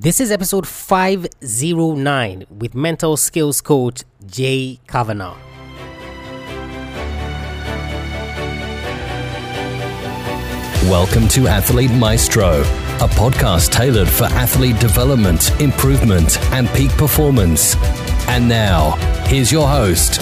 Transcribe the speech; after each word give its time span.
This 0.00 0.20
is 0.20 0.30
episode 0.30 0.64
509 0.64 2.44
with 2.56 2.76
mental 2.76 3.16
skills 3.16 3.60
coach 3.60 4.04
Jay 4.24 4.78
Kavanagh. 4.86 5.36
Welcome 10.84 11.26
to 11.30 11.48
Athlete 11.48 11.90
Maestro, 11.90 12.60
a 12.60 13.08
podcast 13.08 13.72
tailored 13.72 14.08
for 14.08 14.26
athlete 14.26 14.78
development, 14.78 15.50
improvement, 15.60 16.38
and 16.52 16.68
peak 16.68 16.92
performance. 16.92 17.74
And 18.28 18.48
now, 18.48 18.92
here's 19.26 19.50
your 19.50 19.66
host, 19.66 20.20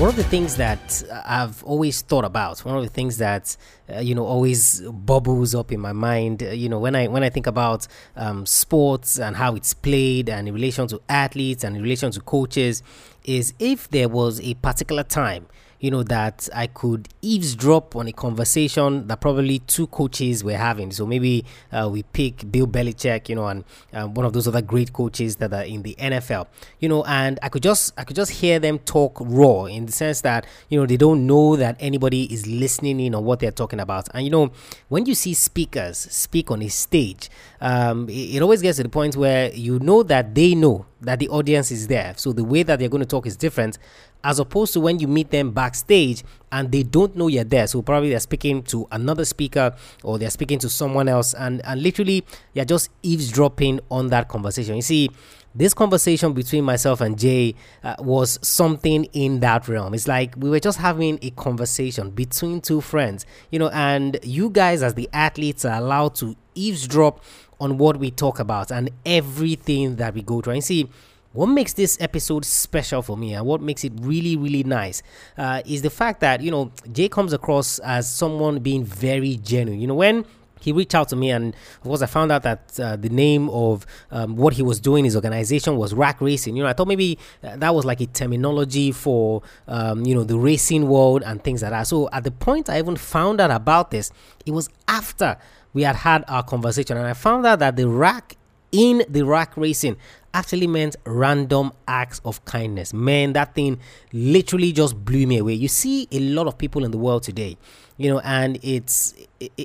one 0.00 0.08
of 0.08 0.16
the 0.16 0.24
things 0.24 0.56
that 0.56 1.02
I've 1.26 1.62
always 1.62 2.00
thought 2.00 2.24
about, 2.24 2.60
one 2.60 2.74
of 2.74 2.82
the 2.82 2.88
things 2.88 3.18
that 3.18 3.54
uh, 3.94 3.98
you 3.98 4.14
know 4.14 4.24
always 4.24 4.80
bubbles 4.80 5.54
up 5.54 5.72
in 5.72 5.78
my 5.78 5.92
mind, 5.92 6.42
uh, 6.42 6.46
you 6.46 6.70
know, 6.70 6.78
when 6.78 6.96
I 6.96 7.06
when 7.06 7.22
I 7.22 7.28
think 7.28 7.46
about 7.46 7.86
um, 8.16 8.46
sports 8.46 9.18
and 9.18 9.36
how 9.36 9.54
it's 9.56 9.74
played, 9.74 10.30
and 10.30 10.48
in 10.48 10.54
relation 10.54 10.88
to 10.88 11.02
athletes 11.10 11.64
and 11.64 11.76
in 11.76 11.82
relation 11.82 12.10
to 12.12 12.20
coaches, 12.22 12.82
is 13.24 13.52
if 13.58 13.90
there 13.90 14.08
was 14.08 14.40
a 14.40 14.54
particular 14.54 15.02
time 15.02 15.46
you 15.80 15.90
know, 15.90 16.02
that 16.04 16.48
I 16.54 16.66
could 16.66 17.08
eavesdrop 17.22 17.96
on 17.96 18.06
a 18.06 18.12
conversation 18.12 19.06
that 19.08 19.20
probably 19.20 19.60
two 19.60 19.86
coaches 19.86 20.44
were 20.44 20.56
having. 20.56 20.92
So 20.92 21.06
maybe 21.06 21.44
uh, 21.72 21.88
we 21.90 22.02
pick 22.02 22.50
Bill 22.52 22.66
Belichick, 22.66 23.28
you 23.28 23.34
know, 23.34 23.46
and 23.46 23.64
um, 23.94 24.14
one 24.14 24.26
of 24.26 24.34
those 24.34 24.46
other 24.46 24.60
great 24.60 24.92
coaches 24.92 25.36
that 25.36 25.52
are 25.52 25.64
in 25.64 25.82
the 25.82 25.94
NFL, 25.98 26.46
you 26.78 26.88
know, 26.88 27.02
and 27.04 27.38
I 27.42 27.48
could 27.48 27.62
just 27.62 27.92
I 27.98 28.04
could 28.04 28.16
just 28.16 28.30
hear 28.30 28.58
them 28.58 28.78
talk 28.80 29.16
raw 29.20 29.64
in 29.64 29.86
the 29.86 29.92
sense 29.92 30.20
that 30.20 30.46
you 30.68 30.78
know 30.78 30.86
they 30.86 30.98
don't 30.98 31.26
know 31.26 31.56
that 31.56 31.76
anybody 31.80 32.32
is 32.32 32.46
listening 32.46 33.00
in 33.00 33.14
on 33.14 33.24
what 33.24 33.40
they're 33.40 33.50
talking 33.50 33.80
about. 33.80 34.08
And 34.12 34.24
you 34.24 34.30
know, 34.30 34.52
when 34.88 35.06
you 35.06 35.14
see 35.14 35.32
speakers 35.34 35.96
speak 35.98 36.50
on 36.50 36.62
a 36.62 36.68
stage, 36.68 37.30
um, 37.60 38.08
it, 38.08 38.36
it 38.36 38.42
always 38.42 38.60
gets 38.60 38.76
to 38.76 38.82
the 38.82 38.90
point 38.90 39.16
where 39.16 39.50
you 39.52 39.78
know 39.78 40.02
that 40.02 40.34
they 40.34 40.54
know 40.54 40.86
that 41.00 41.18
the 41.18 41.28
audience 41.28 41.70
is 41.70 41.86
there. 41.86 42.14
So 42.16 42.32
the 42.32 42.44
way 42.44 42.62
that 42.62 42.78
they're 42.78 42.88
going 42.88 43.02
to 43.02 43.06
talk 43.06 43.26
is 43.26 43.36
different 43.36 43.78
as 44.22 44.38
opposed 44.38 44.72
to 44.74 44.80
when 44.80 44.98
you 44.98 45.08
meet 45.08 45.30
them 45.30 45.50
backstage 45.52 46.22
and 46.52 46.72
they 46.72 46.82
don't 46.82 47.16
know 47.16 47.28
you're 47.28 47.44
there. 47.44 47.66
So 47.66 47.82
probably 47.82 48.10
they're 48.10 48.20
speaking 48.20 48.62
to 48.64 48.86
another 48.90 49.24
speaker 49.24 49.74
or 50.02 50.18
they're 50.18 50.30
speaking 50.30 50.58
to 50.60 50.68
someone 50.68 51.08
else, 51.08 51.34
and, 51.34 51.64
and 51.64 51.82
literally 51.82 52.24
you're 52.54 52.64
just 52.64 52.90
eavesdropping 53.02 53.80
on 53.90 54.08
that 54.08 54.28
conversation. 54.28 54.76
You 54.76 54.82
see, 54.82 55.10
this 55.54 55.74
conversation 55.74 56.32
between 56.32 56.64
myself 56.64 57.00
and 57.00 57.18
Jay 57.18 57.56
uh, 57.82 57.96
was 57.98 58.38
something 58.40 59.04
in 59.06 59.40
that 59.40 59.66
realm. 59.68 59.94
It's 59.94 60.06
like 60.06 60.34
we 60.36 60.48
were 60.48 60.60
just 60.60 60.78
having 60.78 61.18
a 61.22 61.30
conversation 61.30 62.10
between 62.10 62.60
two 62.60 62.80
friends, 62.80 63.26
you 63.50 63.58
know, 63.58 63.68
and 63.70 64.18
you 64.22 64.50
guys, 64.50 64.82
as 64.82 64.94
the 64.94 65.08
athletes, 65.12 65.64
are 65.64 65.76
allowed 65.80 66.14
to 66.16 66.36
eavesdrop 66.54 67.24
on 67.60 67.78
what 67.78 67.98
we 67.98 68.10
talk 68.10 68.38
about 68.38 68.70
and 68.70 68.90
everything 69.04 69.96
that 69.96 70.14
we 70.14 70.22
go 70.22 70.40
through. 70.40 70.54
And 70.54 70.64
see, 70.64 70.88
what 71.32 71.46
makes 71.46 71.74
this 71.74 71.96
episode 72.00 72.44
special 72.44 73.02
for 73.02 73.16
me 73.16 73.34
and 73.34 73.46
what 73.46 73.60
makes 73.60 73.84
it 73.84 73.92
really 74.00 74.36
really 74.36 74.64
nice 74.64 75.02
uh, 75.38 75.62
is 75.64 75.82
the 75.82 75.90
fact 75.90 76.20
that 76.20 76.40
you 76.40 76.50
know 76.50 76.72
jay 76.92 77.08
comes 77.08 77.32
across 77.32 77.78
as 77.80 78.10
someone 78.10 78.58
being 78.60 78.84
very 78.84 79.36
genuine. 79.36 79.80
You 79.80 79.86
know 79.86 79.94
when 79.94 80.24
he 80.60 80.72
reached 80.72 80.94
out 80.94 81.08
to 81.08 81.16
me 81.16 81.30
and 81.30 81.54
of 81.54 81.80
course 81.82 82.02
i 82.02 82.06
found 82.06 82.30
out 82.30 82.42
that 82.42 82.78
uh, 82.78 82.94
the 82.96 83.08
name 83.08 83.48
of 83.48 83.86
um, 84.10 84.36
what 84.36 84.52
he 84.52 84.62
was 84.62 84.78
doing 84.78 85.04
his 85.04 85.16
organization 85.16 85.76
was 85.76 85.94
rack 85.94 86.20
racing. 86.20 86.56
You 86.56 86.64
know 86.64 86.68
i 86.68 86.72
thought 86.72 86.88
maybe 86.88 87.18
uh, 87.44 87.56
that 87.56 87.74
was 87.74 87.84
like 87.84 88.00
a 88.00 88.06
terminology 88.06 88.90
for 88.92 89.42
um, 89.68 90.04
you 90.04 90.14
know 90.14 90.24
the 90.24 90.38
racing 90.38 90.88
world 90.88 91.22
and 91.24 91.42
things 91.42 91.62
like 91.62 91.70
that. 91.70 91.86
So 91.86 92.08
at 92.12 92.24
the 92.24 92.32
point 92.32 92.68
i 92.68 92.78
even 92.78 92.96
found 92.96 93.40
out 93.40 93.50
about 93.52 93.90
this 93.92 94.10
it 94.44 94.50
was 94.50 94.68
after 94.88 95.36
we 95.72 95.82
had 95.82 95.94
had 95.94 96.24
our 96.26 96.42
conversation 96.42 96.96
and 96.96 97.06
i 97.06 97.12
found 97.12 97.46
out 97.46 97.60
that 97.60 97.76
the 97.76 97.86
rack 97.88 98.36
in 98.72 99.02
the 99.08 99.22
rack 99.22 99.56
racing 99.56 99.96
actually 100.34 100.66
meant 100.66 100.96
random 101.04 101.72
acts 101.88 102.20
of 102.24 102.44
kindness. 102.44 102.92
Man, 102.92 103.32
that 103.34 103.54
thing 103.54 103.78
literally 104.12 104.72
just 104.72 105.04
blew 105.04 105.26
me 105.26 105.38
away. 105.38 105.54
You 105.54 105.68
see 105.68 106.08
a 106.12 106.20
lot 106.20 106.46
of 106.46 106.58
people 106.58 106.84
in 106.84 106.90
the 106.90 106.98
world 106.98 107.22
today, 107.22 107.56
you 107.96 108.10
know, 108.10 108.20
and 108.20 108.58
it's 108.62 109.14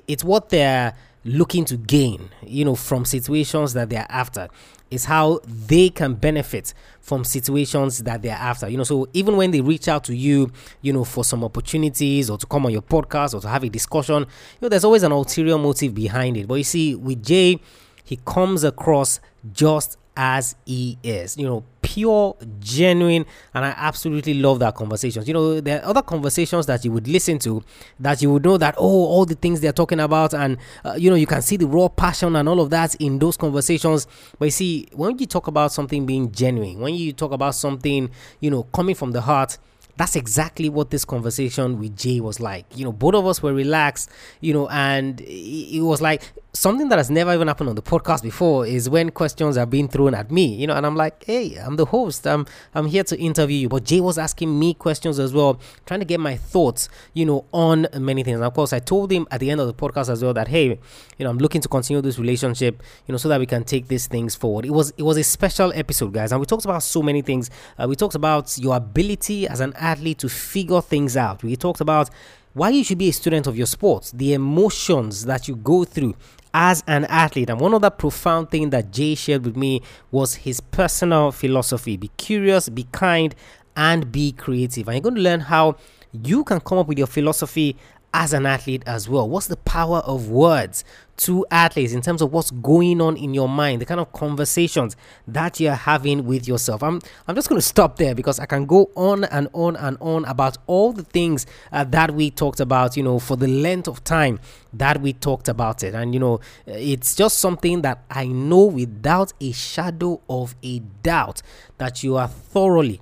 it's 0.07 0.23
what 0.23 0.49
they're 0.49 0.93
looking 1.23 1.65
to 1.65 1.77
gain, 1.77 2.29
you 2.45 2.63
know, 2.65 2.75
from 2.75 3.05
situations 3.05 3.73
that 3.73 3.89
they're 3.89 4.07
after. 4.09 4.47
Is 4.91 5.05
how 5.05 5.39
they 5.45 5.89
can 5.89 6.13
benefit 6.13 6.73
from 7.01 7.23
situations 7.23 8.03
that 8.03 8.21
they're 8.21 8.35
after. 8.35 8.69
You 8.69 8.77
know, 8.77 8.83
so 8.83 9.09
even 9.13 9.35
when 9.35 9.49
they 9.49 9.59
reach 9.59 9.87
out 9.87 10.03
to 10.05 10.15
you, 10.15 10.51
you 10.81 10.93
know, 10.93 11.03
for 11.03 11.23
some 11.23 11.43
opportunities 11.43 12.29
or 12.29 12.37
to 12.37 12.45
come 12.45 12.67
on 12.67 12.71
your 12.71 12.83
podcast 12.83 13.33
or 13.33 13.41
to 13.41 13.49
have 13.49 13.63
a 13.63 13.69
discussion, 13.69 14.19
you 14.19 14.27
know, 14.61 14.69
there's 14.69 14.85
always 14.85 15.01
an 15.01 15.11
ulterior 15.11 15.57
motive 15.57 15.95
behind 15.95 16.37
it. 16.37 16.47
But 16.47 16.55
you 16.55 16.63
see, 16.63 16.93
with 16.93 17.23
Jay, 17.25 17.59
he 18.03 18.19
comes 18.25 18.63
across 18.63 19.19
just 19.51 19.97
as 20.15 20.55
he 20.65 20.97
is. 21.03 21.37
You 21.37 21.47
know, 21.47 21.63
pure, 21.81 22.35
genuine, 22.59 23.25
and 23.53 23.65
I 23.65 23.73
absolutely 23.77 24.35
love 24.35 24.59
that 24.59 24.75
conversations. 24.75 25.27
You 25.27 25.33
know, 25.33 25.61
there 25.61 25.81
are 25.81 25.89
other 25.89 26.01
conversations 26.01 26.65
that 26.65 26.83
you 26.85 26.91
would 26.91 27.07
listen 27.07 27.39
to 27.39 27.63
that 27.99 28.21
you 28.21 28.31
would 28.33 28.43
know 28.43 28.57
that 28.57 28.75
oh, 28.77 29.05
all 29.05 29.25
the 29.25 29.35
things 29.35 29.61
they're 29.61 29.71
talking 29.71 29.99
about, 29.99 30.33
and 30.33 30.57
uh, 30.83 30.95
you 30.97 31.09
know, 31.09 31.15
you 31.15 31.27
can 31.27 31.41
see 31.41 31.57
the 31.57 31.67
raw 31.67 31.87
passion 31.87 32.35
and 32.35 32.49
all 32.49 32.59
of 32.59 32.69
that 32.69 32.95
in 32.95 33.19
those 33.19 33.37
conversations. 33.37 34.07
But 34.39 34.45
you 34.45 34.51
see, 34.51 34.87
when 34.93 35.17
you 35.19 35.25
talk 35.25 35.47
about 35.47 35.71
something 35.71 36.05
being 36.05 36.31
genuine, 36.31 36.79
when 36.79 36.95
you 36.95 37.13
talk 37.13 37.31
about 37.31 37.55
something, 37.55 38.09
you 38.39 38.51
know, 38.51 38.63
coming 38.63 38.95
from 38.95 39.11
the 39.11 39.21
heart 39.21 39.57
that's 39.97 40.15
exactly 40.15 40.69
what 40.69 40.89
this 40.89 41.05
conversation 41.05 41.79
with 41.79 41.97
Jay 41.97 42.19
was 42.19 42.39
like. 42.39 42.65
You 42.75 42.85
know, 42.85 42.91
both 42.91 43.15
of 43.15 43.25
us 43.25 43.41
were 43.41 43.53
relaxed, 43.53 44.09
you 44.41 44.53
know, 44.53 44.67
and 44.69 45.21
it 45.21 45.81
was 45.81 46.01
like 46.01 46.21
something 46.55 46.87
that 46.89 46.97
has 46.97 47.09
never 47.09 47.33
even 47.33 47.47
happened 47.47 47.69
on 47.69 47.75
the 47.75 47.81
podcast 47.81 48.23
before 48.23 48.65
is 48.65 48.89
when 48.89 49.11
questions 49.11 49.57
are 49.57 49.65
being 49.65 49.87
thrown 49.87 50.13
at 50.13 50.31
me, 50.31 50.55
you 50.55 50.65
know, 50.65 50.75
and 50.75 50.85
I'm 50.85 50.95
like, 50.95 51.23
hey, 51.25 51.55
I'm 51.55 51.75
the 51.75 51.85
host. 51.85 52.25
I'm 52.25 52.45
I'm 52.73 52.87
here 52.87 53.03
to 53.03 53.19
interview 53.19 53.57
you. 53.57 53.69
But 53.69 53.83
Jay 53.83 53.99
was 53.99 54.17
asking 54.17 54.57
me 54.57 54.73
questions 54.73 55.19
as 55.19 55.33
well, 55.33 55.59
trying 55.85 55.99
to 55.99 56.05
get 56.05 56.19
my 56.19 56.35
thoughts, 56.37 56.89
you 57.13 57.25
know, 57.25 57.45
on 57.51 57.87
many 57.97 58.23
things. 58.23 58.35
And 58.35 58.43
of 58.43 58.53
course, 58.53 58.73
I 58.73 58.79
told 58.79 59.11
him 59.11 59.27
at 59.31 59.39
the 59.39 59.51
end 59.51 59.61
of 59.61 59.67
the 59.67 59.73
podcast 59.73 60.09
as 60.09 60.23
well 60.23 60.33
that 60.33 60.47
hey, 60.47 60.79
you 61.17 61.23
know, 61.23 61.29
I'm 61.29 61.37
looking 61.37 61.61
to 61.61 61.67
continue 61.67 62.01
this 62.01 62.17
relationship, 62.17 62.81
you 63.07 63.11
know, 63.11 63.17
so 63.17 63.29
that 63.29 63.39
we 63.39 63.45
can 63.45 63.63
take 63.63 63.87
these 63.87 64.07
things 64.07 64.35
forward. 64.35 64.65
It 64.65 64.71
was 64.71 64.93
it 64.97 65.03
was 65.03 65.17
a 65.17 65.23
special 65.23 65.71
episode, 65.73 66.13
guys, 66.13 66.31
and 66.31 66.39
we 66.39 66.45
talked 66.45 66.65
about 66.65 66.83
so 66.83 67.01
many 67.01 67.21
things. 67.21 67.49
Uh, 67.77 67.85
we 67.87 67.95
talked 67.95 68.15
about 68.15 68.57
your 68.57 68.75
ability 68.75 69.47
as 69.47 69.59
an 69.59 69.73
athlete 69.85 70.19
to 70.19 70.29
figure 70.29 70.81
things 70.81 71.15
out. 71.15 71.43
We 71.43 71.55
talked 71.55 71.81
about 71.81 72.09
why 72.53 72.69
you 72.69 72.83
should 72.83 72.97
be 72.97 73.09
a 73.09 73.13
student 73.13 73.47
of 73.47 73.57
your 73.57 73.67
sports, 73.67 74.11
the 74.11 74.33
emotions 74.33 75.25
that 75.25 75.47
you 75.47 75.55
go 75.57 75.83
through 75.83 76.15
as 76.53 76.83
an 76.87 77.03
athlete. 77.05 77.49
And 77.49 77.59
one 77.59 77.73
of 77.73 77.81
the 77.81 77.91
profound 77.91 78.49
things 78.49 78.71
that 78.71 78.91
Jay 78.91 79.13
shared 79.13 79.45
with 79.45 79.57
me 79.57 79.81
was 80.09 80.35
his 80.35 80.61
personal 80.61 81.31
philosophy 81.31 81.97
be 81.97 82.09
curious, 82.17 82.69
be 82.69 82.87
kind, 82.91 83.35
and 83.75 84.11
be 84.11 84.31
creative. 84.31 84.87
And 84.87 84.95
you're 84.95 85.03
going 85.03 85.15
to 85.15 85.21
learn 85.21 85.41
how 85.41 85.75
you 86.13 86.45
can 86.45 86.61
come 86.61 86.77
up 86.77 86.87
with 86.87 86.97
your 86.97 87.07
philosophy 87.07 87.75
as 88.15 88.31
an 88.31 88.45
athlete 88.45 88.81
as 88.85 89.09
well? 89.09 89.29
What's 89.29 89.47
the 89.47 89.57
power 89.57 89.97
of 89.97 90.29
words 90.29 90.85
to 91.17 91.45
athletes 91.51 91.91
in 91.91 92.01
terms 92.01 92.21
of 92.21 92.31
what's 92.31 92.49
going 92.49 93.01
on 93.01 93.17
in 93.17 93.33
your 93.33 93.49
mind, 93.49 93.81
the 93.81 93.85
kind 93.85 93.99
of 93.99 94.13
conversations 94.13 94.95
that 95.27 95.59
you're 95.59 95.73
having 95.73 96.25
with 96.25 96.47
yourself? 96.47 96.81
I'm 96.81 97.01
I'm 97.27 97.35
just 97.35 97.49
going 97.49 97.59
to 97.59 97.67
stop 97.67 97.97
there 97.97 98.15
because 98.15 98.39
I 98.39 98.45
can 98.45 98.65
go 98.67 98.89
on 98.95 99.25
and 99.25 99.49
on 99.51 99.75
and 99.75 99.97
on 99.99 100.23
about 100.25 100.57
all 100.65 100.93
the 100.93 101.03
things 101.03 101.45
uh, 101.73 101.83
that 101.83 102.11
we 102.11 102.31
talked 102.31 102.61
about, 102.61 102.95
you 102.95 103.03
know, 103.03 103.19
for 103.19 103.35
the 103.35 103.47
length 103.47 103.89
of 103.89 104.01
time 104.05 104.39
that 104.71 105.01
we 105.01 105.11
talked 105.11 105.49
about 105.49 105.83
it. 105.83 105.93
And 105.93 106.13
you 106.13 106.19
know, 106.21 106.39
it's 106.65 107.15
just 107.15 107.39
something 107.39 107.81
that 107.81 108.01
I 108.09 108.27
know 108.27 108.63
without 108.63 109.33
a 109.41 109.51
shadow 109.51 110.21
of 110.29 110.55
a 110.63 110.79
doubt 111.03 111.41
that 111.79 112.01
you 112.01 112.15
are 112.15 112.29
thoroughly 112.29 113.01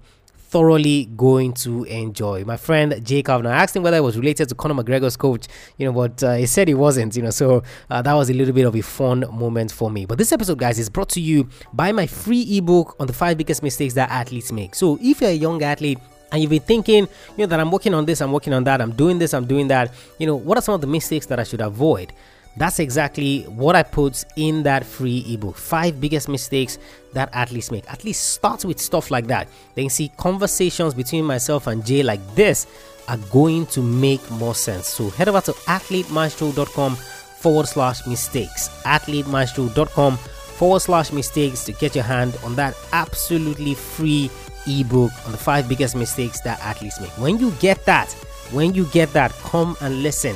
thoroughly 0.53 1.05
going 1.17 1.51
to 1.51 1.83
enjoy. 1.85 2.43
My 2.45 2.57
friend 2.57 3.03
Jacob, 3.03 3.41
now 3.41 3.49
I 3.49 3.63
asked 3.63 3.75
him 3.75 3.81
whether 3.81 3.97
it 3.97 4.03
was 4.03 4.15
related 4.15 4.49
to 4.49 4.55
Conor 4.55 4.75
McGregor's 4.75 5.17
coach, 5.17 5.47
you 5.77 5.85
know, 5.87 5.91
but 5.91 6.23
uh, 6.23 6.35
he 6.35 6.45
said 6.45 6.67
he 6.67 6.75
wasn't, 6.75 7.15
you 7.15 7.23
know, 7.23 7.31
so 7.31 7.63
uh, 7.89 8.03
that 8.03 8.13
was 8.13 8.29
a 8.29 8.35
little 8.35 8.53
bit 8.53 8.67
of 8.67 8.75
a 8.75 8.81
fun 8.81 9.25
moment 9.31 9.71
for 9.71 9.89
me. 9.89 10.05
But 10.05 10.19
this 10.19 10.31
episode, 10.31 10.59
guys, 10.59 10.77
is 10.77 10.91
brought 10.91 11.09
to 11.09 11.19
you 11.19 11.49
by 11.73 11.91
my 11.91 12.05
free 12.05 12.45
ebook 12.57 12.95
on 12.99 13.07
the 13.07 13.13
five 13.13 13.35
biggest 13.35 13.63
mistakes 13.63 13.95
that 13.95 14.11
athletes 14.11 14.51
make. 14.51 14.75
So 14.75 14.99
if 15.01 15.21
you're 15.21 15.31
a 15.31 15.33
young 15.33 15.63
athlete, 15.63 15.97
and 16.31 16.39
you've 16.39 16.51
been 16.51 16.61
thinking, 16.61 17.07
you 17.37 17.37
know, 17.37 17.45
that 17.47 17.59
I'm 17.59 17.71
working 17.71 17.95
on 17.95 18.05
this, 18.05 18.21
I'm 18.21 18.31
working 18.31 18.53
on 18.53 18.63
that, 18.65 18.79
I'm 18.79 18.91
doing 18.91 19.17
this, 19.17 19.33
I'm 19.33 19.45
doing 19.45 19.67
that. 19.69 19.91
You 20.19 20.27
know, 20.27 20.35
what 20.35 20.57
are 20.57 20.61
some 20.61 20.75
of 20.75 20.81
the 20.81 20.87
mistakes 20.87 21.25
that 21.27 21.39
I 21.39 21.43
should 21.43 21.61
avoid? 21.61 22.13
That's 22.55 22.79
exactly 22.79 23.43
what 23.43 23.75
I 23.75 23.83
put 23.83 24.23
in 24.35 24.63
that 24.63 24.85
free 24.85 25.25
ebook. 25.27 25.57
Five 25.57 25.99
biggest 25.99 26.29
mistakes 26.29 26.77
that 27.13 27.29
athletes 27.33 27.71
make. 27.71 27.91
At 27.91 28.03
least 28.03 28.33
start 28.33 28.63
with 28.63 28.79
stuff 28.79 29.09
like 29.09 29.27
that. 29.27 29.47
Then 29.75 29.89
see 29.89 30.11
conversations 30.17 30.93
between 30.93 31.25
myself 31.25 31.67
and 31.67 31.85
Jay 31.85 32.03
like 32.03 32.21
this 32.35 32.67
are 33.07 33.17
going 33.31 33.65
to 33.67 33.81
make 33.81 34.29
more 34.31 34.55
sense. 34.55 34.87
So 34.87 35.09
head 35.09 35.27
over 35.27 35.41
to 35.41 35.51
athletemaestro.com 35.51 36.95
forward 36.95 37.67
slash 37.67 38.05
mistakes. 38.05 38.69
Athletemaestro.com 38.83 40.17
forward 40.17 40.79
slash 40.79 41.11
mistakes 41.11 41.65
to 41.65 41.71
get 41.73 41.95
your 41.95 42.03
hand 42.03 42.37
on 42.43 42.55
that 42.55 42.77
absolutely 42.91 43.73
free 43.73 44.29
ebook 44.67 45.11
on 45.25 45.31
the 45.31 45.37
five 45.37 45.67
biggest 45.67 45.95
mistakes 45.95 46.39
that 46.41 46.59
athletes 46.61 47.01
make. 47.01 47.09
When 47.17 47.39
you 47.39 47.51
get 47.59 47.83
that, 47.85 48.11
when 48.51 48.75
you 48.75 48.85
get 48.87 49.11
that, 49.13 49.31
come 49.31 49.75
and 49.81 50.03
listen 50.03 50.35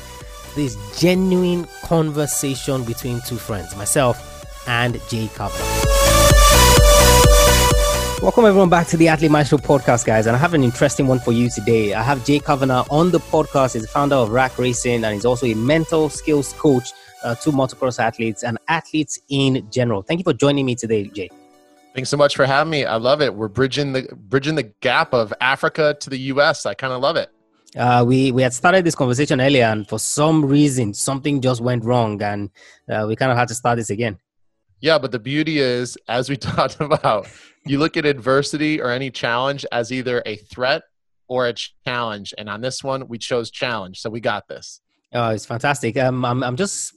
this 0.58 0.76
genuine 1.00 1.66
conversation 1.84 2.84
between 2.84 3.22
two 3.22 3.38
friends, 3.38 3.76
myself 3.76 4.68
and 4.68 5.00
Jay. 5.08 5.30
Welcome 8.22 8.46
everyone 8.46 8.70
back 8.70 8.88
to 8.88 8.98
the 8.98 9.08
Athlete 9.08 9.30
Maestro 9.30 9.60
podcast, 9.60 10.04
guys. 10.06 10.26
And 10.26 10.36
I 10.36 10.40
have 10.40 10.56
an 10.56 10.64
interesting 10.64 11.06
one 11.06 11.20
for 11.20 11.32
you 11.32 11.52
today. 11.52 11.94
I 11.94 12.02
have 12.02 12.26
Jay 12.26 12.40
Kavanagh 12.40 12.86
on 12.90 13.12
the 13.12 13.20
podcast. 13.20 13.74
He's 13.74 13.84
the 13.84 13.88
founder 13.88 14.16
of 14.16 14.32
Rack 14.32 14.58
Racing 14.58 15.04
and 15.04 15.14
he's 15.14 15.26
also 15.26 15.46
a 15.46 15.54
mental 15.54 16.10
skills 16.10 16.54
coach 16.54 16.90
uh, 17.24 17.36
to 17.36 17.52
motocross 17.52 18.00
athletes 18.00 18.44
and 18.44 18.58
athletes 18.68 19.20
in 19.30 19.70
general. 19.70 20.02
Thank 20.02 20.20
you 20.20 20.24
for 20.24 20.34
joining 20.34 20.66
me 20.66 20.74
today, 20.74 21.06
Jay. 21.08 21.30
Thanks 21.94 22.10
so 22.10 22.18
much 22.18 22.36
for 22.36 22.48
having 22.48 22.72
me. 22.72 22.84
I 22.84 22.96
love 22.96 23.22
it. 23.22 23.36
We're 23.36 23.48
bridging 23.48 23.94
the 23.94 24.10
bridging 24.16 24.56
the 24.56 24.72
gap 24.82 25.14
of 25.14 25.32
Africa 25.40 25.96
to 26.00 26.10
the 26.10 26.18
U.S. 26.18 26.66
I 26.66 26.74
kind 26.74 26.94
of 26.94 27.02
love 27.02 27.16
it. 27.16 27.30
Uh, 27.76 28.04
we 28.08 28.32
we 28.32 28.42
had 28.42 28.54
started 28.54 28.86
this 28.86 28.96
conversation 28.96 29.42
earlier, 29.42 29.66
and 29.66 29.88
for 29.88 30.00
some 30.00 30.46
reason, 30.46 30.94
something 30.94 31.42
just 31.42 31.62
went 31.62 31.84
wrong, 31.84 32.22
and 32.22 32.50
uh, 32.90 33.06
we 33.08 33.16
kind 33.16 33.32
of 33.32 33.38
had 33.38 33.48
to 33.50 33.56
start 33.56 33.78
this 33.78 33.90
again. 33.90 34.18
Yeah, 34.80 34.98
but 34.98 35.12
the 35.12 35.20
beauty 35.20 35.60
is, 35.60 35.98
as 36.08 36.30
we 36.30 36.38
talked 36.54 36.80
about, 36.80 37.28
you 37.66 37.80
look 37.80 37.98
at 37.98 38.06
adversity 38.06 38.80
or 38.80 38.92
any 38.92 39.12
challenge 39.12 39.66
as 39.72 39.92
either 39.92 40.24
a 40.26 40.38
threat 40.38 40.84
or 41.28 41.48
a 41.48 41.54
challenge, 41.86 42.34
and 42.38 42.50
on 42.50 42.62
this 42.62 42.84
one, 42.84 43.08
we 43.08 43.18
chose 43.18 43.52
challenge, 43.52 44.00
so 44.00 44.10
we 44.10 44.22
got 44.22 44.48
this. 44.48 44.82
Oh, 45.14 45.30
it's 45.30 45.46
fantastic. 45.46 45.98
Um, 45.98 46.24
I'm 46.26 46.44
I'm 46.44 46.56
just 46.56 46.94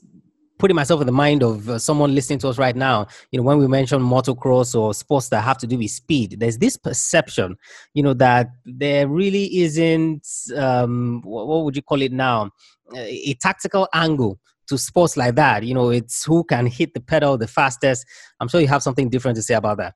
putting 0.61 0.75
myself 0.75 1.01
in 1.01 1.07
the 1.07 1.11
mind 1.11 1.41
of 1.41 1.67
uh, 1.69 1.79
someone 1.79 2.13
listening 2.13 2.37
to 2.37 2.47
us 2.47 2.59
right 2.59 2.75
now, 2.75 3.07
you 3.31 3.37
know, 3.37 3.43
when 3.43 3.57
we 3.57 3.67
mention 3.67 3.99
motocross 3.99 4.79
or 4.79 4.93
sports 4.93 5.29
that 5.29 5.41
have 5.41 5.57
to 5.57 5.65
do 5.65 5.75
with 5.75 5.89
speed, 5.89 6.37
there's 6.39 6.59
this 6.59 6.77
perception, 6.77 7.57
you 7.95 8.03
know, 8.03 8.13
that 8.13 8.47
there 8.63 9.07
really 9.07 9.59
isn't, 9.61 10.27
um, 10.55 11.21
what, 11.23 11.47
what 11.47 11.65
would 11.65 11.75
you 11.75 11.81
call 11.81 11.99
it 12.03 12.11
now, 12.11 12.51
a 12.95 13.33
tactical 13.41 13.87
angle 13.91 14.39
to 14.67 14.77
sports 14.77 15.17
like 15.17 15.33
that. 15.33 15.63
You 15.63 15.73
know, 15.73 15.89
it's 15.89 16.23
who 16.23 16.43
can 16.43 16.67
hit 16.67 16.93
the 16.93 17.01
pedal 17.01 17.39
the 17.39 17.47
fastest. 17.47 18.05
I'm 18.39 18.47
sure 18.47 18.61
you 18.61 18.67
have 18.67 18.83
something 18.83 19.09
different 19.09 19.37
to 19.37 19.41
say 19.41 19.55
about 19.55 19.77
that. 19.79 19.95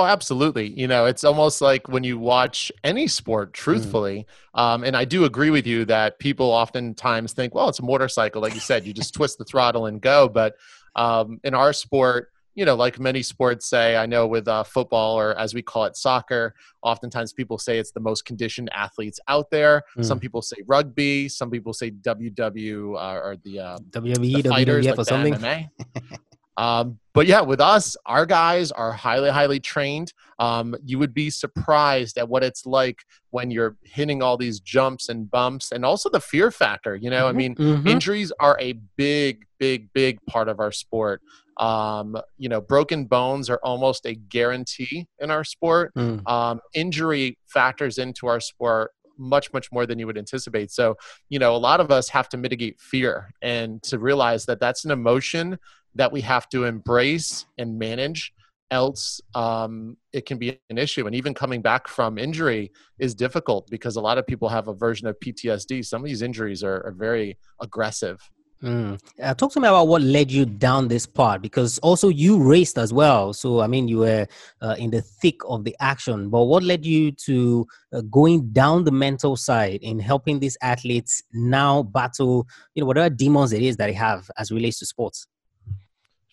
Oh, 0.00 0.06
absolutely. 0.06 0.68
You 0.68 0.88
know, 0.88 1.04
it's 1.04 1.24
almost 1.24 1.60
like 1.60 1.86
when 1.86 2.04
you 2.04 2.18
watch 2.18 2.72
any 2.82 3.06
sport, 3.06 3.50
mm. 3.50 3.52
truthfully. 3.52 4.26
Mm. 4.56 4.60
Um, 4.60 4.84
and 4.84 4.96
I 4.96 5.04
do 5.04 5.26
agree 5.26 5.50
with 5.50 5.66
you 5.66 5.84
that 5.84 6.18
people 6.18 6.46
oftentimes 6.46 7.34
think, 7.34 7.54
well, 7.54 7.68
it's 7.68 7.80
a 7.80 7.82
motorcycle. 7.82 8.40
Like 8.40 8.54
you 8.54 8.60
said, 8.60 8.86
you 8.86 8.94
just 8.94 9.12
twist 9.12 9.36
the 9.36 9.44
throttle 9.44 9.84
and 9.86 10.00
go. 10.00 10.26
But 10.26 10.56
um, 10.96 11.38
in 11.44 11.52
our 11.52 11.74
sport, 11.74 12.32
you 12.54 12.64
know, 12.64 12.76
like 12.76 12.98
many 12.98 13.22
sports 13.22 13.68
say, 13.68 13.94
I 13.94 14.06
know 14.06 14.26
with 14.26 14.48
uh, 14.48 14.62
football 14.62 15.18
or 15.18 15.38
as 15.38 15.52
we 15.52 15.60
call 15.60 15.84
it, 15.84 15.98
soccer, 15.98 16.54
oftentimes 16.82 17.34
people 17.34 17.58
say 17.58 17.78
it's 17.78 17.92
the 17.92 18.00
most 18.00 18.24
conditioned 18.24 18.70
athletes 18.72 19.20
out 19.28 19.50
there. 19.50 19.82
Mm. 19.98 20.04
Some 20.06 20.18
people 20.18 20.40
say 20.40 20.56
rugby. 20.66 21.28
Some 21.28 21.50
people 21.50 21.74
say 21.74 21.90
WW 21.90 22.96
uh, 22.96 23.20
or 23.20 23.36
the, 23.44 23.60
uh, 23.60 23.78
WWE, 23.90 24.42
the 24.42 24.48
fighters, 24.48 24.86
WWF 24.86 24.88
like 24.88 24.98
or 24.98 25.04
something. 25.04 25.70
Um, 26.60 26.98
but 27.14 27.26
yeah, 27.26 27.40
with 27.40 27.60
us, 27.60 27.96
our 28.04 28.26
guys 28.26 28.70
are 28.70 28.92
highly, 28.92 29.30
highly 29.30 29.60
trained. 29.60 30.12
Um, 30.38 30.76
you 30.84 30.98
would 30.98 31.14
be 31.14 31.30
surprised 31.30 32.18
at 32.18 32.28
what 32.28 32.44
it's 32.44 32.66
like 32.66 33.02
when 33.30 33.50
you're 33.50 33.76
hitting 33.82 34.22
all 34.22 34.36
these 34.36 34.60
jumps 34.60 35.08
and 35.08 35.28
bumps, 35.30 35.72
and 35.72 35.86
also 35.86 36.10
the 36.10 36.20
fear 36.20 36.50
factor. 36.50 36.94
You 36.94 37.08
know, 37.08 37.24
mm-hmm, 37.24 37.28
I 37.28 37.32
mean, 37.32 37.54
mm-hmm. 37.54 37.86
injuries 37.86 38.30
are 38.40 38.58
a 38.60 38.74
big, 38.96 39.46
big, 39.58 39.90
big 39.94 40.18
part 40.26 40.48
of 40.48 40.60
our 40.60 40.70
sport. 40.70 41.22
Um, 41.56 42.16
you 42.36 42.50
know, 42.50 42.60
broken 42.60 43.06
bones 43.06 43.48
are 43.48 43.60
almost 43.62 44.04
a 44.04 44.14
guarantee 44.14 45.08
in 45.18 45.30
our 45.30 45.44
sport. 45.44 45.94
Mm. 45.94 46.28
Um, 46.28 46.60
injury 46.74 47.38
factors 47.46 47.96
into 47.96 48.26
our 48.26 48.40
sport 48.40 48.92
much 49.20 49.52
much 49.52 49.70
more 49.70 49.84
than 49.84 49.98
you 49.98 50.06
would 50.06 50.16
anticipate 50.16 50.70
so 50.70 50.96
you 51.28 51.38
know 51.38 51.54
a 51.54 51.58
lot 51.58 51.78
of 51.78 51.90
us 51.90 52.08
have 52.08 52.26
to 52.26 52.38
mitigate 52.38 52.80
fear 52.80 53.30
and 53.42 53.82
to 53.82 53.98
realize 53.98 54.46
that 54.46 54.58
that's 54.58 54.86
an 54.86 54.90
emotion 54.90 55.58
that 55.94 56.12
we 56.12 56.20
have 56.20 56.48
to 56.48 56.64
embrace 56.64 57.46
and 57.58 57.78
manage 57.78 58.32
else 58.70 59.20
um, 59.34 59.96
it 60.12 60.26
can 60.26 60.38
be 60.38 60.58
an 60.70 60.78
issue 60.78 61.06
and 61.06 61.14
even 61.14 61.34
coming 61.34 61.60
back 61.60 61.88
from 61.88 62.18
injury 62.18 62.70
is 62.98 63.14
difficult 63.14 63.68
because 63.68 63.96
a 63.96 64.00
lot 64.00 64.16
of 64.16 64.26
people 64.26 64.48
have 64.48 64.68
a 64.68 64.74
version 64.74 65.08
of 65.08 65.18
ptsd 65.18 65.84
some 65.84 66.02
of 66.02 66.08
these 66.08 66.22
injuries 66.22 66.62
are, 66.62 66.86
are 66.86 66.92
very 66.92 67.36
aggressive 67.60 68.20
Mm. 68.62 69.00
Uh, 69.22 69.32
talk 69.32 69.52
to 69.52 69.60
me 69.60 69.68
about 69.68 69.88
what 69.88 70.02
led 70.02 70.30
you 70.30 70.44
down 70.44 70.88
this 70.88 71.06
path 71.06 71.40
because 71.40 71.78
also 71.78 72.08
you 72.08 72.42
raced 72.42 72.76
as 72.76 72.92
well. 72.92 73.32
So, 73.32 73.60
I 73.60 73.66
mean, 73.66 73.88
you 73.88 73.98
were 73.98 74.26
uh, 74.60 74.76
in 74.78 74.90
the 74.90 75.00
thick 75.00 75.36
of 75.48 75.64
the 75.64 75.74
action, 75.80 76.28
but 76.28 76.44
what 76.44 76.62
led 76.62 76.84
you 76.84 77.10
to 77.12 77.66
uh, 77.94 78.02
going 78.02 78.50
down 78.52 78.84
the 78.84 78.92
mental 78.92 79.36
side 79.36 79.80
in 79.82 79.98
helping 79.98 80.40
these 80.40 80.58
athletes 80.60 81.22
now 81.32 81.84
battle, 81.84 82.46
you 82.74 82.82
know, 82.82 82.86
whatever 82.86 83.08
demons 83.08 83.54
it 83.54 83.62
is 83.62 83.78
that 83.78 83.86
they 83.86 83.94
have 83.94 84.30
as 84.36 84.50
relates 84.50 84.78
to 84.80 84.86
sports? 84.86 85.26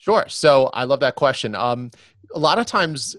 Sure. 0.07 0.23
So 0.29 0.67
I 0.67 0.85
love 0.85 1.01
that 1.01 1.15
question. 1.15 1.53
Um, 1.53 1.91
a 2.33 2.39
lot 2.39 2.59
of 2.59 2.65
times, 2.65 3.17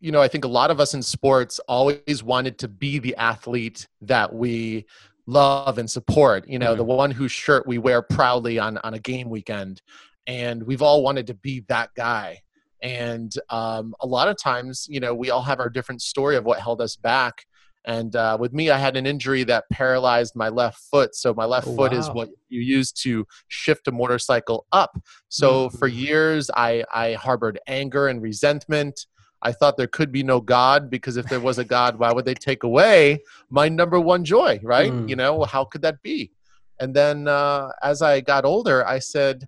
you 0.00 0.10
know, 0.10 0.22
I 0.22 0.28
think 0.28 0.46
a 0.46 0.48
lot 0.48 0.70
of 0.70 0.80
us 0.80 0.94
in 0.94 1.02
sports 1.02 1.58
always 1.68 2.22
wanted 2.22 2.56
to 2.60 2.68
be 2.68 2.98
the 2.98 3.14
athlete 3.16 3.86
that 4.00 4.34
we 4.34 4.86
love 5.26 5.76
and 5.76 5.90
support. 5.90 6.48
You 6.48 6.58
know, 6.58 6.68
mm-hmm. 6.68 6.78
the 6.78 6.84
one 6.84 7.10
whose 7.10 7.30
shirt 7.30 7.66
we 7.66 7.76
wear 7.76 8.00
proudly 8.00 8.58
on 8.58 8.78
on 8.78 8.94
a 8.94 8.98
game 8.98 9.28
weekend, 9.28 9.82
and 10.26 10.62
we've 10.62 10.80
all 10.80 11.02
wanted 11.02 11.26
to 11.26 11.34
be 11.34 11.60
that 11.68 11.90
guy. 11.94 12.40
And 12.80 13.30
um, 13.50 13.94
a 14.00 14.06
lot 14.06 14.28
of 14.28 14.38
times, 14.38 14.86
you 14.88 15.00
know, 15.00 15.14
we 15.14 15.28
all 15.28 15.42
have 15.42 15.60
our 15.60 15.68
different 15.68 16.00
story 16.00 16.36
of 16.36 16.46
what 16.46 16.58
held 16.58 16.80
us 16.80 16.96
back. 16.96 17.44
And 17.86 18.16
uh, 18.16 18.36
with 18.40 18.52
me, 18.52 18.70
I 18.70 18.78
had 18.78 18.96
an 18.96 19.06
injury 19.06 19.44
that 19.44 19.64
paralyzed 19.70 20.34
my 20.34 20.48
left 20.48 20.78
foot. 20.90 21.14
So 21.14 21.34
my 21.34 21.44
left 21.44 21.66
oh, 21.66 21.76
foot 21.76 21.92
wow. 21.92 21.98
is 21.98 22.08
what 22.10 22.30
you 22.48 22.60
use 22.60 22.92
to 22.92 23.26
shift 23.48 23.88
a 23.88 23.92
motorcycle 23.92 24.66
up. 24.72 24.98
So 25.28 25.68
mm-hmm. 25.68 25.76
for 25.76 25.88
years, 25.88 26.50
I, 26.56 26.84
I 26.92 27.12
harbored 27.14 27.60
anger 27.66 28.08
and 28.08 28.22
resentment. 28.22 29.06
I 29.42 29.52
thought 29.52 29.76
there 29.76 29.86
could 29.86 30.10
be 30.10 30.22
no 30.22 30.40
God 30.40 30.88
because 30.88 31.18
if 31.18 31.26
there 31.26 31.40
was 31.40 31.58
a 31.58 31.64
God, 31.64 31.98
why 31.98 32.10
would 32.12 32.24
they 32.24 32.34
take 32.34 32.62
away 32.62 33.22
my 33.50 33.68
number 33.68 34.00
one 34.00 34.24
joy, 34.24 34.58
right? 34.62 34.90
Mm. 34.90 35.08
You 35.08 35.16
know, 35.16 35.42
how 35.44 35.66
could 35.66 35.82
that 35.82 36.00
be? 36.02 36.32
And 36.80 36.96
then 36.96 37.28
uh, 37.28 37.68
as 37.82 38.00
I 38.00 38.22
got 38.22 38.46
older, 38.46 38.86
I 38.86 38.98
said, 38.98 39.46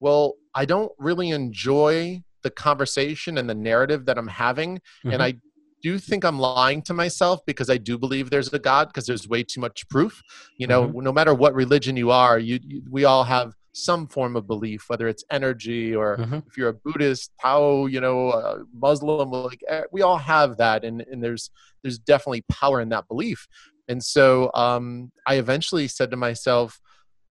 well, 0.00 0.34
I 0.54 0.64
don't 0.64 0.92
really 0.98 1.30
enjoy 1.30 2.22
the 2.42 2.50
conversation 2.50 3.38
and 3.38 3.48
the 3.48 3.54
narrative 3.54 4.06
that 4.06 4.18
I'm 4.18 4.28
having. 4.28 4.76
Mm-hmm. 4.76 5.10
And 5.10 5.22
I 5.22 5.34
do 5.86 5.98
think 6.00 6.24
I'm 6.24 6.40
lying 6.40 6.82
to 6.82 6.94
myself 6.94 7.46
because 7.46 7.70
I 7.70 7.76
do 7.76 7.96
believe 7.96 8.28
there's 8.28 8.52
a 8.52 8.58
God 8.58 8.88
because 8.88 9.06
there's 9.06 9.28
way 9.28 9.44
too 9.44 9.60
much 9.60 9.88
proof. 9.88 10.20
You 10.58 10.66
know, 10.66 10.88
mm-hmm. 10.88 11.00
no 11.00 11.12
matter 11.12 11.32
what 11.32 11.54
religion 11.54 11.96
you 11.96 12.10
are, 12.10 12.40
you, 12.40 12.58
you, 12.66 12.82
we 12.90 13.04
all 13.04 13.22
have 13.22 13.54
some 13.72 14.08
form 14.08 14.34
of 14.34 14.48
belief, 14.48 14.88
whether 14.88 15.06
it's 15.06 15.22
energy 15.30 15.94
or 15.94 16.16
mm-hmm. 16.16 16.40
if 16.48 16.56
you're 16.56 16.70
a 16.70 16.74
Buddhist, 16.74 17.30
Tao, 17.40 17.86
you 17.86 18.00
know, 18.00 18.30
uh, 18.30 18.58
Muslim, 18.74 19.30
like 19.30 19.60
eh, 19.68 19.82
we 19.92 20.02
all 20.02 20.16
have 20.16 20.56
that, 20.56 20.84
and 20.84 21.02
and 21.02 21.22
there's 21.22 21.50
there's 21.82 22.00
definitely 22.00 22.42
power 22.50 22.80
in 22.80 22.88
that 22.88 23.06
belief. 23.06 23.46
And 23.86 24.02
so 24.02 24.50
um, 24.54 25.12
I 25.24 25.34
eventually 25.36 25.86
said 25.86 26.10
to 26.10 26.16
myself, 26.16 26.80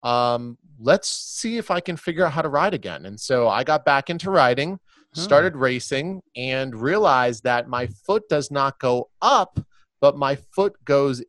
um, 0.03 0.59
let's 0.79 1.09
see 1.09 1.57
if 1.57 1.71
I 1.71 1.79
can 1.79 1.97
figure 1.97 2.23
out 2.23 2.33
how 2.33 2.43
to 2.43 2.49
ride 2.49 2.75
again. 2.75 3.07
And 3.07 3.19
so 3.19 3.49
I 3.49 3.63
got 3.63 3.83
back 3.83 4.11
into 4.11 4.29
riding 4.29 4.79
started 5.13 5.55
racing 5.55 6.21
and 6.35 6.75
realized 6.75 7.43
that 7.43 7.67
my 7.67 7.87
foot 7.87 8.27
does 8.29 8.51
not 8.51 8.79
go 8.79 9.09
up, 9.21 9.59
but 10.01 10.17
my 10.17 10.35
foot 10.35 10.73
goes 10.85 11.23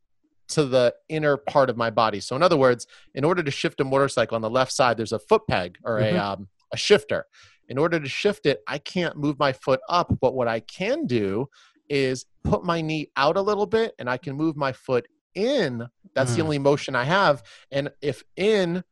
to 0.49 0.65
the 0.65 0.95
inner 1.09 1.37
part 1.37 1.71
of 1.71 1.77
my 1.77 1.91
body. 1.91 2.21
So, 2.21 2.37
in 2.37 2.43
other 2.43 2.57
words, 2.57 2.87
in 3.15 3.25
order 3.25 3.43
to 3.43 3.51
shift 3.51 3.81
a 3.81 3.85
motorcycle 3.85 4.37
on 4.37 4.43
the 4.43 4.51
left 4.51 4.73
side, 4.73 4.97
there's 4.97 5.13
a 5.13 5.19
foot 5.19 5.43
peg 5.49 5.79
or 5.85 6.01
mm-hmm. 6.01 6.17
a, 6.17 6.19
um, 6.19 6.49
a 6.73 6.77
shifter. 6.77 7.27
In 7.69 7.79
order 7.79 7.99
to 7.99 8.09
shift 8.09 8.47
it, 8.47 8.61
I 8.69 8.79
can't 8.79 9.17
move 9.17 9.39
my 9.39 9.53
foot 9.53 9.81
up, 9.89 10.13
but 10.21 10.35
what 10.35 10.49
I 10.49 10.61
can 10.61 11.07
do 11.07 11.49
is 11.89 12.27
put 12.43 12.65
my 12.65 12.81
knee 12.81 13.11
out 13.17 13.37
a 13.37 13.43
little 13.43 13.67
bit 13.67 13.95
and 13.99 14.09
I 14.09 14.19
can 14.19 14.37
move 14.37 14.57
my 14.57 14.73
foot 14.73 15.07
in. 15.35 15.87
That's 16.15 16.33
mm. 16.33 16.37
the 16.37 16.43
only 16.43 16.59
motion 16.59 16.95
I 16.95 17.05
have. 17.05 17.43
And 17.71 17.91
if 18.03 18.23
in 18.37 18.85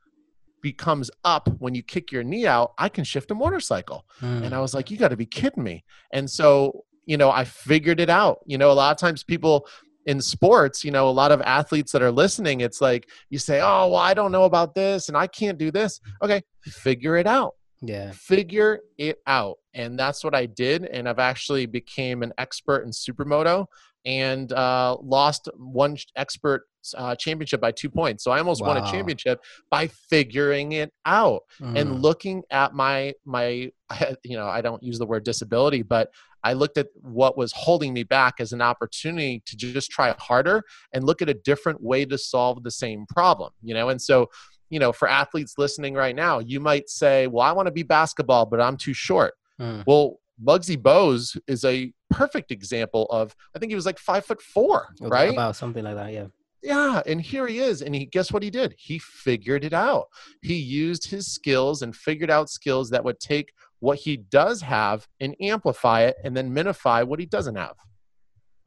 becomes 0.63 1.11
up 1.25 1.49
when 1.59 1.75
you 1.75 1.83
kick 1.83 2.13
your 2.13 2.23
knee 2.23 2.47
out, 2.47 2.73
I 2.79 2.89
can 2.89 3.05
shift 3.05 3.31
a 3.31 3.35
motorcycle. 3.35 4.07
Mm. 4.21 4.45
And 4.45 4.55
I 4.55 4.61
was 4.61 4.75
like, 4.75 4.91
you 4.91 4.97
got 4.97 5.09
to 5.09 5.17
be 5.17 5.27
kidding 5.27 5.63
me. 5.63 5.85
And 6.13 6.31
so, 6.31 6.85
you 7.05 7.17
know, 7.17 7.31
I 7.31 7.45
figured 7.45 8.01
it 8.01 8.09
out. 8.09 8.39
You 8.47 8.59
know, 8.59 8.71
a 8.71 8.75
lot 8.75 8.93
of 8.93 8.99
times 8.99 9.25
people 9.25 9.67
in 10.07 10.21
sports, 10.21 10.85
you 10.85 10.91
know, 10.91 11.09
a 11.09 11.11
lot 11.11 11.33
of 11.33 11.41
athletes 11.43 11.93
that 11.93 12.03
are 12.03 12.11
listening, 12.11 12.61
it's 12.61 12.81
like 12.81 13.09
you 13.31 13.39
say, 13.39 13.61
oh, 13.61 13.89
well, 13.89 13.97
I 13.97 14.15
don't 14.15 14.33
know 14.33 14.45
about 14.45 14.75
this 14.75 15.09
and 15.09 15.17
I 15.17 15.27
can't 15.27 15.59
do 15.59 15.71
this. 15.71 16.01
Okay, 16.23 16.43
figure 16.65 17.17
it 17.17 17.27
out. 17.27 17.55
Yeah. 17.81 18.13
Figure 18.13 18.81
it 18.97 19.19
out. 19.27 19.59
And 19.75 19.99
that's 19.99 20.23
what 20.23 20.35
I 20.35 20.47
did. 20.47 20.85
And 20.85 21.09
I've 21.09 21.19
actually 21.19 21.67
became 21.67 22.23
an 22.23 22.33
expert 22.39 22.85
in 22.85 22.91
supermoto 22.91 23.67
and 24.05 24.53
uh, 24.53 24.97
lost 25.01 25.49
one 25.57 25.97
expert 26.17 26.63
uh, 26.97 27.15
championship 27.17 27.61
by 27.61 27.73
two 27.73 27.91
points. 27.91 28.25
So 28.25 28.31
I 28.31 28.39
almost 28.39 28.63
wow. 28.63 28.69
won 28.69 28.77
a 28.79 28.91
championship 28.91 29.41
by 29.71 29.89
figuring 29.89 30.73
it 30.73 30.93
out 31.07 31.43
mm. 31.61 31.79
and 31.79 32.03
looking 32.03 32.43
at 32.51 32.75
my 32.75 33.15
my 33.25 33.71
you 34.25 34.37
know 34.37 34.47
I 34.47 34.61
don't 34.61 34.83
use 34.83 34.99
the 34.99 35.07
word 35.07 35.25
disability, 35.25 35.83
but 35.83 36.11
I 36.45 36.55
looked 36.55 36.77
at 36.77 36.89
what 37.01 37.37
was 37.37 37.53
holding 37.53 37.93
me 37.93 38.03
back 38.03 38.35
as 38.41 38.53
an 38.53 38.61
opportunity 38.61 39.43
to 39.47 39.57
just 39.57 39.91
try 39.91 40.13
harder 40.19 40.65
and 40.93 41.05
look 41.05 41.23
at 41.23 41.29
a 41.29 41.35
different 41.35 41.81
way 41.81 42.05
to 42.05 42.19
solve 42.19 42.65
the 42.65 42.71
same 42.71 43.07
problem. 43.07 43.53
You 43.63 43.75
know, 43.75 43.89
and 43.91 44.01
so 44.01 44.29
you 44.73 44.79
know, 44.79 44.91
for 44.91 45.07
athletes 45.07 45.59
listening 45.59 45.93
right 45.93 46.17
now, 46.17 46.39
you 46.39 46.59
might 46.59 46.89
say, 46.89 47.27
well, 47.27 47.47
I 47.47 47.53
want 47.53 47.67
to 47.67 47.73
be 47.73 47.83
basketball, 47.83 48.47
but 48.47 48.59
I'm 48.59 48.79
too 48.79 48.95
short. 48.95 49.35
Mm. 49.61 49.85
Well, 49.87 50.19
Muggsy 50.43 50.79
Bogues 50.79 51.39
is 51.47 51.63
a 51.67 51.93
perfect 52.09 52.51
example 52.51 53.07
of, 53.11 53.37
I 53.55 53.59
think 53.59 53.71
he 53.71 53.77
was 53.77 53.85
like 53.85 53.99
five 53.99 54.25
foot 54.25 54.41
four, 54.41 54.89
right? 55.01 55.31
About 55.31 55.57
something 55.57 55.85
like 55.85 55.97
that, 55.97 56.13
yeah. 56.15 56.27
Yeah, 56.63 57.03
and 57.07 57.21
here 57.21 57.49
he 57.49 57.59
is, 57.59 57.83
and 57.83 57.95
he 57.95 58.07
guess 58.07 58.33
what 58.33 58.43
he 58.43 58.51
did? 58.51 58.75
He 58.79 58.99
figured 59.01 59.65
it 59.65 59.73
out. 59.73 60.07
He 60.43 60.55
used 60.55 61.11
his 61.11 61.27
skills 61.27 61.83
and 61.83 61.95
figured 61.95 62.31
out 62.31 62.51
skills 62.51 62.91
that 62.91 63.05
would 63.05 63.19
take 63.19 63.53
what 63.81 63.99
he 63.99 64.17
does 64.17 64.61
have 64.61 65.09
and 65.19 65.35
amplify 65.41 66.03
it, 66.03 66.17
and 66.23 66.37
then 66.37 66.55
minify 66.55 67.05
what 67.05 67.19
he 67.19 67.27
doesn't 67.27 67.57
have. 67.57 67.75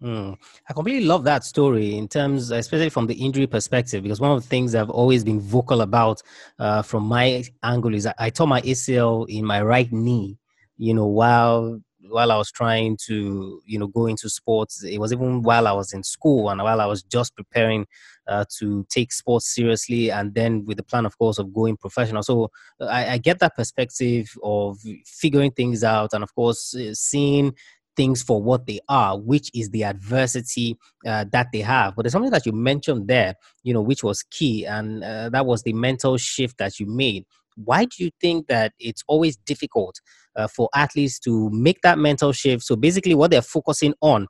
Mm. 0.03 0.35
I 0.69 0.73
completely 0.73 1.05
love 1.05 1.23
that 1.23 1.45
story 1.45 1.97
in 1.97 2.09
terms, 2.09 2.51
especially 2.51 2.89
from 2.89 3.07
the 3.07 3.13
injury 3.13 3.47
perspective, 3.47 4.03
because 4.03 4.19
one 4.19 4.31
of 4.31 4.41
the 4.41 4.47
things 4.47 4.75
I've 4.75 4.89
always 4.89 5.23
been 5.23 5.39
vocal 5.39 5.81
about 5.81 6.21
uh, 6.59 6.81
from 6.81 7.03
my 7.03 7.43
angle 7.63 7.95
is 7.95 8.05
I, 8.05 8.13
I 8.19 8.29
tore 8.29 8.47
my 8.47 8.61
ACL 8.61 9.25
in 9.29 9.45
my 9.45 9.61
right 9.61 9.91
knee, 9.91 10.37
you 10.77 10.93
know, 10.93 11.05
while 11.05 11.79
while 12.09 12.31
I 12.31 12.37
was 12.37 12.51
trying 12.51 12.97
to, 13.05 13.61
you 13.65 13.79
know, 13.79 13.87
go 13.87 14.07
into 14.07 14.29
sports. 14.29 14.83
It 14.83 14.99
was 14.99 15.11
even 15.11 15.41
while 15.41 15.67
I 15.67 15.71
was 15.71 15.93
in 15.93 16.03
school 16.03 16.49
and 16.49 16.61
while 16.61 16.81
I 16.81 16.85
was 16.85 17.03
just 17.03 17.35
preparing 17.35 17.85
uh, 18.27 18.45
to 18.59 18.85
take 18.89 19.11
sports 19.11 19.53
seriously, 19.53 20.11
and 20.11 20.33
then 20.33 20.65
with 20.65 20.77
the 20.77 20.83
plan, 20.83 21.05
of 21.05 21.17
course, 21.17 21.37
of 21.37 21.53
going 21.53 21.77
professional. 21.77 22.23
So 22.23 22.49
I, 22.79 23.13
I 23.13 23.17
get 23.17 23.39
that 23.39 23.55
perspective 23.55 24.33
of 24.43 24.79
figuring 25.05 25.51
things 25.51 25.83
out, 25.83 26.13
and 26.13 26.23
of 26.23 26.33
course, 26.33 26.75
uh, 26.75 26.93
seeing 26.93 27.53
things 27.95 28.21
for 28.21 28.41
what 28.41 28.65
they 28.65 28.79
are, 28.89 29.17
which 29.17 29.49
is 29.53 29.69
the 29.69 29.83
adversity 29.83 30.77
uh, 31.05 31.25
that 31.31 31.47
they 31.53 31.61
have. 31.61 31.95
But 31.95 32.03
there's 32.03 32.13
something 32.13 32.31
that 32.31 32.45
you 32.45 32.51
mentioned 32.51 33.07
there, 33.07 33.35
you 33.63 33.73
know, 33.73 33.81
which 33.81 34.03
was 34.03 34.23
key, 34.23 34.65
and 34.65 35.03
uh, 35.03 35.29
that 35.29 35.45
was 35.45 35.63
the 35.63 35.73
mental 35.73 36.17
shift 36.17 36.57
that 36.57 36.79
you 36.79 36.87
made. 36.87 37.25
Why 37.55 37.85
do 37.85 38.03
you 38.03 38.11
think 38.19 38.47
that 38.47 38.73
it's 38.79 39.03
always 39.07 39.37
difficult 39.37 40.01
uh, 40.35 40.47
for 40.47 40.69
athletes 40.73 41.19
to 41.19 41.49
make 41.51 41.81
that 41.81 41.97
mental 41.97 42.31
shift? 42.31 42.63
So 42.63 42.75
basically, 42.75 43.15
what 43.15 43.31
they're 43.31 43.41
focusing 43.41 43.93
on 44.01 44.27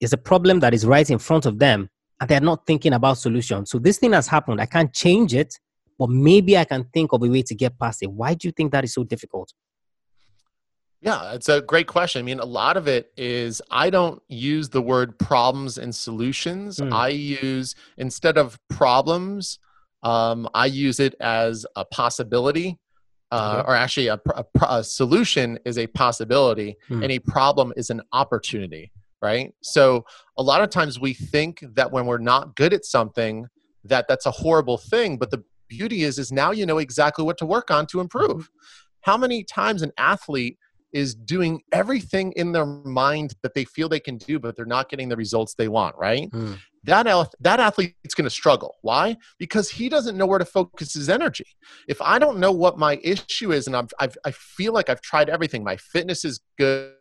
is 0.00 0.12
a 0.12 0.18
problem 0.18 0.60
that 0.60 0.74
is 0.74 0.86
right 0.86 1.08
in 1.08 1.18
front 1.18 1.46
of 1.46 1.58
them, 1.58 1.90
and 2.20 2.28
they're 2.28 2.40
not 2.40 2.66
thinking 2.66 2.92
about 2.92 3.18
solutions. 3.18 3.70
So 3.70 3.78
this 3.78 3.98
thing 3.98 4.12
has 4.12 4.28
happened. 4.28 4.60
I 4.60 4.66
can't 4.66 4.92
change 4.92 5.34
it, 5.34 5.54
but 5.98 6.10
maybe 6.10 6.56
I 6.56 6.64
can 6.64 6.84
think 6.92 7.12
of 7.12 7.22
a 7.22 7.28
way 7.28 7.42
to 7.42 7.54
get 7.54 7.78
past 7.78 8.02
it. 8.02 8.10
Why 8.10 8.34
do 8.34 8.46
you 8.48 8.52
think 8.52 8.72
that 8.72 8.84
is 8.84 8.94
so 8.94 9.04
difficult? 9.04 9.52
Yeah, 11.00 11.32
it's 11.34 11.48
a 11.48 11.60
great 11.60 11.86
question. 11.86 12.20
I 12.20 12.22
mean, 12.24 12.40
a 12.40 12.44
lot 12.44 12.76
of 12.76 12.88
it 12.88 13.12
is 13.16 13.62
I 13.70 13.88
don't 13.88 14.20
use 14.28 14.68
the 14.68 14.82
word 14.82 15.16
problems 15.18 15.78
and 15.78 15.94
solutions. 15.94 16.78
Mm. 16.78 16.92
I 16.92 17.08
use, 17.08 17.76
instead 17.96 18.36
of 18.36 18.58
problems, 18.68 19.60
um, 20.02 20.48
I 20.54 20.66
use 20.66 20.98
it 20.98 21.14
as 21.20 21.64
a 21.76 21.84
possibility. 21.84 22.78
Uh. 23.30 23.62
Or 23.66 23.74
actually, 23.74 24.06
a, 24.06 24.18
a, 24.34 24.44
a, 24.68 24.84
solution 24.84 25.58
is 25.66 25.76
a 25.76 25.86
possibility, 25.88 26.76
mm. 26.88 27.02
and 27.02 27.12
a 27.12 27.18
problem 27.18 27.74
is 27.76 27.90
an 27.90 28.00
opportunity, 28.12 28.90
right? 29.20 29.52
So, 29.62 30.06
a 30.38 30.42
lot 30.42 30.62
of 30.62 30.70
times 30.70 30.98
we 30.98 31.12
think 31.12 31.62
that 31.74 31.92
when 31.92 32.06
we're 32.06 32.18
not 32.18 32.56
good 32.56 32.72
at 32.72 32.86
something, 32.86 33.46
that 33.84 34.06
that's 34.08 34.24
a 34.24 34.30
horrible 34.30 34.78
thing. 34.78 35.18
But 35.18 35.30
the 35.30 35.44
beauty 35.68 36.04
is, 36.04 36.18
is 36.18 36.32
now 36.32 36.52
you 36.52 36.64
know 36.64 36.78
exactly 36.78 37.24
what 37.24 37.36
to 37.38 37.46
work 37.46 37.70
on 37.70 37.86
to 37.88 38.00
improve. 38.00 38.30
Mm-hmm. 38.30 38.62
How 39.02 39.16
many 39.16 39.44
times 39.44 39.82
an 39.82 39.92
athlete 39.98 40.56
is 40.92 41.14
doing 41.14 41.60
everything 41.72 42.32
in 42.32 42.52
their 42.52 42.64
mind 42.64 43.34
that 43.42 43.54
they 43.54 43.64
feel 43.64 43.88
they 43.88 44.00
can 44.00 44.16
do, 44.16 44.38
but 44.38 44.56
they're 44.56 44.64
not 44.64 44.88
getting 44.88 45.08
the 45.08 45.16
results 45.16 45.54
they 45.54 45.68
want, 45.68 45.94
right? 45.96 46.30
Mm. 46.30 46.58
That, 46.88 47.06
that 47.40 47.60
athlete's 47.60 48.14
going 48.14 48.24
to 48.24 48.30
struggle. 48.30 48.76
Why? 48.80 49.16
Because 49.38 49.68
he 49.68 49.90
doesn't 49.90 50.16
know 50.16 50.26
where 50.26 50.38
to 50.38 50.44
focus 50.46 50.94
his 50.94 51.10
energy. 51.10 51.44
If 51.86 52.00
I 52.00 52.18
don't 52.18 52.38
know 52.38 52.50
what 52.50 52.78
my 52.78 52.98
issue 53.02 53.52
is 53.52 53.66
and 53.66 53.76
I've, 53.76 53.90
I've, 54.00 54.16
I 54.24 54.30
feel 54.30 54.72
like 54.72 54.88
I've 54.88 55.02
tried 55.02 55.28
everything, 55.28 55.62
my 55.62 55.76
fitness 55.76 56.24
is 56.24 56.40
good, 56.56 56.94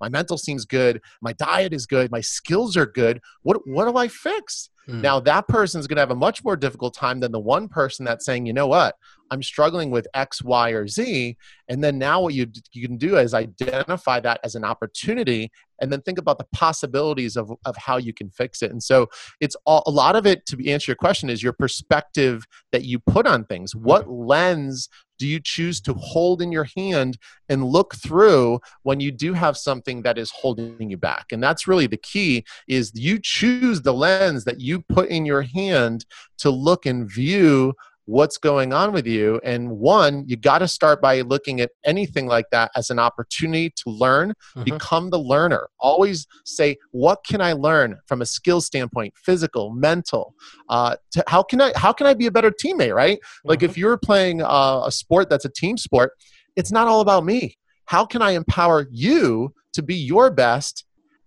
my 0.00 0.08
mental 0.08 0.36
seems 0.36 0.64
good, 0.64 1.00
my 1.22 1.32
diet 1.34 1.72
is 1.72 1.86
good, 1.86 2.10
my 2.10 2.20
skills 2.20 2.76
are 2.76 2.86
good, 2.86 3.20
what, 3.42 3.60
what 3.64 3.86
do 3.88 3.96
I 3.96 4.08
fix? 4.08 4.70
Mm. 4.88 5.00
Now, 5.00 5.20
that 5.20 5.48
person's 5.48 5.86
going 5.86 5.96
to 5.96 6.02
have 6.02 6.10
a 6.10 6.16
much 6.16 6.44
more 6.44 6.56
difficult 6.56 6.94
time 6.94 7.20
than 7.20 7.32
the 7.32 7.40
one 7.40 7.68
person 7.68 8.04
that's 8.04 8.24
saying, 8.24 8.46
you 8.46 8.52
know 8.52 8.68
what, 8.68 8.94
I'm 9.30 9.42
struggling 9.42 9.90
with 9.90 10.06
X, 10.14 10.42
Y, 10.42 10.70
or 10.70 10.86
Z. 10.86 11.36
And 11.68 11.82
then 11.82 11.98
now 11.98 12.20
what 12.20 12.34
you, 12.34 12.46
you 12.72 12.86
can 12.86 12.96
do 12.96 13.18
is 13.18 13.34
identify 13.34 14.20
that 14.20 14.40
as 14.44 14.54
an 14.54 14.64
opportunity 14.64 15.50
and 15.80 15.92
then 15.92 16.00
think 16.02 16.18
about 16.18 16.38
the 16.38 16.46
possibilities 16.52 17.36
of, 17.36 17.52
of 17.64 17.76
how 17.76 17.96
you 17.96 18.14
can 18.14 18.30
fix 18.30 18.62
it. 18.62 18.70
And 18.70 18.82
so 18.82 19.08
it's 19.40 19.56
all, 19.66 19.82
a 19.86 19.90
lot 19.90 20.16
of 20.16 20.26
it, 20.26 20.46
to 20.46 20.70
answer 20.70 20.92
your 20.92 20.96
question, 20.96 21.28
is 21.28 21.42
your 21.42 21.52
perspective 21.52 22.44
that 22.72 22.84
you 22.84 22.98
put 22.98 23.26
on 23.26 23.44
things. 23.44 23.74
What 23.74 24.08
lens 24.08 24.88
do 25.18 25.26
you 25.26 25.40
choose 25.40 25.80
to 25.82 25.94
hold 25.94 26.42
in 26.42 26.52
your 26.52 26.68
hand 26.76 27.18
and 27.48 27.64
look 27.64 27.94
through 27.96 28.60
when 28.82 29.00
you 29.00 29.10
do 29.10 29.32
have 29.32 29.56
something 29.56 30.02
that 30.02 30.18
is 30.18 30.30
holding 30.30 30.90
you 30.90 30.96
back? 30.96 31.26
And 31.32 31.42
that's 31.42 31.66
really 31.66 31.86
the 31.86 31.96
key 31.96 32.44
is 32.68 32.92
you 32.94 33.18
choose 33.22 33.82
the 33.82 33.94
lens 33.94 34.44
that 34.44 34.60
you 34.60 34.82
put 34.82 35.08
in 35.08 35.26
your 35.26 35.42
hand 35.42 36.04
to 36.38 36.50
look 36.50 36.86
and 36.86 37.10
view 37.10 37.74
what's 38.06 38.38
going 38.38 38.72
on 38.72 38.92
with 38.92 39.06
you. 39.06 39.40
And 39.44 39.70
one, 39.70 40.24
you 40.26 40.36
got 40.36 40.58
to 40.58 40.68
start 40.68 41.02
by 41.02 41.20
looking 41.20 41.60
at 41.60 41.70
anything 41.84 42.26
like 42.26 42.46
that 42.52 42.70
as 42.74 42.90
an 42.90 42.98
opportunity 42.98 43.70
to 43.70 43.90
learn, 43.90 44.30
mm-hmm. 44.30 44.62
become 44.62 45.10
the 45.10 45.18
learner. 45.18 45.68
Always 45.78 46.26
say, 46.44 46.76
what 46.92 47.24
can 47.26 47.40
I 47.40 47.52
learn 47.52 47.98
from 48.06 48.22
a 48.22 48.26
skill 48.26 48.60
standpoint, 48.60 49.14
physical, 49.16 49.70
mental? 49.70 50.34
Uh, 50.68 50.96
to, 51.12 51.24
how 51.26 51.42
can 51.42 51.60
I 51.60 51.72
how 51.76 51.92
can 51.92 52.06
I 52.06 52.14
be 52.14 52.26
a 52.26 52.30
better 52.30 52.50
teammate? 52.50 52.94
Right? 52.94 53.18
Mm-hmm. 53.18 53.48
Like 53.48 53.62
if 53.62 53.72
mm-hmm. 53.72 53.80
you're 53.80 53.98
playing 53.98 54.42
uh, 54.42 54.82
a 54.86 54.92
sport 54.92 55.28
that's 55.28 55.44
a 55.44 55.50
team 55.50 55.76
sport, 55.76 56.12
it's 56.54 56.72
not 56.72 56.88
all 56.88 57.00
about 57.00 57.24
me. 57.24 57.58
How 57.86 58.06
can 58.06 58.22
I 58.22 58.32
empower 58.32 58.86
you 58.90 59.52
to 59.74 59.82
be 59.82 59.94
your 59.94 60.30
best? 60.30 60.84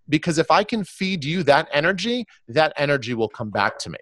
Because 0.08 0.38
if 0.38 0.50
I 0.50 0.64
can 0.64 0.82
feed 0.82 1.24
you 1.24 1.42
that 1.44 1.68
energy, 1.72 2.26
that 2.48 2.72
energy 2.76 3.14
will 3.14 3.28
come 3.28 3.50
back 3.50 3.78
to 3.78 3.90
me. 3.90 3.98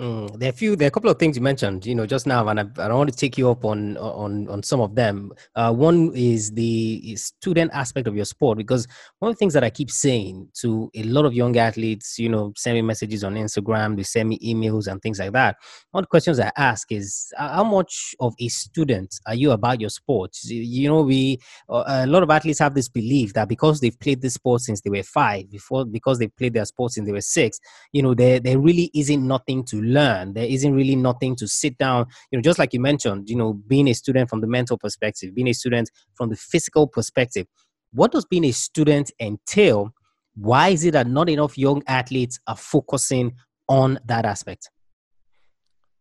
Mm, 0.00 0.38
there 0.38 0.48
are 0.48 0.50
a 0.50 0.54
few. 0.54 0.76
There 0.76 0.86
are 0.86 0.88
a 0.88 0.90
couple 0.90 1.10
of 1.10 1.18
things 1.18 1.36
you 1.36 1.42
mentioned, 1.42 1.84
you 1.84 1.94
know, 1.94 2.06
just 2.06 2.26
now, 2.26 2.48
and 2.48 2.58
I, 2.58 2.64
I 2.78 2.88
want 2.94 3.10
to 3.10 3.14
take 3.16 3.36
you 3.36 3.50
up 3.50 3.66
on 3.66 3.98
on 3.98 4.48
on 4.48 4.62
some 4.62 4.80
of 4.80 4.94
them. 4.94 5.30
Uh, 5.54 5.74
one 5.74 6.12
is 6.14 6.52
the 6.52 7.14
student 7.16 7.70
aspect 7.74 8.08
of 8.08 8.16
your 8.16 8.24
sport, 8.24 8.56
because 8.56 8.88
one 9.18 9.30
of 9.30 9.36
the 9.36 9.38
things 9.38 9.52
that 9.52 9.62
I 9.62 9.68
keep 9.68 9.90
saying 9.90 10.48
to 10.62 10.90
a 10.94 11.02
lot 11.02 11.26
of 11.26 11.34
young 11.34 11.54
athletes, 11.58 12.18
you 12.18 12.30
know, 12.30 12.54
send 12.56 12.76
me 12.76 12.82
messages 12.82 13.22
on 13.24 13.34
Instagram, 13.34 13.94
they 13.94 14.02
send 14.02 14.30
me 14.30 14.38
emails 14.38 14.86
and 14.86 15.02
things 15.02 15.18
like 15.18 15.32
that. 15.32 15.56
One 15.90 16.02
of 16.02 16.06
the 16.06 16.10
questions 16.10 16.40
I 16.40 16.50
ask 16.56 16.90
is, 16.90 17.30
how 17.36 17.64
much 17.64 18.14
of 18.20 18.32
a 18.40 18.48
student 18.48 19.20
are 19.26 19.34
you 19.34 19.50
about 19.50 19.82
your 19.82 19.90
sport? 19.90 20.34
You 20.44 20.88
know, 20.88 21.02
we 21.02 21.40
uh, 21.68 21.84
a 21.86 22.06
lot 22.06 22.22
of 22.22 22.30
athletes 22.30 22.60
have 22.60 22.74
this 22.74 22.88
belief 22.88 23.34
that 23.34 23.50
because 23.50 23.80
they've 23.80 24.00
played 24.00 24.22
this 24.22 24.34
sport 24.34 24.62
since 24.62 24.80
they 24.80 24.88
were 24.88 25.02
five, 25.02 25.50
before 25.50 25.84
because 25.84 26.18
they 26.18 26.28
played 26.28 26.54
their 26.54 26.64
sport 26.64 26.92
since 26.92 27.04
they 27.04 27.12
were 27.12 27.20
six, 27.20 27.60
you 27.92 28.02
know, 28.02 28.14
there 28.14 28.40
there 28.40 28.58
really 28.58 28.90
isn't 28.94 29.26
nothing 29.26 29.62
to 29.64 29.89
learn. 29.92 30.34
There 30.34 30.44
isn't 30.44 30.74
really 30.74 30.96
nothing 30.96 31.36
to 31.36 31.48
sit 31.48 31.78
down, 31.78 32.06
you 32.30 32.38
know, 32.38 32.42
just 32.42 32.58
like 32.58 32.72
you 32.72 32.80
mentioned, 32.80 33.28
you 33.28 33.36
know, 33.36 33.54
being 33.54 33.88
a 33.88 33.92
student 33.92 34.30
from 34.30 34.40
the 34.40 34.46
mental 34.46 34.78
perspective, 34.78 35.34
being 35.34 35.48
a 35.48 35.52
student 35.52 35.90
from 36.14 36.28
the 36.30 36.36
physical 36.36 36.86
perspective. 36.86 37.46
What 37.92 38.12
does 38.12 38.24
being 38.24 38.44
a 38.44 38.52
student 38.52 39.10
entail? 39.20 39.92
Why 40.34 40.68
is 40.68 40.84
it 40.84 40.92
that 40.92 41.06
not 41.06 41.28
enough 41.28 41.58
young 41.58 41.82
athletes 41.86 42.38
are 42.46 42.56
focusing 42.56 43.34
on 43.68 43.98
that 44.06 44.24
aspect? 44.24 44.70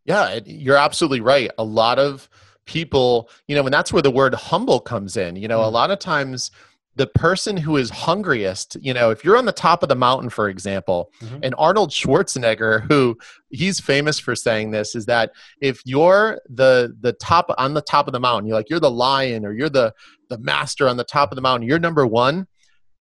Yeah, 0.05 0.39
you're 0.45 0.77
absolutely 0.77 1.21
right. 1.21 1.51
A 1.57 1.63
lot 1.63 1.99
of 1.99 2.29
people, 2.65 3.29
you 3.47 3.55
know, 3.55 3.65
and 3.65 3.73
that's 3.73 3.91
where 3.91 4.01
the 4.01 4.11
word 4.11 4.33
humble 4.33 4.79
comes 4.79 5.17
in. 5.17 5.35
You 5.35 5.47
know, 5.47 5.59
mm. 5.59 5.65
a 5.65 5.69
lot 5.69 5.91
of 5.91 5.99
times 5.99 6.51
the 6.99 7.07
person 7.07 7.55
who 7.55 7.77
is 7.77 7.89
hungriest, 7.89 8.75
you 8.81 8.93
know, 8.93 9.09
if 9.09 9.23
you're 9.23 9.37
on 9.37 9.45
the 9.45 9.53
top 9.53 9.83
of 9.83 9.87
the 9.87 9.95
mountain, 9.95 10.29
for 10.29 10.49
example, 10.49 11.13
mm-hmm. 11.21 11.37
and 11.43 11.55
Arnold 11.57 11.91
Schwarzenegger, 11.91 12.85
who 12.89 13.17
he's 13.51 13.79
famous 13.79 14.19
for 14.19 14.35
saying 14.35 14.71
this, 14.71 14.95
is 14.95 15.05
that 15.05 15.31
if 15.61 15.81
you're 15.85 16.41
the 16.49 16.93
the 16.99 17.13
top 17.13 17.49
on 17.57 17.73
the 17.73 17.81
top 17.81 18.07
of 18.07 18.11
the 18.11 18.19
mountain, 18.19 18.47
you're 18.49 18.57
like 18.57 18.69
you're 18.69 18.81
the 18.81 18.91
lion 18.91 19.45
or 19.45 19.53
you're 19.53 19.69
the 19.69 19.93
the 20.29 20.37
master 20.39 20.89
on 20.89 20.97
the 20.97 21.05
top 21.05 21.31
of 21.31 21.37
the 21.37 21.41
mountain, 21.41 21.65
you're 21.69 21.79
number 21.79 22.05
one. 22.05 22.47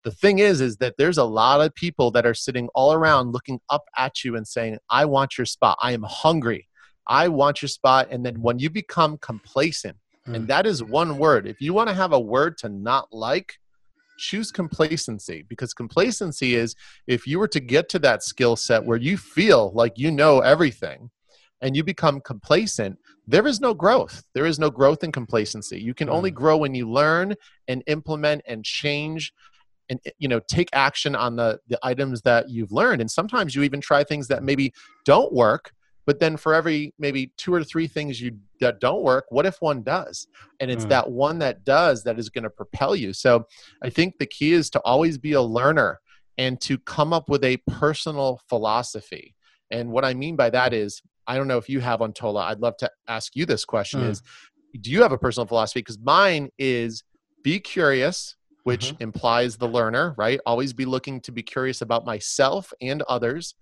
The 0.04 0.12
thing 0.12 0.40
is, 0.40 0.60
is 0.60 0.78
that 0.78 0.96
there's 0.98 1.20
a 1.20 1.24
lot 1.24 1.62
of 1.62 1.76
people 1.76 2.10
that 2.12 2.26
are 2.26 2.34
sitting 2.34 2.70
all 2.74 2.94
around 2.94 3.32
looking 3.32 3.60
up 3.70 3.84
at 3.96 4.24
you 4.24 4.36
and 4.36 4.48
saying, 4.48 4.80
I 4.90 5.06
want 5.06 5.38
your 5.38 5.46
spot. 5.46 5.78
I 5.84 5.92
am 5.92 6.04
hungry. 6.04 6.68
I 7.06 7.28
want 7.28 7.62
your 7.62 7.70
spot. 7.70 8.08
And 8.10 8.26
then 8.26 8.42
when 8.42 8.58
you 8.58 8.72
become 8.72 9.20
complacent, 9.20 9.98
mm. 10.28 10.36
and 10.36 10.48
that 10.48 10.66
is 10.66 10.84
one 10.84 11.20
word, 11.20 11.48
if 11.48 11.62
you 11.62 11.74
want 11.74 11.90
to 11.90 11.96
have 11.96 12.12
a 12.12 12.20
word 12.20 12.58
to 12.58 12.70
not 12.70 13.14
like, 13.14 13.54
choose 14.24 14.52
complacency 14.52 15.44
because 15.48 15.74
complacency 15.74 16.56
is 16.56 16.76
if 17.08 17.28
you 17.28 17.40
were 17.40 17.48
to 17.48 17.60
get 17.60 17.90
to 17.90 18.00
that 18.00 18.24
skill 18.24 18.56
set 18.56 18.84
where 18.84 18.98
you 18.98 19.18
feel 19.18 19.72
like 19.74 19.94
you 19.98 20.12
know 20.12 20.40
everything 20.40 21.10
and 21.62 21.76
you 21.76 21.84
become 21.84 22.22
complacent 22.22 22.98
there 23.28 23.48
is 23.48 23.62
no 23.62 23.74
growth. 23.74 24.24
There 24.34 24.46
is 24.46 24.60
no 24.60 24.70
growth 24.70 25.04
in 25.04 25.12
complacency. 25.12 25.80
You 25.80 25.94
can 25.94 26.10
only 26.10 26.32
mm. 26.32 26.36
grow 26.36 26.58
when 26.58 26.76
you 26.76 26.90
learn 26.90 27.36
and 27.68 27.84
implement 27.88 28.42
and 28.48 28.64
change 28.64 29.34
and 29.90 30.00
you 30.18 30.28
know 30.28 30.40
take 30.50 30.70
action 30.74 31.16
on 31.16 31.36
the 31.36 31.60
the 31.68 31.80
items 31.84 32.22
that 32.22 32.50
you've 32.50 32.72
learned. 32.72 33.02
And 33.02 33.10
sometimes 33.10 33.56
you 33.56 33.64
even 33.64 33.82
try 33.82 34.04
things 34.04 34.28
that 34.28 34.44
maybe 34.44 34.74
don't 35.06 35.32
work 35.32 35.72
but 36.06 36.20
then 36.20 36.38
for 36.38 36.54
every 36.54 36.94
maybe 37.00 37.32
two 37.38 37.54
or 37.54 37.64
three 37.64 37.88
things 37.88 38.20
you 38.22 38.38
that 38.60 38.80
don't 38.80 39.04
work 39.04 39.26
what 39.30 39.46
if 39.46 39.58
one 39.62 39.84
does? 39.84 40.28
And 40.60 40.70
it's 40.72 40.86
Mm. 40.86 40.90
that 40.90 41.12
one 41.12 41.40
that 41.40 41.64
does 41.64 42.04
that 42.04 42.20
is 42.20 42.30
going 42.30 42.44
to 42.44 42.50
propel 42.50 42.96
you. 42.96 43.14
So 43.14 43.46
i 43.82 43.90
think 43.90 44.18
the 44.18 44.26
key 44.26 44.54
is 44.54 44.70
to 44.72 44.80
always 44.82 45.18
be 45.18 45.34
a 45.34 45.42
learner 45.42 46.00
and 46.38 46.60
to 46.62 46.78
come 46.80 47.14
up 47.14 47.30
with 47.30 47.44
a 47.44 47.58
personal 47.68 48.40
philosophy. 48.50 49.36
And 49.72 49.92
what 49.92 50.06
i 50.06 50.14
mean 50.14 50.36
by 50.36 50.50
that 50.50 50.74
is 50.74 51.02
i 51.28 51.36
don't 51.38 51.48
know 51.48 51.58
if 51.58 51.70
you 51.70 51.80
have 51.80 52.02
on 52.02 52.12
tola 52.14 52.42
i'd 52.48 52.60
love 52.60 52.78
to 52.78 52.90
ask 53.08 53.36
you 53.36 53.46
this 53.46 53.66
question 53.66 54.02
Mm. 54.02 54.10
is 54.12 54.22
do 54.82 54.90
you 54.90 55.04
have 55.04 55.12
a 55.12 55.18
personal 55.20 55.46
philosophy? 55.46 55.82
Because 55.82 56.00
mine 56.00 56.50
is 56.58 57.04
be 57.44 57.60
curious 57.60 58.36
which 58.64 58.94
implies 59.02 59.58
the 59.58 59.68
learner 59.68 60.16
right? 60.18 60.40
Always 60.46 60.72
be 60.74 60.86
looking 60.86 61.20
to 61.22 61.32
be 61.32 61.44
curious 61.44 61.82
about 61.82 62.06
myself 62.06 62.72
and 62.82 63.02
others. 63.04 63.56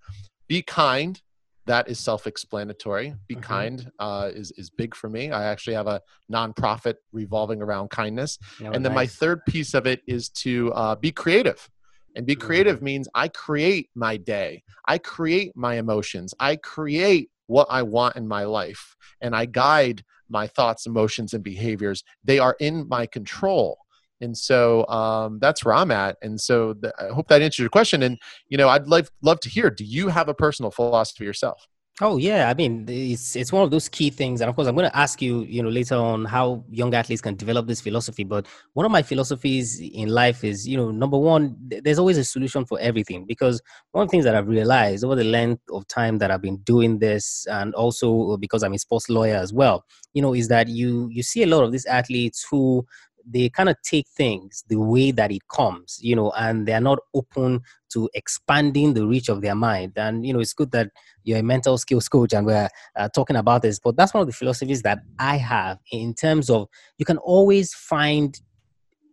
Be 0.48 0.62
kind 0.62 1.20
that 1.66 1.88
is 1.88 1.98
self-explanatory. 2.00 3.14
Be 3.28 3.36
Mhm. 3.36 3.42
kind 3.42 3.92
uh, 3.98 4.30
is, 4.34 4.50
is 4.52 4.70
big 4.70 4.94
for 4.94 5.08
me. 5.08 5.30
I 5.30 5.44
actually 5.44 5.74
have 5.74 5.86
a 5.86 6.00
nonprofit 6.30 6.94
revolving 7.12 7.62
around 7.62 7.90
kindness. 7.90 8.38
You 8.58 8.72
and 8.72 8.84
then 8.84 8.94
my 8.94 9.06
third 9.06 9.44
piece 9.46 9.74
of 9.74 9.86
it 9.86 10.00
is 10.06 10.28
to 10.30 10.72
uh, 10.74 10.94
be 10.96 11.12
creative. 11.12 11.68
And 12.14 12.26
be 12.26 12.36
creative 12.36 12.82
means 12.82 13.08
i 13.14 13.28
create 13.28 13.88
my 13.94 14.18
day. 14.18 14.62
I 14.86 14.98
create 14.98 15.52
my 15.56 15.76
emotions. 15.76 16.34
I 16.38 16.56
create 16.56 17.30
what 17.46 17.66
i 17.70 17.82
want 17.82 18.16
in 18.16 18.28
my 18.28 18.44
life. 18.44 18.96
And 19.20 19.34
i 19.34 19.46
guide 19.46 20.04
my 20.28 20.46
thoughts 20.46 20.86
emotions 20.86 21.34
and 21.34 21.42
behaviors. 21.42 22.02
They 22.24 22.38
are 22.38 22.56
in 22.60 22.88
my 22.88 23.06
control 23.06 23.78
and 24.22 24.36
so 24.36 24.86
um, 24.88 25.38
that's 25.40 25.64
where 25.64 25.74
i'm 25.74 25.90
at. 25.90 26.16
And 26.22 26.40
so 26.40 26.74
i 26.98 27.08
hope 27.08 27.28
that 27.28 27.42
answers 27.42 27.58
your 27.58 27.68
question. 27.68 28.02
And 28.02 28.18
you 28.48 28.56
know 28.58 28.68
i'd 28.68 28.86
love, 28.86 29.10
love 29.22 29.40
to 29.40 29.48
hear 29.48 29.70
do 29.70 29.84
you 29.84 30.08
have 30.08 30.28
a 30.28 30.34
personal 30.34 30.70
philosophy 30.70 31.24
yourself? 31.24 31.68
Oh 32.00 32.16
yeah, 32.16 32.48
I 32.48 32.54
mean 32.54 32.86
it's 32.88 33.36
it's 33.36 33.52
one 33.52 33.62
of 33.62 33.70
those 33.70 33.86
key 33.86 34.08
things, 34.08 34.40
and 34.40 34.48
of 34.48 34.56
course 34.56 34.66
I'm 34.66 34.74
going 34.74 34.88
to 34.90 34.96
ask 34.96 35.20
you, 35.20 35.42
you 35.42 35.62
know, 35.62 35.68
later 35.68 35.94
on 35.94 36.24
how 36.24 36.64
young 36.70 36.94
athletes 36.94 37.20
can 37.20 37.36
develop 37.36 37.66
this 37.66 37.82
philosophy. 37.82 38.24
But 38.24 38.46
one 38.72 38.86
of 38.86 38.90
my 38.90 39.02
philosophies 39.02 39.78
in 39.78 40.08
life 40.08 40.42
is, 40.42 40.66
you 40.66 40.78
know, 40.78 40.90
number 40.90 41.18
one, 41.18 41.54
there's 41.60 41.98
always 41.98 42.16
a 42.16 42.24
solution 42.24 42.64
for 42.64 42.80
everything. 42.80 43.26
Because 43.26 43.60
one 43.90 44.02
of 44.02 44.08
the 44.08 44.10
things 44.10 44.24
that 44.24 44.34
I've 44.34 44.48
realized 44.48 45.04
over 45.04 45.14
the 45.14 45.24
length 45.24 45.62
of 45.70 45.86
time 45.86 46.16
that 46.18 46.30
I've 46.30 46.40
been 46.40 46.56
doing 46.64 46.98
this, 46.98 47.46
and 47.46 47.74
also 47.74 48.38
because 48.38 48.62
I'm 48.62 48.72
a 48.72 48.78
sports 48.78 49.10
lawyer 49.10 49.36
as 49.36 49.52
well, 49.52 49.84
you 50.14 50.22
know, 50.22 50.34
is 50.34 50.48
that 50.48 50.68
you 50.68 51.10
you 51.12 51.22
see 51.22 51.42
a 51.42 51.46
lot 51.46 51.62
of 51.62 51.72
these 51.72 51.84
athletes 51.84 52.46
who 52.50 52.86
they 53.26 53.48
kind 53.48 53.68
of 53.68 53.76
take 53.82 54.08
things 54.08 54.64
the 54.68 54.76
way 54.76 55.10
that 55.12 55.30
it 55.30 55.46
comes, 55.48 55.98
you 56.00 56.16
know, 56.16 56.32
and 56.32 56.66
they 56.66 56.72
are 56.72 56.80
not 56.80 56.98
open 57.14 57.60
to 57.92 58.08
expanding 58.14 58.94
the 58.94 59.06
reach 59.06 59.28
of 59.28 59.42
their 59.42 59.54
mind. 59.54 59.92
And 59.96 60.26
you 60.26 60.32
know, 60.32 60.40
it's 60.40 60.54
good 60.54 60.72
that 60.72 60.90
you're 61.24 61.38
a 61.38 61.42
mental 61.42 61.78
skills 61.78 62.08
coach 62.08 62.32
and 62.32 62.46
we're 62.46 62.68
uh, 62.96 63.08
talking 63.08 63.36
about 63.36 63.62
this 63.62 63.78
but 63.78 63.96
that's 63.96 64.14
one 64.14 64.20
of 64.20 64.26
the 64.26 64.32
philosophies 64.32 64.82
that 64.82 65.00
i 65.18 65.36
have 65.36 65.78
in 65.90 66.14
terms 66.14 66.50
of 66.50 66.68
you 66.98 67.04
can 67.04 67.18
always 67.18 67.74
find 67.74 68.40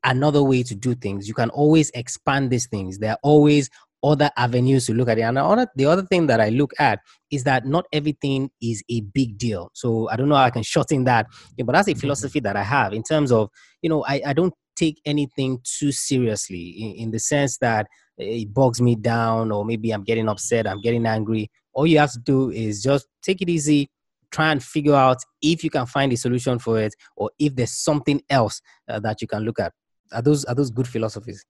another 0.03 0.41
way 0.43 0.63
to 0.63 0.75
do 0.75 0.95
things 0.95 1.27
you 1.27 1.33
can 1.33 1.49
always 1.49 1.89
expand 1.91 2.49
these 2.49 2.67
things 2.67 2.99
there 2.99 3.11
are 3.11 3.19
always 3.23 3.69
other 4.03 4.29
avenues 4.37 4.85
to 4.85 4.93
look 4.93 5.09
at 5.09 5.17
it. 5.17 5.21
And 5.21 5.37
the 5.37 5.43
other, 5.43 5.67
the 5.75 5.85
other 5.85 6.03
thing 6.03 6.27
that 6.27 6.39
i 6.39 6.49
look 6.49 6.71
at 6.79 6.99
is 7.31 7.43
that 7.43 7.65
not 7.65 7.85
everything 7.91 8.49
is 8.61 8.83
a 8.89 9.01
big 9.01 9.37
deal. 9.37 9.71
So 9.73 10.09
i 10.09 10.15
don't 10.15 10.29
know 10.29 10.35
how 10.35 10.43
i 10.43 10.49
can 10.49 10.63
shorten 10.63 11.03
that 11.05 11.27
but 11.57 11.73
that's 11.73 11.87
a 11.87 11.93
philosophy 12.03 12.39
that 12.41 12.55
i 12.55 12.63
have 12.63 12.93
in 12.93 13.03
terms 13.03 13.31
of 13.31 13.49
you 13.81 13.89
know 13.89 14.03
i, 14.05 14.21
I 14.25 14.33
don't 14.33 14.53
take 14.75 15.01
anything 15.05 15.59
too 15.63 15.91
seriously 15.91 16.69
in, 16.69 16.91
in 17.03 17.11
the 17.11 17.19
sense 17.19 17.57
that 17.57 17.87
it 18.17 18.53
bogs 18.53 18.81
me 18.81 18.95
down 18.95 19.51
or 19.51 19.65
maybe 19.65 19.91
i'm 19.91 20.03
getting 20.03 20.29
upset 20.29 20.67
i'm 20.67 20.81
getting 20.81 21.05
angry. 21.05 21.49
All 21.73 21.87
you 21.87 21.99
have 21.99 22.11
to 22.13 22.19
do 22.19 22.49
is 22.49 22.81
just 22.81 23.07
take 23.21 23.41
it 23.41 23.49
easy 23.49 23.89
try 24.31 24.51
and 24.51 24.63
figure 24.63 24.93
out 24.93 25.17
if 25.41 25.63
you 25.63 25.69
can 25.69 25.85
find 25.85 26.13
a 26.13 26.17
solution 26.17 26.59
for 26.59 26.79
it 26.79 26.93
or 27.15 27.31
if 27.39 27.55
there's 27.55 27.71
something 27.71 28.21
else 28.29 28.61
uh, 28.87 28.99
that 28.99 29.21
you 29.21 29.27
can 29.27 29.43
look 29.43 29.59
at. 29.59 29.73
Are 30.11 30.21
those 30.21 30.45
are 30.45 30.55
those 30.55 30.71
good 30.71 30.87
philosophies 30.87 31.45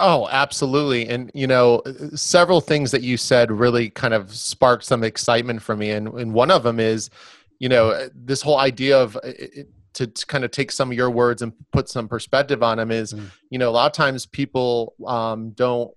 Oh, 0.00 0.28
absolutely. 0.30 1.08
And, 1.08 1.30
you 1.34 1.46
know, 1.46 1.82
several 2.14 2.60
things 2.60 2.92
that 2.92 3.02
you 3.02 3.16
said 3.16 3.50
really 3.50 3.90
kind 3.90 4.14
of 4.14 4.32
sparked 4.34 4.84
some 4.84 5.02
excitement 5.02 5.60
for 5.60 5.76
me. 5.76 5.90
And, 5.90 6.08
and 6.08 6.32
one 6.32 6.50
of 6.50 6.62
them 6.62 6.78
is, 6.78 7.10
you 7.58 7.68
know, 7.68 8.08
this 8.14 8.40
whole 8.40 8.58
idea 8.58 8.96
of 8.96 9.16
uh, 9.16 9.20
it, 9.24 9.68
to, 9.94 10.06
to 10.06 10.26
kind 10.26 10.44
of 10.44 10.52
take 10.52 10.70
some 10.70 10.92
of 10.92 10.96
your 10.96 11.10
words 11.10 11.42
and 11.42 11.52
put 11.72 11.88
some 11.88 12.06
perspective 12.06 12.62
on 12.62 12.78
them 12.78 12.92
is, 12.92 13.12
Mm. 13.12 13.30
you 13.50 13.58
know, 13.58 13.68
a 13.68 13.72
lot 13.72 13.86
of 13.86 13.92
times 13.92 14.24
people 14.26 14.94
um, 15.04 15.50
don't, 15.50 15.90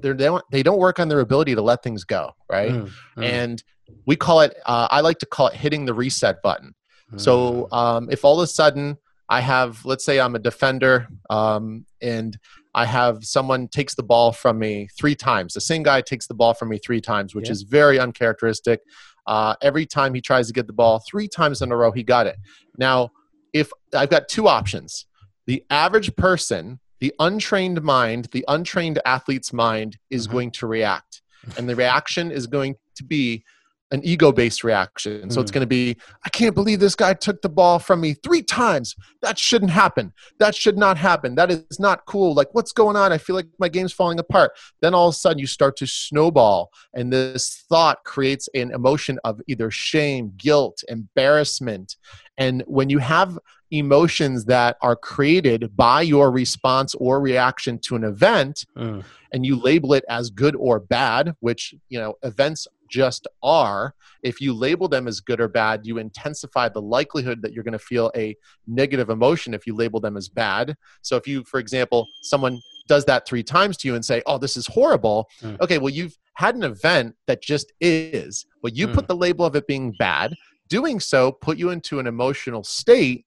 they're, 0.00 0.14
they 0.14 0.24
don't, 0.24 0.44
they 0.50 0.62
don't 0.62 0.78
work 0.78 0.98
on 0.98 1.08
their 1.08 1.20
ability 1.20 1.54
to 1.54 1.60
let 1.60 1.82
things 1.82 2.04
go. 2.04 2.34
Right. 2.48 2.72
Mm, 2.72 2.90
mm, 3.18 3.22
And 3.22 3.62
we 4.06 4.16
call 4.16 4.40
it, 4.40 4.56
uh, 4.64 4.88
I 4.90 5.02
like 5.02 5.18
to 5.18 5.26
call 5.26 5.48
it 5.48 5.54
hitting 5.54 5.84
the 5.84 5.92
reset 5.92 6.40
button. 6.42 6.74
So 7.18 7.68
mm, 7.70 7.76
um, 7.76 8.08
if 8.10 8.24
all 8.24 8.40
of 8.40 8.44
a 8.44 8.46
sudden 8.46 8.96
I 9.28 9.40
have, 9.40 9.84
let's 9.84 10.04
say 10.04 10.18
I'm 10.18 10.34
a 10.34 10.38
defender 10.38 11.06
um, 11.28 11.84
and 12.00 12.38
I 12.76 12.84
have 12.84 13.24
someone 13.24 13.66
takes 13.68 13.94
the 13.94 14.02
ball 14.02 14.32
from 14.32 14.58
me 14.58 14.88
three 14.98 15.14
times, 15.14 15.54
the 15.54 15.60
same 15.62 15.82
guy 15.82 16.02
takes 16.02 16.26
the 16.26 16.34
ball 16.34 16.52
from 16.54 16.68
me 16.68 16.78
three 16.78 17.00
times, 17.00 17.34
which 17.34 17.46
Yeah. 17.48 17.52
is 17.52 17.62
very 17.62 17.98
uncharacteristic. 17.98 18.82
Uh, 19.26 19.54
every 19.62 19.86
time 19.86 20.14
he 20.14 20.20
tries 20.20 20.46
to 20.46 20.52
get 20.52 20.66
the 20.68 20.72
ball, 20.74 21.02
three 21.10 21.26
times 21.26 21.62
in 21.62 21.72
a 21.72 21.76
row, 21.76 21.90
he 21.90 22.02
got 22.04 22.26
it. 22.26 22.36
Now, 22.78 23.10
if 23.54 23.70
I've 23.94 24.10
got 24.10 24.28
two 24.28 24.46
options, 24.46 25.06
the 25.46 25.64
average 25.70 26.14
person, 26.16 26.78
the 27.00 27.12
untrained 27.18 27.82
mind, 27.82 28.26
the 28.32 28.44
untrained 28.46 29.00
athlete's 29.06 29.52
mind 29.52 29.96
is 30.10 30.28
Mhm. 30.28 30.32
going 30.32 30.50
to 30.52 30.66
react. 30.66 31.22
And 31.56 31.68
the 31.68 31.74
reaction 31.76 32.30
is 32.30 32.46
going 32.46 32.76
to 32.96 33.04
be 33.04 33.42
an 33.92 34.00
ego 34.04 34.32
based 34.32 34.64
reaction. 34.64 35.30
So 35.30 35.40
it's 35.40 35.50
Mm. 35.50 35.54
going 35.54 35.60
to 35.62 35.66
be, 35.68 35.96
I 36.24 36.28
can't 36.30 36.54
believe 36.56 36.80
this 36.80 36.96
guy 36.96 37.14
took 37.14 37.40
the 37.42 37.48
ball 37.48 37.78
from 37.78 38.00
me 38.00 38.14
three 38.14 38.42
times. 38.42 38.96
That 39.22 39.38
shouldn't 39.38 39.70
happen. 39.70 40.12
That 40.40 40.56
should 40.56 40.76
not 40.76 40.96
happen. 40.96 41.36
That 41.36 41.52
is 41.52 41.78
not 41.78 42.04
cool. 42.04 42.34
Like, 42.34 42.48
what's 42.52 42.72
going 42.72 42.96
on? 42.96 43.12
I 43.12 43.18
feel 43.18 43.36
like 43.36 43.46
my 43.60 43.68
game's 43.68 43.92
falling 43.92 44.18
apart. 44.18 44.52
Then 44.80 44.92
all 44.92 45.08
of 45.08 45.14
a 45.14 45.16
sudden, 45.16 45.38
you 45.38 45.46
start 45.46 45.76
to 45.76 45.86
snowball, 45.86 46.70
and 46.94 47.12
this 47.12 47.64
thought 47.68 48.02
creates 48.04 48.48
an 48.54 48.72
emotion 48.72 49.20
of 49.22 49.40
either 49.46 49.70
shame, 49.70 50.32
guilt, 50.36 50.82
embarrassment. 50.88 51.96
And 52.36 52.64
when 52.66 52.90
you 52.90 52.98
have 52.98 53.38
emotions 53.70 54.44
that 54.44 54.76
are 54.80 54.94
created 54.96 55.76
by 55.76 56.00
your 56.02 56.30
response 56.30 56.94
or 56.96 57.20
reaction 57.20 57.78
to 57.80 57.96
an 57.96 58.04
event, 58.04 58.64
mm, 58.76 59.02
and 59.32 59.44
you 59.44 59.56
label 59.56 59.92
it 59.92 60.04
as 60.08 60.30
good 60.30 60.54
or 60.56 60.78
bad, 60.78 61.34
which 61.40 61.74
you 61.88 61.98
know 61.98 62.14
events 62.22 62.68
just 62.88 63.26
are. 63.42 63.94
If 64.22 64.40
you 64.40 64.52
label 64.54 64.88
them 64.88 65.06
as 65.06 65.20
good 65.20 65.40
or 65.40 65.48
bad, 65.48 65.82
you 65.84 65.98
intensify 65.98 66.68
the 66.68 66.80
likelihood 66.82 67.42
that 67.42 67.52
you're 67.52 67.64
going 67.64 67.72
to 67.72 67.78
feel 67.78 68.10
a 68.16 68.34
negative 68.66 69.10
emotion 69.10 69.52
if 69.54 69.66
you 69.66 69.74
label 69.74 70.00
them 70.00 70.16
as 70.16 70.28
bad. 70.28 70.76
So 71.02 71.16
if 71.16 71.26
you, 71.28 71.44
for 71.44 71.60
example, 71.60 72.06
someone 72.22 72.60
does 72.88 73.04
that 73.06 73.26
three 73.26 73.42
times 73.42 73.76
to 73.78 73.88
you 73.88 73.94
and 73.96 74.04
say, 74.04 74.22
"Oh, 74.26 74.38
this 74.38 74.56
is 74.56 74.66
horrible," 74.68 75.28
Mm. 75.42 75.60
okay, 75.60 75.78
well 75.78 75.92
you've 75.92 76.16
had 76.34 76.54
an 76.54 76.62
event 76.62 77.16
that 77.26 77.42
just 77.42 77.72
is, 77.80 78.46
but 78.62 78.76
you 78.76 78.86
put 78.88 79.08
the 79.08 79.16
label 79.16 79.44
of 79.44 79.56
it 79.56 79.66
being 79.66 79.92
bad. 79.98 80.34
Doing 80.68 81.00
so 81.00 81.32
put 81.32 81.58
you 81.58 81.70
into 81.70 81.98
an 81.98 82.06
emotional 82.06 82.64
state 82.64 83.25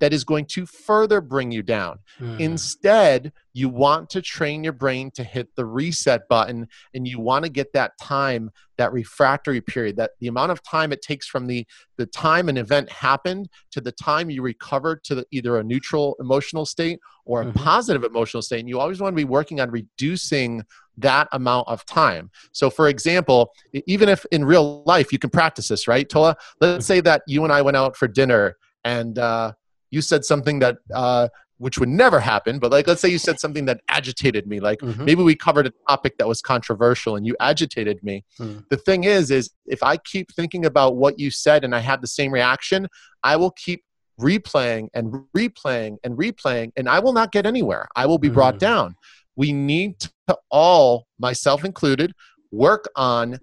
that 0.00 0.12
is 0.12 0.24
going 0.24 0.46
to 0.46 0.66
further 0.66 1.20
bring 1.20 1.50
you 1.50 1.62
down. 1.62 1.98
mm, 2.20 2.40
Instead, 2.40 3.32
you 3.52 3.68
want 3.68 4.08
to 4.10 4.22
train 4.22 4.64
your 4.64 4.72
brain 4.72 5.10
to 5.12 5.22
hit 5.22 5.48
the 5.56 5.64
reset 5.64 6.22
button 6.28 6.66
and 6.94 7.06
you 7.06 7.20
want 7.20 7.44
to 7.44 7.50
get 7.50 7.72
that 7.74 7.92
time, 8.00 8.50
that 8.78 8.92
refractory 8.92 9.60
period, 9.60 9.96
that 9.96 10.12
the 10.20 10.28
amount 10.28 10.50
of 10.50 10.62
time 10.62 10.92
it 10.92 11.02
takes 11.02 11.26
from 11.26 11.46
the, 11.46 11.66
the 11.98 12.06
time 12.06 12.48
an 12.48 12.56
event 12.56 12.90
happened 12.90 13.48
to 13.70 13.80
the 13.80 13.92
time 13.92 14.30
you 14.30 14.42
recover 14.42 14.96
to 15.04 15.14
the, 15.16 15.26
either 15.30 15.58
a 15.58 15.62
neutral 15.64 16.16
emotional 16.20 16.64
state 16.64 16.98
or 17.26 17.42
a 17.42 17.46
Mhm. 17.46 17.54
positive 17.54 18.04
emotional 18.04 18.42
state. 18.42 18.60
And 18.60 18.68
you 18.68 18.80
always 18.80 19.00
want 19.00 19.12
to 19.12 19.16
be 19.16 19.24
working 19.24 19.60
on 19.60 19.70
reducing 19.70 20.62
that 20.98 21.28
amount 21.32 21.68
of 21.68 21.84
time. 21.86 22.30
So, 22.52 22.70
for 22.70 22.88
example, 22.88 23.52
even 23.86 24.08
if 24.08 24.26
in 24.30 24.44
real 24.44 24.82
life 24.84 25.12
you 25.12 25.18
can 25.18 25.30
practice 25.30 25.68
this, 25.68 25.86
right, 25.88 26.08
Tola? 26.08 26.36
Let's 26.60 26.86
say 26.86 27.00
that 27.02 27.22
you 27.26 27.44
and 27.44 27.52
I 27.52 27.62
went 27.62 27.76
out 27.76 27.96
for 27.96 28.08
dinner 28.08 28.56
and 28.84 29.18
uh, 29.18 29.52
you 29.90 30.00
said 30.00 30.24
something 30.24 30.58
that 30.60 30.78
uh, 30.94 31.28
which 31.58 31.78
would 31.78 31.88
never 31.88 32.20
happen 32.20 32.58
but 32.58 32.70
like 32.70 32.86
let's 32.86 33.00
say 33.02 33.08
you 33.08 33.18
said 33.18 33.38
something 33.38 33.64
that 33.66 33.80
agitated 33.88 34.46
me 34.46 34.60
like 34.60 34.78
mhm, 34.80 35.04
maybe 35.04 35.22
we 35.22 35.34
covered 35.34 35.66
a 35.66 35.72
topic 35.88 36.16
that 36.18 36.26
was 36.26 36.40
controversial 36.40 37.16
and 37.16 37.26
you 37.26 37.36
agitated 37.40 38.02
me. 38.02 38.24
Mm. 38.38 38.64
the 38.70 38.76
thing 38.76 39.04
is 39.04 39.30
is 39.30 39.50
if 39.66 39.82
i 39.82 39.96
keep 39.98 40.32
thinking 40.32 40.64
about 40.64 40.96
what 40.96 41.18
you 41.18 41.30
said 41.30 41.64
and 41.64 41.74
i 41.74 41.80
have 41.80 42.00
the 42.00 42.06
same 42.06 42.32
reaction 42.32 42.88
i 43.22 43.36
will 43.36 43.50
keep 43.52 43.84
replaying 44.20 44.88
and 44.94 45.06
replaying 45.36 45.96
and 46.04 46.16
replaying 46.18 46.70
and 46.76 46.88
i 46.88 46.98
will 46.98 47.12
not 47.12 47.32
get 47.32 47.46
anywhere. 47.46 47.88
I 47.96 48.04
will 48.06 48.18
be 48.18 48.28
brought 48.28 48.56
Mm. 48.56 48.58
down. 48.70 48.94
We 49.36 49.52
need 49.52 50.00
to 50.00 50.10
all 50.50 51.06
myself 51.18 51.64
included 51.64 52.12
work 52.52 52.84
on 52.96 53.38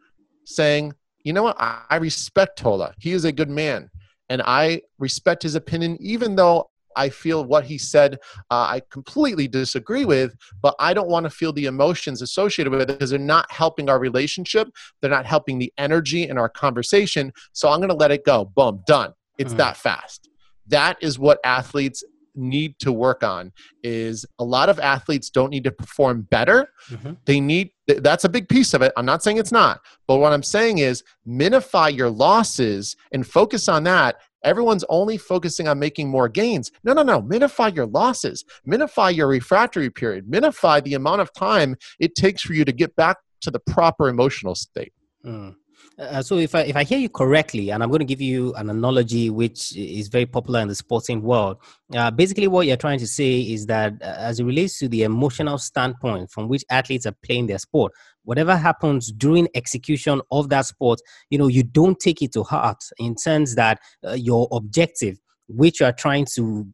saying 0.45 0.93
you 1.23 1.33
know 1.33 1.43
what? 1.43 1.57
I 1.59 1.97
respect 1.97 2.57
tola. 2.59 2.93
He 2.99 3.11
is 3.11 3.25
a 3.25 3.33
good 3.33 3.49
man 3.49 3.89
and 4.29 4.41
i 4.45 4.81
respect 4.99 5.43
his 5.43 5.55
opinion 5.55 5.97
even 5.99 6.35
though 6.35 6.69
I 6.97 7.09
feel 7.09 7.45
what 7.45 7.63
he 7.63 7.77
said, 7.77 8.15
uh, 8.49 8.55
I 8.55 8.81
completely 8.89 9.47
disagree 9.47 10.03
with, 10.03 10.35
but 10.61 10.73
I 10.79 10.93
don't 10.93 11.07
want 11.07 11.25
to 11.25 11.29
feel 11.29 11.53
the 11.53 11.65
emotions 11.65 12.21
associated 12.23 12.71
with 12.71 12.81
it 12.81 12.87
because 12.87 13.11
they're 13.11 13.19
not 13.19 13.49
helping 13.51 13.87
our 13.87 13.99
relationship. 13.99 14.67
They're 14.99 15.11
not 15.11 15.27
helping 15.27 15.59
the 15.59 15.71
energy 15.77 16.27
in 16.27 16.39
our 16.39 16.49
conversation. 16.49 17.31
So 17.53 17.69
I'm 17.69 17.79
going 17.79 17.89
to 17.89 17.95
let 17.95 18.09
it 18.09 18.25
go. 18.25 18.45
Boom, 18.45 18.81
done. 18.87 19.13
It's 19.37 19.53
mm. 19.53 19.57
that 19.57 19.77
fast. 19.77 20.27
That 20.65 20.97
is 20.99 21.19
what 21.19 21.39
athletes 21.43 22.03
need 22.37 22.77
to 22.79 22.91
work 22.91 23.23
on 23.23 23.51
is 23.83 24.25
a 24.39 24.43
lot 24.43 24.69
of 24.69 24.79
athletes 24.79 25.29
don't 25.29 25.49
need 25.49 25.63
to 25.63 25.71
perform 25.71 26.21
better 26.21 26.69
mm-hmm. 26.89 27.13
they 27.25 27.39
need 27.39 27.71
that's 27.87 28.25
a 28.25 28.29
big 28.29 28.49
piece 28.49 28.73
of 28.73 28.81
it. 28.81 28.91
I'm 28.97 29.05
not 29.05 29.23
saying 29.23 29.37
it's 29.37 29.51
not. 29.51 29.81
But 30.07 30.17
what 30.17 30.33
i'm 30.33 30.43
saying 30.43 30.79
is 30.79 31.03
minify 31.27 31.95
your 31.95 32.09
losses 32.09 32.95
and 33.11 33.25
focus 33.25 33.67
on 33.69 33.83
that. 33.83 34.17
Everyone's 34.43 34.85
only 34.89 35.17
focusing 35.17 35.67
on 35.67 35.79
making 35.79 36.09
more 36.09 36.29
gains. 36.29 36.71
No 36.83 36.93
no 36.93 37.03
no. 37.03 37.21
Minify 37.21 37.75
your 37.75 37.87
losses. 37.87 38.45
Minify 38.67 39.15
your 39.15 39.27
refractory 39.27 39.89
period. 39.89 40.27
Minify 40.27 40.83
the 40.83 40.93
amount 40.93 41.21
of 41.21 41.33
time 41.33 41.75
it 41.99 42.15
takes 42.15 42.41
for 42.41 42.53
you 42.53 42.65
to 42.65 42.71
get 42.71 42.95
back 42.95 43.17
to 43.41 43.51
the 43.51 43.59
proper 43.59 44.09
emotional 44.09 44.55
state. 44.55 44.93
Mm. 45.25 45.55
Uh, 45.99 46.21
so 46.21 46.37
if 46.37 46.53
I 46.53 46.61
if 46.61 46.75
I 46.75 46.83
hear 46.83 46.99
you 46.99 47.09
correctly, 47.09 47.71
and 47.71 47.81
I'm 47.81 47.89
going 47.89 47.99
to 47.99 48.05
give 48.05 48.21
you 48.21 48.53
an 48.53 48.69
analogy 48.69 49.31
which 49.31 49.75
is 49.75 50.09
very 50.09 50.27
popular 50.27 50.59
in 50.59 50.67
the 50.67 50.75
sporting 50.75 51.23
world. 51.23 51.57
Uh, 51.95 52.11
basically, 52.11 52.47
what 52.47 52.67
you're 52.67 52.77
trying 52.77 52.99
to 52.99 53.07
say 53.07 53.41
is 53.41 53.65
that 53.65 53.93
uh, 54.01 54.05
as 54.05 54.39
it 54.39 54.43
relates 54.43 54.77
to 54.79 54.87
the 54.87 55.03
emotional 55.03 55.57
standpoint 55.57 56.29
from 56.29 56.49
which 56.49 56.63
athletes 56.69 57.07
are 57.07 57.15
playing 57.23 57.47
their 57.47 57.57
sport, 57.57 57.93
whatever 58.25 58.55
happens 58.55 59.11
during 59.11 59.47
execution 59.55 60.21
of 60.29 60.49
that 60.49 60.67
sport, 60.67 60.99
you 61.31 61.37
know, 61.39 61.47
you 61.47 61.63
don't 61.63 61.99
take 61.99 62.21
it 62.21 62.31
to 62.33 62.43
heart 62.43 62.83
in 62.99 63.15
terms 63.15 63.55
that 63.55 63.79
uh, 64.07 64.13
your 64.13 64.47
objective, 64.51 65.17
which 65.47 65.79
you 65.79 65.87
are 65.87 65.93
trying 65.93 66.25
to 66.35 66.67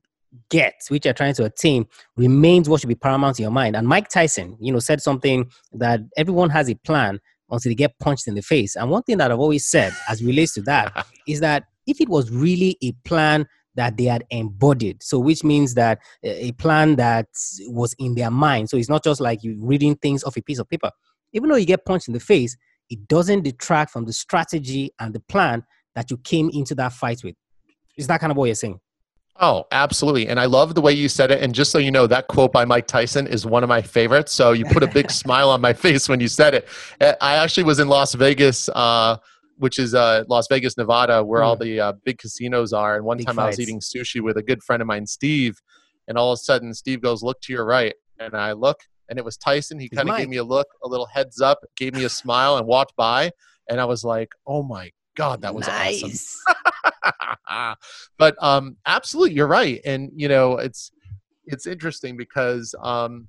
get, 0.50 0.74
which 0.90 1.06
you're 1.06 1.14
trying 1.14 1.34
to 1.36 1.46
attain, 1.46 1.86
remains 2.18 2.68
what 2.68 2.82
should 2.82 2.90
be 2.90 2.96
paramount 2.96 3.40
in 3.40 3.44
your 3.44 3.52
mind. 3.52 3.76
And 3.76 3.88
Mike 3.88 4.10
Tyson, 4.10 4.58
you 4.60 4.74
know, 4.74 4.80
said 4.80 5.02
something 5.02 5.50
that 5.74 6.02
everyone 6.18 6.50
has 6.50 6.70
a 6.70 6.76
plan 6.76 7.20
until 7.54 7.70
they 7.70 7.76
get 7.76 7.98
punched 8.00 8.28
in 8.28 8.36
the 8.36 8.42
face. 8.42 8.76
And 8.76 8.90
one 8.90 9.04
thing 9.04 9.18
that 9.18 9.32
I've 9.32 9.40
always 9.40 9.66
said 9.66 9.94
as 10.10 10.24
relates 10.24 10.54
to 10.56 10.62
that 10.64 11.06
is 11.28 11.40
that 11.40 11.66
if 11.88 12.02
it 12.02 12.10
was 12.10 12.30
really 12.32 12.78
a 12.82 12.92
plan 13.06 13.48
that 13.76 13.98
they 13.98 14.06
had 14.06 14.24
embodied, 14.30 15.02
so 15.02 15.20
which 15.20 15.44
means 15.44 15.74
that 15.74 16.00
uh, 16.24 16.30
a 16.30 16.52
plan 16.54 16.96
that 16.98 17.28
was 17.68 17.96
in 18.00 18.16
their 18.16 18.32
mind, 18.32 18.70
so 18.70 18.78
it's 18.78 18.90
not 18.90 19.04
just 19.04 19.20
like 19.20 19.44
you 19.44 19.58
reading 19.60 19.96
things 19.96 20.24
off 20.24 20.38
a 20.38 20.42
piece 20.42 20.60
of 20.60 20.70
paper. 20.70 20.92
Even 21.34 21.50
though 21.50 21.56
you 21.56 21.66
get 21.66 21.86
punched 21.86 22.08
in 22.08 22.14
the 22.14 22.20
face, 22.20 22.56
it 22.90 23.08
doesn't 23.08 23.42
detract 23.44 23.92
from 23.92 24.06
the 24.06 24.14
strategy 24.14 24.92
and 25.00 25.14
the 25.14 25.20
plan 25.22 25.64
that 25.96 26.12
you 26.12 26.18
came 26.18 26.50
into 26.54 26.76
that 26.76 26.94
fight 26.94 27.24
with. 27.24 27.36
Is 27.98 28.08
that 28.08 28.20
kind 28.20 28.32
of 28.32 28.38
what 28.38 28.46
you're 28.46 28.56
saying? 28.56 28.80
Oh, 29.40 29.66
absolutely. 29.72 30.28
And 30.28 30.40
I 30.40 30.46
love 30.46 30.76
the 30.76 30.82
way 30.82 30.94
you 30.94 31.10
said 31.10 31.32
it. 31.32 31.42
And 31.42 31.56
just 31.56 31.72
so 31.72 31.80
you 31.80 31.92
know, 31.92 32.06
that 32.08 32.28
quote 32.28 32.52
by 32.52 32.66
Mike 32.66 32.86
Tyson 32.86 33.26
is 33.26 33.46
one 33.46 33.64
of 33.64 33.70
my 33.70 33.82
favorites. 33.82 34.32
So 34.32 34.52
you 34.52 34.66
put 34.66 34.84
a 34.84 34.88
big 34.88 35.10
smile 35.12 35.50
on 35.50 35.60
my 35.60 35.74
face 35.74 36.08
when 36.08 36.20
you 36.20 36.28
said 36.28 36.54
it. 36.54 36.68
Eh, 37.02 37.16
I 37.20 37.36
actually 37.36 37.64
was 37.64 37.80
in 37.80 37.88
Las 37.88 38.14
Vegas, 38.14 38.70
uh, 38.70 39.18
which 39.58 39.80
is 39.80 39.96
uh, 39.96 40.24
Las 40.30 40.48
Vegas, 40.50 40.78
Nevada, 40.78 41.24
where 41.24 41.42
mm. 41.42 41.46
all 41.46 41.56
the 41.56 41.80
uh, 41.80 41.94
big 42.06 42.20
casinos 42.20 42.74
are. 42.74 42.96
And 42.96 43.06
one 43.06 43.18
big 43.18 43.26
time 43.26 43.36
fights. 43.36 43.44
I 43.44 43.48
was 43.48 43.60
eating 43.60 43.80
sushi 43.80 44.22
with 44.22 44.38
a 44.38 44.44
good 44.44 44.64
friend 44.64 44.82
of 44.82 44.88
mine, 44.88 45.08
Steve. 45.08 45.60
And 46.08 46.18
all 46.18 46.32
of 46.32 46.36
a 46.36 46.38
sudden, 46.38 46.74
Steve 46.74 47.02
goes, 47.02 47.24
Look 47.24 47.42
to 47.42 47.54
your 47.54 47.66
right. 47.66 47.96
And 48.20 48.36
I 48.36 48.52
look, 48.52 48.82
and 49.10 49.18
it 49.18 49.26
was 49.26 49.36
Tyson. 49.36 49.80
He 49.80 49.90
kind 49.90 50.10
of 50.10 50.18
gave 50.18 50.30
me 50.30 50.38
a 50.38 50.44
look, 50.44 50.68
a 50.84 50.88
little 50.88 51.08
heads 51.08 51.42
up, 51.42 51.60
gave 51.76 51.96
me 51.96 52.04
a 52.04 52.10
smile, 52.10 52.58
and 52.58 52.68
walked 52.68 52.96
by. 52.96 53.32
And 53.68 53.82
I 53.82 53.86
was 53.86 54.04
like, 54.04 54.30
Oh 54.46 54.62
my 54.62 54.92
God, 55.16 55.42
that 55.42 55.56
was 55.56 55.68
nice. 55.68 56.04
awesome. 56.48 56.93
but 58.18 58.36
um, 58.42 58.78
absolutely, 58.86 59.36
you're 59.36 59.48
right, 59.48 59.82
and 59.86 60.12
you 60.16 60.28
know 60.28 60.58
it's 60.58 60.92
it's 61.46 61.68
interesting 61.68 62.16
because 62.18 62.74
um, 62.82 63.28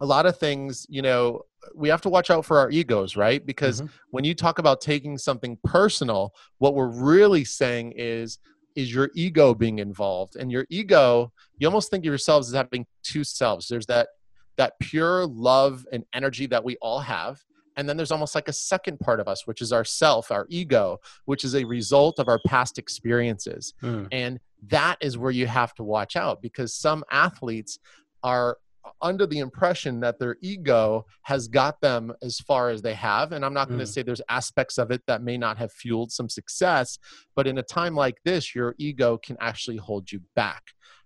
a 0.00 0.06
lot 0.06 0.26
of 0.26 0.38
things, 0.38 0.86
you 0.88 1.02
know, 1.02 1.42
we 1.74 1.88
have 1.88 2.00
to 2.02 2.08
watch 2.08 2.30
out 2.30 2.44
for 2.44 2.58
our 2.58 2.70
egos, 2.70 3.16
right? 3.16 3.44
Because 3.44 3.80
mm-hmm. 3.80 3.94
when 4.10 4.24
you 4.24 4.34
talk 4.34 4.58
about 4.58 4.80
taking 4.80 5.16
something 5.18 5.58
personal, 5.64 6.34
what 6.58 6.74
we're 6.74 6.88
really 6.88 7.44
saying 7.44 7.92
is 7.96 8.38
is 8.74 8.92
your 8.92 9.10
ego 9.14 9.54
being 9.54 9.78
involved 9.78 10.34
and 10.34 10.50
your 10.50 10.66
ego 10.68 11.32
you 11.58 11.66
almost 11.68 11.90
think 11.90 12.02
of 12.02 12.06
yourselves 12.06 12.48
as 12.48 12.54
having 12.54 12.84
two 13.04 13.22
selves 13.22 13.68
there's 13.68 13.86
that 13.86 14.08
that 14.56 14.72
pure 14.80 15.26
love 15.26 15.86
and 15.92 16.04
energy 16.12 16.46
that 16.46 16.64
we 16.64 16.76
all 16.82 16.98
have 16.98 17.40
and 17.76 17.88
then 17.88 17.96
there's 17.96 18.10
almost 18.10 18.34
like 18.34 18.48
a 18.48 18.52
second 18.52 18.98
part 19.00 19.20
of 19.20 19.28
us 19.28 19.46
which 19.46 19.60
is 19.60 19.72
our 19.72 19.84
self 19.84 20.30
our 20.30 20.46
ego 20.48 20.98
which 21.24 21.44
is 21.44 21.54
a 21.54 21.64
result 21.64 22.18
of 22.18 22.28
our 22.28 22.40
past 22.46 22.78
experiences 22.78 23.74
mm. 23.82 24.06
and 24.12 24.40
that 24.66 24.96
is 25.00 25.18
where 25.18 25.30
you 25.30 25.46
have 25.46 25.74
to 25.74 25.84
watch 25.84 26.16
out 26.16 26.40
because 26.40 26.74
some 26.74 27.04
athletes 27.10 27.78
are 28.22 28.58
under 29.00 29.26
the 29.26 29.38
impression 29.38 30.00
that 30.00 30.18
their 30.18 30.36
ego 30.42 31.04
has 31.22 31.48
got 31.48 31.80
them 31.80 32.12
as 32.22 32.38
far 32.40 32.70
as 32.70 32.82
they 32.82 32.94
have 32.94 33.32
and 33.32 33.44
i'm 33.44 33.54
not 33.54 33.68
going 33.68 33.78
to 33.78 33.84
mm. 33.84 33.88
say 33.88 34.02
there's 34.02 34.22
aspects 34.28 34.78
of 34.78 34.90
it 34.90 35.02
that 35.06 35.22
may 35.22 35.36
not 35.36 35.58
have 35.58 35.72
fueled 35.72 36.12
some 36.12 36.28
success 36.28 36.98
but 37.34 37.46
in 37.46 37.58
a 37.58 37.62
time 37.62 37.94
like 37.94 38.16
this 38.24 38.54
your 38.54 38.74
ego 38.78 39.18
can 39.18 39.36
actually 39.40 39.76
hold 39.76 40.10
you 40.10 40.20
back 40.34 40.62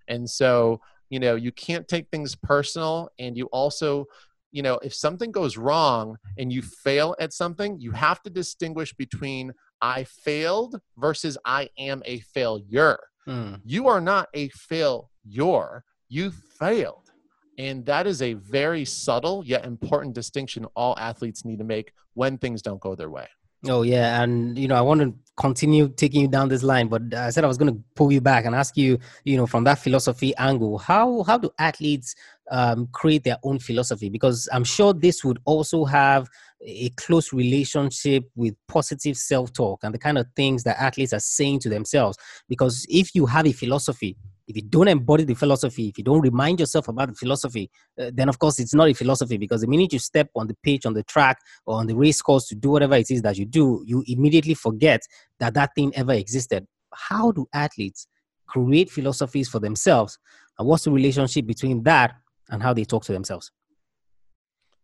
and 0.08 0.28
so 0.28 0.80
you 1.10 1.18
know 1.18 1.34
you 1.34 1.52
can't 1.52 1.88
take 1.88 2.08
things 2.10 2.34
personal 2.34 3.08
and 3.18 3.36
you 3.36 3.46
also 3.46 4.06
you 4.50 4.62
know, 4.62 4.78
if 4.82 4.94
something 4.94 5.30
goes 5.30 5.56
wrong 5.56 6.16
and 6.38 6.52
you 6.52 6.62
fail 6.62 7.14
at 7.20 7.32
something, 7.32 7.78
you 7.78 7.92
have 7.92 8.22
to 8.22 8.30
distinguish 8.30 8.92
between 8.94 9.52
I 9.80 10.04
failed 10.04 10.80
versus 10.96 11.36
I 11.44 11.68
am 11.78 12.02
a 12.04 12.20
failure. 12.20 12.98
Mm. 13.28 13.60
You 13.64 13.88
are 13.88 14.00
not 14.00 14.28
a 14.34 14.48
failure, 14.48 15.84
you 16.08 16.30
failed. 16.58 17.10
And 17.58 17.84
that 17.86 18.06
is 18.06 18.22
a 18.22 18.34
very 18.34 18.84
subtle 18.84 19.42
yet 19.44 19.66
important 19.66 20.14
distinction 20.14 20.64
all 20.76 20.96
athletes 20.98 21.44
need 21.44 21.58
to 21.58 21.64
make 21.64 21.92
when 22.14 22.38
things 22.38 22.62
don't 22.62 22.80
go 22.80 22.94
their 22.94 23.10
way. 23.10 23.26
Oh 23.66 23.82
yeah, 23.82 24.22
and 24.22 24.56
you 24.56 24.68
know 24.68 24.76
I 24.76 24.80
want 24.82 25.00
to 25.00 25.14
continue 25.36 25.88
taking 25.88 26.20
you 26.20 26.28
down 26.28 26.48
this 26.48 26.62
line, 26.62 26.88
but 26.88 27.02
I 27.14 27.30
said 27.30 27.44
I 27.44 27.48
was 27.48 27.58
going 27.58 27.74
to 27.74 27.80
pull 27.94 28.12
you 28.12 28.20
back 28.20 28.44
and 28.44 28.54
ask 28.54 28.76
you, 28.76 28.98
you 29.24 29.36
know, 29.36 29.46
from 29.46 29.64
that 29.64 29.78
philosophy 29.78 30.34
angle, 30.36 30.78
how 30.78 31.24
how 31.24 31.38
do 31.38 31.50
athletes 31.58 32.14
um, 32.52 32.88
create 32.92 33.24
their 33.24 33.38
own 33.42 33.58
philosophy? 33.58 34.10
Because 34.10 34.48
I'm 34.52 34.64
sure 34.64 34.92
this 34.94 35.24
would 35.24 35.40
also 35.44 35.84
have 35.84 36.28
a 36.60 36.90
close 36.90 37.32
relationship 37.32 38.24
with 38.36 38.54
positive 38.68 39.16
self-talk 39.16 39.80
and 39.82 39.92
the 39.94 39.98
kind 39.98 40.18
of 40.18 40.26
things 40.36 40.62
that 40.64 40.80
athletes 40.80 41.12
are 41.12 41.20
saying 41.20 41.60
to 41.60 41.68
themselves. 41.68 42.16
Because 42.48 42.86
if 42.88 43.14
you 43.14 43.26
have 43.26 43.46
a 43.46 43.52
philosophy, 43.52 44.16
if 44.48 44.56
you 44.56 44.62
don't 44.62 44.88
embody 44.88 45.24
the 45.24 45.34
philosophy, 45.34 45.88
if 45.88 45.98
you 45.98 46.04
don't 46.04 46.22
remind 46.22 46.58
yourself 46.58 46.88
about 46.88 47.08
the 47.08 47.14
philosophy, 47.14 47.70
uh, 48.00 48.10
then 48.14 48.30
of 48.30 48.38
course 48.38 48.58
it's 48.58 48.74
not 48.74 48.88
a 48.88 48.94
philosophy 48.94 49.36
because 49.36 49.60
the 49.60 49.66
minute 49.66 49.92
you 49.92 49.98
step 49.98 50.30
on 50.34 50.46
the 50.46 50.56
pitch, 50.62 50.86
on 50.86 50.94
the 50.94 51.02
track, 51.02 51.38
or 51.66 51.76
on 51.76 51.86
the 51.86 51.94
race 51.94 52.22
course 52.22 52.46
to 52.48 52.54
do 52.54 52.70
whatever 52.70 52.96
it 52.96 53.10
is 53.10 53.20
that 53.22 53.36
you 53.36 53.44
do, 53.44 53.84
you 53.86 54.02
immediately 54.06 54.54
forget 54.54 55.02
that 55.38 55.52
that 55.52 55.70
thing 55.74 55.92
ever 55.94 56.14
existed. 56.14 56.66
How 56.94 57.30
do 57.30 57.46
athletes 57.52 58.08
create 58.46 58.90
philosophies 58.90 59.50
for 59.50 59.58
themselves? 59.58 60.18
And 60.58 60.66
what's 60.66 60.84
the 60.84 60.92
relationship 60.92 61.46
between 61.46 61.82
that 61.82 62.14
and 62.48 62.62
how 62.62 62.72
they 62.72 62.84
talk 62.84 63.04
to 63.04 63.12
themselves? 63.12 63.52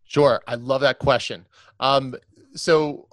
Sure. 0.05 0.43
I 0.47 0.57
love 0.57 0.83
that 0.83 0.99
question. 0.99 1.47
Um, 1.81 2.15
so 2.55 3.09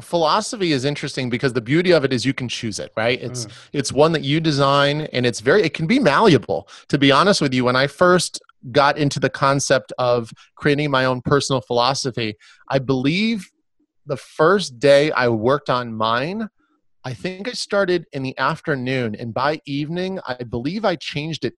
philosophy 0.00 0.72
is 0.72 0.84
interesting 0.84 1.30
because 1.30 1.52
the 1.52 1.60
beauty 1.60 1.92
of 1.92 2.04
it 2.04 2.12
is 2.12 2.24
you 2.24 2.34
can 2.34 2.48
choose 2.48 2.78
it 2.78 2.92
right 2.96 3.20
it's 3.22 3.46
mm. 3.46 3.52
it's 3.72 3.92
one 3.92 4.12
that 4.12 4.22
you 4.22 4.40
design 4.40 5.02
and 5.12 5.26
it's 5.26 5.40
very 5.40 5.62
it 5.62 5.74
can 5.74 5.86
be 5.86 5.98
malleable 5.98 6.68
to 6.88 6.98
be 6.98 7.12
honest 7.12 7.40
with 7.40 7.52
you 7.54 7.64
when 7.64 7.76
i 7.76 7.86
first 7.86 8.40
got 8.72 8.98
into 8.98 9.20
the 9.20 9.30
concept 9.30 9.92
of 9.98 10.30
creating 10.56 10.90
my 10.90 11.04
own 11.04 11.20
personal 11.20 11.60
philosophy 11.60 12.34
i 12.68 12.78
believe 12.78 13.50
the 14.06 14.16
first 14.16 14.78
day 14.78 15.10
i 15.12 15.28
worked 15.28 15.70
on 15.70 15.94
mine 15.94 16.48
i 17.04 17.12
think 17.12 17.48
i 17.48 17.52
started 17.52 18.06
in 18.12 18.22
the 18.22 18.36
afternoon 18.38 19.14
and 19.14 19.32
by 19.32 19.60
evening 19.66 20.18
i 20.26 20.42
believe 20.42 20.84
i 20.84 20.96
changed 20.96 21.44
it 21.44 21.54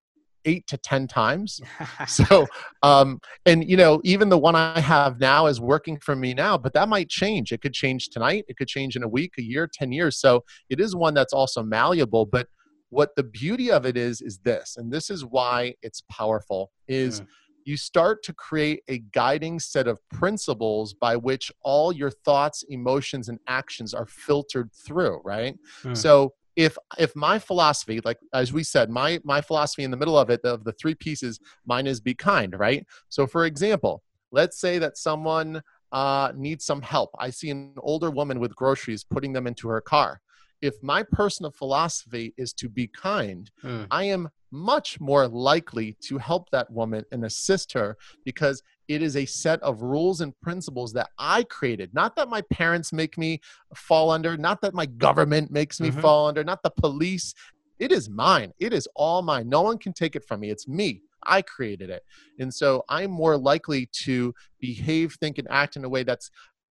eight 0.49 0.67
to 0.67 0.77
ten 0.79 1.07
times. 1.07 1.61
So 2.07 2.47
um 2.83 3.21
and 3.45 3.69
you 3.69 3.77
know 3.77 4.01
even 4.03 4.29
the 4.29 4.39
one 4.39 4.57
i 4.57 4.81
have 4.81 5.21
now 5.21 5.47
is 5.47 5.61
working 5.61 5.99
for 6.01 6.15
me 6.17 6.33
now 6.33 6.57
but 6.57 6.73
that 6.73 6.89
might 6.89 7.09
change. 7.09 7.53
It 7.53 7.61
could 7.61 7.75
change 7.75 8.09
tonight. 8.09 8.45
It 8.49 8.57
could 8.57 8.69
change 8.69 8.97
in 8.97 9.03
a 9.03 9.09
week 9.09 9.33
a 9.39 9.43
year 9.43 9.69
10 9.73 9.93
years. 9.93 10.19
So 10.19 10.45
it 10.71 10.81
is 10.81 10.97
one 10.97 11.15
that's 11.15 11.33
also 11.33 11.63
malleable 11.63 12.27
but 12.27 12.47
what 12.91 13.15
the 13.17 13.23
beauty 13.23 13.71
of 13.71 13.85
it 13.85 13.97
is 13.97 14.21
is 14.21 14.39
this 14.39 14.77
and 14.77 14.93
this 14.93 15.11
is 15.11 15.25
why 15.25 15.75
it's 15.83 16.03
powerful 16.11 16.71
is 16.87 17.21
mm. 17.21 17.27
you 17.65 17.77
start 17.77 18.23
to 18.23 18.33
create 18.33 18.81
a 18.89 18.99
guiding 19.13 19.59
set 19.59 19.87
of 19.87 19.99
principles 20.11 20.95
by 20.95 21.15
which 21.15 21.53
all 21.63 21.93
your 21.93 22.11
thoughts 22.11 22.65
emotions 22.71 23.29
and 23.29 23.39
actions 23.47 23.93
are 23.93 24.07
filtered 24.07 24.71
through 24.73 25.21
right? 25.25 25.57
Mm. 25.83 25.97
so 25.97 26.33
if 26.59 26.77
if 26.99 27.15
my 27.15 27.39
philosophy 27.39 28.01
like 28.05 28.19
as 28.35 28.53
we 28.53 28.65
said 28.65 28.91
my 28.91 29.21
my 29.23 29.41
philosophy 29.41 29.85
in 29.85 29.93
the 29.93 29.97
middle 29.97 30.19
of 30.19 30.29
it 30.29 30.41
of 30.45 30.65
the 30.65 30.73
three 30.73 30.95
pieces 30.95 31.39
mine 31.65 31.87
is 31.87 32.01
be 32.01 32.15
kind 32.15 32.59
right? 32.59 32.85
So 33.09 33.27
for 33.29 33.47
example 33.47 34.03
let's 34.33 34.61
say 34.61 34.79
that 34.81 34.99
someone 34.99 35.63
uh, 35.91 36.33
needs 36.37 36.67
some 36.67 36.83
help. 36.83 37.11
I 37.19 37.31
see 37.31 37.49
an 37.49 37.73
older 37.79 38.11
woman 38.11 38.41
with 38.41 38.55
groceries 38.55 39.05
putting 39.05 39.33
them 39.33 39.47
into 39.47 39.69
her 39.69 39.81
car 39.81 40.21
if 40.61 40.75
my 40.83 41.03
personal 41.03 41.51
philosophy 41.51 42.35
is 42.37 42.53
to 42.55 42.69
be 42.69 42.87
kind, 42.89 43.51
Mm. 43.63 43.87
I 43.91 44.05
am 44.05 44.29
much 44.51 44.99
more 44.99 45.29
likely 45.29 45.97
to 46.01 46.17
help 46.17 46.49
that 46.51 46.71
woman 46.71 47.05
and 47.13 47.25
assist 47.25 47.73
her 47.75 47.97
because 48.25 48.63
it 48.89 49.03
is 49.03 49.15
a 49.17 49.27
set 49.27 49.63
of 49.63 49.83
rules 49.83 50.23
and 50.23 50.39
principles 50.41 50.93
that 50.95 51.11
I 51.19 51.43
created. 51.45 51.93
Not 51.93 52.17
that 52.17 52.31
my 52.31 52.41
parents 52.51 52.93
make 52.93 53.19
me 53.19 53.41
fall 53.75 54.11
under, 54.11 54.37
not 54.39 54.63
that 54.63 54.73
my 54.73 54.87
government 54.87 55.51
makes 55.51 55.81
me 55.81 55.91
Mhm. 55.91 56.01
fall 56.01 56.29
under, 56.29 56.43
not 56.43 56.63
the 56.63 56.71
police. 56.71 57.35
It 57.79 57.93
is 57.93 58.09
mine. 58.09 58.53
It 58.59 58.73
is 58.73 58.89
all 58.97 59.21
mine. 59.23 59.49
No 59.49 59.63
one 59.63 59.79
can 59.79 59.93
take 59.93 60.17
it 60.17 60.25
from 60.25 60.41
me. 60.41 60.51
It's 60.51 60.67
me. 60.67 61.03
I 61.27 61.43
created 61.43 61.91
it. 61.91 62.03
And 62.39 62.53
so 62.53 62.85
I'm 62.89 63.11
more 63.11 63.37
likely 63.37 63.87
to 64.05 64.35
behave, 64.61 65.15
think, 65.21 65.37
and 65.39 65.49
act 65.51 65.77
in 65.77 65.85
a 65.85 65.89
way 65.89 66.05
that's 66.05 66.31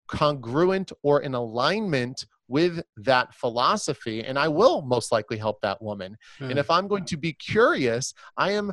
congruent 0.09 0.93
or 1.03 1.21
in 1.21 1.35
alignment 1.35 2.27
with 2.49 2.83
that 2.97 3.35
philosophy. 3.35 4.25
And 4.25 4.39
I 4.39 4.49
will 4.49 4.83
most 4.83 5.13
likely 5.13 5.37
help 5.37 5.61
that 5.63 5.81
woman. 5.83 6.17
And 6.41 6.53
Mm. 6.53 6.59
if 6.59 6.71
I'm 6.71 6.89
going 6.89 7.05
to 7.07 7.17
be 7.17 7.33
curious, 7.33 8.15
I 8.37 8.53
am 8.53 8.73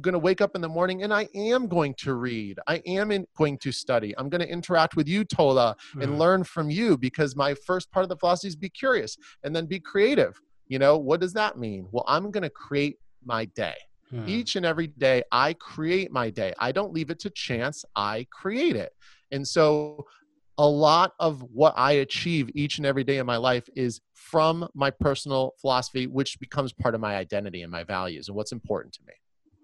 going 0.00 0.12
to 0.12 0.18
wake 0.18 0.40
up 0.40 0.56
in 0.56 0.60
the 0.60 0.68
morning 0.68 1.04
and 1.04 1.14
I 1.14 1.28
am 1.34 1.68
going 1.68 1.94
to 1.98 2.14
read. 2.14 2.58
I 2.66 2.82
am 2.86 3.12
in, 3.12 3.26
going 3.36 3.58
to 3.58 3.70
study. 3.70 4.12
I'm 4.18 4.28
going 4.28 4.40
to 4.40 4.48
interact 4.48 4.96
with 4.96 5.06
you, 5.06 5.24
Tola, 5.24 5.76
and 6.00 6.10
Mm. 6.12 6.18
learn 6.18 6.44
from 6.44 6.68
you 6.68 6.98
because 6.98 7.36
my 7.36 7.54
first 7.54 7.90
part 7.92 8.02
of 8.02 8.08
the 8.08 8.16
philosophy 8.16 8.48
is 8.48 8.56
be 8.56 8.70
curious 8.70 9.16
and 9.44 9.54
then 9.54 9.66
be 9.66 9.78
creative. 9.78 10.40
You 10.66 10.78
know, 10.78 10.98
what 10.98 11.20
does 11.20 11.32
that 11.34 11.58
mean? 11.58 11.86
Well, 11.92 12.04
I'm 12.08 12.30
going 12.30 12.42
to 12.42 12.50
create 12.50 12.96
my 13.24 13.44
day. 13.46 13.76
Mm. 14.12 14.28
Each 14.28 14.56
and 14.56 14.66
every 14.66 14.88
day, 14.88 15.22
I 15.30 15.52
create 15.54 16.10
my 16.10 16.30
day. 16.30 16.54
I 16.58 16.72
don't 16.72 16.92
leave 16.92 17.10
it 17.10 17.18
to 17.20 17.30
chance, 17.30 17.84
I 17.94 18.26
create 18.32 18.74
it. 18.76 18.92
And 19.30 19.46
so, 19.46 20.06
a 20.58 20.66
lot 20.66 21.12
of 21.20 21.42
what 21.52 21.72
I 21.76 21.92
achieve 21.92 22.50
each 22.54 22.78
and 22.78 22.86
every 22.86 23.04
day 23.04 23.18
in 23.18 23.26
my 23.26 23.36
life 23.36 23.68
is 23.76 24.00
from 24.12 24.68
my 24.74 24.90
personal 24.90 25.54
philosophy, 25.60 26.08
which 26.08 26.38
becomes 26.40 26.72
part 26.72 26.96
of 26.96 27.00
my 27.00 27.16
identity 27.16 27.62
and 27.62 27.70
my 27.70 27.84
values 27.84 28.28
and 28.28 28.36
what's 28.36 28.52
important 28.52 28.92
to 28.94 29.00
me. 29.06 29.14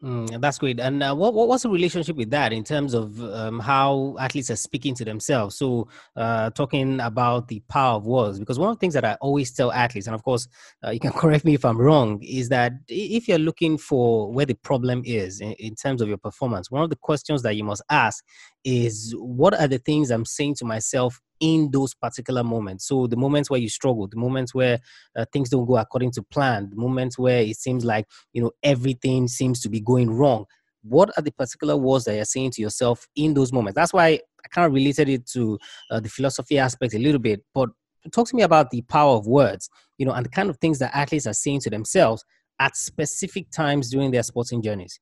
Mm, 0.03 0.39
that's 0.41 0.59
great. 0.59 0.81
And 0.81 1.03
uh, 1.03 1.15
what, 1.15 1.33
what 1.33 1.49
what's 1.49 1.63
the 1.63 1.71
relationship 1.71 2.17
with 2.17 2.29
that 2.31 2.53
in 2.53 2.63
terms 2.63 2.93
of 2.93 3.23
um, 3.23 3.59
how 3.59 4.17
athletes 4.21 4.51
are 4.51 4.57
speaking 4.57 4.95
to 4.97 5.05
themselves? 5.05 5.57
So, 5.57 5.89
uh, 6.15 6.51
talking 6.51 7.01
about 7.01 7.49
the 7.49 7.61
power 7.69 7.97
of 7.97 8.07
words, 8.07 8.39
because 8.39 8.59
one 8.59 8.69
of 8.69 8.77
the 8.77 8.81
things 8.81 8.93
that 8.95 9.05
I 9.07 9.15
always 9.23 9.51
tell 9.53 9.73
athletes, 9.73 10.07
and 10.07 10.15
of 10.15 10.23
course, 10.23 10.47
uh, 10.85 10.91
you 10.91 11.01
can 11.01 11.13
correct 11.23 11.47
me 11.47 11.55
if 11.55 11.65
I'm 11.65 11.81
wrong, 11.81 12.21
is 12.23 12.51
that 12.51 12.73
if 12.87 13.29
you're 13.29 13.39
looking 13.39 13.79
for 13.79 14.31
where 14.31 14.45
the 14.45 14.55
problem 14.57 15.03
is 15.07 15.41
in, 15.41 15.53
in 15.53 15.75
terms 15.75 16.03
of 16.03 16.09
your 16.09 16.19
performance, 16.19 16.71
one 16.71 16.83
of 16.83 16.91
the 16.91 16.97
questions 16.97 17.41
that 17.43 17.57
you 17.57 17.65
must 17.65 17.83
ask 17.89 18.23
is 18.63 19.15
what 19.17 19.59
are 19.59 19.69
the 19.69 19.79
things 19.79 20.11
I'm 20.11 20.27
saying 20.27 20.57
to 20.57 20.67
myself 20.67 21.19
in 21.45 21.71
those 21.71 21.95
particular 21.95 22.43
moments? 22.43 22.89
So, 22.89 23.07
the 23.07 23.17
moments 23.17 23.51
where 23.51 23.61
you 23.61 23.69
struggle, 23.69 24.07
the 24.09 24.17
moments 24.17 24.55
where 24.55 24.79
uh, 25.15 25.27
things 25.33 25.51
don't 25.51 25.67
go 25.67 25.77
according 25.77 26.13
to 26.13 26.23
plan, 26.23 26.71
the 26.71 26.77
moments 26.77 27.19
where 27.19 27.43
it 27.43 27.57
seems 27.57 27.85
like 27.85 28.07
you 28.33 28.43
know 28.43 28.53
everything 28.63 29.29
seems 29.29 29.61
to 29.61 29.69
be 29.69 29.81
going 29.81 30.11
wrong 30.11 30.47
what 30.85 31.11
are 31.17 31.23
the 31.23 31.33
particular 31.33 31.77
words 31.77 32.05
that 32.05 32.15
you're 32.15 32.25
saying 32.25 32.51
to 32.51 32.61
yourself 32.61 33.09
in 33.17 33.35
those 33.35 33.53
moments 33.53 33.75
that's 33.75 33.93
why 33.93 34.09
i 34.09 34.49
kind 34.51 34.67
of 34.67 34.73
related 34.73 35.09
it 35.09 35.27
to 35.27 35.59
uh, 35.91 35.99
the 35.99 36.09
philosophy 36.09 36.59
aspect 36.59 36.95
a 36.95 36.99
little 36.99 37.19
bit 37.19 37.43
but 37.55 37.71
talk 38.13 38.29
to 38.29 38.37
me 38.37 38.43
about 38.43 38.71
the 38.71 38.83
power 38.83 39.17
of 39.17 39.27
words 39.27 39.71
you 39.99 40.05
know 40.05 40.13
and 40.13 40.27
the 40.27 40.31
kind 40.31 40.51
of 40.51 40.59
things 40.59 40.79
that 40.79 40.95
athletes 40.95 41.27
are 41.27 41.33
saying 41.33 41.59
to 41.61 41.71
themselves 41.71 42.25
at 42.61 42.77
specific 42.77 43.51
times 43.51 43.91
during 43.91 44.11
their 44.11 44.23
sporting 44.23 44.63
journeys 44.63 45.01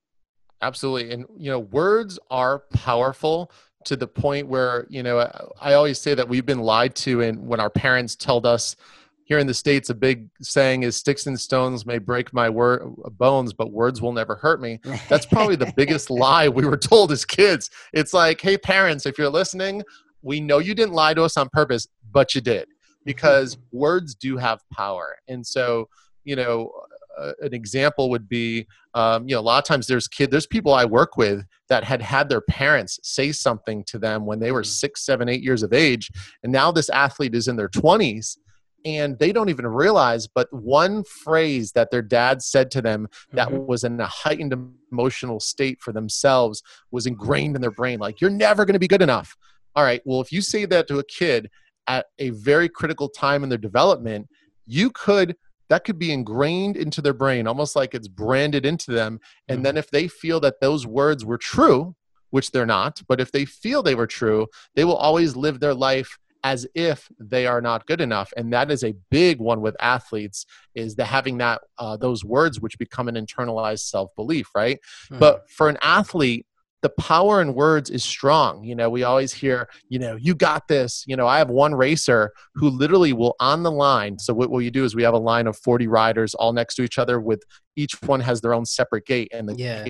Absolutely. 0.62 1.12
And, 1.12 1.26
you 1.37 1.50
know, 1.50 1.59
words 1.59 2.20
are 2.31 2.61
powerful 2.72 3.50
to 3.87 3.97
the 3.97 4.07
point 4.07 4.47
where, 4.47 4.87
you 4.88 5.03
know, 5.03 5.21
I 5.61 5.75
always 5.75 6.01
say 6.01 6.14
that 6.14 6.29
we've 6.29 6.47
been 6.47 6.61
lied 6.61 6.95
to. 6.97 7.23
And 7.23 7.47
when 7.47 7.61
our 7.61 7.71
parents 7.71 8.16
told 8.16 8.47
us 8.47 8.77
here 9.25 9.38
in 9.38 9.47
the 9.47 9.55
States, 9.55 9.90
a 9.90 9.95
big 9.95 10.29
saying 10.40 10.83
is 10.83 10.97
sticks 10.97 11.27
and 11.27 11.38
stones 11.38 11.87
may 11.87 11.99
break 11.99 12.33
my 12.33 12.51
wor- 12.51 12.92
bones, 13.12 13.53
but 13.53 13.73
words 13.73 14.03
will 14.03 14.12
never 14.12 14.35
hurt 14.35 14.61
me. 14.61 14.81
That's 15.09 15.27
probably 15.27 15.57
the 15.57 15.73
biggest 15.77 16.11
lie 16.25 16.49
we 16.49 16.64
were 16.64 16.77
told 16.77 17.12
as 17.12 17.25
kids. 17.25 17.71
It's 17.92 18.12
like, 18.12 18.40
hey, 18.40 18.59
parents, 18.59 19.07
if 19.07 19.18
you're 19.18 19.31
listening, 19.31 19.83
we 20.23 20.40
know 20.40 20.59
you 20.59 20.75
didn't 20.75 20.95
lie 20.95 21.14
to 21.14 21.23
us 21.23 21.37
on 21.37 21.49
purpose, 21.49 21.88
but 22.11 22.35
you 22.35 22.40
did 22.40 22.68
because 23.05 23.59
words 23.73 24.14
do 24.14 24.37
have 24.37 24.61
power. 24.71 25.16
And 25.29 25.47
so, 25.47 25.88
you 26.25 26.37
know, 26.37 26.73
uh, 27.18 27.33
an 27.40 27.53
example 27.55 28.11
would 28.11 28.29
be, 28.29 28.66
um, 28.95 29.29
you 29.29 29.35
know, 29.35 29.40
a 29.40 29.42
lot 29.42 29.59
of 29.59 29.64
times 29.64 29.87
there's 29.87 30.09
kid, 30.09 30.31
there's 30.31 30.47
people 30.47 30.73
I 30.73 30.85
work 30.85 31.16
with 31.16 31.45
that 31.68 31.85
had 31.85 32.03
had 32.03 32.29
their 32.29 32.40
parents 32.40 32.98
say 33.03 33.33
something 33.33 33.85
to 33.85 33.98
them 33.98 34.27
when 34.27 34.40
they 34.40 34.53
were 34.53 34.64
six, 34.64 35.05
seven, 35.05 35.29
eight 35.29 35.42
years 35.42 35.62
of 35.62 35.72
age, 35.72 36.11
and 36.42 36.53
now 36.53 36.70
this 36.72 36.90
athlete 36.90 37.35
is 37.35 37.48
in 37.48 37.57
their 37.57 37.68
20s, 37.68 38.37
and 38.85 39.18
they 39.18 39.33
don't 39.33 39.48
even 39.48 39.66
realize. 39.66 40.27
But 40.27 40.53
one 40.53 41.05
phrase 41.05 41.72
that 41.72 41.90
their 41.90 42.03
dad 42.03 42.42
said 42.42 42.70
to 42.72 42.83
them 42.83 43.09
that 43.33 43.48
Mhm. 43.48 43.66
was 43.66 43.85
in 43.85 44.01
a 44.01 44.07
heightened 44.07 44.53
emotional 44.90 45.38
state 45.38 45.81
for 45.81 45.92
themselves 45.92 46.62
was 46.90 47.07
ingrained 47.07 47.55
in 47.55 47.62
their 47.62 47.70
brain, 47.70 48.01
like 48.01 48.20
"You're 48.20 48.31
never 48.31 48.64
going 48.64 48.75
to 48.75 48.81
be 48.81 48.88
good 48.88 49.03
enough." 49.03 49.37
All 49.75 49.85
right, 49.85 50.03
well, 50.05 50.20
if 50.20 50.33
you 50.33 50.42
say 50.42 50.66
that 50.66 50.88
to 50.88 50.98
a 50.98 51.05
kid 51.05 51.48
at 51.87 52.07
a 52.18 52.31
very 52.31 52.68
critical 52.68 53.09
time 53.09 53.42
in 53.42 53.48
their 53.48 53.59
development, 53.59 54.29
you 54.66 54.90
could 54.90 55.37
that 55.68 55.85
could 55.85 55.98
be 55.98 56.12
ingrained 56.12 56.77
into 56.77 57.01
their 57.01 57.14
brain 57.14 57.46
almost 57.46 57.75
like 57.77 57.94
it's 57.94 58.09
branded 58.09 58.66
into 58.66 58.90
them. 58.90 59.20
And 59.48 59.64
then 59.64 59.77
if 59.77 59.90
they 59.90 60.09
feel 60.09 60.40
that 60.40 60.61
those 60.61 60.87
words 60.87 61.25
were 61.25 61.38
true 61.38 61.94
which 62.31 62.51
they're 62.51 62.66
not 62.66 63.03
but 63.09 63.20
if 63.20 63.31
they 63.31 63.44
feel 63.44 63.83
they 63.83 63.94
were 63.94 64.07
true 64.07 64.46
they 64.75 64.85
will 64.85 64.96
always 64.96 65.37
live 65.37 65.61
their 65.61 65.75
life 65.75 66.18
as 66.44 66.66
if 66.75 67.09
they 67.20 67.46
are 67.46 67.61
not 67.61 67.87
good 67.87 68.01
enough. 68.01 68.33
And 68.37 68.53
that 68.53 68.70
is 68.70 68.83
a 68.83 68.94
big 69.11 69.38
one 69.38 69.61
with 69.61 69.77
athletes 69.81 70.44
is 70.75 70.96
the 70.96 71.05
having 71.05 71.38
that 71.38 71.61
uh, 71.79 71.96
those 71.96 72.25
words 72.25 72.61
which 72.61 72.79
become 72.79 73.09
an 73.09 73.14
internalized 73.14 73.81
self-belief 73.81 74.48
right? 74.55 74.81
Mm. 75.11 75.18
but 75.18 75.48
for 75.51 75.68
an 75.68 75.79
athlete 75.83 76.46
the 76.83 76.90
power 76.90 77.40
in 77.40 77.55
words 77.55 77.88
is 77.90 78.03
strong. 78.05 78.64
You 78.64 78.75
know 78.75 78.90
we 78.90 79.05
always 79.05 79.33
hear 79.33 79.68
you 79.88 79.99
know 79.99 80.16
you 80.16 80.35
got 80.35 80.68
this. 80.68 81.05
You 81.07 81.16
know 81.16 81.27
i 81.27 81.38
have 81.38 81.49
one 81.49 81.75
racer 81.75 82.33
who 82.55 82.68
literally 82.68 83.12
will 83.12 83.35
on 83.40 83.62
the 83.62 83.71
line 83.71 84.18
so 84.18 84.35
what, 84.35 84.51
what 84.51 84.61
you 84.61 84.71
do 84.71 84.85
is 84.85 84.95
we 84.95 85.03
have 85.03 85.14
a 85.14 85.18
line 85.18 85.47
of 85.47 85.57
40 85.57 85.87
riders 85.87 86.35
all 86.35 86.53
next 86.53 86.75
to 86.77 86.83
each 86.83 86.99
other 86.99 87.21
with 87.21 87.42
each 87.77 87.95
one 88.03 88.21
has 88.21 88.40
their 88.40 88.53
own 88.55 88.64
separate 88.66 89.07
gate 89.07 89.29
and 89.33 89.49
the 89.49 89.55
Yeah. 89.57 89.87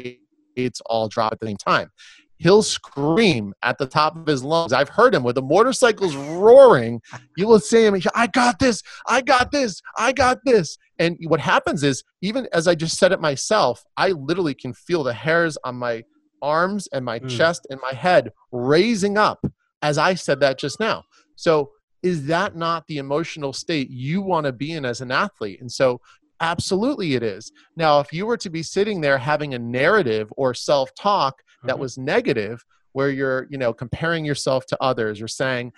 gates 0.57 0.81
all 0.87 1.09
drop 1.09 1.33
at 1.33 1.41
the 1.41 1.47
same 1.47 1.57
time. 1.57 1.91
He'll 2.37 2.63
scream 2.63 3.55
at 3.63 3.79
the 3.79 3.87
top 3.87 4.17
of 4.17 4.27
his 4.27 4.43
lungs. 4.43 4.73
I've 4.73 4.89
heard 4.89 5.15
him 5.15 5.23
with 5.23 5.37
the 5.37 5.43
motorcycles 5.43 6.17
roaring. 6.17 7.01
You 7.37 7.47
will 7.47 7.61
see 7.61 7.85
him 7.87 8.01
i 8.15 8.27
got 8.27 8.59
this 8.59 8.83
i 9.07 9.21
got 9.21 9.51
this 9.53 9.81
i 9.97 10.13
got 10.13 10.39
this. 10.45 10.77
And 10.99 11.17
what 11.29 11.41
happens 11.41 11.83
is 11.83 12.03
even 12.21 12.49
as 12.53 12.69
i 12.69 12.75
just 12.75 12.99
said 12.99 13.13
it 13.13 13.21
myself 13.21 13.83
i 13.97 14.09
literally 14.11 14.55
can 14.55 14.75
feel 14.75 15.03
the 15.05 15.15
hairs 15.15 15.57
on 15.65 15.77
my 15.77 16.03
arms 16.43 16.89
and 16.93 17.05
my 17.05 17.21
Mm. 17.21 17.29
chest 17.29 17.67
and 17.71 17.81
my 17.81 17.93
head 17.97 18.33
raising 18.51 19.17
up 19.17 19.47
as 19.81 19.99
I 19.99 20.15
said 20.15 20.41
that 20.41 20.59
just 20.59 20.79
now. 20.79 21.05
So, 21.37 21.71
is 22.03 22.27
that 22.27 22.57
not 22.57 22.87
the 22.89 22.99
emotional 22.99 23.53
state 23.53 23.89
you 23.89 24.23
want 24.23 24.47
to 24.47 24.53
be 24.53 24.73
in 24.73 24.85
as 24.85 25.01
an 25.01 25.11
athlete? 25.13 25.61
And 25.61 25.71
so, 25.71 26.01
absolutely 26.41 27.15
it 27.15 27.23
is. 27.23 27.53
Now, 27.77 28.01
if 28.01 28.13
you 28.13 28.27
were 28.27 28.37
to 28.39 28.51
be 28.51 28.63
sitting 28.63 29.01
there 29.01 29.19
having 29.19 29.55
a 29.55 29.59
narrative 29.59 30.33
or 30.37 30.55
self 30.55 30.93
talk 30.95 31.43
that 31.65 31.77
Mhm. 31.77 31.81
was 31.81 31.99
negative, 31.99 32.65
where 32.93 33.11
you're, 33.11 33.47
you 33.51 33.57
know, 33.57 33.73
comparing 33.73 34.25
yourself 34.25 34.67
to 34.67 34.77
others 34.83 35.23
or 35.23 35.29
saying, 35.29 35.73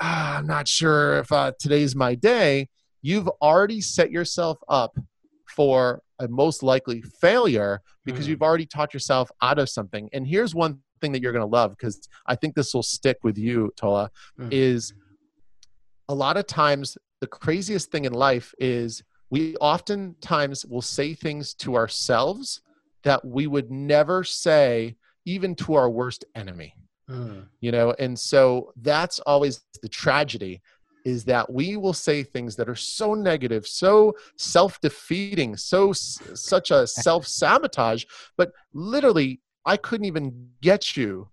ah, 0.00 0.38
I'm 0.38 0.46
not 0.46 0.66
sure 0.68 1.18
if 1.18 1.30
uh, 1.30 1.52
today's 1.58 1.94
my 1.94 2.14
day, 2.14 2.68
you've 3.02 3.28
already 3.42 3.80
set 3.80 4.10
yourself 4.10 4.58
up 4.68 4.96
for 5.54 6.02
a 6.18 6.28
most 6.28 6.62
likely 6.62 7.00
failure 7.02 7.82
because 8.04 8.26
Mm. 8.26 8.30
you've 8.30 8.42
already 8.42 8.66
taught 8.66 8.94
yourself 8.94 9.30
out 9.42 9.58
of 9.58 9.68
something. 9.68 10.08
And 10.12 10.26
here's 10.26 10.54
one 10.54 10.80
thing 11.00 11.12
that 11.12 11.20
you're 11.22 11.32
going 11.32 11.44
to 11.44 11.46
love 11.46 11.72
because 11.72 12.08
I 12.26 12.34
think 12.36 12.54
this 12.54 12.72
will 12.72 12.82
stick 12.82 13.18
with 13.22 13.36
you, 13.38 13.72
Tola, 13.76 14.10
Mm. 14.38 14.48
is 14.52 14.94
a 16.08 16.14
lot 16.14 16.36
of 16.36 16.46
times 16.46 16.96
the 17.20 17.26
craziest 17.26 17.90
thing 17.90 18.04
in 18.04 18.12
life 18.12 18.54
is 18.58 19.02
we 19.30 19.56
oftentimes 19.56 20.64
will 20.64 20.82
say 20.82 21.14
things 21.14 21.54
to 21.54 21.74
ourselves 21.76 22.60
that 23.02 23.24
we 23.24 23.46
would 23.46 23.70
never 23.70 24.22
say 24.24 24.96
even 25.24 25.54
to 25.56 25.74
our 25.74 25.90
worst 25.90 26.24
enemy 26.34 26.74
Mm. 27.08 27.46
you 27.60 27.70
know 27.70 27.94
and 28.00 28.18
so 28.18 28.72
that's 28.82 29.20
always 29.20 29.64
the 29.80 29.88
tragedy 29.88 30.60
is 31.06 31.24
that 31.24 31.50
we 31.52 31.76
will 31.76 31.92
say 31.92 32.22
things 32.22 32.56
that 32.56 32.68
are 32.68 32.74
so 32.74 33.14
negative 33.14 33.66
so 33.66 34.12
self-defeating 34.36 35.56
so 35.56 35.92
such 35.92 36.70
a 36.70 36.86
self-sabotage 37.04 38.04
but 38.36 38.50
literally 38.74 39.40
i 39.64 39.76
couldn't 39.76 40.06
even 40.06 40.48
get 40.60 40.96
you 40.96 41.28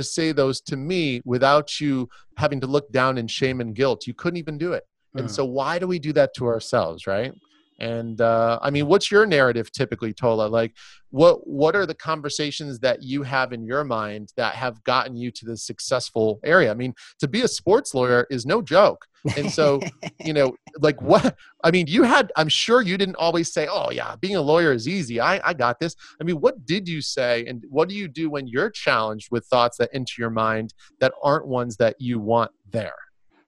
to 0.00 0.04
say 0.04 0.32
those 0.32 0.60
to 0.62 0.76
me 0.76 1.20
without 1.24 1.78
you 1.80 2.08
having 2.38 2.58
to 2.60 2.66
look 2.66 2.90
down 2.90 3.18
in 3.18 3.26
shame 3.28 3.60
and 3.60 3.74
guilt. 3.74 4.06
You 4.06 4.14
couldn't 4.14 4.38
even 4.38 4.56
do 4.56 4.72
it. 4.72 4.84
And 5.14 5.26
Mm. 5.26 5.30
so 5.30 5.44
why 5.44 5.78
do 5.78 5.86
we 5.86 5.98
do 5.98 6.12
that 6.14 6.32
to 6.36 6.46
ourselves 6.46 7.06
right 7.06 7.32
And 7.80 8.20
uh, 8.20 8.58
I 8.60 8.70
mean, 8.70 8.86
what's 8.86 9.10
your 9.10 9.24
narrative 9.24 9.72
typically, 9.72 10.12
Tola? 10.12 10.46
Like, 10.46 10.74
what 11.10 11.46
what 11.46 11.74
are 11.74 11.86
the 11.86 11.94
conversations 11.94 12.78
that 12.80 13.02
you 13.02 13.22
have 13.22 13.52
in 13.52 13.64
your 13.64 13.84
mind 13.84 14.32
that 14.36 14.54
have 14.54 14.84
gotten 14.84 15.16
you 15.16 15.30
to 15.32 15.46
this 15.46 15.64
successful 15.64 16.40
area? 16.44 16.70
I 16.70 16.74
mean, 16.74 16.94
to 17.20 17.26
be 17.26 17.40
a 17.40 17.48
sports 17.48 17.94
lawyer 17.94 18.26
is 18.30 18.44
no 18.44 18.60
joke. 18.60 19.06
And 19.36 19.50
so, 19.50 19.80
you 20.24 20.32
know, 20.32 20.54
like 20.78 21.00
what 21.00 21.36
I 21.64 21.70
mean, 21.70 21.86
you 21.86 22.02
had 22.02 22.30
I'm 22.36 22.48
sure 22.48 22.82
you 22.82 22.98
didn't 22.98 23.16
always 23.16 23.52
say, 23.52 23.66
"Oh 23.70 23.90
yeah, 23.90 24.14
being 24.16 24.36
a 24.36 24.42
lawyer 24.42 24.72
is 24.72 24.86
easy. 24.86 25.18
I 25.18 25.40
I 25.48 25.54
got 25.54 25.80
this." 25.80 25.96
I 26.20 26.24
mean, 26.24 26.36
what 26.36 26.66
did 26.66 26.86
you 26.86 27.00
say 27.00 27.46
and 27.46 27.64
what 27.70 27.88
do 27.88 27.94
you 27.94 28.08
do 28.08 28.28
when 28.28 28.46
you're 28.46 28.70
challenged 28.70 29.28
with 29.30 29.46
thoughts 29.46 29.78
that 29.78 29.88
enter 29.94 30.14
your 30.18 30.30
mind 30.30 30.74
that 31.00 31.12
aren't 31.22 31.46
ones 31.46 31.76
that 31.78 31.96
you 31.98 32.18
want 32.18 32.50
there? 32.70 32.94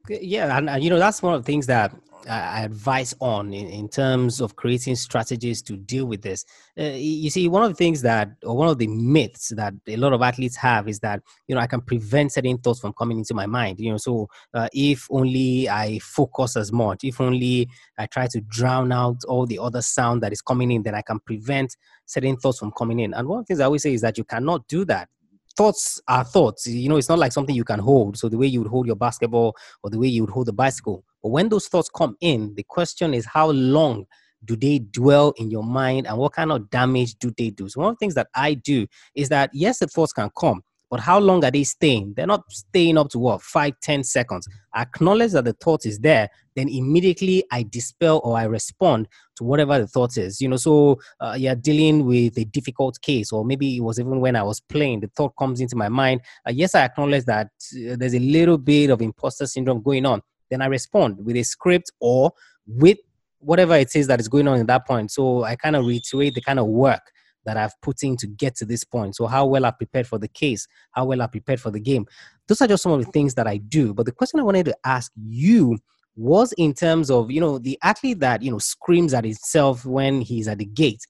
Yeah, 0.08 0.56
and, 0.56 0.82
you 0.82 0.90
know 0.90 0.98
that's 0.98 1.22
one 1.22 1.34
of 1.34 1.42
the 1.42 1.46
things 1.46 1.66
that 1.66 1.92
I 2.28 2.62
advise 2.62 3.14
on 3.20 3.52
in, 3.52 3.68
in 3.68 3.88
terms 3.88 4.40
of 4.40 4.56
creating 4.56 4.96
strategies 4.96 5.62
to 5.62 5.76
deal 5.76 6.06
with 6.06 6.22
this. 6.22 6.44
Uh, 6.78 6.94
you 6.94 7.30
see, 7.30 7.48
one 7.48 7.62
of 7.62 7.70
the 7.70 7.74
things 7.74 8.02
that, 8.02 8.30
or 8.44 8.56
one 8.56 8.68
of 8.68 8.78
the 8.78 8.86
myths 8.86 9.52
that 9.56 9.74
a 9.86 9.96
lot 9.96 10.12
of 10.12 10.22
athletes 10.22 10.56
have 10.56 10.88
is 10.88 11.00
that, 11.00 11.20
you 11.48 11.54
know, 11.54 11.60
I 11.60 11.66
can 11.66 11.80
prevent 11.80 12.32
certain 12.32 12.58
thoughts 12.58 12.80
from 12.80 12.92
coming 12.92 13.18
into 13.18 13.34
my 13.34 13.46
mind. 13.46 13.80
You 13.80 13.92
know, 13.92 13.96
so 13.96 14.28
uh, 14.54 14.68
if 14.72 15.06
only 15.10 15.68
I 15.68 15.98
focus 16.00 16.56
as 16.56 16.72
much, 16.72 17.04
if 17.04 17.20
only 17.20 17.68
I 17.98 18.06
try 18.06 18.26
to 18.28 18.40
drown 18.42 18.92
out 18.92 19.24
all 19.28 19.46
the 19.46 19.58
other 19.58 19.82
sound 19.82 20.22
that 20.22 20.32
is 20.32 20.42
coming 20.42 20.70
in, 20.70 20.82
then 20.82 20.94
I 20.94 21.02
can 21.02 21.20
prevent 21.20 21.76
certain 22.06 22.36
thoughts 22.36 22.58
from 22.58 22.72
coming 22.72 23.00
in. 23.00 23.14
And 23.14 23.28
one 23.28 23.40
of 23.40 23.44
the 23.44 23.48
things 23.48 23.60
I 23.60 23.64
always 23.64 23.82
say 23.82 23.94
is 23.94 24.00
that 24.02 24.18
you 24.18 24.24
cannot 24.24 24.66
do 24.68 24.84
that 24.86 25.08
thoughts 25.56 26.00
are 26.08 26.24
thoughts. 26.24 26.66
You 26.66 26.88
know, 26.88 26.96
it's 26.96 27.08
not 27.08 27.18
like 27.18 27.32
something 27.32 27.54
you 27.54 27.64
can 27.64 27.78
hold. 27.78 28.16
So 28.16 28.28
the 28.28 28.38
way 28.38 28.46
you 28.46 28.60
would 28.60 28.70
hold 28.70 28.86
your 28.86 28.96
basketball 28.96 29.56
or 29.82 29.90
the 29.90 29.98
way 29.98 30.08
you 30.08 30.22
would 30.22 30.32
hold 30.32 30.46
the 30.46 30.52
bicycle. 30.52 31.04
But 31.22 31.30
when 31.30 31.48
those 31.48 31.68
thoughts 31.68 31.88
come 31.94 32.16
in, 32.20 32.54
the 32.54 32.64
question 32.64 33.14
is 33.14 33.26
how 33.26 33.50
long 33.50 34.06
do 34.44 34.56
they 34.56 34.80
dwell 34.80 35.32
in 35.36 35.50
your 35.50 35.62
mind 35.62 36.06
and 36.06 36.18
what 36.18 36.32
kind 36.32 36.50
of 36.50 36.68
damage 36.70 37.14
do 37.16 37.32
they 37.36 37.50
do? 37.50 37.68
So 37.68 37.80
one 37.80 37.90
of 37.90 37.96
the 37.96 38.00
things 38.00 38.14
that 38.14 38.28
I 38.34 38.54
do 38.54 38.86
is 39.14 39.28
that 39.28 39.50
yes, 39.52 39.78
the 39.78 39.86
thoughts 39.86 40.12
can 40.12 40.30
come, 40.36 40.62
but 40.92 41.00
how 41.00 41.18
long 41.18 41.42
are 41.42 41.50
they 41.50 41.64
staying? 41.64 42.12
They're 42.14 42.26
not 42.26 42.44
staying 42.52 42.98
up 42.98 43.08
to 43.12 43.18
what, 43.18 43.40
five, 43.40 43.72
ten 43.80 44.04
seconds. 44.04 44.46
I 44.74 44.82
acknowledge 44.82 45.32
that 45.32 45.46
the 45.46 45.54
thought 45.54 45.86
is 45.86 45.98
there, 45.98 46.28
then 46.54 46.68
immediately 46.68 47.44
I 47.50 47.62
dispel 47.62 48.20
or 48.22 48.36
I 48.36 48.44
respond 48.44 49.08
to 49.36 49.44
whatever 49.44 49.78
the 49.78 49.86
thought 49.86 50.18
is. 50.18 50.38
You 50.42 50.48
know, 50.48 50.58
so 50.58 51.00
uh, 51.18 51.34
you're 51.38 51.54
dealing 51.54 52.04
with 52.04 52.36
a 52.36 52.44
difficult 52.44 53.00
case, 53.00 53.32
or 53.32 53.42
maybe 53.42 53.74
it 53.74 53.80
was 53.80 53.98
even 53.98 54.20
when 54.20 54.36
I 54.36 54.42
was 54.42 54.60
playing, 54.60 55.00
the 55.00 55.10
thought 55.16 55.32
comes 55.38 55.62
into 55.62 55.76
my 55.76 55.88
mind. 55.88 56.20
Uh, 56.46 56.52
yes, 56.52 56.74
I 56.74 56.84
acknowledge 56.84 57.24
that 57.24 57.46
uh, 57.46 57.96
there's 57.96 58.14
a 58.14 58.18
little 58.18 58.58
bit 58.58 58.90
of 58.90 59.00
imposter 59.00 59.46
syndrome 59.46 59.80
going 59.80 60.04
on. 60.04 60.20
Then 60.50 60.60
I 60.60 60.66
respond 60.66 61.24
with 61.24 61.36
a 61.36 61.42
script 61.42 61.90
or 62.00 62.32
with 62.66 62.98
whatever 63.38 63.76
it 63.76 63.96
is 63.96 64.08
that 64.08 64.20
is 64.20 64.28
going 64.28 64.46
on 64.46 64.60
at 64.60 64.66
that 64.66 64.86
point. 64.86 65.10
So 65.10 65.42
I 65.42 65.56
kind 65.56 65.74
of 65.74 65.86
reiterate 65.86 66.34
the 66.34 66.42
kind 66.42 66.58
of 66.58 66.66
work 66.66 67.00
that 67.44 67.56
I've 67.56 67.78
put 67.80 68.02
in 68.02 68.16
to 68.18 68.26
get 68.26 68.54
to 68.56 68.64
this 68.64 68.84
point. 68.84 69.16
So 69.16 69.26
how 69.26 69.46
well 69.46 69.64
I 69.64 69.70
prepared 69.70 70.06
for 70.06 70.18
the 70.18 70.28
case, 70.28 70.66
how 70.92 71.06
well 71.06 71.22
I 71.22 71.26
prepared 71.26 71.60
for 71.60 71.70
the 71.70 71.80
game. 71.80 72.06
Those 72.46 72.60
are 72.60 72.68
just 72.68 72.82
some 72.82 72.92
of 72.92 73.04
the 73.04 73.10
things 73.10 73.34
that 73.34 73.46
I 73.46 73.56
do. 73.56 73.94
But 73.94 74.06
the 74.06 74.12
question 74.12 74.40
I 74.40 74.44
wanted 74.44 74.66
to 74.66 74.76
ask 74.84 75.12
you 75.16 75.78
was 76.16 76.52
in 76.52 76.74
terms 76.74 77.10
of, 77.10 77.30
you 77.30 77.40
know, 77.40 77.58
the 77.58 77.78
athlete 77.82 78.20
that, 78.20 78.42
you 78.42 78.50
know, 78.50 78.58
screams 78.58 79.14
at 79.14 79.24
himself 79.24 79.84
when 79.84 80.20
he's 80.20 80.48
at 80.48 80.58
the 80.58 80.64
gate. 80.64 81.00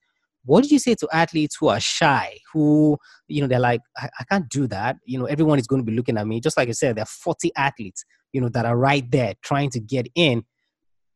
What 0.44 0.62
did 0.62 0.72
you 0.72 0.78
say 0.78 0.94
to 0.96 1.08
athletes 1.12 1.56
who 1.58 1.68
are 1.68 1.80
shy, 1.80 2.36
who, 2.52 2.98
you 3.28 3.40
know, 3.40 3.46
they're 3.46 3.60
like, 3.60 3.80
I, 3.96 4.08
I 4.20 4.24
can't 4.24 4.48
do 4.48 4.66
that. 4.68 4.96
You 5.04 5.18
know, 5.18 5.26
everyone 5.26 5.58
is 5.58 5.66
going 5.66 5.82
to 5.82 5.86
be 5.88 5.96
looking 5.96 6.18
at 6.18 6.26
me. 6.26 6.40
Just 6.40 6.56
like 6.56 6.68
I 6.68 6.72
said, 6.72 6.96
there 6.96 7.02
are 7.02 7.06
40 7.06 7.52
athletes, 7.56 8.04
you 8.32 8.40
know, 8.40 8.48
that 8.48 8.66
are 8.66 8.76
right 8.76 9.08
there 9.10 9.34
trying 9.42 9.70
to 9.70 9.80
get 9.80 10.08
in. 10.14 10.44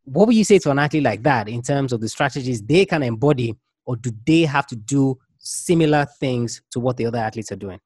What 0.04 0.28
would 0.28 0.36
you 0.36 0.44
say 0.44 0.60
to 0.60 0.70
an 0.70 0.78
athlete 0.78 1.02
like 1.02 1.24
that 1.24 1.48
in 1.48 1.62
terms 1.62 1.92
of 1.92 2.00
the 2.00 2.08
strategies 2.08 2.62
they 2.62 2.86
can 2.86 3.02
embody 3.02 3.56
or 3.86 3.96
do 3.96 4.10
they 4.26 4.42
have 4.42 4.66
to 4.66 4.76
do 4.76 5.18
similar 5.38 6.06
things 6.18 6.62
to 6.72 6.80
what 6.80 6.96
the 6.96 7.06
other 7.06 7.18
athletes 7.18 7.50
are 7.52 7.56
doing? 7.56 7.80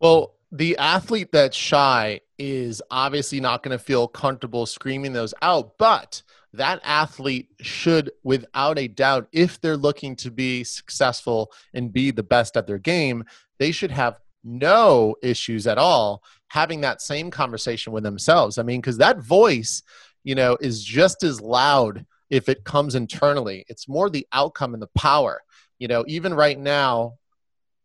Well, 0.00 0.34
the 0.52 0.76
athlete 0.76 1.32
that's 1.32 1.56
shy 1.56 2.20
is 2.38 2.82
obviously 2.90 3.40
not 3.40 3.62
going 3.62 3.76
to 3.76 3.82
feel 3.82 4.06
comfortable 4.08 4.66
screaming 4.66 5.12
those 5.12 5.32
out, 5.42 5.78
but 5.78 6.22
that 6.52 6.80
athlete 6.84 7.48
should, 7.60 8.10
without 8.22 8.78
a 8.78 8.88
doubt, 8.88 9.28
if 9.32 9.60
they're 9.60 9.76
looking 9.76 10.16
to 10.16 10.30
be 10.30 10.64
successful 10.64 11.52
and 11.74 11.92
be 11.92 12.10
the 12.10 12.22
best 12.22 12.56
at 12.56 12.66
their 12.66 12.78
game, 12.78 13.24
they 13.58 13.72
should 13.72 13.90
have 13.90 14.20
no 14.44 15.16
issues 15.22 15.66
at 15.66 15.78
all 15.78 16.22
having 16.48 16.80
that 16.80 17.02
same 17.02 17.30
conversation 17.30 17.92
with 17.92 18.04
themselves. 18.04 18.58
I 18.58 18.62
mean, 18.62 18.80
because 18.80 18.98
that 18.98 19.18
voice, 19.18 19.82
you 20.24 20.34
know, 20.34 20.56
is 20.60 20.82
just 20.82 21.22
as 21.24 21.40
loud 21.40 22.06
if 22.30 22.48
it 22.48 22.64
comes 22.64 22.94
internally. 22.94 23.64
It's 23.68 23.88
more 23.88 24.10
the 24.10 24.26
outcome 24.32 24.74
and 24.74 24.82
the 24.82 24.90
power. 24.96 25.40
You 25.78 25.88
know, 25.88 26.04
even 26.08 26.34
right 26.34 26.58
now, 26.58 27.14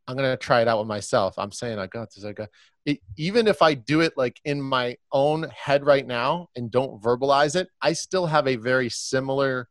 I'm 0.07 0.15
gonna 0.15 0.37
try 0.37 0.61
it 0.61 0.67
out 0.67 0.79
with 0.79 0.87
myself. 0.87 1.35
I'm 1.37 1.51
saying 1.51 1.79
I 1.79 1.87
got 1.87 2.13
this. 2.13 2.25
I 2.25 2.33
got 2.33 2.49
it, 2.85 2.99
even 3.17 3.47
if 3.47 3.61
I 3.61 3.73
do 3.75 4.01
it 4.01 4.13
like 4.17 4.39
in 4.43 4.61
my 4.61 4.97
own 5.11 5.43
head 5.49 5.85
right 5.85 6.05
now 6.05 6.47
and 6.55 6.71
don't 6.71 7.01
verbalize 7.01 7.55
it, 7.55 7.69
I 7.81 7.93
still 7.93 8.25
have 8.25 8.47
a 8.47 8.55
very 8.55 8.89
similar 8.89 9.67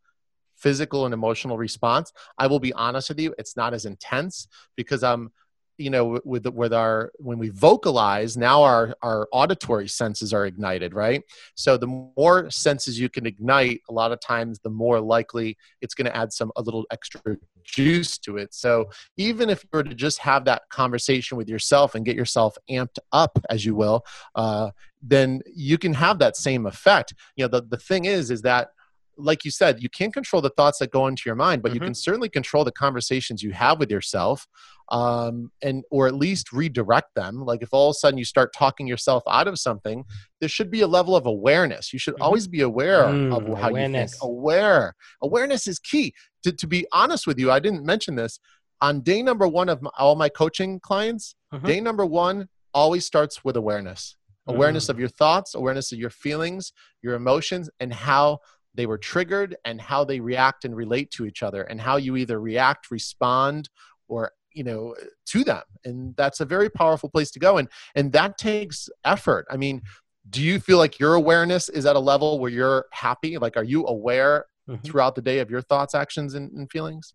physical 0.56 1.06
and 1.06 1.14
emotional 1.14 1.56
response. 1.56 2.12
I 2.38 2.46
will 2.46 2.60
be 2.60 2.72
honest 2.74 3.08
with 3.08 3.18
you, 3.18 3.34
it's 3.38 3.56
not 3.56 3.74
as 3.74 3.86
intense 3.86 4.46
because 4.76 5.02
I'm 5.02 5.32
you 5.80 5.88
know 5.90 6.20
with 6.24 6.46
with 6.46 6.72
our 6.72 7.10
when 7.16 7.38
we 7.38 7.48
vocalize 7.48 8.36
now 8.36 8.62
our 8.62 8.94
our 9.02 9.26
auditory 9.32 9.88
senses 9.88 10.34
are 10.34 10.44
ignited 10.46 10.94
right? 10.94 11.22
So 11.54 11.76
the 11.76 11.86
more 11.86 12.50
senses 12.50 13.00
you 13.00 13.08
can 13.08 13.26
ignite 13.26 13.80
a 13.88 13.92
lot 13.92 14.12
of 14.12 14.20
times 14.20 14.60
the 14.60 14.70
more 14.70 15.00
likely 15.00 15.56
it's 15.80 15.94
going 15.94 16.06
to 16.06 16.16
add 16.16 16.32
some 16.32 16.52
a 16.56 16.62
little 16.62 16.84
extra 16.90 17.36
juice 17.64 18.18
to 18.18 18.36
it. 18.36 18.52
So 18.54 18.90
even 19.16 19.48
if 19.48 19.62
you 19.62 19.68
were 19.72 19.82
to 19.82 19.94
just 19.94 20.18
have 20.18 20.44
that 20.44 20.62
conversation 20.70 21.36
with 21.38 21.48
yourself 21.48 21.94
and 21.94 22.04
get 22.04 22.16
yourself 22.16 22.56
amped 22.70 22.98
up 23.12 23.38
as 23.48 23.64
you 23.64 23.74
will 23.74 24.04
uh, 24.34 24.70
then 25.02 25.40
you 25.54 25.78
can 25.78 25.94
have 25.94 26.18
that 26.18 26.36
same 26.36 26.66
effect. 26.66 27.14
You 27.36 27.44
know 27.44 27.48
the, 27.48 27.62
the 27.62 27.78
thing 27.78 28.04
is 28.04 28.30
is 28.30 28.42
that 28.42 28.68
like 29.22 29.44
you 29.44 29.50
said, 29.50 29.82
you 29.82 29.88
can't 29.88 30.12
control 30.12 30.42
the 30.42 30.50
thoughts 30.50 30.78
that 30.78 30.90
go 30.90 31.06
into 31.06 31.22
your 31.26 31.34
mind, 31.34 31.62
but 31.62 31.68
mm-hmm. 31.68 31.76
you 31.76 31.80
can 31.88 31.94
certainly 31.94 32.28
control 32.28 32.64
the 32.64 32.72
conversations 32.72 33.42
you 33.42 33.52
have 33.52 33.78
with 33.78 33.90
yourself, 33.90 34.46
um, 34.90 35.50
and 35.62 35.84
or 35.90 36.06
at 36.06 36.14
least 36.14 36.52
redirect 36.52 37.14
them. 37.14 37.44
Like 37.44 37.62
if 37.62 37.68
all 37.72 37.90
of 37.90 37.92
a 37.92 37.94
sudden 37.94 38.18
you 38.18 38.24
start 38.24 38.52
talking 38.52 38.86
yourself 38.86 39.22
out 39.28 39.48
of 39.48 39.58
something, 39.58 40.04
there 40.40 40.48
should 40.48 40.70
be 40.70 40.80
a 40.80 40.86
level 40.86 41.16
of 41.16 41.26
awareness. 41.26 41.92
You 41.92 41.98
should 41.98 42.14
mm-hmm. 42.14 42.22
always 42.22 42.46
be 42.48 42.62
aware 42.62 43.04
mm, 43.04 43.34
of 43.36 43.58
how 43.58 43.68
awareness. 43.68 44.12
you 44.12 44.18
think. 44.20 44.30
Aware, 44.30 44.94
awareness 45.22 45.66
is 45.66 45.78
key. 45.78 46.14
To 46.44 46.52
to 46.52 46.66
be 46.66 46.86
honest 46.92 47.26
with 47.26 47.38
you, 47.38 47.50
I 47.50 47.60
didn't 47.60 47.84
mention 47.84 48.16
this 48.16 48.40
on 48.80 49.02
day 49.02 49.22
number 49.22 49.46
one 49.46 49.68
of 49.68 49.82
my, 49.82 49.90
all 49.98 50.16
my 50.16 50.28
coaching 50.28 50.80
clients. 50.80 51.34
Mm-hmm. 51.52 51.66
Day 51.66 51.80
number 51.80 52.06
one 52.06 52.48
always 52.72 53.04
starts 53.04 53.44
with 53.44 53.56
awareness 53.56 54.16
awareness 54.46 54.86
mm. 54.86 54.90
of 54.90 54.98
your 54.98 55.08
thoughts, 55.08 55.54
awareness 55.54 55.92
of 55.92 55.98
your 55.98 56.10
feelings, 56.10 56.72
your 57.02 57.14
emotions, 57.14 57.70
and 57.80 57.92
how 57.92 58.38
they 58.74 58.86
were 58.86 58.98
triggered 58.98 59.56
and 59.64 59.80
how 59.80 60.04
they 60.04 60.20
react 60.20 60.64
and 60.64 60.74
relate 60.76 61.10
to 61.12 61.26
each 61.26 61.42
other 61.42 61.62
and 61.62 61.80
how 61.80 61.96
you 61.96 62.16
either 62.16 62.40
react 62.40 62.90
respond 62.90 63.68
or 64.08 64.32
you 64.52 64.64
know 64.64 64.94
to 65.26 65.44
them. 65.44 65.62
And 65.84 66.14
that's 66.16 66.40
a 66.40 66.44
very 66.44 66.70
powerful 66.70 67.08
place 67.08 67.30
to 67.32 67.38
go. 67.38 67.58
And 67.58 67.68
and 67.94 68.12
that 68.12 68.38
takes 68.38 68.88
effort. 69.04 69.46
I 69.50 69.56
mean 69.56 69.82
do 70.28 70.42
you 70.42 70.60
feel 70.60 70.78
like 70.78 70.98
your 71.00 71.14
awareness 71.14 71.68
is 71.68 71.86
at 71.86 71.96
a 71.96 72.00
level 72.00 72.38
where 72.38 72.50
you're 72.50 72.86
happy? 72.92 73.38
Like 73.38 73.56
are 73.56 73.64
you 73.64 73.86
aware 73.86 74.46
mm-hmm. 74.68 74.82
throughout 74.82 75.14
the 75.14 75.22
day 75.22 75.38
of 75.38 75.50
your 75.50 75.62
thoughts 75.62 75.94
actions 75.94 76.34
and, 76.34 76.52
and 76.52 76.70
feelings? 76.70 77.14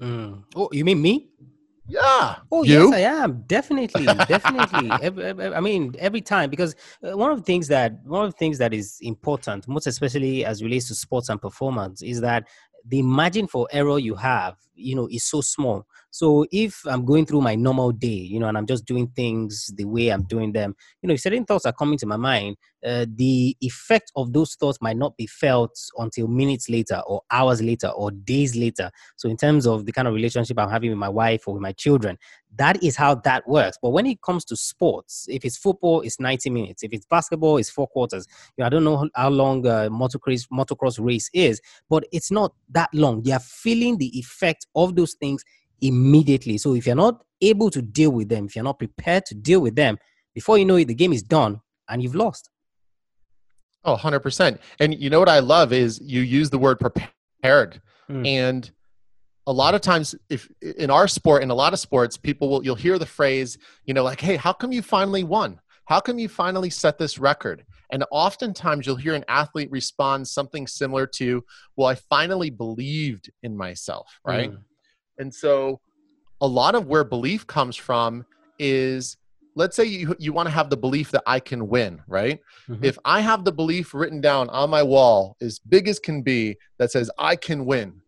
Mm. 0.00 0.44
oh 0.56 0.70
you 0.72 0.82
mean 0.82 1.02
me 1.02 1.28
yeah. 1.90 2.36
Oh 2.52 2.62
you? 2.62 2.90
yes, 2.90 2.94
I 2.94 3.24
am 3.24 3.42
definitely, 3.46 4.04
definitely. 4.04 4.90
every, 5.02 5.24
every, 5.24 5.54
I 5.54 5.60
mean, 5.60 5.94
every 5.98 6.20
time 6.20 6.48
because 6.48 6.76
uh, 7.02 7.16
one 7.16 7.32
of 7.32 7.38
the 7.38 7.44
things 7.44 7.68
that 7.68 7.94
one 8.04 8.24
of 8.24 8.32
the 8.32 8.36
things 8.36 8.58
that 8.58 8.72
is 8.72 8.98
important, 9.00 9.66
most 9.66 9.86
especially 9.86 10.44
as 10.44 10.62
relates 10.62 10.88
to 10.88 10.94
sports 10.94 11.28
and 11.28 11.40
performance, 11.40 12.02
is 12.02 12.20
that 12.20 12.48
the 12.86 13.02
margin 13.02 13.46
for 13.46 13.68
error 13.72 13.98
you 13.98 14.14
have, 14.14 14.56
you 14.74 14.94
know, 14.94 15.08
is 15.10 15.24
so 15.24 15.40
small. 15.40 15.86
So 16.10 16.44
if 16.50 16.80
I'm 16.86 17.04
going 17.04 17.26
through 17.26 17.42
my 17.42 17.54
normal 17.54 17.92
day, 17.92 18.08
you 18.08 18.40
know, 18.40 18.48
and 18.48 18.58
I'm 18.58 18.66
just 18.66 18.84
doing 18.84 19.08
things 19.08 19.72
the 19.76 19.84
way 19.84 20.08
I'm 20.08 20.24
doing 20.24 20.52
them, 20.52 20.74
you 21.02 21.06
know, 21.06 21.14
if 21.14 21.20
certain 21.20 21.44
thoughts 21.44 21.66
are 21.66 21.72
coming 21.72 21.98
to 21.98 22.06
my 22.06 22.16
mind, 22.16 22.56
uh, 22.84 23.06
the 23.14 23.56
effect 23.60 24.10
of 24.16 24.32
those 24.32 24.54
thoughts 24.54 24.78
might 24.80 24.96
not 24.96 25.16
be 25.16 25.26
felt 25.26 25.78
until 25.98 26.26
minutes 26.26 26.68
later 26.68 27.02
or 27.06 27.22
hours 27.30 27.62
later 27.62 27.88
or 27.88 28.10
days 28.10 28.56
later. 28.56 28.90
So 29.16 29.28
in 29.28 29.36
terms 29.36 29.66
of 29.66 29.86
the 29.86 29.92
kind 29.92 30.08
of 30.08 30.14
relationship 30.14 30.58
I'm 30.58 30.70
having 30.70 30.90
with 30.90 30.98
my 30.98 31.08
wife 31.08 31.46
or 31.46 31.54
with 31.54 31.62
my 31.62 31.72
children, 31.72 32.18
that 32.56 32.82
is 32.82 32.96
how 32.96 33.14
that 33.14 33.48
works. 33.48 33.78
But 33.80 33.90
when 33.90 34.06
it 34.06 34.20
comes 34.22 34.44
to 34.46 34.56
sports, 34.56 35.26
if 35.28 35.44
it's 35.44 35.56
football, 35.56 36.00
it's 36.00 36.18
90 36.18 36.50
minutes. 36.50 36.82
If 36.82 36.92
it's 36.92 37.06
basketball, 37.06 37.58
it's 37.58 37.70
four 37.70 37.86
quarters. 37.86 38.26
You 38.56 38.62
know, 38.62 38.66
I 38.66 38.68
don't 38.68 38.84
know 38.84 39.08
how 39.14 39.30
long 39.30 39.64
a 39.66 39.88
motocross, 39.90 40.46
motocross 40.52 41.04
race 41.04 41.30
is, 41.32 41.60
but 41.88 42.04
it's 42.12 42.30
not 42.30 42.52
that 42.70 42.90
long. 42.92 43.22
They 43.22 43.32
are 43.32 43.40
feeling 43.40 43.98
the 43.98 44.18
effect 44.18 44.66
of 44.74 44.96
those 44.96 45.14
things 45.14 45.44
immediately. 45.80 46.58
So 46.58 46.74
if 46.74 46.86
you're 46.86 46.96
not 46.96 47.22
able 47.40 47.70
to 47.70 47.82
deal 47.82 48.10
with 48.10 48.28
them, 48.28 48.46
if 48.46 48.56
you're 48.56 48.64
not 48.64 48.78
prepared 48.78 49.26
to 49.26 49.34
deal 49.34 49.60
with 49.60 49.76
them, 49.76 49.98
before 50.34 50.58
you 50.58 50.64
know 50.64 50.76
it, 50.76 50.88
the 50.88 50.94
game 50.94 51.12
is 51.12 51.22
done 51.22 51.60
and 51.88 52.02
you've 52.02 52.14
lost. 52.14 52.50
Oh, 53.84 53.96
100%. 53.96 54.58
And 54.78 55.00
you 55.00 55.08
know 55.08 55.18
what 55.18 55.28
I 55.28 55.38
love 55.38 55.72
is 55.72 56.00
you 56.02 56.20
use 56.20 56.50
the 56.50 56.58
word 56.58 56.78
prepared. 56.78 57.80
Mm. 58.10 58.26
And 58.26 58.70
a 59.46 59.52
lot 59.52 59.74
of 59.74 59.80
times 59.80 60.14
if 60.28 60.50
in 60.60 60.90
our 60.90 61.08
sport 61.08 61.42
in 61.42 61.50
a 61.50 61.54
lot 61.54 61.72
of 61.72 61.78
sports 61.78 62.16
people 62.16 62.48
will 62.48 62.64
you'll 62.64 62.74
hear 62.74 62.98
the 62.98 63.06
phrase 63.06 63.58
you 63.84 63.94
know 63.94 64.02
like 64.02 64.20
hey 64.20 64.36
how 64.36 64.52
come 64.52 64.72
you 64.72 64.82
finally 64.82 65.24
won 65.24 65.60
how 65.86 66.00
come 66.00 66.18
you 66.18 66.28
finally 66.28 66.70
set 66.70 66.98
this 66.98 67.18
record 67.18 67.64
and 67.92 68.04
oftentimes 68.10 68.86
you'll 68.86 68.96
hear 68.96 69.14
an 69.14 69.24
athlete 69.28 69.70
respond 69.70 70.26
something 70.26 70.66
similar 70.66 71.06
to 71.06 71.44
well 71.76 71.88
i 71.88 71.94
finally 71.94 72.50
believed 72.50 73.30
in 73.42 73.56
myself 73.56 74.20
right 74.24 74.52
mm. 74.52 74.58
and 75.18 75.34
so 75.34 75.80
a 76.40 76.46
lot 76.46 76.74
of 76.74 76.86
where 76.86 77.04
belief 77.04 77.46
comes 77.46 77.76
from 77.76 78.24
is 78.58 79.16
let's 79.56 79.76
say 79.76 79.84
you, 79.84 80.14
you 80.18 80.32
want 80.32 80.46
to 80.46 80.54
have 80.54 80.70
the 80.70 80.76
belief 80.76 81.10
that 81.10 81.22
I 81.26 81.40
can 81.40 81.68
win, 81.68 82.00
right? 82.06 82.40
Mm-hmm. 82.68 82.84
If 82.84 82.98
I 83.04 83.20
have 83.20 83.44
the 83.44 83.52
belief 83.52 83.92
written 83.92 84.20
down 84.20 84.48
on 84.50 84.70
my 84.70 84.82
wall 84.82 85.36
as 85.40 85.58
big 85.58 85.88
as 85.88 85.98
can 85.98 86.22
be 86.22 86.56
that 86.78 86.90
says 86.92 87.10
I 87.18 87.36
can 87.36 87.66
win, 87.66 87.99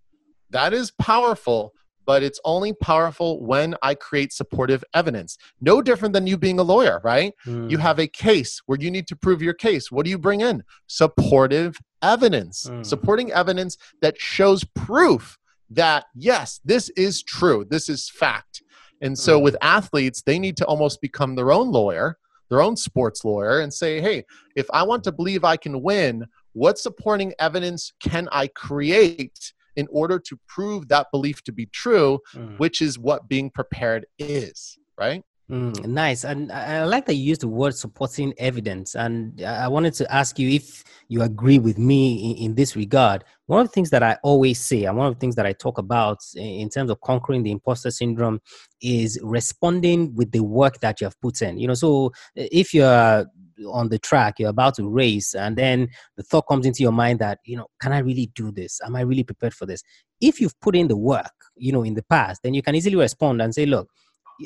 that 0.53 0.72
is 0.72 0.90
powerful, 0.92 1.72
but 2.05 2.22
it's 2.22 2.40
only 2.44 2.72
powerful 2.72 3.44
when 3.44 3.74
I 3.82 3.94
create 3.94 4.32
supportive 4.32 4.82
evidence. 4.94 5.38
No 5.61 5.82
different 5.82 6.14
than 6.14 6.26
you 6.26 6.36
being 6.36 6.59
a 6.59 6.62
lawyer, 6.62 7.00
right? 7.05 7.32
Mm. 7.46 7.70
You 7.70 7.78
have 7.78 7.98
a 7.98 8.07
case 8.07 8.61
where 8.66 8.78
you 8.80 8.90
need 8.90 9.07
to 9.09 9.16
prove 9.16 9.42
your 9.42 9.55
case. 9.55 9.90
What 9.90 10.05
do 10.05 10.11
you 10.11 10.18
bring 10.18 10.40
in? 10.40 10.62
Supportive 10.86 11.76
evidence, 12.03 12.68
mm. 12.68 12.84
supporting 12.84 13.32
evidence 13.32 13.76
that 14.00 14.20
shows 14.20 14.64
proof 14.74 15.38
that, 15.70 16.07
yes, 16.14 16.61
this 16.64 16.90
is 16.90 17.22
true, 17.22 17.64
this 17.68 17.88
is 17.88 18.11
fact. 18.11 18.62
And 19.00 19.18
so 19.18 19.38
mm. 19.38 19.44
with 19.44 19.57
athletes, 19.62 20.22
they 20.22 20.38
need 20.38 20.57
to 20.59 20.66
almost 20.66 21.00
become 21.00 21.34
their 21.34 21.53
own 21.53 21.70
lawyer, 21.70 22.18
their 22.50 22.62
own 22.62 22.76
sports 22.76 23.24
lawyer, 23.24 23.61
and 23.61 23.72
say, 23.72 24.00
hey, 24.00 24.24
if 24.57 24.66
I 24.72 24.82
want 24.82 25.05
to 25.05 25.12
believe 25.12 25.44
I 25.44 25.57
can 25.57 25.82
win, 25.82 26.26
what 26.53 26.78
supporting 26.78 27.32
evidence 27.38 27.92
can 28.00 28.28
I 28.30 28.48
create? 28.48 29.53
In 29.76 29.88
order 29.90 30.18
to 30.18 30.38
prove 30.46 30.88
that 30.88 31.08
belief 31.12 31.42
to 31.44 31.52
be 31.52 31.66
true, 31.66 32.18
mm. 32.34 32.58
which 32.58 32.80
is 32.80 32.98
what 32.98 33.28
being 33.28 33.50
prepared 33.50 34.06
is, 34.18 34.78
right? 34.98 35.22
Mm, 35.50 35.84
nice. 35.86 36.24
And 36.24 36.50
I 36.50 36.84
like 36.84 37.04
that 37.06 37.14
you 37.14 37.24
used 37.24 37.42
the 37.42 37.48
word 37.48 37.74
supporting 37.74 38.32
evidence. 38.38 38.94
And 38.94 39.42
I 39.42 39.68
wanted 39.68 39.92
to 39.94 40.10
ask 40.10 40.38
you 40.38 40.48
if 40.48 40.82
you 41.08 41.20
agree 41.20 41.58
with 41.58 41.76
me 41.76 42.30
in, 42.30 42.36
in, 42.44 42.54
this 42.54 42.74
regard. 42.74 43.24
One 43.46 43.60
of 43.60 43.66
the 43.66 43.72
things 43.72 43.90
that 43.90 44.02
I 44.02 44.16
always 44.22 44.64
say, 44.64 44.84
and 44.84 44.96
one 44.96 45.08
of 45.08 45.14
the 45.14 45.20
things 45.20 45.34
that 45.34 45.44
I 45.44 45.52
talk 45.52 45.76
about 45.76 46.20
in 46.36 46.70
terms 46.70 46.90
of 46.90 47.02
conquering 47.02 47.42
the 47.42 47.50
imposter 47.50 47.90
syndrome 47.90 48.40
is 48.80 49.20
responding 49.22 50.14
with 50.14 50.32
the 50.32 50.40
work 50.40 50.80
that 50.80 51.02
you 51.02 51.04
have 51.04 51.20
put 51.20 51.42
in. 51.42 51.58
You 51.58 51.68
know, 51.68 51.74
so 51.74 52.12
if 52.34 52.72
you're 52.72 53.26
on 53.70 53.88
the 53.88 53.98
track, 53.98 54.38
you're 54.38 54.50
about 54.50 54.74
to 54.76 54.88
race, 54.88 55.34
and 55.34 55.56
then 55.56 55.88
the 56.16 56.22
thought 56.22 56.46
comes 56.48 56.66
into 56.66 56.82
your 56.82 56.92
mind 56.92 57.18
that, 57.18 57.38
you 57.44 57.56
know, 57.56 57.66
can 57.80 57.92
I 57.92 57.98
really 57.98 58.30
do 58.34 58.50
this? 58.50 58.80
Am 58.84 58.96
I 58.96 59.02
really 59.02 59.24
prepared 59.24 59.54
for 59.54 59.66
this? 59.66 59.82
If 60.20 60.40
you've 60.40 60.58
put 60.60 60.76
in 60.76 60.88
the 60.88 60.96
work, 60.96 61.32
you 61.56 61.72
know, 61.72 61.82
in 61.82 61.94
the 61.94 62.02
past, 62.02 62.42
then 62.42 62.54
you 62.54 62.62
can 62.62 62.74
easily 62.74 62.96
respond 62.96 63.42
and 63.42 63.54
say, 63.54 63.66
look, 63.66 63.88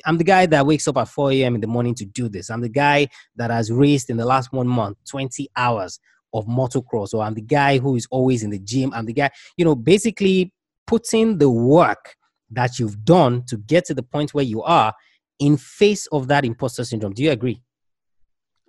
I'm 0.05 0.19
the 0.19 0.25
guy 0.25 0.47
that 0.47 0.67
wakes 0.67 0.89
up 0.89 0.97
at 0.99 1.09
4 1.09 1.33
a.m. 1.33 1.55
in 1.55 1.61
the 1.61 1.67
morning 1.67 1.95
to 1.97 2.05
do 2.05 2.29
this. 2.29 2.51
I'm 2.51 2.61
the 2.61 2.69
guy 2.69 3.09
that 3.37 3.51
has 3.51 3.71
raced 3.71 4.11
in 4.11 4.17
the 4.17 4.27
last 4.27 4.53
one 4.53 4.69
month 4.69 4.99
20 5.09 5.49
hours 5.57 5.99
of 6.35 6.47
motocross, 6.47 7.15
or 7.15 7.23
I'm 7.23 7.35
the 7.35 7.41
guy 7.41 7.79
who 7.79 7.97
is 7.97 8.07
always 8.11 8.43
in 8.43 8.51
the 8.51 8.59
gym. 8.59 8.93
I'm 8.93 9.07
the 9.07 9.13
guy, 9.13 9.31
you 9.57 9.65
know, 9.65 9.75
basically 9.75 10.53
putting 10.87 11.39
the 11.39 11.51
work 11.51 12.17
that 12.51 12.79
you've 12.79 13.05
done 13.05 13.45
to 13.47 13.57
get 13.57 13.85
to 13.87 13.95
the 13.95 14.03
point 14.03 14.35
where 14.35 14.45
you 14.45 14.63
are 14.63 14.93
in 15.39 15.57
face 15.57 16.07
of 16.09 16.29
that 16.29 16.45
imposter 16.45 16.85
syndrome. 16.85 17.13
Do 17.13 17.23
you 17.23 17.31
agree? 17.31 17.63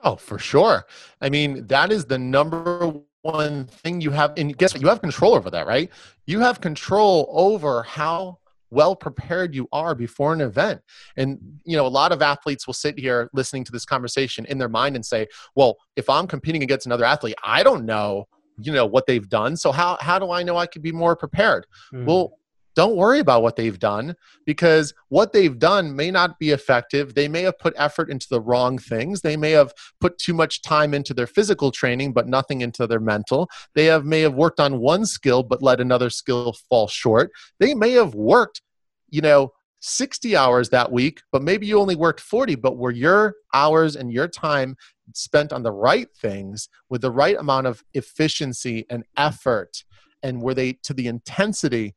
Oh, 0.04 0.16
for 0.16 0.38
sure. 0.38 0.86
I 1.22 1.30
mean, 1.30 1.66
that 1.68 1.92
is 1.92 2.06
the 2.06 2.18
number 2.18 2.94
one 3.22 3.66
thing 3.66 4.02
you 4.02 4.12
have. 4.12 4.34
And 4.38 4.58
guess 4.58 4.74
what? 4.74 4.82
You 4.82 4.88
have 4.88 5.02
control 5.02 5.36
over 5.36 5.50
that, 5.50 5.68
right? 5.68 5.90
You 6.26 6.40
have 6.42 6.62
control 6.62 7.30
over 7.32 7.84
how 7.84 8.40
well 8.70 8.96
prepared 8.96 9.56
you 9.56 9.68
are 9.72 9.96
before 9.96 10.34
an 10.34 10.42
event. 10.42 10.82
And, 11.16 11.40
you 11.64 11.78
know, 11.78 11.86
a 11.86 11.90
lot 11.90 12.12
of 12.12 12.22
athletes 12.22 12.68
will 12.68 12.74
sit 12.74 13.00
here 13.00 13.30
listening 13.34 13.64
to 13.64 13.72
this 13.72 13.86
conversation 13.86 14.46
in 14.46 14.58
their 14.58 14.70
mind 14.70 14.96
and 14.96 15.06
say, 15.06 15.28
well, 15.56 15.78
if 15.96 16.10
I'm 16.10 16.28
competing 16.28 16.64
against 16.64 16.86
another 16.86 17.06
athlete, 17.06 17.36
I 17.44 17.64
don't 17.64 17.86
know 17.86 18.28
you 18.60 18.74
know 18.74 18.86
what 18.86 19.06
they've 19.06 19.30
done 19.30 19.56
so 19.56 19.72
how 19.72 19.98
how 20.02 20.18
do 20.18 20.32
i 20.32 20.44
know 20.44 20.58
i 20.58 20.66
could 20.66 20.82
be 20.82 20.92
more 20.92 21.16
prepared 21.16 21.66
mm. 21.94 22.06
well 22.06 22.40
don't 22.78 22.96
worry 22.96 23.18
about 23.18 23.42
what 23.42 23.56
they've 23.56 23.80
done 23.80 24.16
because 24.46 24.94
what 25.10 25.34
they've 25.34 25.58
done 25.58 25.96
may 25.96 26.12
not 26.12 26.38
be 26.38 26.52
effective. 26.52 27.16
They 27.16 27.28
may 27.28 27.42
have 27.42 27.58
put 27.58 27.74
effort 27.76 28.08
into 28.08 28.28
the 28.30 28.40
wrong 28.40 28.78
things. 28.78 29.22
They 29.22 29.36
may 29.36 29.50
have 29.50 29.74
put 30.00 30.20
too 30.20 30.36
much 30.36 30.62
time 30.62 30.94
into 30.94 31.16
their 31.16 31.26
physical 31.26 31.72
training, 31.72 32.14
but 32.14 32.28
nothing 32.28 32.62
into 32.62 32.86
their 32.86 33.00
mental. 33.00 33.50
They 33.74 33.86
have 33.86 34.06
may 34.06 34.22
have 34.22 34.36
worked 34.36 34.60
on 34.60 34.78
one 34.78 35.08
skill, 35.08 35.42
but 35.42 35.64
let 35.64 35.82
another 35.82 36.12
skill 36.12 36.56
fall 36.70 36.88
short. 36.88 37.32
They 37.60 37.74
may 37.74 37.94
have 37.94 38.14
worked, 38.14 38.62
you 39.10 39.22
know, 39.22 39.54
60 39.80 40.38
hours 40.38 40.70
that 40.70 40.92
week, 40.92 41.22
but 41.32 41.42
maybe 41.42 41.66
you 41.66 41.80
only 41.80 41.96
worked 41.96 42.20
40, 42.20 42.56
but 42.56 42.78
were 42.78 42.92
your 42.92 43.38
hours 43.56 43.96
and 43.96 44.14
your 44.14 44.28
time 44.28 44.76
spent 45.16 45.52
on 45.52 45.64
the 45.64 45.72
right 45.72 46.10
things 46.22 46.70
with 46.90 47.02
the 47.02 47.12
right 47.12 47.38
amount 47.38 47.66
of 47.66 47.84
efficiency 47.96 48.86
and 48.88 49.04
effort 49.18 49.84
and 50.24 50.42
were 50.42 50.54
they 50.54 50.74
to 50.84 50.94
the 50.94 51.08
intensity 51.08 51.94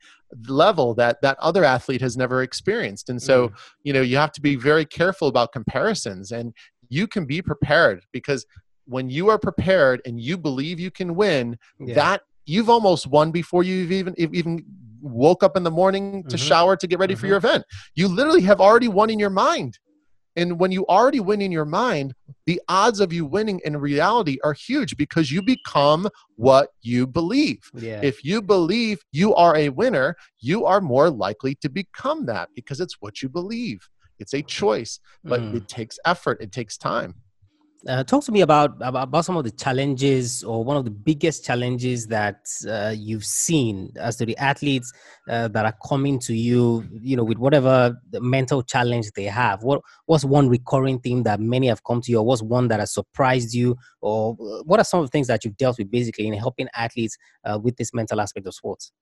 level 0.46 0.94
that 0.94 1.20
that 1.22 1.38
other 1.40 1.64
athlete 1.64 2.00
has 2.00 2.16
never 2.16 2.42
experienced 2.42 3.08
and 3.08 3.20
so 3.20 3.48
mm. 3.48 3.54
you 3.82 3.92
know 3.92 4.00
you 4.00 4.16
have 4.16 4.32
to 4.32 4.40
be 4.40 4.56
very 4.56 4.84
careful 4.84 5.28
about 5.28 5.52
comparisons 5.52 6.30
and 6.30 6.54
you 6.88 7.06
can 7.06 7.24
be 7.24 7.42
prepared 7.42 8.04
because 8.12 8.46
when 8.86 9.08
you 9.08 9.28
are 9.28 9.38
prepared 9.38 10.00
and 10.04 10.20
you 10.20 10.36
believe 10.36 10.78
you 10.78 10.90
can 10.90 11.14
win 11.14 11.56
yeah. 11.78 11.94
that 11.94 12.22
you've 12.46 12.70
almost 12.70 13.06
won 13.06 13.30
before 13.30 13.62
you've 13.62 13.92
even 13.92 14.14
even 14.18 14.64
woke 15.00 15.42
up 15.42 15.56
in 15.56 15.62
the 15.62 15.70
morning 15.70 16.22
to 16.24 16.36
mm-hmm. 16.36 16.46
shower 16.46 16.76
to 16.76 16.86
get 16.86 16.98
ready 16.98 17.14
mm-hmm. 17.14 17.20
for 17.20 17.26
your 17.26 17.36
event 17.36 17.64
you 17.94 18.06
literally 18.06 18.42
have 18.42 18.60
already 18.60 18.88
won 18.88 19.10
in 19.10 19.18
your 19.18 19.30
mind 19.30 19.78
and 20.36 20.58
when 20.60 20.70
you 20.70 20.86
already 20.86 21.20
win 21.20 21.40
in 21.40 21.50
your 21.50 21.64
mind, 21.64 22.14
the 22.46 22.60
odds 22.68 23.00
of 23.00 23.12
you 23.12 23.24
winning 23.24 23.60
in 23.64 23.76
reality 23.76 24.38
are 24.44 24.52
huge 24.52 24.96
because 24.96 25.30
you 25.30 25.42
become 25.42 26.08
what 26.36 26.70
you 26.82 27.06
believe. 27.06 27.70
Yeah. 27.74 28.00
If 28.02 28.24
you 28.24 28.40
believe 28.40 29.00
you 29.12 29.34
are 29.34 29.56
a 29.56 29.68
winner, 29.70 30.16
you 30.40 30.66
are 30.66 30.80
more 30.80 31.10
likely 31.10 31.56
to 31.56 31.68
become 31.68 32.26
that 32.26 32.48
because 32.54 32.80
it's 32.80 32.96
what 33.00 33.22
you 33.22 33.28
believe. 33.28 33.88
It's 34.18 34.34
a 34.34 34.42
choice, 34.42 35.00
but 35.24 35.40
mm. 35.40 35.56
it 35.56 35.68
takes 35.68 35.98
effort, 36.04 36.40
it 36.40 36.52
takes 36.52 36.76
time. 36.76 37.14
Uh, 37.88 38.04
talk 38.04 38.22
to 38.22 38.30
me 38.30 38.42
about, 38.42 38.76
about, 38.80 39.24
some 39.24 39.38
of 39.38 39.44
the 39.44 39.50
challenges 39.50 40.44
or 40.44 40.62
one 40.62 40.76
of 40.76 40.84
the 40.84 40.90
biggest 40.90 41.46
challenges 41.46 42.06
that 42.06 42.46
uh, 42.68 42.92
you've 42.94 43.24
seen 43.24 43.90
as 43.98 44.16
to 44.16 44.26
the 44.26 44.36
athletes 44.36 44.92
uh, 45.30 45.48
that 45.48 45.64
are 45.64 45.74
coming 45.86 46.18
to 46.18 46.34
you 46.34 46.86
you 46.92 47.16
know 47.16 47.24
with 47.24 47.38
whatever 47.38 47.96
mental 48.20 48.62
challenge 48.62 49.10
they 49.12 49.24
have 49.24 49.62
what 49.62 49.80
what's 50.06 50.24
one 50.24 50.48
recurring 50.48 50.98
theme 51.00 51.22
that 51.22 51.40
many 51.40 51.68
have 51.68 51.82
come 51.84 52.02
to 52.02 52.10
you 52.10 52.18
or 52.18 52.26
what's 52.26 52.42
one 52.42 52.68
that 52.68 52.80
has 52.80 52.92
surprised 52.92 53.54
you 53.54 53.76
or 54.02 54.32
uh, 54.32 54.62
what 54.64 54.78
are 54.78 54.84
some 54.84 55.00
of 55.00 55.06
the 55.06 55.10
things 55.10 55.26
that 55.26 55.42
you've 55.44 55.56
dealt 55.56 55.78
with 55.78 55.90
basically 55.90 56.26
in 56.26 56.34
helping 56.34 56.68
athletes 56.74 57.16
uh, 57.44 57.58
with 57.62 57.76
this 57.76 57.94
mental 57.94 58.20
aspect 58.20 58.46
of 58.46 58.54
sports 58.54 58.92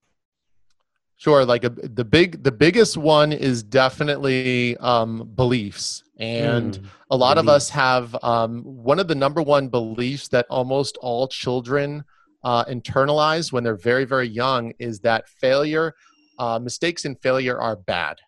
Sure. 1.18 1.45
Like 1.45 1.64
a, 1.64 1.70
the 1.70 2.05
big, 2.05 2.45
the 2.45 2.53
biggest 2.53 2.97
one 2.97 3.33
is 3.33 3.64
definitely 3.64 4.76
um, 4.76 5.29
beliefs, 5.35 6.05
and 6.19 6.79
mm, 6.79 6.87
a 7.11 7.16
lot 7.16 7.39
of 7.39 7.49
us 7.49 7.71
have 7.71 8.16
um, 8.23 8.62
one 8.62 8.99
of 8.99 9.07
the 9.07 9.14
number 9.14 9.41
one 9.41 9.69
beliefs 9.69 10.29
that 10.29 10.47
almost 10.51 10.97
all 10.99 11.29
children 11.29 12.05
uh, 12.43 12.64
internalize 12.64 13.53
when 13.53 13.62
they're 13.62 13.77
very, 13.77 14.05
very 14.05 14.29
young 14.29 14.73
is 14.79 15.01
that 15.01 15.29
failure, 15.29 15.95
uh, 16.39 16.59
mistakes 16.59 17.05
and 17.05 17.21
failure 17.21 17.61
are 17.61 17.77
bad. 17.77 18.19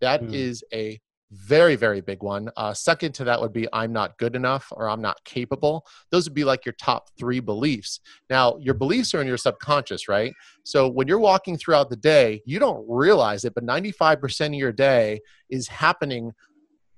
That 0.00 0.22
mm. 0.22 0.34
is 0.34 0.62
a 0.72 1.00
very 1.32 1.74
very 1.74 2.00
big 2.00 2.22
one. 2.22 2.50
Uh, 2.56 2.72
second 2.72 3.12
to 3.12 3.24
that 3.24 3.40
would 3.40 3.52
be 3.52 3.66
i'm 3.72 3.92
not 3.92 4.16
good 4.18 4.36
enough 4.36 4.72
or 4.72 4.88
i'm 4.88 5.02
not 5.02 5.22
capable. 5.24 5.84
Those 6.10 6.28
would 6.28 6.34
be 6.34 6.44
like 6.44 6.64
your 6.64 6.74
top 6.74 7.08
three 7.18 7.40
beliefs. 7.40 8.00
Now 8.30 8.56
your 8.58 8.74
beliefs 8.74 9.14
are 9.14 9.20
in 9.20 9.26
your 9.26 9.36
subconscious 9.36 10.08
right? 10.08 10.32
So 10.64 10.88
when 10.88 11.08
you're 11.08 11.18
walking 11.18 11.56
throughout 11.56 11.90
the 11.90 11.96
day 11.96 12.42
you 12.46 12.58
don't 12.58 12.84
realize 12.88 13.44
it 13.44 13.54
but 13.54 13.66
95% 13.66 14.46
of 14.46 14.54
your 14.54 14.72
day 14.72 15.20
is 15.50 15.66
happening 15.68 16.32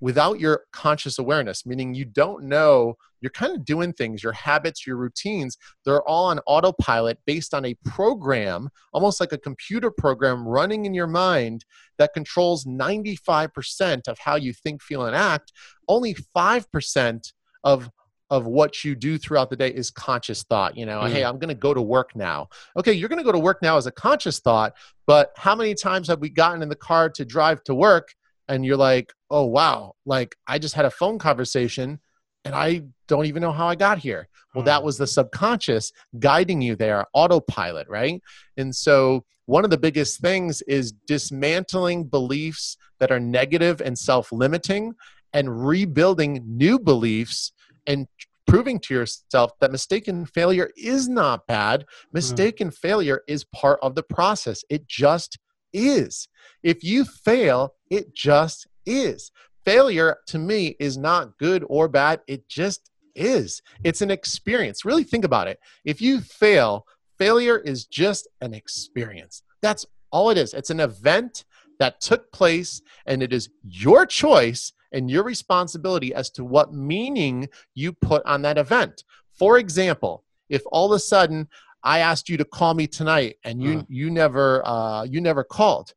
without 0.00 0.38
your 0.38 0.62
conscious 0.72 1.18
awareness, 1.18 1.66
meaning 1.66 1.94
you 1.94 2.04
don't 2.04 2.44
know, 2.44 2.94
you're 3.20 3.30
kind 3.30 3.54
of 3.54 3.64
doing 3.64 3.92
things, 3.92 4.22
your 4.22 4.32
habits, 4.32 4.86
your 4.86 4.96
routines, 4.96 5.56
they're 5.84 6.02
all 6.02 6.26
on 6.26 6.38
autopilot 6.46 7.18
based 7.26 7.52
on 7.52 7.64
a 7.64 7.74
program, 7.84 8.68
almost 8.92 9.20
like 9.20 9.32
a 9.32 9.38
computer 9.38 9.90
program 9.90 10.46
running 10.46 10.84
in 10.84 10.94
your 10.94 11.06
mind 11.06 11.64
that 11.98 12.14
controls 12.14 12.64
95% 12.64 14.08
of 14.08 14.18
how 14.18 14.36
you 14.36 14.52
think, 14.52 14.82
feel, 14.82 15.04
and 15.04 15.16
act. 15.16 15.52
Only 15.88 16.14
5% 16.14 17.32
of 17.64 17.90
of 18.30 18.46
what 18.46 18.84
you 18.84 18.94
do 18.94 19.16
throughout 19.16 19.48
the 19.48 19.56
day 19.56 19.70
is 19.70 19.90
conscious 19.90 20.42
thought. 20.42 20.76
You 20.76 20.84
know, 20.84 21.00
mm. 21.00 21.10
hey, 21.10 21.24
I'm 21.24 21.38
going 21.38 21.48
to 21.48 21.54
go 21.54 21.72
to 21.72 21.80
work 21.80 22.14
now. 22.14 22.48
Okay, 22.76 22.92
you're 22.92 23.08
going 23.08 23.18
to 23.18 23.24
go 23.24 23.32
to 23.32 23.38
work 23.38 23.62
now 23.62 23.78
as 23.78 23.86
a 23.86 23.90
conscious 23.90 24.38
thought, 24.40 24.74
but 25.06 25.32
how 25.36 25.54
many 25.54 25.74
times 25.74 26.08
have 26.08 26.20
we 26.20 26.28
gotten 26.28 26.62
in 26.62 26.68
the 26.68 26.76
car 26.76 27.08
to 27.10 27.24
drive 27.24 27.64
to 27.64 27.74
work 27.74 28.14
and 28.48 28.64
you're 28.64 28.76
like, 28.76 29.12
oh 29.30 29.44
wow, 29.44 29.94
like 30.06 30.36
I 30.46 30.58
just 30.58 30.74
had 30.74 30.84
a 30.84 30.90
phone 30.90 31.18
conversation 31.18 32.00
and 32.44 32.54
I 32.54 32.82
don't 33.08 33.26
even 33.26 33.42
know 33.42 33.52
how 33.52 33.68
I 33.68 33.74
got 33.74 33.98
here. 33.98 34.28
Well, 34.54 34.64
that 34.64 34.82
was 34.82 34.96
the 34.96 35.06
subconscious 35.06 35.92
guiding 36.18 36.62
you 36.62 36.74
there, 36.74 37.06
autopilot, 37.12 37.88
right? 37.88 38.22
And 38.56 38.74
so, 38.74 39.24
one 39.46 39.64
of 39.64 39.70
the 39.70 39.78
biggest 39.78 40.20
things 40.20 40.62
is 40.62 40.92
dismantling 41.06 42.04
beliefs 42.04 42.76
that 42.98 43.10
are 43.10 43.20
negative 43.20 43.80
and 43.80 43.98
self 43.98 44.32
limiting 44.32 44.94
and 45.32 45.66
rebuilding 45.66 46.42
new 46.46 46.78
beliefs 46.78 47.52
and 47.86 48.08
proving 48.46 48.80
to 48.80 48.94
yourself 48.94 49.52
that 49.60 49.70
mistaken 49.70 50.24
failure 50.26 50.70
is 50.76 51.08
not 51.08 51.46
bad. 51.46 51.84
Mistaken 52.12 52.70
mm. 52.70 52.74
failure 52.74 53.22
is 53.28 53.44
part 53.44 53.78
of 53.82 53.94
the 53.94 54.02
process. 54.02 54.64
It 54.70 54.88
just 54.88 55.38
is. 55.72 56.28
If 56.62 56.84
you 56.84 57.04
fail, 57.04 57.74
it 57.90 58.14
just 58.14 58.66
is. 58.86 59.30
Failure 59.64 60.18
to 60.26 60.38
me 60.38 60.76
is 60.80 60.96
not 60.96 61.36
good 61.38 61.64
or 61.68 61.88
bad. 61.88 62.20
It 62.26 62.48
just 62.48 62.90
is. 63.14 63.60
It's 63.84 64.00
an 64.00 64.10
experience. 64.10 64.84
Really 64.84 65.04
think 65.04 65.24
about 65.24 65.48
it. 65.48 65.58
If 65.84 66.00
you 66.00 66.20
fail, 66.20 66.86
failure 67.18 67.58
is 67.58 67.84
just 67.84 68.28
an 68.40 68.54
experience. 68.54 69.42
That's 69.60 69.84
all 70.10 70.30
it 70.30 70.38
is. 70.38 70.54
It's 70.54 70.70
an 70.70 70.80
event 70.80 71.44
that 71.78 72.00
took 72.00 72.32
place, 72.32 72.82
and 73.06 73.22
it 73.22 73.32
is 73.32 73.50
your 73.62 74.06
choice 74.06 74.72
and 74.92 75.10
your 75.10 75.22
responsibility 75.22 76.14
as 76.14 76.30
to 76.30 76.44
what 76.44 76.72
meaning 76.72 77.48
you 77.74 77.92
put 77.92 78.24
on 78.24 78.42
that 78.42 78.58
event. 78.58 79.04
For 79.32 79.58
example, 79.58 80.24
if 80.48 80.62
all 80.72 80.86
of 80.86 80.96
a 80.96 80.98
sudden 80.98 81.48
I 81.88 82.00
asked 82.00 82.28
you 82.28 82.36
to 82.36 82.44
call 82.44 82.74
me 82.74 82.86
tonight 82.86 83.36
and 83.44 83.62
you 83.62 83.78
uh. 83.78 83.82
you 83.88 84.10
never 84.10 84.66
uh, 84.66 85.04
you 85.04 85.20
never 85.20 85.42
called, 85.42 85.94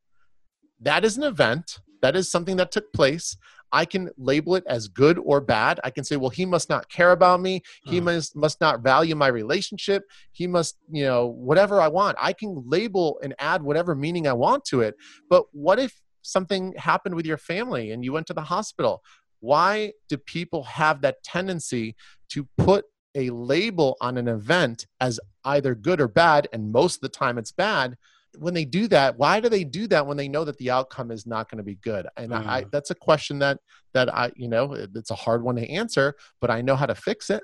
that 0.80 1.04
is 1.04 1.18
an 1.18 1.22
event. 1.22 1.80
That 2.00 2.16
is 2.16 2.30
something 2.30 2.56
that 2.56 2.72
took 2.72 2.92
place. 2.94 3.36
I 3.74 3.84
can 3.84 4.10
label 4.18 4.54
it 4.56 4.64
as 4.66 4.88
good 4.88 5.18
or 5.18 5.40
bad. 5.40 5.80
I 5.84 5.90
can 5.90 6.04
say, 6.04 6.16
well, 6.16 6.30
he 6.30 6.44
must 6.44 6.68
not 6.68 6.90
care 6.90 7.12
about 7.12 7.40
me. 7.40 7.62
He 7.84 8.00
uh. 8.00 8.04
must 8.04 8.34
must 8.34 8.58
not 8.60 8.80
value 8.80 9.14
my 9.14 9.28
relationship. 9.28 10.04
He 10.32 10.46
must, 10.46 10.78
you 10.90 11.04
know, 11.04 11.26
whatever 11.26 11.80
I 11.80 11.88
want. 11.88 12.16
I 12.18 12.32
can 12.32 12.62
label 12.66 13.20
and 13.22 13.34
add 13.38 13.62
whatever 13.62 13.94
meaning 13.94 14.26
I 14.26 14.32
want 14.32 14.64
to 14.66 14.80
it. 14.80 14.94
But 15.28 15.44
what 15.52 15.78
if 15.78 15.92
something 16.22 16.72
happened 16.78 17.16
with 17.16 17.26
your 17.26 17.36
family 17.36 17.90
and 17.90 18.04
you 18.04 18.12
went 18.12 18.26
to 18.28 18.34
the 18.34 18.42
hospital. 18.42 19.02
Why 19.40 19.92
do 20.08 20.16
people 20.16 20.62
have 20.64 21.00
that 21.02 21.22
tendency 21.24 21.96
to 22.30 22.48
put 22.56 22.84
a 23.14 23.28
label 23.30 23.96
on 24.00 24.16
an 24.16 24.28
event 24.28 24.86
as 25.00 25.20
either 25.44 25.74
good 25.74 26.00
or 26.00 26.08
bad? 26.08 26.48
And 26.52 26.72
most 26.72 26.96
of 26.96 27.00
the 27.00 27.08
time 27.08 27.38
it's 27.38 27.52
bad. 27.52 27.96
When 28.38 28.54
they 28.54 28.64
do 28.64 28.88
that, 28.88 29.18
why 29.18 29.40
do 29.40 29.50
they 29.50 29.62
do 29.62 29.86
that 29.88 30.06
when 30.06 30.16
they 30.16 30.28
know 30.28 30.44
that 30.44 30.56
the 30.56 30.70
outcome 30.70 31.10
is 31.10 31.26
not 31.26 31.50
going 31.50 31.58
to 31.58 31.64
be 31.64 31.74
good? 31.76 32.06
And 32.16 32.32
mm. 32.32 32.46
I, 32.46 32.64
that's 32.72 32.90
a 32.90 32.94
question 32.94 33.38
that 33.40 33.58
that 33.92 34.12
I, 34.12 34.32
you 34.36 34.48
know, 34.48 34.72
it's 34.72 35.10
a 35.10 35.14
hard 35.14 35.42
one 35.42 35.56
to 35.56 35.68
answer, 35.68 36.14
but 36.40 36.50
I 36.50 36.62
know 36.62 36.74
how 36.74 36.86
to 36.86 36.94
fix 36.94 37.28
it. 37.28 37.42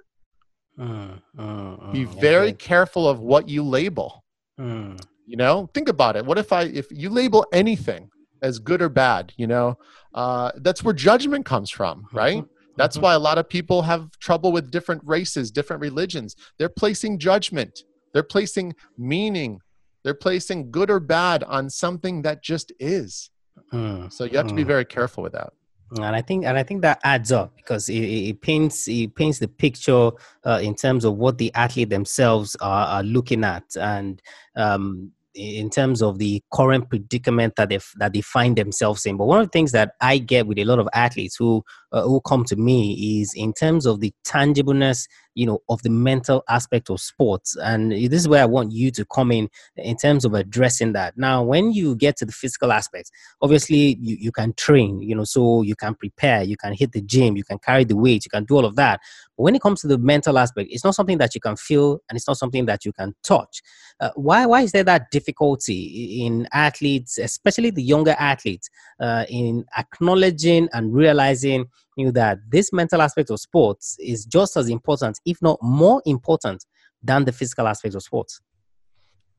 Mm, 0.78 1.20
mm, 1.36 1.92
Be 1.92 2.04
very 2.04 2.48
okay. 2.48 2.56
careful 2.56 3.06
of 3.06 3.20
what 3.20 3.50
you 3.50 3.62
label. 3.62 4.24
Mm. 4.58 4.98
You 5.26 5.36
know, 5.36 5.68
think 5.74 5.90
about 5.90 6.16
it. 6.16 6.24
What 6.24 6.38
if 6.38 6.52
I, 6.54 6.62
if 6.62 6.86
you 6.90 7.10
label 7.10 7.44
anything 7.52 8.08
as 8.42 8.58
good 8.58 8.82
or 8.82 8.88
bad 8.88 9.32
you 9.36 9.46
know 9.46 9.76
uh, 10.14 10.50
that's 10.56 10.82
where 10.82 10.94
judgment 10.94 11.44
comes 11.44 11.70
from 11.70 12.02
mm-hmm. 12.04 12.16
right 12.16 12.44
that's 12.76 12.96
mm-hmm. 12.96 13.04
why 13.04 13.14
a 13.14 13.18
lot 13.18 13.38
of 13.38 13.48
people 13.48 13.82
have 13.82 14.10
trouble 14.20 14.52
with 14.52 14.70
different 14.70 15.02
races 15.04 15.50
different 15.50 15.80
religions 15.80 16.36
they're 16.58 16.68
placing 16.68 17.18
judgment 17.18 17.84
they're 18.12 18.22
placing 18.22 18.74
meaning 18.96 19.60
they're 20.04 20.14
placing 20.14 20.70
good 20.70 20.90
or 20.90 21.00
bad 21.00 21.44
on 21.44 21.68
something 21.68 22.22
that 22.22 22.42
just 22.42 22.72
is 22.78 23.30
mm. 23.72 24.12
so 24.12 24.24
you 24.24 24.36
have 24.36 24.46
to 24.46 24.54
be 24.54 24.64
mm. 24.64 24.68
very 24.68 24.84
careful 24.84 25.22
with 25.22 25.32
that 25.32 25.52
and 25.92 26.04
I 26.04 26.20
think 26.20 26.44
and 26.44 26.58
I 26.58 26.62
think 26.62 26.82
that 26.82 27.00
adds 27.02 27.32
up 27.32 27.56
because 27.56 27.88
it, 27.88 27.98
it 27.98 28.40
paints 28.42 28.88
it 28.88 29.14
paints 29.14 29.38
the 29.38 29.48
picture 29.48 30.10
uh, 30.44 30.60
in 30.62 30.74
terms 30.74 31.04
of 31.04 31.16
what 31.16 31.38
the 31.38 31.52
athlete 31.54 31.88
themselves 31.88 32.56
are, 32.60 32.86
are 32.86 33.02
looking 33.02 33.42
at, 33.42 33.64
and 33.74 34.20
um, 34.54 35.12
in 35.34 35.70
terms 35.70 36.02
of 36.02 36.18
the 36.18 36.42
current 36.52 36.90
predicament 36.90 37.54
that 37.56 37.70
they 37.70 37.78
that 37.96 38.12
they 38.12 38.20
find 38.20 38.56
themselves 38.56 39.06
in. 39.06 39.16
But 39.16 39.26
one 39.26 39.40
of 39.40 39.46
the 39.46 39.50
things 39.50 39.72
that 39.72 39.92
I 40.00 40.18
get 40.18 40.46
with 40.46 40.58
a 40.58 40.64
lot 40.64 40.78
of 40.78 40.88
athletes 40.92 41.36
who 41.38 41.64
uh, 41.92 42.02
who 42.02 42.20
come 42.20 42.44
to 42.46 42.56
me 42.56 43.20
is 43.20 43.32
in 43.34 43.54
terms 43.54 43.86
of 43.86 44.00
the 44.00 44.12
tangibleness 44.26 45.06
you 45.38 45.46
know 45.46 45.62
of 45.68 45.80
the 45.82 45.90
mental 45.90 46.42
aspect 46.48 46.90
of 46.90 47.00
sports. 47.00 47.56
And 47.56 47.92
this 47.92 48.20
is 48.22 48.28
where 48.28 48.42
i 48.42 48.46
want 48.46 48.72
you 48.72 48.90
to 48.90 49.04
come 49.04 49.30
in 49.30 49.48
in 49.76 49.96
terms 49.96 50.24
of 50.24 50.34
addressing 50.34 50.92
that. 50.94 51.16
Now 51.16 51.44
when 51.44 51.70
you 51.72 51.94
get 51.94 52.16
to 52.18 52.24
the 52.24 52.32
physical 52.32 52.72
aspects 52.72 53.10
obviously 53.40 53.98
you, 54.00 54.16
you 54.20 54.32
can 54.32 54.52
train 54.54 55.00
you 55.00 55.14
know 55.14 55.24
so 55.24 55.62
you 55.62 55.76
can 55.76 55.94
prepare 55.94 56.42
you 56.42 56.56
can 56.56 56.72
hit 56.74 56.90
the 56.92 57.00
gym 57.02 57.36
you 57.36 57.44
can 57.44 57.58
carry 57.58 57.84
the 57.84 57.96
weight 57.96 58.24
you 58.24 58.30
can 58.30 58.44
do 58.44 58.56
all 58.56 58.64
of 58.64 58.74
that. 58.76 59.00
But 59.36 59.44
when 59.44 59.54
it 59.54 59.62
comes 59.62 59.80
to 59.82 59.86
the 59.86 59.98
mental 59.98 60.38
aspect 60.38 60.70
it's 60.72 60.84
not 60.84 60.96
something 60.96 61.18
that 61.18 61.34
you 61.36 61.40
can 61.40 61.56
feel 61.56 62.00
and 62.08 62.16
it's 62.16 62.26
not 62.26 62.36
something 62.36 62.66
that 62.66 62.84
you 62.84 62.92
can 62.92 63.14
touch. 63.22 63.62
Uh, 64.00 64.10
why 64.16 64.44
why 64.44 64.62
is 64.62 64.72
there 64.72 64.84
that 64.84 65.10
difficulty 65.12 66.26
in 66.26 66.48
athletes 66.52 67.16
especially 67.18 67.70
the 67.70 67.82
younger 67.82 68.16
athletes 68.18 68.68
uh, 69.00 69.24
in 69.28 69.64
acknowledging 69.76 70.68
and 70.72 70.92
realizing 70.92 71.66
knew 71.98 72.12
that 72.12 72.38
this 72.48 72.72
mental 72.72 73.02
aspect 73.02 73.30
of 73.30 73.40
sports 73.40 73.96
is 73.98 74.24
just 74.24 74.56
as 74.56 74.70
important, 74.70 75.18
if 75.26 75.42
not 75.42 75.58
more 75.62 76.00
important, 76.06 76.64
than 77.02 77.24
the 77.24 77.32
physical 77.32 77.66
aspect 77.66 77.94
of 77.94 78.02
sports? 78.02 78.40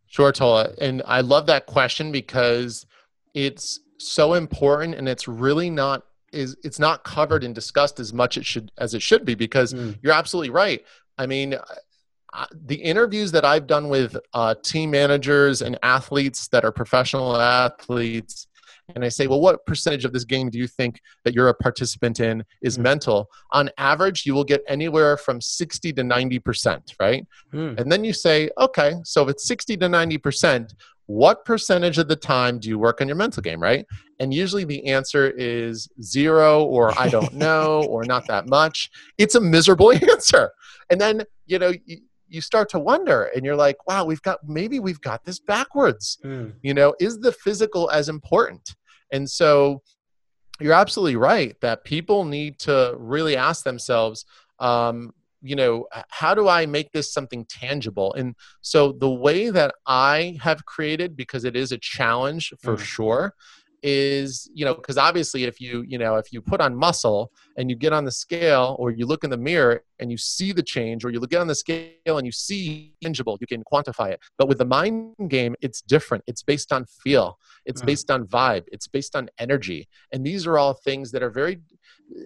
Sure, 0.07 0.31
Tola. 0.31 0.73
And 0.79 1.01
I 1.05 1.21
love 1.21 1.45
that 1.47 1.65
question 1.65 2.11
because 2.11 2.85
it's 3.33 3.79
so 3.97 4.33
important 4.33 4.95
and 4.95 5.07
it's 5.07 5.27
really 5.27 5.69
not 5.69 6.03
is 6.31 6.55
it's 6.63 6.77
not 6.77 7.03
covered 7.03 7.43
and 7.43 7.55
discussed 7.55 7.99
as 7.99 8.13
much 8.13 8.37
it 8.37 8.45
should 8.45 8.71
as 8.77 8.93
it 8.93 9.01
should 9.01 9.25
be 9.25 9.33
because 9.33 9.73
mm. 9.73 9.97
you're 10.01 10.13
absolutely 10.13 10.51
right. 10.51 10.83
I 11.17 11.25
mean, 11.25 11.55
the 12.53 12.75
interviews 12.75 13.31
that 13.31 13.43
I've 13.43 13.67
done 13.67 13.89
with 13.89 14.15
uh, 14.33 14.55
team 14.63 14.91
managers 14.91 15.61
and 15.61 15.77
athletes 15.83 16.47
that 16.49 16.63
are 16.63 16.71
professional 16.71 17.35
athletes 17.35 18.47
and 18.95 19.03
I 19.03 19.09
say, 19.09 19.27
well, 19.27 19.41
what 19.41 19.65
percentage 19.65 20.05
of 20.05 20.13
this 20.13 20.23
game 20.23 20.49
do 20.49 20.57
you 20.57 20.67
think 20.67 21.01
that 21.23 21.33
you're 21.33 21.49
a 21.49 21.53
participant 21.53 22.19
in 22.19 22.43
is 22.61 22.77
mm. 22.77 22.81
mental? 22.81 23.29
On 23.51 23.69
average, 23.77 24.25
you 24.25 24.33
will 24.33 24.43
get 24.43 24.63
anywhere 24.67 25.17
from 25.17 25.41
60 25.41 25.93
to 25.93 26.01
90%, 26.01 26.93
right? 26.99 27.25
Mm. 27.53 27.79
And 27.79 27.91
then 27.91 28.03
you 28.03 28.13
say, 28.13 28.49
okay, 28.57 28.95
so 29.03 29.23
if 29.23 29.29
it's 29.29 29.47
60 29.47 29.77
to 29.77 29.87
90%, 29.87 30.73
what 31.05 31.43
percentage 31.43 31.97
of 31.97 32.07
the 32.07 32.15
time 32.15 32.59
do 32.59 32.69
you 32.69 32.77
work 32.77 33.01
on 33.01 33.07
your 33.07 33.17
mental 33.17 33.41
game, 33.41 33.61
right? 33.61 33.85
And 34.19 34.33
usually 34.33 34.63
the 34.63 34.85
answer 34.85 35.31
is 35.31 35.87
zero, 36.01 36.63
or 36.65 36.97
I 36.99 37.09
don't 37.15 37.33
know, 37.33 37.83
or 37.83 38.03
not 38.03 38.27
that 38.27 38.47
much. 38.47 38.89
It's 39.17 39.35
a 39.35 39.41
miserable 39.41 39.91
answer. 40.09 40.51
And 40.89 40.99
then, 41.01 41.23
you 41.47 41.57
know, 41.57 41.73
you 42.29 42.41
start 42.41 42.69
to 42.69 42.79
wonder 42.79 43.23
and 43.35 43.43
you're 43.43 43.55
like 43.55 43.75
wow 43.87 44.05
we've 44.05 44.21
got 44.21 44.37
maybe 44.47 44.79
we've 44.79 45.01
got 45.01 45.25
this 45.25 45.39
backwards 45.39 46.19
mm. 46.23 46.53
you 46.61 46.73
know 46.73 46.93
is 46.99 47.19
the 47.19 47.31
physical 47.31 47.89
as 47.91 48.07
important 48.07 48.75
and 49.11 49.29
so 49.29 49.81
you're 50.59 50.73
absolutely 50.73 51.15
right 51.15 51.55
that 51.61 51.83
people 51.83 52.25
need 52.25 52.59
to 52.59 52.93
really 52.97 53.37
ask 53.37 53.63
themselves, 53.63 54.25
um, 54.59 55.13
you 55.41 55.55
know, 55.55 55.87
how 56.09 56.35
do 56.35 56.49
I 56.49 56.65
make 56.65 56.91
this 56.91 57.13
something 57.13 57.45
tangible? 57.45 58.13
And 58.13 58.35
so 58.61 58.91
the 58.91 59.09
way 59.09 59.49
that 59.49 59.73
I 59.85 60.37
have 60.41 60.65
created, 60.65 61.15
because 61.15 61.45
it 61.45 61.55
is 61.55 61.71
a 61.71 61.77
challenge 61.77 62.53
for 62.61 62.75
mm. 62.75 62.79
sure, 62.79 63.33
is 63.83 64.49
you 64.53 64.65
know 64.65 64.73
because 64.73 64.97
obviously 64.97 65.45
if 65.45 65.61
you 65.61 65.83
you 65.87 65.97
know 65.97 66.15
if 66.15 66.33
you 66.33 66.41
put 66.41 66.59
on 66.59 66.75
muscle 66.75 67.31
and 67.57 67.69
you 67.69 67.75
get 67.75 67.93
on 67.93 68.05
the 68.05 68.11
scale 68.11 68.75
or 68.79 68.91
you 68.91 69.05
look 69.05 69.23
in 69.23 69.29
the 69.29 69.37
mirror 69.37 69.81
and 69.99 70.11
you 70.11 70.17
see 70.17 70.51
the 70.51 70.63
change 70.63 71.05
or 71.05 71.09
you 71.09 71.19
look 71.19 71.33
at 71.33 71.39
on 71.39 71.47
the 71.47 71.55
scale 71.55 72.17
and 72.17 72.25
you 72.25 72.31
see 72.31 72.93
tangible 73.01 73.37
you 73.41 73.47
can 73.47 73.63
quantify 73.71 74.09
it. 74.09 74.19
But 74.37 74.47
with 74.47 74.57
the 74.57 74.65
mind 74.65 75.15
game 75.27 75.55
it's 75.61 75.81
different. 75.81 76.23
It's 76.27 76.43
based 76.43 76.71
on 76.73 76.85
feel. 76.85 77.37
It's 77.65 77.81
mm. 77.81 77.87
based 77.87 78.11
on 78.11 78.25
vibe. 78.25 78.65
It's 78.71 78.87
based 78.87 79.15
on 79.15 79.29
energy. 79.37 79.87
And 80.11 80.25
these 80.25 80.45
are 80.47 80.57
all 80.57 80.73
things 80.73 81.11
that 81.11 81.23
are 81.23 81.29
very 81.29 81.59
uh, 82.15 82.21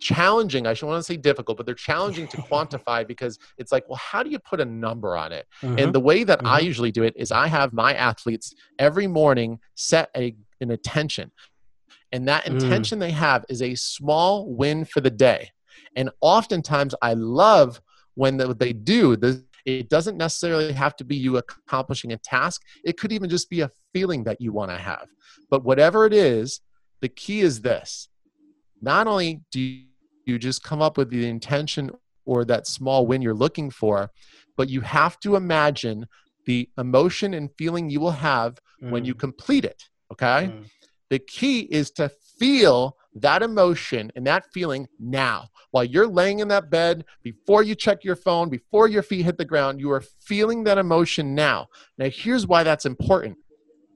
challenging. 0.00 0.66
I 0.66 0.74
shouldn't 0.74 0.90
want 0.90 1.04
to 1.04 1.12
say 1.12 1.16
difficult 1.16 1.56
but 1.56 1.66
they're 1.66 1.74
challenging 1.74 2.28
to 2.28 2.36
quantify 2.50 3.06
because 3.06 3.38
it's 3.58 3.72
like 3.72 3.88
well 3.88 3.96
how 3.98 4.22
do 4.22 4.30
you 4.30 4.38
put 4.38 4.60
a 4.60 4.64
number 4.64 5.16
on 5.16 5.32
it? 5.32 5.46
Mm-hmm. 5.62 5.78
and 5.78 5.94
the 5.94 6.00
way 6.00 6.24
that 6.24 6.38
mm-hmm. 6.38 6.46
i 6.46 6.60
usually 6.60 6.92
do 6.92 7.02
it 7.02 7.14
is 7.16 7.32
i 7.32 7.46
have 7.46 7.72
my 7.72 7.94
athletes 7.94 8.54
every 8.78 9.06
morning 9.06 9.58
set 9.74 10.10
a 10.16 10.36
an 10.60 10.70
intention. 10.70 11.30
And 12.12 12.26
that 12.28 12.44
mm. 12.44 12.54
intention 12.54 12.98
mm. 12.98 13.02
they 13.02 13.10
have 13.10 13.44
is 13.48 13.62
a 13.62 13.74
small 13.74 14.52
win 14.54 14.84
for 14.84 15.00
the 15.00 15.10
day. 15.10 15.50
And 15.96 16.10
oftentimes 16.20 16.94
I 17.02 17.14
love 17.14 17.80
when 18.14 18.36
they 18.58 18.72
do, 18.72 19.16
the, 19.16 19.44
it 19.64 19.88
doesn't 19.88 20.16
necessarily 20.16 20.72
have 20.72 20.96
to 20.96 21.04
be 21.04 21.16
you 21.16 21.36
accomplishing 21.36 22.12
a 22.12 22.18
task. 22.18 22.62
It 22.84 22.98
could 22.98 23.12
even 23.12 23.28
just 23.28 23.50
be 23.50 23.60
a 23.60 23.70
feeling 23.92 24.24
that 24.24 24.40
you 24.40 24.52
want 24.52 24.70
to 24.70 24.76
have. 24.76 25.08
But 25.50 25.64
whatever 25.64 26.06
it 26.06 26.12
is, 26.12 26.60
the 27.00 27.08
key 27.08 27.40
is 27.40 27.60
this. 27.60 28.08
Not 28.80 29.06
only 29.06 29.42
do 29.50 29.60
you 30.26 30.38
just 30.38 30.62
come 30.62 30.82
up 30.82 30.96
with 30.96 31.10
the 31.10 31.28
intention 31.28 31.90
or 32.24 32.44
that 32.44 32.66
small 32.66 33.06
win 33.06 33.22
you're 33.22 33.34
looking 33.34 33.70
for, 33.70 34.10
but 34.56 34.68
you 34.68 34.80
have 34.80 35.18
to 35.20 35.36
imagine 35.36 36.06
the 36.46 36.68
emotion 36.78 37.34
and 37.34 37.50
feeling 37.56 37.90
you 37.90 38.00
will 38.00 38.10
have 38.10 38.58
mm. 38.82 38.90
when 38.90 39.04
you 39.04 39.14
mm. 39.14 39.20
complete 39.20 39.64
it. 39.64 39.84
Okay. 40.12 40.50
Mm. 40.52 40.64
The 41.10 41.18
key 41.18 41.60
is 41.60 41.90
to 41.92 42.10
feel 42.38 42.96
that 43.14 43.42
emotion 43.42 44.12
and 44.14 44.26
that 44.26 44.44
feeling 44.52 44.86
now. 44.98 45.48
While 45.70 45.84
you're 45.84 46.06
laying 46.06 46.38
in 46.38 46.48
that 46.48 46.70
bed, 46.70 47.04
before 47.22 47.62
you 47.62 47.74
check 47.74 48.04
your 48.04 48.16
phone, 48.16 48.48
before 48.48 48.88
your 48.88 49.02
feet 49.02 49.24
hit 49.24 49.38
the 49.38 49.44
ground, 49.44 49.80
you 49.80 49.90
are 49.90 50.02
feeling 50.20 50.64
that 50.64 50.78
emotion 50.78 51.34
now. 51.34 51.68
Now, 51.98 52.08
here's 52.10 52.46
why 52.46 52.62
that's 52.62 52.86
important 52.86 53.36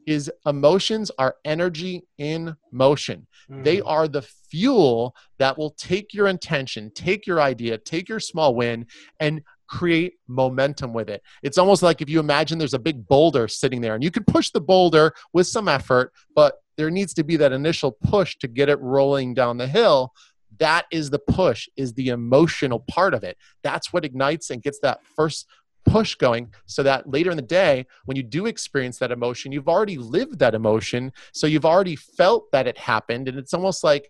is 0.07 0.31
emotions 0.47 1.11
are 1.19 1.37
energy 1.45 2.03
in 2.19 2.57
motion. 2.73 3.27
Mm. 3.51 3.65
They 3.65 3.81
are 3.83 4.09
the 4.09 4.23
fuel 4.23 5.15
that 5.39 5.57
will 5.57 5.71
take 5.71 6.13
your 6.13 6.27
intention, 6.27 6.91
take 6.95 7.27
your 7.27 7.41
idea, 7.41 7.79
take 7.79 8.09
your 8.09 8.21
small 8.21 8.55
win 8.55 8.87
and 9.21 9.43
create 9.73 10.19
momentum 10.29 10.93
with 10.93 11.09
it. 11.09 11.23
It's 11.43 11.57
almost 11.57 11.83
like 11.83 12.03
if 12.03 12.11
you 12.11 12.21
imagine 12.21 12.59
there's 12.59 12.75
a 12.75 12.79
big 12.79 13.09
boulder 13.09 13.49
sitting 13.49 13.81
there 13.81 13.95
and 13.95 14.05
you 14.05 14.11
can 14.11 14.23
push 14.23 14.51
the 14.51 14.61
boulder 14.61 15.15
with 15.33 15.47
some 15.47 15.67
effort, 15.67 16.13
but 16.37 16.57
there 16.77 16.91
needs 16.91 17.15
to 17.15 17.25
be 17.25 17.37
that 17.39 17.53
initial 17.53 17.91
push 17.91 18.37
to 18.39 18.49
get 18.49 18.69
it 18.69 18.79
rolling 18.81 19.33
down 19.33 19.57
the 19.57 19.67
hill. 19.67 20.13
That 20.59 20.85
is 20.93 21.09
the 21.09 21.19
push, 21.19 21.71
is 21.75 21.95
the 21.95 22.09
emotional 22.09 22.81
part 22.81 23.15
of 23.15 23.25
it. 23.25 23.39
That's 23.63 23.95
what 23.95 24.05
ignites 24.05 24.51
and 24.51 24.63
gets 24.63 24.79
that 24.81 25.01
first 25.17 25.47
push 25.87 26.17
going 26.17 26.53
so 26.67 26.83
that 26.83 27.09
later 27.09 27.31
in 27.31 27.37
the 27.37 27.43
day 27.43 27.87
when 28.05 28.17
you 28.17 28.23
do 28.23 28.47
experience 28.47 28.99
that 28.99 29.11
emotion 29.11 29.51
you've 29.51 29.69
already 29.69 29.99
lived 29.99 30.39
that 30.39 30.55
emotion 30.55 31.13
so 31.33 31.49
you've 31.49 31.65
already 31.65 31.97
felt 31.97 32.49
that 32.53 32.69
it 32.69 32.79
happened 32.79 33.27
and 33.27 33.37
it's 33.37 33.53
almost 33.53 33.83
like 33.83 34.09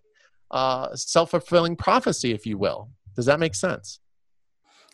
uh, 0.51 0.95
self-fulfilling 0.95 1.75
prophecy 1.75 2.33
if 2.33 2.45
you 2.45 2.59
will 2.59 2.91
does 3.17 3.25
that 3.25 3.41
make 3.41 3.55
sense 3.55 4.02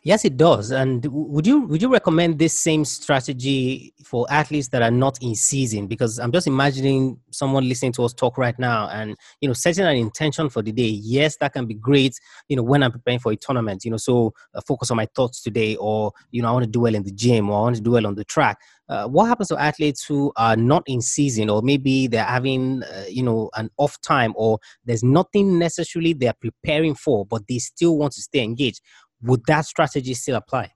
Yes, 0.05 0.25
it 0.25 0.37
does. 0.37 0.71
And 0.71 1.05
would 1.11 1.47
you 1.47 1.61
would 1.67 1.83
you 1.83 1.89
recommend 1.93 2.39
this 2.39 2.59
same 2.59 2.85
strategy 2.85 3.93
for 4.05 4.27
athletes 4.31 4.69
that 4.69 4.81
are 4.81 4.93
not 4.93 5.19
in 5.21 5.35
season? 5.35 5.87
Because 5.89 6.19
I'm 6.19 6.31
just 6.31 6.47
imagining 6.47 7.19
someone 7.31 7.69
listening 7.69 7.93
to 7.93 8.05
us 8.05 8.15
talk 8.15 8.39
right 8.39 8.57
now, 8.59 8.89
and 8.91 9.17
you 9.41 9.49
know, 9.49 9.55
setting 9.55 9.85
an 9.85 9.97
intention 9.97 10.49
for 10.51 10.63
the 10.63 10.71
day. 10.73 10.89
Yes, 11.03 11.37
that 11.39 11.53
can 11.53 11.67
be 11.67 11.75
great. 11.75 12.19
You 12.49 12.57
know, 12.57 12.63
when 12.63 12.83
I'm 12.83 12.93
preparing 12.93 13.19
for 13.19 13.33
a 13.33 13.37
tournament, 13.37 13.85
you 13.85 13.91
know, 13.91 13.97
so 13.97 14.33
uh, 14.55 14.61
focus 14.67 14.91
on 14.93 14.97
my 14.97 15.07
thoughts 15.17 15.43
today, 15.43 15.75
or 15.77 16.13
you 16.31 16.43
know, 16.43 16.49
I 16.49 16.53
want 16.53 16.65
to 16.65 16.71
do 16.71 16.81
well 16.81 16.95
in 16.95 17.03
the 17.03 17.13
gym, 17.13 17.51
or 17.51 17.59
I 17.59 17.63
want 17.63 17.77
to 17.77 17.83
do 17.83 17.91
well 17.91 18.07
on 18.07 18.15
the 18.15 18.25
track. 18.25 18.59
Uh, 18.89 19.07
what 19.07 19.27
happens 19.27 19.49
to 19.49 19.59
athletes 19.61 20.03
who 20.05 20.33
are 20.37 20.57
not 20.57 20.83
in 20.87 21.03
season, 21.03 21.51
or 21.51 21.61
maybe 21.61 22.07
they're 22.07 22.25
having, 22.25 22.83
uh, 22.85 23.05
you 23.07 23.23
know, 23.23 23.51
an 23.57 23.69
off 23.77 24.01
time, 24.01 24.33
or 24.35 24.59
there's 24.87 25.03
nothing 25.03 25.59
necessarily 25.59 26.15
they're 26.15 26.33
preparing 26.41 26.95
for, 26.95 27.27
but 27.27 27.43
they 27.49 27.59
still 27.59 27.99
want 27.99 28.13
to 28.15 28.23
stay 28.23 28.43
engaged? 28.43 28.81
Would 29.23 29.43
that 29.47 29.67
strategy 29.67 30.15
still 30.15 30.37
apply? 30.37 30.73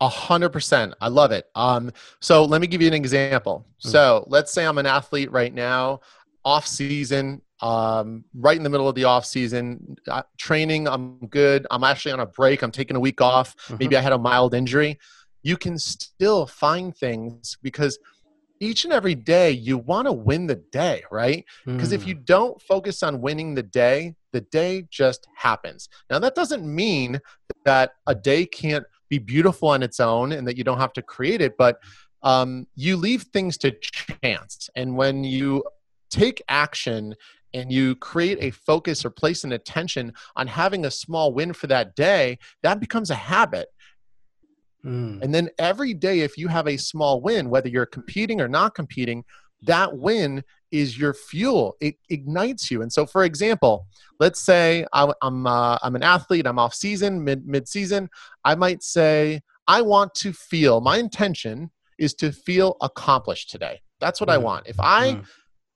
A 0.00 0.08
hundred 0.08 0.50
percent. 0.50 0.94
I 1.00 1.08
love 1.08 1.32
it. 1.32 1.46
Um, 1.54 1.90
so 2.20 2.44
let 2.44 2.60
me 2.60 2.66
give 2.66 2.80
you 2.80 2.88
an 2.88 2.94
example. 2.94 3.66
Mm-hmm. 3.66 3.88
So 3.88 4.24
let's 4.28 4.52
say 4.52 4.64
I'm 4.64 4.78
an 4.78 4.86
athlete 4.86 5.32
right 5.32 5.52
now, 5.52 6.00
off 6.44 6.66
season, 6.66 7.42
um, 7.60 8.24
right 8.34 8.56
in 8.56 8.62
the 8.62 8.70
middle 8.70 8.88
of 8.88 8.94
the 8.94 9.04
off 9.04 9.26
season, 9.26 9.96
uh, 10.08 10.22
training. 10.36 10.86
I'm 10.86 11.26
good. 11.26 11.66
I'm 11.70 11.82
actually 11.82 12.12
on 12.12 12.20
a 12.20 12.26
break. 12.26 12.62
I'm 12.62 12.70
taking 12.70 12.96
a 12.96 13.00
week 13.00 13.20
off. 13.20 13.56
Mm-hmm. 13.56 13.76
Maybe 13.80 13.96
I 13.96 14.00
had 14.00 14.12
a 14.12 14.18
mild 14.18 14.54
injury. 14.54 14.98
You 15.42 15.56
can 15.56 15.78
still 15.78 16.46
find 16.46 16.96
things 16.96 17.56
because 17.62 17.98
each 18.60 18.84
and 18.84 18.92
every 18.92 19.14
day 19.14 19.50
you 19.50 19.78
want 19.78 20.06
to 20.06 20.12
win 20.12 20.46
the 20.46 20.56
day, 20.56 21.02
right? 21.10 21.44
Because 21.64 21.90
mm. 21.90 21.94
if 21.94 22.06
you 22.06 22.14
don't 22.14 22.60
focus 22.60 23.02
on 23.02 23.20
winning 23.20 23.54
the 23.54 23.62
day, 23.62 24.14
the 24.32 24.40
day 24.40 24.86
just 24.90 25.26
happens. 25.34 25.88
Now, 26.10 26.18
that 26.18 26.34
doesn't 26.34 26.64
mean 26.64 27.20
that 27.64 27.92
a 28.06 28.14
day 28.14 28.46
can't 28.46 28.84
be 29.08 29.18
beautiful 29.18 29.68
on 29.68 29.82
its 29.82 30.00
own 30.00 30.32
and 30.32 30.46
that 30.46 30.56
you 30.56 30.64
don't 30.64 30.80
have 30.80 30.92
to 30.94 31.02
create 31.02 31.40
it, 31.40 31.56
but 31.56 31.78
um, 32.22 32.66
you 32.74 32.96
leave 32.96 33.22
things 33.22 33.56
to 33.58 33.72
chance. 34.22 34.68
And 34.76 34.96
when 34.96 35.24
you 35.24 35.64
take 36.10 36.42
action 36.48 37.14
and 37.54 37.72
you 37.72 37.94
create 37.96 38.38
a 38.40 38.50
focus 38.50 39.04
or 39.04 39.10
place 39.10 39.44
an 39.44 39.52
attention 39.52 40.12
on 40.36 40.46
having 40.46 40.84
a 40.84 40.90
small 40.90 41.32
win 41.32 41.52
for 41.52 41.66
that 41.68 41.96
day, 41.96 42.38
that 42.62 42.80
becomes 42.80 43.10
a 43.10 43.14
habit. 43.14 43.68
Mm. 44.84 45.22
And 45.22 45.34
then 45.34 45.48
every 45.58 45.94
day, 45.94 46.20
if 46.20 46.36
you 46.36 46.48
have 46.48 46.68
a 46.68 46.76
small 46.76 47.20
win, 47.20 47.50
whether 47.50 47.68
you're 47.68 47.86
competing 47.86 48.40
or 48.40 48.48
not 48.48 48.74
competing, 48.74 49.24
that 49.62 49.96
win 49.96 50.44
is 50.70 50.98
your 50.98 51.14
fuel. 51.14 51.76
It 51.80 51.96
ignites 52.10 52.70
you. 52.70 52.82
And 52.82 52.92
so, 52.92 53.06
for 53.06 53.24
example, 53.24 53.86
let's 54.20 54.40
say 54.40 54.86
I, 54.92 55.12
am 55.22 55.46
uh, 55.46 55.78
I'm 55.82 55.96
an 55.96 56.02
athlete. 56.02 56.46
I'm 56.46 56.58
off 56.58 56.74
season, 56.74 57.24
mid 57.24 57.46
mid 57.46 57.68
season. 57.68 58.08
I 58.44 58.54
might 58.54 58.82
say 58.82 59.40
I 59.66 59.82
want 59.82 60.14
to 60.16 60.32
feel. 60.32 60.80
My 60.80 60.98
intention 60.98 61.70
is 61.98 62.14
to 62.14 62.32
feel 62.32 62.76
accomplished 62.80 63.50
today. 63.50 63.80
That's 64.00 64.20
what 64.20 64.28
mm. 64.28 64.34
I 64.34 64.38
want. 64.38 64.66
If 64.66 64.78
I 64.78 65.14
mm. 65.14 65.24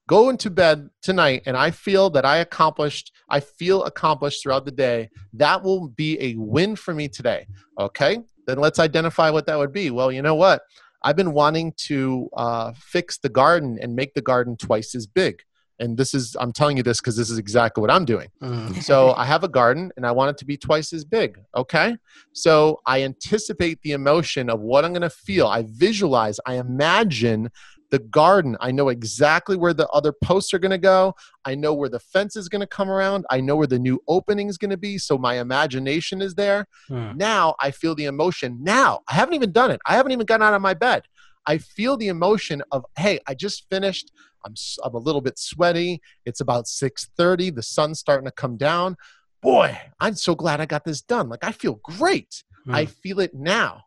go 0.07 0.31
into 0.31 0.51
bed 0.51 0.89
tonight 1.03 1.43
and 1.47 1.57
I 1.57 1.71
feel 1.71 2.11
that 2.11 2.25
I 2.25 2.39
accomplished, 2.39 3.13
I 3.29 3.41
feel 3.41 3.85
accomplished 3.85 4.43
throughout 4.43 4.65
the 4.65 4.71
day. 4.73 5.11
That 5.33 5.63
will 5.63 5.89
be 5.89 6.21
a 6.23 6.35
win 6.37 6.77
for 6.77 6.95
me 6.95 7.09
today. 7.09 7.47
Okay. 7.79 8.21
Then 8.47 8.59
let's 8.59 8.79
identify 8.79 9.31
what 9.31 9.47
that 9.47 9.59
would 9.59 9.73
be. 9.73 9.91
Well, 9.91 10.11
you 10.11 10.23
know 10.23 10.35
what? 10.35 10.63
I've 11.05 11.17
been 11.17 11.33
wanting 11.33 11.73
to 11.89 12.29
uh, 12.37 12.73
fix 12.77 13.19
the 13.19 13.29
garden 13.29 13.79
and 13.81 13.95
make 13.95 14.15
the 14.15 14.23
garden 14.23 14.57
twice 14.57 14.95
as 14.95 15.07
big. 15.07 15.43
And 15.79 15.97
this 15.97 16.15
is, 16.15 16.37
I'm 16.39 16.53
telling 16.53 16.77
you 16.77 16.83
this 16.83 17.01
because 17.01 17.17
this 17.17 17.29
is 17.29 17.39
exactly 17.39 17.81
what 17.81 17.91
I'm 17.91 18.05
doing. 18.05 18.29
Mm. 18.41 18.83
so 18.83 19.15
I 19.15 19.25
have 19.25 19.43
a 19.43 19.49
garden 19.49 19.91
and 19.97 20.07
I 20.07 20.13
want 20.13 20.31
it 20.31 20.39
to 20.39 20.45
be 20.45 20.57
twice 20.57 20.93
as 20.93 21.05
big. 21.05 21.39
Okay. 21.57 21.97
So 22.33 22.81
I 22.87 23.03
anticipate 23.03 23.81
the 23.83 23.93
emotion 23.93 24.49
of 24.49 24.61
what 24.61 24.85
I'm 24.85 24.93
going 24.93 25.03
to 25.03 25.11
feel. 25.11 25.49
I 25.49 25.65
visualize, 25.67 26.39
I 26.47 26.55
imagine 26.55 27.51
the 27.93 27.99
garden. 27.99 28.57
I 28.59 28.73
know 28.73 28.89
exactly 28.89 29.55
where 29.55 29.75
the 29.75 29.87
other 29.89 30.13
posts 30.13 30.55
are 30.55 30.59
going 30.59 30.71
to 30.71 30.79
go. 30.79 31.15
I 31.45 31.55
know 31.55 31.75
where 31.75 31.91
the 31.91 32.01
fence 32.01 32.37
is 32.37 32.49
going 32.49 32.63
to 32.63 32.67
come 32.67 32.89
around. 32.91 33.27
I 33.31 33.43
know 33.43 33.55
where 33.55 33.67
the 33.67 33.79
new 33.79 34.03
opening 34.09 34.49
is 34.49 34.57
going 34.57 34.71
to 34.71 34.79
be. 34.79 34.97
So 34.97 35.19
my 35.19 35.39
imagination 35.39 36.23
is 36.23 36.35
there. 36.35 36.67
Hmm. 36.89 37.13
Now 37.17 37.55
I 37.61 37.71
feel 37.71 37.95
the 37.95 38.07
emotion. 38.07 38.59
Now 38.63 39.01
I 39.09 39.13
haven't 39.13 39.35
even 39.35 39.53
done 39.53 39.71
it. 39.71 39.81
I 39.87 39.95
haven't 39.95 40.13
even 40.13 40.25
gotten 40.25 40.43
out 40.43 40.55
of 40.55 40.63
my 40.63 40.73
bed. 40.73 41.03
I 41.47 41.59
feel 41.59 41.99
the 41.99 42.09
emotion 42.09 42.63
of, 42.73 42.87
hey, 42.99 43.21
I 43.27 43.35
just 43.35 43.69
finished. 43.71 44.11
I'm, 44.47 44.55
I'm 44.83 44.95
a 44.95 44.99
little 44.99 45.21
bit 45.21 45.39
sweaty. 45.39 46.01
It's 46.25 46.41
about 46.41 46.65
6:30. 46.65 47.55
The 47.55 47.63
sun's 47.63 48.01
starting 48.01 48.25
to 48.25 48.33
come 48.33 48.57
down. 48.57 48.97
Boy, 49.43 49.79
I'm 50.01 50.15
so 50.15 50.35
glad 50.35 50.63
I 50.63 50.67
got 50.67 50.85
this 50.85 51.03
done. 51.03 51.29
Like 51.29 51.45
I 51.45 51.53
feel 51.53 51.75
great. 51.83 52.43
Hmm. 52.65 52.75
I 52.75 52.87
feel 52.87 53.21
it 53.21 53.35
now. 53.35 53.83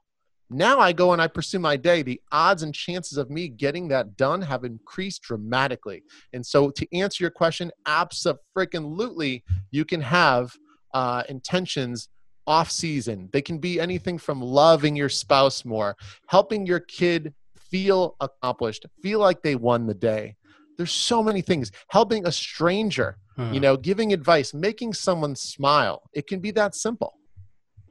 Now 0.49 0.79
I 0.79 0.93
go 0.93 1.13
and 1.13 1.21
I 1.21 1.27
pursue 1.27 1.59
my 1.59 1.75
day. 1.75 2.03
The 2.03 2.21
odds 2.31 2.61
and 2.61 2.73
chances 2.73 3.17
of 3.17 3.29
me 3.29 3.47
getting 3.47 3.87
that 3.87 4.15
done 4.15 4.41
have 4.43 4.63
increased 4.63 5.23
dramatically. 5.23 6.03
And 6.33 6.45
so, 6.45 6.69
to 6.69 6.97
answer 6.97 7.23
your 7.23 7.31
question, 7.31 7.71
absolutely, 7.87 9.43
you 9.71 9.85
can 9.85 10.01
have 10.01 10.55
uh, 10.93 11.23
intentions 11.29 12.09
off 12.47 12.69
season. 12.69 13.29
They 13.33 13.41
can 13.41 13.57
be 13.57 13.79
anything 13.79 14.17
from 14.17 14.41
loving 14.41 14.95
your 14.95 15.09
spouse 15.09 15.65
more, 15.65 15.95
helping 16.27 16.65
your 16.65 16.79
kid 16.79 17.33
feel 17.57 18.15
accomplished, 18.19 18.85
feel 19.01 19.19
like 19.19 19.41
they 19.41 19.55
won 19.55 19.87
the 19.87 19.93
day. 19.93 20.35
There's 20.77 20.91
so 20.91 21.23
many 21.23 21.41
things. 21.41 21.71
Helping 21.89 22.27
a 22.27 22.31
stranger, 22.31 23.17
hmm. 23.35 23.53
you 23.53 23.59
know, 23.59 23.77
giving 23.77 24.13
advice, 24.13 24.53
making 24.53 24.93
someone 24.93 25.35
smile. 25.35 26.03
It 26.13 26.27
can 26.27 26.39
be 26.39 26.51
that 26.51 26.75
simple. 26.75 27.15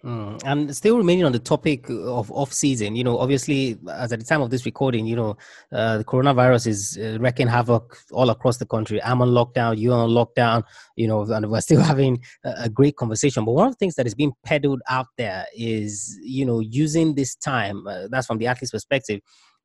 Mm. 0.05 0.39
And 0.45 0.77
still 0.77 0.99
remaining 0.99 1.25
on 1.25 1.33
the 1.33 1.39
topic 1.39 1.89
of 1.89 2.31
off 2.31 2.53
season, 2.53 2.95
you 2.95 3.03
know, 3.03 3.17
obviously, 3.17 3.79
as 3.91 4.13
at 4.13 4.19
the 4.19 4.25
time 4.27 4.43
of 4.43 4.51
this 4.51 4.67
recording, 4.67 5.07
you 5.07 5.17
know, 5.17 5.37
uh, 5.73 5.99
the 5.99 6.05
coronavirus 6.05 6.67
is 6.67 6.99
uh, 7.01 7.17
wreaking 7.19 7.47
havoc 7.47 7.97
all 8.13 8.29
across 8.29 8.59
the 8.59 8.67
country. 8.67 9.03
I'm 9.03 9.23
on 9.23 9.31
lockdown, 9.31 9.79
you're 9.79 9.95
on 9.95 10.11
lockdown, 10.11 10.65
you 10.97 11.09
know, 11.09 11.23
and 11.23 11.51
we're 11.51 11.63
still 11.63 11.81
having 11.93 12.23
a, 12.45 12.69
great 12.69 12.97
conversation. 12.97 13.47
But 13.47 13.53
one 13.53 13.67
of 13.67 13.73
the 13.73 13.79
things 13.79 13.95
that 13.95 14.07
is 14.07 14.15
being 14.15 14.33
peddled 14.45 14.83
out 14.91 15.07
there 15.17 15.47
is, 15.57 16.19
you 16.23 16.45
know, 16.45 16.61
using 16.61 17.15
this 17.15 17.35
time, 17.35 17.87
uh, 17.87 18.09
that's 18.11 18.27
from 18.27 18.37
the 18.37 18.47
athlete's 18.47 18.73
perspective, 18.73 19.23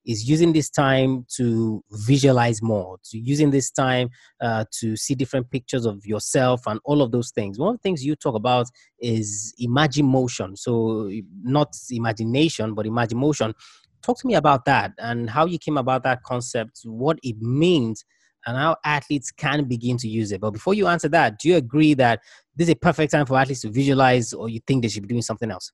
is 0.10 0.28
using 0.28 0.54
this 0.54 0.72
time 0.72 1.24
to 1.38 1.84
visualize 1.92 2.64
more, 2.64 2.98
to 3.04 3.20
using 3.20 3.52
this 3.52 3.70
time 3.70 4.10
uh, 4.42 4.66
to 4.80 4.96
see 4.96 5.14
different 5.14 5.52
pictures 5.52 5.86
of 5.86 6.04
yourself 6.04 6.62
and 6.66 6.80
all 6.84 7.04
of 7.04 7.12
those 7.12 7.30
things. 7.30 7.60
One 7.60 7.70
of 7.70 7.76
the 7.76 7.84
things 7.84 8.04
you 8.04 8.16
talk 8.16 8.34
about 8.34 8.66
is 9.00 9.54
imagine 9.60 10.08
motion. 10.08 10.56
So 10.56 11.12
not 11.44 11.78
imagination, 11.92 12.74
but 12.74 12.88
imagine 12.88 13.20
motion. 13.20 13.54
Talk 14.02 14.20
to 14.22 14.28
me 14.28 14.34
about 14.34 14.66
that 14.66 14.94
and 14.98 15.30
how 15.30 15.46
you 15.46 15.60
came 15.60 15.78
about 15.78 16.02
that 16.04 16.24
concept, 16.24 16.82
what 16.86 17.20
it 17.22 17.40
means, 17.40 18.04
and 18.48 18.58
how 18.58 18.78
athletes 18.84 19.30
can 19.32 19.66
begin 19.66 19.98
to 19.98 20.08
use 20.08 20.32
it. 20.32 20.42
But 20.42 20.52
before 20.52 20.74
you 20.74 20.88
answer 20.88 21.10
that, 21.10 21.38
do 21.38 21.50
you 21.50 21.58
agree 21.58 21.94
that 21.96 22.22
this 22.56 22.68
is 22.68 22.74
a 22.74 22.78
perfect 22.78 23.12
time 23.12 23.28
for 23.28 23.38
athletes 23.38 23.62
to 23.62 23.70
visualize, 23.70 24.34
or 24.34 24.50
you 24.50 24.60
think 24.66 24.82
they 24.82 24.88
should 24.90 25.04
be 25.04 25.10
doing 25.10 25.22
something 25.22 25.52
else? 25.52 25.72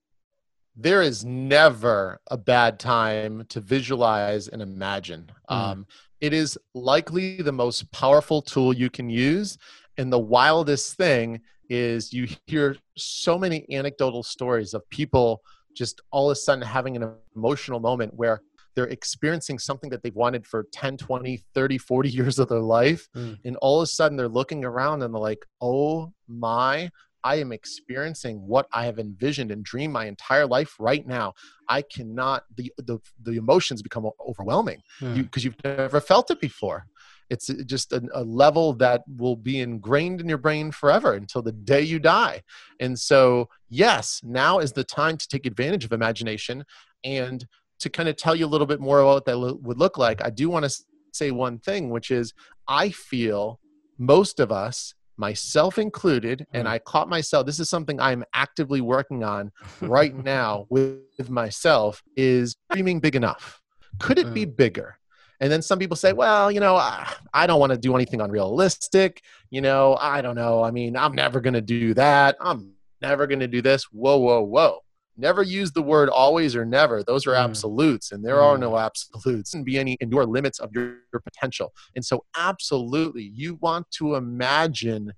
There 0.76 1.02
is 1.02 1.24
never 1.24 2.20
a 2.30 2.38
bad 2.38 2.80
time 2.80 3.46
to 3.50 3.62
visualize 3.62 4.48
and 4.48 4.62
imagine. 4.62 5.32
Mm. 5.50 5.56
Um, 5.56 5.88
it 6.22 6.34
is 6.34 6.58
likely 6.74 7.42
the 7.42 7.52
most 7.52 7.92
powerful 7.92 8.42
tool 8.42 8.74
you 8.74 8.90
can 8.90 9.10
use. 9.10 9.58
And 9.98 10.12
the 10.12 10.20
wildest 10.20 10.96
thing 10.98 11.42
is 11.70 12.14
you 12.14 12.28
hear 12.48 12.76
so 12.98 13.38
many 13.38 13.66
anecdotal 13.72 14.24
stories 14.24 14.74
of 14.74 14.88
people 14.90 15.42
just 15.74 16.02
all 16.12 16.30
of 16.30 16.34
a 16.34 16.36
sudden 16.36 16.64
having 16.64 16.96
an 16.96 17.14
emotional 17.36 17.80
moment 17.80 18.14
where 18.14 18.42
they're 18.76 18.88
experiencing 18.88 19.58
something 19.58 19.90
that 19.90 20.04
they've 20.04 20.16
wanted 20.16 20.46
for 20.46 20.68
10 20.72 20.98
20 20.98 21.44
30 21.54 21.78
40 21.78 22.10
years 22.10 22.40
of 22.40 22.50
their 22.50 22.60
life 22.60 23.08
mm. 23.16 23.38
and 23.44 23.56
all 23.58 23.80
of 23.80 23.84
a 23.84 23.88
sudden 23.88 24.16
they're 24.16 24.28
looking 24.28 24.64
around 24.64 25.02
and 25.02 25.14
they're 25.14 25.22
like 25.22 25.46
oh 25.62 26.14
my 26.28 26.90
I 27.26 27.38
am 27.38 27.52
experiencing 27.52 28.38
what 28.38 28.68
I 28.72 28.86
have 28.86 29.00
envisioned 29.00 29.52
and 29.52 29.66
dreamed 29.66 29.94
my 29.94 30.06
entire 30.06 30.46
life 30.46 30.76
right 30.80 31.06
now. 31.06 31.34
I 31.68 31.82
cannot 31.82 32.44
the 32.56 32.72
the, 32.78 33.00
the 33.24 33.34
emotions 33.34 33.82
become 33.82 34.08
overwhelming 34.26 34.84
because 35.00 35.44
you, 35.44 35.52
have 35.52 35.78
never 35.78 36.00
felt 36.00 36.30
it 36.30 36.40
before. 36.40 36.86
It's 37.32 37.50
uh, 37.50 37.56
just 37.66 37.92
a, 37.92 38.08
a, 38.14 38.24
level 38.24 38.74
that 38.74 39.02
will 39.18 39.36
be 39.36 39.60
ingrained 39.60 40.22
in 40.22 40.30
your 40.30 40.38
brain 40.38 40.72
forever 40.72 41.14
until 41.14 41.42
the 41.42 41.52
day 41.52 41.82
you 41.82 41.98
die. 41.98 42.44
And 42.80 42.98
so, 43.00 43.50
yes, 43.68 44.22
now 44.24 44.60
is 44.60 44.74
the 44.74 44.84
time 44.84 45.18
to 45.18 45.28
take 45.28 45.48
advantage 45.48 45.84
of 45.84 45.92
imagination 45.92 46.64
and 47.04 47.44
to 47.80 47.90
kind 47.90 48.08
of 48.08 48.16
tell 48.16 48.36
you 48.36 48.46
a 48.46 48.54
little 48.54 48.68
bit 48.68 48.80
more 48.80 49.00
about 49.00 49.14
what 49.16 49.26
that 49.26 49.38
lo- 49.38 49.60
would 49.64 49.80
look 49.80 49.98
like. 49.98 50.24
I 50.24 50.30
do 50.30 50.52
want 50.52 50.66
to 50.66 50.84
say 51.14 51.32
one 51.32 51.58
thing, 51.58 51.90
which 51.90 52.12
is 52.12 52.32
I 52.68 52.90
feel 52.90 53.60
most 53.98 54.40
of 54.40 54.52
us 54.52 54.94
myself 55.18 55.78
included 55.78 56.46
and 56.54 56.68
mm. 56.68 56.72
i 56.72 56.80
caught 56.80 57.10
myself 57.10 57.46
this 57.46 57.60
is 57.60 57.70
something 57.70 58.00
i'm 58.00 58.24
actively 58.34 58.82
working 58.82 59.24
on 59.24 59.52
right 59.82 60.16
now 60.16 60.66
with, 60.70 61.00
with, 61.18 61.30
myself 61.30 62.02
is 62.16 62.56
dreaming 62.72 63.00
big 63.00 63.16
enough 63.16 63.62
could 64.00 64.20
it 64.20 64.34
be 64.34 64.46
mm. 64.46 64.56
bigger 64.56 64.98
and 65.40 65.52
then 65.52 65.62
some 65.62 65.80
people 65.80 65.96
say 65.96 66.14
well 66.14 66.52
you 66.52 66.60
know 66.60 66.76
i, 66.76 67.12
I 67.34 67.48
don't 67.48 67.60
want 67.60 67.72
to 67.72 67.78
do 67.78 67.96
anything 67.96 68.22
unrealistic 68.22 69.22
you 69.50 69.62
know 69.62 69.98
i 70.00 70.22
don't 70.22 70.36
know 70.36 70.64
i 70.64 70.72
mean 70.72 70.98
i'm 70.98 71.14
never 71.14 71.40
going 71.40 71.54
to 71.54 71.62
do 71.62 71.94
that 71.94 72.36
i'm 72.40 72.74
never 73.02 73.28
going 73.28 73.40
to 73.40 73.48
do 73.48 73.62
this 73.62 73.84
whoa 73.86 74.18
whoa 74.18 74.42
whoa 74.42 74.85
never 75.18 75.44
use 75.44 75.72
the 75.72 75.82
word 75.82 76.10
always 76.10 76.56
or 76.56 76.66
never. 76.66 77.04
Those 77.04 77.26
are 77.28 77.34
mm. 77.34 77.44
absolutes 77.44 78.12
and 78.12 78.24
there 78.24 78.38
mm. 78.38 78.44
are 78.44 78.58
no 78.58 78.78
absolutes. 78.78 79.54
And 79.54 79.66
be 79.66 79.78
any 79.78 79.98
in 80.00 80.10
your 80.10 80.26
limits 80.26 80.60
of 80.60 80.72
your, 80.74 80.98
your 81.14 81.22
potential. 81.22 81.74
And 81.96 82.04
so 82.04 82.26
absolutely 82.38 83.24
you 83.24 83.56
want 83.56 83.90
to 83.92 84.16
imagine 84.16 85.14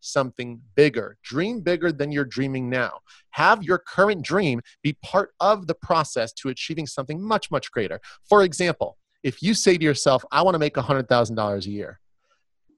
something 0.00 0.60
bigger. 0.74 1.18
Dream 1.22 1.60
bigger 1.60 1.92
than 1.92 2.10
you're 2.10 2.24
dreaming 2.24 2.70
now. 2.70 3.00
Have 3.30 3.62
your 3.62 3.78
current 3.78 4.22
dream 4.24 4.60
be 4.82 4.96
part 5.02 5.30
of 5.40 5.66
the 5.66 5.74
process 5.74 6.32
to 6.34 6.48
achieving 6.48 6.86
something 6.86 7.22
much 7.22 7.50
much 7.50 7.70
greater. 7.70 8.00
For 8.28 8.42
example 8.42 8.96
if 9.22 9.42
you 9.42 9.54
say 9.54 9.76
to 9.76 9.84
yourself 9.84 10.24
i 10.32 10.42
want 10.42 10.54
to 10.54 10.58
make 10.58 10.74
$100000 10.74 11.66
a 11.66 11.70
year 11.70 12.00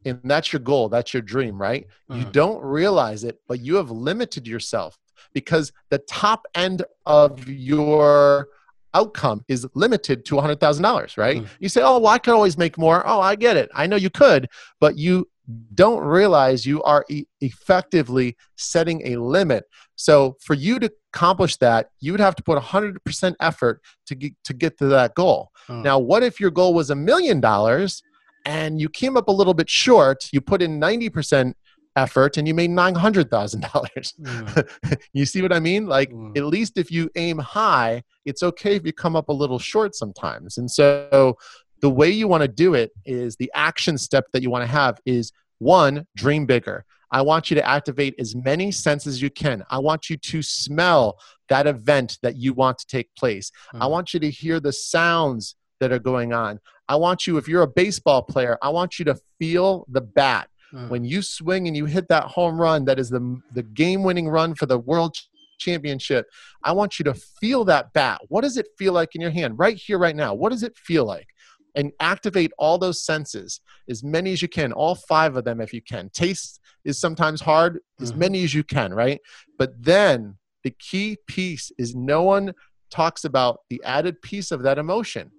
and 0.04 0.20
that's 0.24 0.52
your 0.52 0.60
goal 0.60 0.88
that's 0.88 1.14
your 1.14 1.22
dream 1.22 1.60
right? 1.60 1.86
Mm. 2.10 2.18
you 2.18 2.24
don't 2.32 2.62
realize 2.62 3.24
it 3.24 3.40
but 3.48 3.60
you 3.60 3.76
have 3.76 3.90
limited 3.90 4.46
yourself 4.46 4.98
because 5.32 5.72
the 5.90 5.98
top 5.98 6.46
end 6.54 6.82
of 7.06 7.48
your 7.48 8.48
outcome 8.94 9.44
is 9.48 9.66
limited 9.74 10.24
to 10.26 10.34
$100,000, 10.34 11.16
right? 11.16 11.42
Mm. 11.42 11.48
You 11.60 11.68
say, 11.68 11.82
oh, 11.82 11.98
well, 11.98 12.12
I 12.12 12.18
could 12.18 12.34
always 12.34 12.58
make 12.58 12.76
more. 12.76 13.02
Oh, 13.06 13.20
I 13.20 13.36
get 13.36 13.56
it. 13.56 13.70
I 13.74 13.86
know 13.86 13.96
you 13.96 14.10
could, 14.10 14.48
but 14.80 14.98
you 14.98 15.28
don't 15.74 16.04
realize 16.04 16.64
you 16.66 16.82
are 16.82 17.04
e- 17.08 17.24
effectively 17.40 18.36
setting 18.56 19.06
a 19.06 19.16
limit. 19.16 19.64
So 19.96 20.36
for 20.40 20.54
you 20.54 20.78
to 20.78 20.92
accomplish 21.12 21.56
that, 21.58 21.88
you 22.00 22.12
would 22.12 22.20
have 22.20 22.36
to 22.36 22.42
put 22.42 22.58
100% 22.58 23.34
effort 23.40 23.82
to 24.06 24.14
get, 24.14 24.32
to 24.44 24.54
get 24.54 24.78
to 24.78 24.86
that 24.86 25.14
goal. 25.14 25.50
Mm. 25.68 25.82
Now, 25.82 25.98
what 25.98 26.22
if 26.22 26.40
your 26.40 26.50
goal 26.50 26.74
was 26.74 26.90
a 26.90 26.94
million 26.96 27.40
dollars 27.40 28.02
and 28.44 28.80
you 28.80 28.88
came 28.88 29.16
up 29.16 29.28
a 29.28 29.32
little 29.32 29.54
bit 29.54 29.68
short? 29.68 30.28
You 30.32 30.40
put 30.40 30.62
in 30.62 30.80
90% 30.80 31.54
effort 31.96 32.36
and 32.36 32.46
you 32.48 32.54
made 32.54 32.70
$900,000. 32.70 34.14
Mm. 34.20 34.98
you 35.12 35.26
see 35.26 35.42
what 35.42 35.52
I 35.52 35.60
mean? 35.60 35.86
Like, 35.86 36.10
mm. 36.10 36.36
at 36.36 36.44
least 36.44 36.78
if 36.78 36.90
you 36.90 37.10
aim 37.16 37.38
high, 37.38 38.02
it's 38.24 38.42
okay 38.42 38.76
if 38.76 38.86
you 38.86 38.92
come 38.92 39.16
up 39.16 39.28
a 39.28 39.32
little 39.32 39.58
short 39.58 39.94
sometimes. 39.94 40.58
And 40.58 40.70
so, 40.70 41.36
the 41.80 41.90
way 41.90 42.08
you 42.08 42.28
want 42.28 42.42
to 42.42 42.48
do 42.48 42.74
it 42.74 42.92
is 43.04 43.34
the 43.36 43.50
action 43.54 43.98
step 43.98 44.26
that 44.32 44.40
you 44.40 44.50
want 44.50 44.62
to 44.62 44.70
have 44.70 45.00
is 45.04 45.32
one, 45.58 46.06
dream 46.16 46.46
bigger. 46.46 46.84
I 47.10 47.22
want 47.22 47.50
you 47.50 47.56
to 47.56 47.68
activate 47.68 48.14
as 48.18 48.34
many 48.34 48.70
senses 48.70 49.14
as 49.14 49.22
you 49.22 49.30
can. 49.30 49.64
I 49.68 49.78
want 49.78 50.08
you 50.08 50.16
to 50.16 50.42
smell 50.42 51.18
that 51.48 51.66
event 51.66 52.18
that 52.22 52.36
you 52.36 52.54
want 52.54 52.78
to 52.78 52.86
take 52.86 53.14
place. 53.16 53.50
Mm. 53.74 53.82
I 53.82 53.86
want 53.86 54.14
you 54.14 54.20
to 54.20 54.30
hear 54.30 54.60
the 54.60 54.72
sounds 54.72 55.56
that 55.80 55.92
are 55.92 55.98
going 55.98 56.32
on. 56.32 56.60
I 56.88 56.96
want 56.96 57.26
you, 57.26 57.36
if 57.36 57.48
you're 57.48 57.62
a 57.62 57.66
baseball 57.66 58.22
player, 58.22 58.56
I 58.62 58.68
want 58.68 58.98
you 58.98 59.04
to 59.06 59.16
feel 59.38 59.84
the 59.88 60.00
bat. 60.00 60.48
Mm. 60.72 60.88
When 60.88 61.04
you 61.04 61.22
swing 61.22 61.66
and 61.66 61.76
you 61.76 61.86
hit 61.86 62.08
that 62.08 62.24
home 62.24 62.60
run, 62.60 62.84
that 62.86 62.98
is 62.98 63.10
the, 63.10 63.40
the 63.52 63.62
game 63.62 64.02
winning 64.02 64.28
run 64.28 64.54
for 64.54 64.66
the 64.66 64.78
world 64.78 65.16
championship. 65.58 66.26
I 66.64 66.72
want 66.72 66.98
you 66.98 67.04
to 67.04 67.14
feel 67.14 67.64
that 67.66 67.92
bat. 67.92 68.20
What 68.28 68.42
does 68.42 68.56
it 68.56 68.66
feel 68.78 68.92
like 68.92 69.14
in 69.14 69.20
your 69.20 69.30
hand 69.30 69.58
right 69.58 69.76
here, 69.76 69.98
right 69.98 70.16
now? 70.16 70.34
What 70.34 70.50
does 70.50 70.62
it 70.62 70.76
feel 70.76 71.04
like? 71.04 71.28
And 71.74 71.92
activate 72.00 72.52
all 72.58 72.78
those 72.78 73.02
senses, 73.04 73.60
as 73.88 74.02
many 74.02 74.32
as 74.32 74.42
you 74.42 74.48
can, 74.48 74.72
all 74.72 74.94
five 74.94 75.36
of 75.36 75.44
them 75.44 75.60
if 75.60 75.72
you 75.72 75.80
can. 75.80 76.10
Taste 76.10 76.60
is 76.84 76.98
sometimes 76.98 77.40
hard, 77.40 77.80
as 78.00 78.10
mm-hmm. 78.10 78.20
many 78.20 78.44
as 78.44 78.54
you 78.54 78.64
can, 78.64 78.92
right? 78.92 79.20
But 79.58 79.72
then 79.82 80.36
the 80.64 80.70
key 80.70 81.16
piece 81.26 81.72
is 81.78 81.94
no 81.94 82.22
one 82.22 82.52
talks 82.90 83.24
about 83.24 83.60
the 83.70 83.80
added 83.84 84.20
piece 84.20 84.50
of 84.50 84.62
that 84.62 84.78
emotion. 84.78 85.30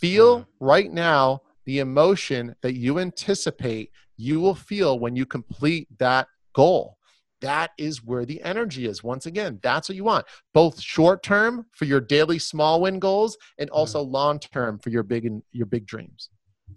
Feel 0.00 0.40
mm-hmm. 0.40 0.64
right 0.64 0.90
now 0.90 1.42
the 1.64 1.78
emotion 1.78 2.56
that 2.62 2.74
you 2.74 2.98
anticipate 2.98 3.90
you 4.18 4.40
will 4.40 4.54
feel 4.54 4.98
when 4.98 5.16
you 5.16 5.24
complete 5.24 5.88
that 5.98 6.28
goal. 6.52 6.98
That 7.40 7.70
is 7.78 8.04
where 8.04 8.24
the 8.24 8.42
energy 8.42 8.86
is. 8.86 9.04
Once 9.04 9.26
again, 9.26 9.60
that's 9.62 9.88
what 9.88 9.96
you 9.96 10.04
want, 10.04 10.26
both 10.52 10.80
short 10.80 11.22
term 11.22 11.66
for 11.72 11.84
your 11.84 12.00
daily 12.00 12.38
small 12.38 12.80
win 12.80 12.98
goals, 12.98 13.38
and 13.58 13.70
mm-hmm. 13.70 13.78
also 13.78 14.02
long 14.02 14.40
term 14.40 14.78
for 14.80 14.90
your 14.90 15.04
big 15.04 15.24
and 15.24 15.42
your 15.52 15.66
big 15.66 15.86
dreams. 15.86 16.30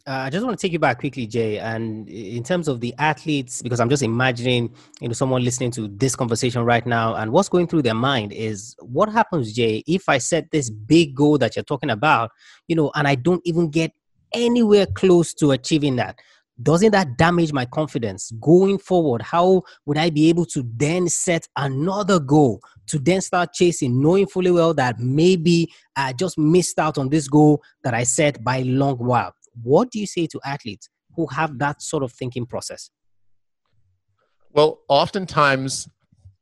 Uh, 0.08 0.12
I 0.12 0.30
just 0.30 0.46
want 0.46 0.58
to 0.58 0.62
take 0.62 0.72
you 0.72 0.80
back 0.80 1.00
quickly, 1.00 1.28
Jay. 1.28 1.60
And 1.60 2.08
in 2.10 2.44
terms 2.44 2.68
of 2.68 2.80
the 2.80 2.94
athletes, 2.98 3.62
because 3.62 3.80
I'm 3.80 3.90
just 3.90 4.02
imagining, 4.02 4.74
you 5.00 5.08
know, 5.08 5.14
someone 5.14 5.44
listening 5.44 5.72
to 5.72 5.88
this 5.90 6.16
conversation 6.16 6.64
right 6.64 6.86
now, 6.86 7.16
and 7.16 7.32
what's 7.32 7.50
going 7.50 7.68
through 7.68 7.82
their 7.82 7.94
mind 7.94 8.32
is, 8.32 8.76
what 8.80 9.10
happens, 9.10 9.54
Jay, 9.54 9.84
if 9.88 10.08
I 10.08 10.18
set 10.18 10.50
this 10.52 10.70
big 10.70 11.14
goal 11.14 11.38
that 11.40 11.56
you're 11.56 11.66
talking 11.66 11.90
about, 11.90 12.32
you 12.68 12.76
know, 12.76 12.92
and 12.96 13.08
I 13.08 13.16
don't 13.16 13.42
even 13.46 13.70
get 13.70 13.92
anywhere 14.34 14.86
close 14.86 15.34
to 15.36 15.52
achieving 15.52 15.98
that? 15.98 16.20
Doesn't 16.64 16.92
that 16.92 17.18
damage 17.18 17.54
my 17.54 17.66
confidence? 17.66 18.32
Going 18.40 18.78
forward 18.78 19.22
how 19.22 19.64
would 19.86 19.98
i 19.98 20.10
be 20.10 20.30
able 20.30 20.46
to 20.46 20.64
then 20.76 21.08
set 21.08 21.48
another 21.58 22.20
goal 22.20 22.62
to 22.88 23.00
then 23.00 23.22
start 23.22 23.54
chasing 23.54 24.02
knowing 24.02 24.28
fully 24.28 24.52
well 24.52 24.74
that 24.74 25.00
maybe 25.00 25.72
i 25.96 26.12
just 26.14 26.38
missed 26.38 26.78
out 26.80 26.98
on 26.98 27.10
this 27.10 27.28
goal 27.28 27.62
that 27.84 27.94
i 27.94 28.04
set 28.04 28.44
by 28.44 28.58
a 28.58 28.64
long 28.64 28.98
while? 28.98 29.34
What 29.64 29.92
do 29.92 30.00
you 30.00 30.08
say 30.08 30.28
to 30.28 30.40
athletes 30.46 30.90
who 31.16 31.28
have 31.28 31.60
that 31.60 31.82
sort 31.82 32.04
of 32.04 32.12
thinking 32.12 32.46
process? 32.46 32.90
Well 34.54 34.82
oftentimes 34.88 35.88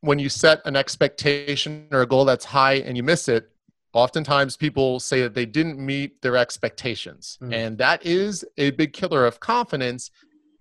when 0.01 0.20
you 0.20 0.30
set 0.30 0.61
an 0.65 0.76
expectation 0.76 1.88
or 1.91 2.01
a 2.01 2.07
goal 2.07 2.26
that's 2.26 2.45
high 2.45 2.76
and 2.76 2.95
you 2.95 3.03
miss 3.03 3.28
it 3.28 3.49
oftentimes 3.94 4.56
people 4.56 5.00
say 5.00 5.22
that 5.22 5.34
they 5.34 5.46
didn't 5.46 5.80
meet 5.80 6.22
their 6.22 6.38
expectations 6.38 7.38
mm. 7.42 7.54
and 7.54 7.78
that 7.78 8.06
is 8.06 8.46
a 8.58 8.72
big 8.72 8.94
killer 8.94 9.26
of 9.26 9.40
confidence 9.40 10.12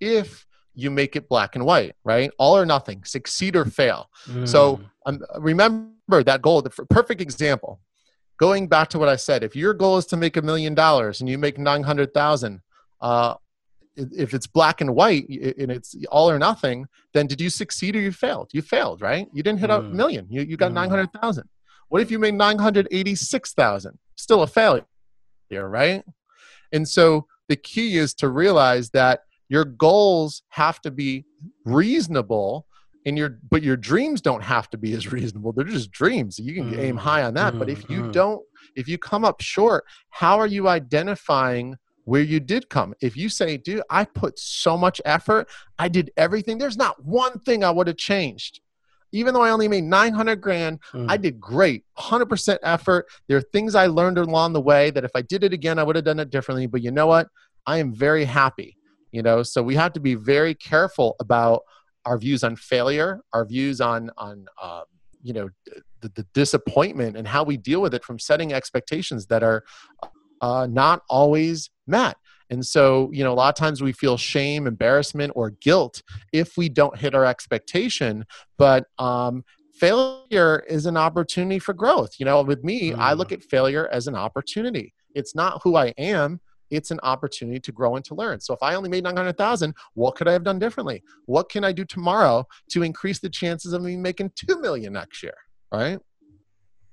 if 0.01 0.47
you 0.75 0.91
make 0.91 1.17
it 1.17 1.29
black 1.29 1.55
and 1.55 1.65
white 1.65 1.95
right 2.05 2.31
all 2.39 2.57
or 2.57 2.65
nothing 2.65 3.03
succeed 3.05 3.55
or 3.55 3.65
fail 3.65 4.09
mm. 4.27 4.49
so 4.49 4.81
um, 5.07 5.21
remember 5.39 6.23
that 6.23 6.41
goal 6.41 6.63
the 6.63 6.71
perfect 6.71 7.21
example 7.21 7.81
going 8.39 8.67
back 8.67 8.89
to 8.89 8.99
what 8.99 9.09
i 9.09 9.17
said 9.17 9.43
if 9.43 9.55
your 9.55 9.75
goal 9.75 9.99
is 9.99 10.07
to 10.07 10.17
make 10.17 10.37
a 10.37 10.43
million 10.43 10.75
dollars 10.75 11.21
and 11.21 11.29
you 11.29 11.37
make 11.37 11.59
900000 11.59 12.61
uh, 13.01 13.35
if 13.97 14.33
it's 14.33 14.47
black 14.47 14.81
and 14.81 14.95
white 14.95 15.29
and 15.29 15.71
it's 15.71 15.95
all 16.11 16.31
or 16.31 16.39
nothing 16.39 16.87
then 17.13 17.27
did 17.27 17.41
you 17.41 17.51
succeed 17.51 17.95
or 17.95 18.01
you 18.01 18.13
failed 18.13 18.49
you 18.55 18.63
failed 18.63 19.03
right 19.03 19.29
you 19.33 19.43
didn't 19.43 19.59
hit 19.59 19.71
mm. 19.71 19.79
a 19.79 19.83
million 19.83 20.27
you, 20.31 20.43
you 20.43 20.57
got 20.57 20.71
mm. 20.71 20.75
900000 20.75 21.47
what 21.89 22.03
if 22.03 22.11
you 22.11 22.19
made 22.19 22.35
986,000? 22.35 23.99
Still 24.17 24.43
a 24.43 24.47
failure, 24.47 24.87
here, 25.49 25.67
right? 25.67 26.05
And 26.73 26.87
so 26.87 27.27
the 27.49 27.57
key 27.57 27.97
is 27.97 28.15
to 28.15 28.29
realize 28.29 28.91
that 28.91 29.21
your 29.49 29.65
goals 29.65 30.43
have 30.51 30.81
to 30.83 30.91
be 30.91 31.25
reasonable 31.65 32.67
and 33.07 33.17
your 33.17 33.39
but 33.51 33.63
your 33.63 33.77
dreams 33.77 34.21
don't 34.21 34.43
have 34.43 34.69
to 34.71 34.77
be 34.77 34.93
as 34.93 35.11
reasonable. 35.13 35.53
They're 35.53 35.65
just 35.65 35.91
dreams. 35.91 36.39
You 36.39 36.55
can 36.55 36.73
mm, 36.73 36.79
aim 36.79 36.97
high 36.97 37.23
on 37.23 37.35
that. 37.35 37.55
Mm, 37.55 37.59
but 37.59 37.71
if 37.71 37.89
you 37.89 38.03
mm. 38.03 38.13
don't 38.13 38.43
if 38.77 38.87
you 38.89 38.99
come 38.99 39.25
up 39.25 39.41
short 39.41 39.85
how 40.11 40.39
are 40.39 40.47
you 40.47 40.69
identifying 40.69 41.77
where 42.05 42.23
you 42.23 42.41
did 42.41 42.69
come? 42.69 42.95
If 43.01 43.17
you 43.17 43.29
say 43.31 43.57
dude 43.57 43.83
i 43.89 44.05
put 44.05 44.39
so 44.39 44.77
much 44.77 45.01
effort. 45.07 45.49
I 45.79 45.89
did 45.89 46.11
everything. 46.19 46.59
There's 46.59 46.77
not 46.77 47.03
one 47.03 47.39
thing 47.39 47.65
i 47.65 47.71
would 47.71 47.87
have 47.87 47.97
changed 47.97 48.61
even 49.13 49.35
though 49.35 49.43
I 49.43 49.51
only 49.51 49.69
made 49.69 49.85
900 49.85 50.41
grand, 50.41 50.81
mm. 50.93 51.07
I 51.09 51.17
did 51.17 51.41
great, 51.41 51.85
100% 51.99 52.59
effort. 52.63 53.07
There 53.27 53.37
are 53.39 53.43
things 53.53 53.75
I 53.75 53.87
learned 53.87 54.19
along 54.19 54.53
the 54.53 54.61
way 54.61 54.91
that 54.91 55.05
if 55.05 55.11
I 55.15 55.23
did 55.23 55.45
it 55.45 55.53
again, 55.53 55.79
I 55.79 55.83
would 55.83 55.97
have 55.97 56.05
done 56.05 56.21
it 56.21 56.31
differently. 56.31 56.67
But 56.67 56.83
you 56.83 56.91
know 56.91 57.07
what? 57.07 57.29
I 57.67 57.79
am 57.79 57.93
very 57.93 58.25
happy. 58.25 58.77
You 59.11 59.23
know, 59.23 59.43
so 59.43 59.63
we 59.63 59.75
have 59.77 59.95
to 59.95 60.01
be 60.01 60.15
very 60.15 60.55
careful 60.55 61.17
about 61.19 61.63
our 62.05 62.19
views 62.19 62.45
on 62.45 62.57
failure, 62.57 63.21
our 63.33 63.45
views 63.47 63.81
on 63.81 64.11
on 64.19 64.47
um, 64.63 64.85
you 65.23 65.33
know 65.33 65.49
the, 66.01 66.09
the 66.11 66.27
disappointment 66.35 67.17
and 67.17 67.27
how 67.27 67.43
we 67.43 67.57
deal 67.57 67.81
with 67.81 67.95
it 67.95 68.05
from 68.05 68.19
setting 68.19 68.53
expectations 68.53 69.27
that 69.27 69.43
are 69.43 69.65
uh, 70.41 70.67
not 70.71 71.03
always 71.09 71.71
met. 71.87 72.17
And 72.51 72.65
so, 72.65 73.11
you 73.13 73.25
know, 73.25 73.33
a 73.33 73.35
lot 73.35 73.49
of 73.49 73.55
times 73.55 73.83
we 73.83 73.93
feel 73.93 74.17
shame, 74.17 74.67
embarrassment, 74.67 75.33
or 75.35 75.51
guilt 75.51 76.03
if 76.33 76.57
we 76.57 76.69
don't 76.69 76.97
hit 76.97 77.15
our 77.15 77.25
expectation. 77.25 78.25
But 78.57 78.87
um, 78.99 79.45
failure 79.75 80.65
is 80.69 80.87
an 80.87 80.97
opportunity 80.97 81.59
for 81.59 81.73
growth. 81.73 82.13
You 82.19 82.27
know, 82.27 82.43
with 82.43 82.65
me, 82.65 82.93
mm. 82.93 82.99
I 82.99 83.13
look 83.13 83.29
mm. 83.29 83.35
at 83.35 83.45
failure 83.45 83.89
as 83.93 84.07
an 84.07 84.15
opportunity. 84.15 84.95
It's 85.15 85.35
not 85.35 85.61
who 85.63 85.77
I 85.77 85.89
am. 85.99 86.41
It's 86.71 86.91
an 86.91 87.01
opportunity 87.03 87.61
to 87.61 87.73
grow 87.73 87.97
and 87.97 88.05
to 88.07 88.15
learn. 88.15 88.41
So 88.41 88.53
if 88.53 88.63
I 88.63 88.75
only 88.75 88.91
made 88.91 89.05
900,000, 89.05 89.75
what 89.95 90.17
could 90.17 90.29
I 90.29 90.33
have 90.33 90.45
done 90.45 90.59
differently? 90.59 91.03
What 91.25 91.49
can 91.49 91.65
I 91.65 91.73
do 91.73 91.85
tomorrow 91.85 92.47
to 92.71 92.83
increase 92.83 93.21
the 93.21 93.31
chances 93.31 93.73
of 93.73 93.83
me 93.83 93.97
making 93.97 94.33
2 94.37 94.61
million 94.61 94.93
next 94.93 95.23
year? 95.23 95.35
Right? 95.73 95.99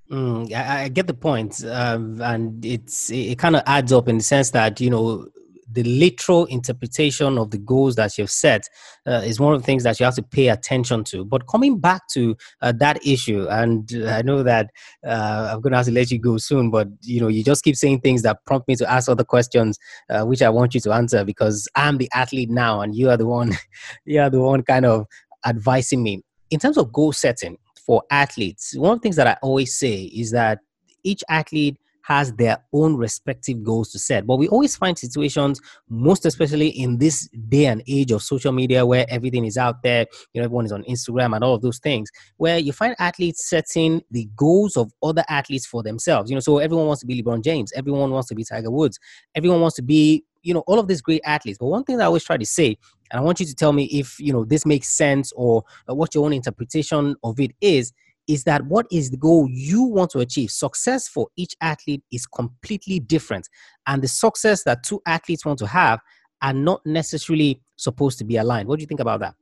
Mm, 0.10 0.54
I, 0.54 0.84
I, 0.84 0.88
get 0.90 1.08
the 1.08 1.16
point, 1.16 1.66
um, 1.66 2.22
and 2.22 2.64
it's 2.64 3.10
it, 3.10 3.32
it 3.32 3.40
kind 3.40 3.56
of 3.56 3.64
adds 3.66 3.92
up 3.92 4.08
in 4.08 4.18
the 4.18 4.24
sense 4.24 4.52
that 4.52 4.80
you 4.80 4.92
know 4.92 5.28
the 5.72 5.84
literal 5.84 6.46
interpretation 6.46 7.38
of 7.38 7.52
the 7.52 7.58
goals 7.58 7.96
that 7.96 8.18
you've 8.18 8.30
set 8.30 8.68
uh, 9.08 9.22
is 9.26 9.40
one 9.40 9.54
of 9.54 9.62
the 9.62 9.66
things 9.66 9.84
that 9.84 10.00
you 10.00 10.06
have 10.06 10.16
to 10.16 10.24
pay 10.24 10.50
attention 10.50 11.04
to. 11.06 11.26
But 11.26 11.48
coming 11.48 11.80
back 11.80 12.08
to 12.10 12.36
uh, 12.62 12.72
that 12.78 13.06
issue, 13.06 13.48
and 13.50 13.90
I 14.08 14.22
know 14.22 14.44
that 14.44 14.72
uh, 15.06 15.50
I'm 15.52 15.62
going 15.62 15.72
to 15.72 15.78
have 15.78 15.88
to 15.88 15.92
let 15.92 16.12
you 16.12 16.20
go 16.20 16.38
soon, 16.38 16.70
but 16.70 16.88
you 17.02 17.20
know, 17.20 17.28
you 17.28 17.44
just 17.44 17.64
keep 17.64 17.76
saying 17.76 18.02
things 18.02 18.22
that 18.24 18.46
prompt 18.46 18.68
me 18.68 18.76
to 18.76 18.92
ask 18.92 19.10
other 19.10 19.24
questions, 19.24 19.80
uh, 20.10 20.24
which 20.24 20.42
I 20.42 20.50
want 20.50 20.74
you 20.74 20.82
to 20.82 20.92
answer 20.92 21.24
because 21.26 21.68
I'm 21.76 21.98
the 21.98 22.10
athlete 22.14 22.50
now, 22.50 22.82
and 22.82 22.96
you 22.96 23.10
are 23.10 23.18
the 23.18 23.28
one, 23.28 23.54
you 24.06 24.22
are 24.22 24.30
the 24.30 24.42
one 24.42 24.64
kind 24.64 24.86
of 24.86 25.08
advising 25.46 26.04
me 26.04 26.24
in 26.52 26.60
terms 26.60 26.78
of 26.78 26.92
goal 26.92 27.12
setting 27.12 27.58
for 27.86 28.04
athletes. 28.10 28.76
One 28.78 28.94
of 28.94 29.00
the 29.00 29.04
things 29.04 29.16
that 29.16 29.28
I 29.28 29.38
always 29.42 29.78
say 29.78 30.04
is 30.04 30.32
that 30.32 30.60
each 31.04 31.24
athlete 31.30 31.78
has 32.08 32.32
their 32.34 32.58
own 32.72 32.96
respective 32.96 33.64
goals 33.64 33.92
to 33.92 33.98
set. 33.98 34.28
But 34.28 34.36
we 34.36 34.48
always 34.48 34.76
find 34.76 34.96
situations, 34.98 35.60
most 35.90 36.24
especially 36.28 36.68
in 36.68 37.00
this 37.00 37.28
day 37.50 37.66
and 37.66 37.82
age 37.88 38.12
of 38.12 38.22
social 38.22 38.52
media 38.52 38.86
where 38.86 39.08
everything 39.10 39.44
is 39.44 39.58
out 39.58 39.82
there, 39.82 40.06
you 40.32 40.40
know, 40.40 40.46
everyone 40.46 40.66
is 40.66 40.72
on 40.72 40.84
Instagram 40.84 41.34
and 41.34 41.44
all 41.44 41.56
of 41.56 41.64
those 41.64 41.80
things, 41.80 42.12
where 42.38 42.60
you 42.60 42.72
find 42.72 42.96
athletes 43.00 43.50
setting 43.50 44.04
the 44.12 44.30
goals 44.36 44.78
of 44.78 44.92
other 45.02 45.24
athletes 45.30 45.66
for 45.66 45.82
themselves. 45.82 46.30
You 46.30 46.36
know, 46.36 46.42
so 46.42 46.60
everyone 46.60 46.86
wants 46.86 47.02
to 47.02 47.08
be 47.08 47.24
LeBron 47.24 47.44
James, 47.44 47.74
everyone 47.74 48.12
wants 48.12 48.28
to 48.30 48.36
be 48.36 48.44
Tiger 48.44 48.70
Woods, 48.70 49.00
everyone 49.34 49.62
wants 49.62 49.76
to 49.78 49.82
be, 49.82 50.24
you 50.44 50.54
know, 50.54 50.64
all 50.68 50.78
of 50.78 50.88
these 50.88 51.02
great 51.02 51.22
athletes. 51.26 51.58
But 51.58 51.68
one 51.68 51.84
thing 51.86 52.00
I 52.00 52.06
always 52.06 52.24
try 52.24 52.38
to 52.38 52.46
say, 52.46 52.78
and 53.10 53.20
I 53.20 53.24
want 53.24 53.40
you 53.40 53.48
to 53.48 53.56
tell 53.56 53.74
me 53.74 53.86
if, 53.86 54.20
you 54.20 54.32
know, 54.32 54.46
this 54.46 54.64
makes 54.64 54.90
sense 54.90 55.32
or 55.36 55.64
what 55.88 56.14
your 56.14 56.24
own 56.24 56.34
interpretation 56.34 57.16
of 57.24 57.40
it 57.40 57.52
is, 57.62 57.94
is 58.28 58.44
that 58.46 58.66
what 58.66 58.86
is 58.92 59.12
the 59.12 59.18
goal 59.18 59.48
you 59.50 59.84
want 59.84 60.12
to 60.12 60.20
achieve? 60.20 60.52
Success 60.52 61.08
for 61.08 61.28
each 61.36 61.56
athlete 61.62 62.04
is 62.12 62.26
completely 62.26 63.00
different. 63.00 63.48
And 63.88 64.02
the 64.02 64.08
success 64.08 64.64
that 64.64 64.84
two 64.84 65.02
athletes 65.06 65.46
want 65.46 65.60
to 65.60 65.68
have 65.68 66.00
are 66.42 66.54
not 66.54 66.82
necessarily 66.86 67.62
supposed 67.76 68.18
to 68.20 68.24
be 68.24 68.38
aligned. 68.38 68.68
What 68.68 68.78
do 68.78 68.82
you 68.82 68.88
think 68.88 69.00
about 69.00 69.20
that? 69.22 69.36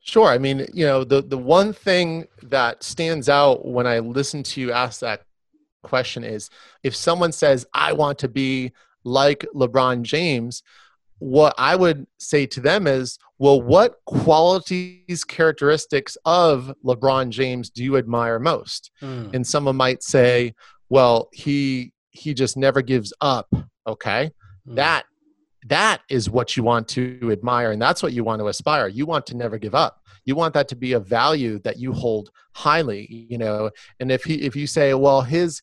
Sure. 0.00 0.28
I 0.28 0.38
mean, 0.38 0.66
you 0.72 0.86
know, 0.86 1.04
the, 1.04 1.20
the 1.20 1.38
one 1.38 1.72
thing 1.72 2.26
that 2.44 2.82
stands 2.82 3.28
out 3.28 3.66
when 3.66 3.86
I 3.86 3.98
listen 3.98 4.42
to 4.44 4.60
you 4.60 4.72
ask 4.72 5.00
that 5.00 5.22
question 5.82 6.24
is 6.24 6.50
if 6.82 6.96
someone 6.96 7.32
says, 7.32 7.66
I 7.74 7.92
want 7.92 8.18
to 8.20 8.28
be 8.28 8.72
like 9.04 9.46
LeBron 9.54 10.02
James, 10.02 10.62
what 11.20 11.54
I 11.58 11.76
would 11.76 12.06
say 12.18 12.46
to 12.46 12.60
them 12.60 12.86
is, 12.86 13.18
well, 13.38 13.60
what 13.60 13.94
qualities, 14.06 15.22
characteristics 15.24 16.16
of 16.24 16.74
LeBron 16.84 17.28
James 17.30 17.70
do 17.70 17.84
you 17.84 17.96
admire 17.96 18.38
most? 18.38 18.90
Mm. 19.02 19.34
And 19.34 19.46
someone 19.46 19.76
might 19.76 20.02
say, 20.02 20.54
well, 20.88 21.28
he 21.32 21.92
he 22.10 22.34
just 22.34 22.56
never 22.56 22.82
gives 22.82 23.12
up. 23.20 23.48
Okay, 23.86 24.30
mm. 24.66 24.76
that 24.76 25.04
that 25.66 26.00
is 26.08 26.30
what 26.30 26.56
you 26.56 26.62
want 26.62 26.88
to 26.88 27.30
admire, 27.30 27.72
and 27.72 27.80
that's 27.80 28.02
what 28.02 28.12
you 28.12 28.24
want 28.24 28.40
to 28.40 28.48
aspire. 28.48 28.88
You 28.88 29.06
want 29.06 29.26
to 29.26 29.36
never 29.36 29.58
give 29.58 29.74
up. 29.74 30.00
You 30.24 30.34
want 30.34 30.54
that 30.54 30.68
to 30.68 30.76
be 30.76 30.92
a 30.92 31.00
value 31.00 31.58
that 31.60 31.78
you 31.78 31.92
hold 31.92 32.30
highly. 32.52 33.26
You 33.30 33.38
know, 33.38 33.70
and 34.00 34.10
if 34.10 34.24
he 34.24 34.42
if 34.42 34.56
you 34.56 34.66
say, 34.66 34.94
well, 34.94 35.20
his 35.20 35.60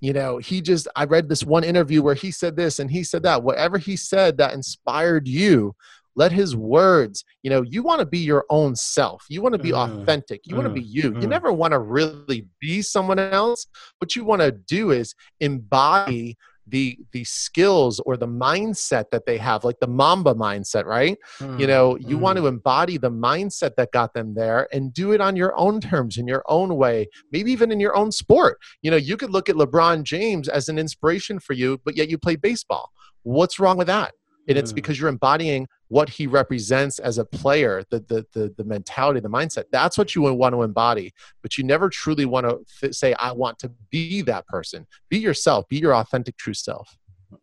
you 0.00 0.12
know 0.12 0.38
he 0.38 0.60
just 0.60 0.88
i 0.96 1.04
read 1.04 1.28
this 1.28 1.44
one 1.44 1.64
interview 1.64 2.02
where 2.02 2.14
he 2.14 2.30
said 2.30 2.56
this 2.56 2.78
and 2.78 2.90
he 2.90 3.02
said 3.02 3.22
that 3.22 3.42
whatever 3.42 3.78
he 3.78 3.96
said 3.96 4.36
that 4.36 4.54
inspired 4.54 5.26
you 5.26 5.74
let 6.16 6.32
his 6.32 6.56
words 6.56 7.24
you 7.42 7.50
know 7.50 7.62
you 7.62 7.82
want 7.82 8.00
to 8.00 8.06
be 8.06 8.18
your 8.18 8.44
own 8.50 8.74
self 8.74 9.24
you 9.28 9.42
want 9.42 9.54
to 9.54 9.58
be 9.58 9.70
mm. 9.70 9.76
authentic 9.78 10.40
you 10.46 10.54
mm. 10.54 10.58
want 10.58 10.68
to 10.68 10.74
be 10.74 10.86
you 10.86 11.12
mm. 11.12 11.22
you 11.22 11.28
never 11.28 11.52
want 11.52 11.72
to 11.72 11.78
really 11.78 12.46
be 12.60 12.82
someone 12.82 13.18
else 13.18 13.66
what 13.98 14.16
you 14.16 14.24
want 14.24 14.40
to 14.40 14.50
do 14.50 14.90
is 14.90 15.14
embody 15.40 16.36
the 16.66 16.98
the 17.12 17.24
skills 17.24 18.00
or 18.00 18.16
the 18.16 18.26
mindset 18.26 19.04
that 19.10 19.24
they 19.26 19.38
have 19.38 19.64
like 19.64 19.78
the 19.80 19.86
mamba 19.86 20.34
mindset 20.34 20.84
right 20.84 21.16
mm, 21.38 21.60
you 21.60 21.66
know 21.66 21.96
you 21.96 22.16
mm. 22.16 22.20
want 22.20 22.36
to 22.36 22.46
embody 22.46 22.96
the 22.98 23.10
mindset 23.10 23.74
that 23.76 23.92
got 23.92 24.12
them 24.14 24.34
there 24.34 24.68
and 24.72 24.92
do 24.92 25.12
it 25.12 25.20
on 25.20 25.36
your 25.36 25.56
own 25.58 25.80
terms 25.80 26.16
in 26.16 26.26
your 26.26 26.42
own 26.48 26.76
way 26.76 27.06
maybe 27.32 27.52
even 27.52 27.70
in 27.70 27.80
your 27.80 27.96
own 27.96 28.10
sport 28.10 28.58
you 28.82 28.90
know 28.90 28.96
you 28.96 29.16
could 29.16 29.30
look 29.30 29.48
at 29.48 29.56
lebron 29.56 30.02
james 30.02 30.48
as 30.48 30.68
an 30.68 30.78
inspiration 30.78 31.38
for 31.38 31.52
you 31.52 31.80
but 31.84 31.96
yet 31.96 32.08
you 32.08 32.18
play 32.18 32.36
baseball 32.36 32.90
what's 33.22 33.58
wrong 33.58 33.76
with 33.76 33.86
that 33.86 34.12
and 34.48 34.58
it's 34.58 34.72
mm. 34.72 34.76
because 34.76 34.98
you're 34.98 35.08
embodying 35.08 35.66
what 35.88 36.08
he 36.08 36.26
represents 36.26 36.98
as 36.98 37.18
a 37.18 37.24
player 37.24 37.84
the, 37.90 38.00
the 38.00 38.26
the 38.32 38.54
the, 38.56 38.64
mentality 38.64 39.20
the 39.20 39.28
mindset 39.28 39.64
that's 39.70 39.96
what 39.96 40.14
you 40.14 40.22
want 40.22 40.54
to 40.54 40.62
embody 40.62 41.12
but 41.42 41.56
you 41.56 41.64
never 41.64 41.88
truly 41.88 42.24
want 42.24 42.46
to 42.80 42.92
say 42.92 43.14
i 43.14 43.30
want 43.32 43.58
to 43.58 43.70
be 43.90 44.22
that 44.22 44.46
person 44.46 44.86
be 45.08 45.18
yourself 45.18 45.66
be 45.68 45.78
your 45.78 45.94
authentic 45.94 46.36
true 46.36 46.54
self 46.54 46.96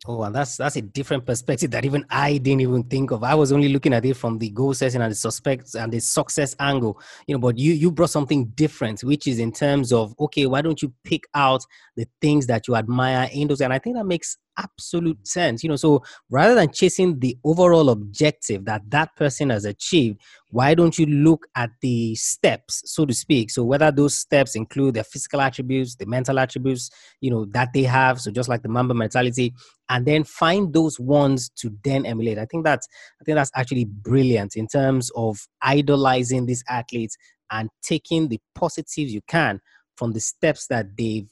Oh, 0.06 0.22
and 0.22 0.34
that's 0.34 0.56
that's 0.56 0.76
a 0.76 0.82
different 0.82 1.26
perspective 1.26 1.70
that 1.72 1.84
even 1.84 2.04
I 2.10 2.38
didn't 2.38 2.62
even 2.62 2.84
think 2.84 3.10
of. 3.10 3.22
I 3.22 3.34
was 3.34 3.52
only 3.52 3.68
looking 3.68 3.92
at 3.92 4.04
it 4.04 4.14
from 4.14 4.38
the 4.38 4.50
goal 4.50 4.72
setting 4.74 5.02
and 5.02 5.10
the 5.10 5.14
suspects 5.14 5.74
and 5.74 5.92
the 5.92 6.00
success 6.00 6.56
angle, 6.58 7.00
you 7.26 7.34
know. 7.34 7.38
But 7.38 7.58
you 7.58 7.72
you 7.74 7.90
brought 7.90 8.10
something 8.10 8.46
different, 8.54 9.04
which 9.04 9.26
is 9.26 9.38
in 9.38 9.52
terms 9.52 9.92
of 9.92 10.14
okay, 10.18 10.46
why 10.46 10.62
don't 10.62 10.80
you 10.80 10.92
pick 11.04 11.24
out 11.34 11.64
the 11.96 12.06
things 12.20 12.46
that 12.46 12.66
you 12.66 12.76
admire 12.76 13.28
in 13.32 13.48
those? 13.48 13.60
And 13.60 13.72
I 13.72 13.78
think 13.78 13.96
that 13.96 14.04
makes 14.04 14.38
absolute 14.58 15.26
sense 15.26 15.62
you 15.62 15.68
know 15.68 15.76
so 15.76 16.02
rather 16.30 16.54
than 16.54 16.70
chasing 16.70 17.18
the 17.18 17.36
overall 17.44 17.90
objective 17.90 18.64
that 18.64 18.82
that 18.88 19.14
person 19.16 19.50
has 19.50 19.64
achieved 19.64 20.20
why 20.54 20.72
don't 20.72 21.00
you 21.00 21.06
look 21.06 21.48
at 21.56 21.70
the 21.80 22.14
steps 22.14 22.82
so 22.84 23.04
to 23.04 23.12
speak? 23.12 23.50
So 23.50 23.64
whether 23.64 23.90
those 23.90 24.16
steps 24.16 24.54
include 24.54 24.94
their 24.94 25.02
physical 25.02 25.40
attributes 25.40 25.96
the 25.96 26.06
mental 26.06 26.38
attributes 26.38 26.90
you 27.20 27.28
know 27.28 27.44
that 27.46 27.72
they 27.74 27.82
have 27.82 28.20
so 28.20 28.30
just 28.30 28.48
like 28.48 28.62
the 28.62 28.68
mamba 28.68 28.94
mentality 28.94 29.52
and 29.88 30.06
then 30.06 30.22
find 30.22 30.72
those 30.72 31.00
ones 31.00 31.48
to 31.56 31.76
then 31.82 32.06
emulate. 32.06 32.38
I 32.38 32.46
think 32.46 32.64
that's 32.64 32.86
i 33.20 33.24
think 33.24 33.34
that's 33.34 33.50
actually 33.56 33.86
brilliant 33.86 34.54
in 34.54 34.68
terms 34.68 35.10
of 35.16 35.44
idolizing 35.60 36.46
these 36.46 36.62
athletes 36.68 37.16
and 37.50 37.68
taking 37.82 38.28
the 38.28 38.40
positives 38.54 39.12
you 39.12 39.22
can 39.26 39.60
from 39.96 40.12
the 40.12 40.20
steps 40.20 40.68
that 40.68 40.96
they've 40.96 41.28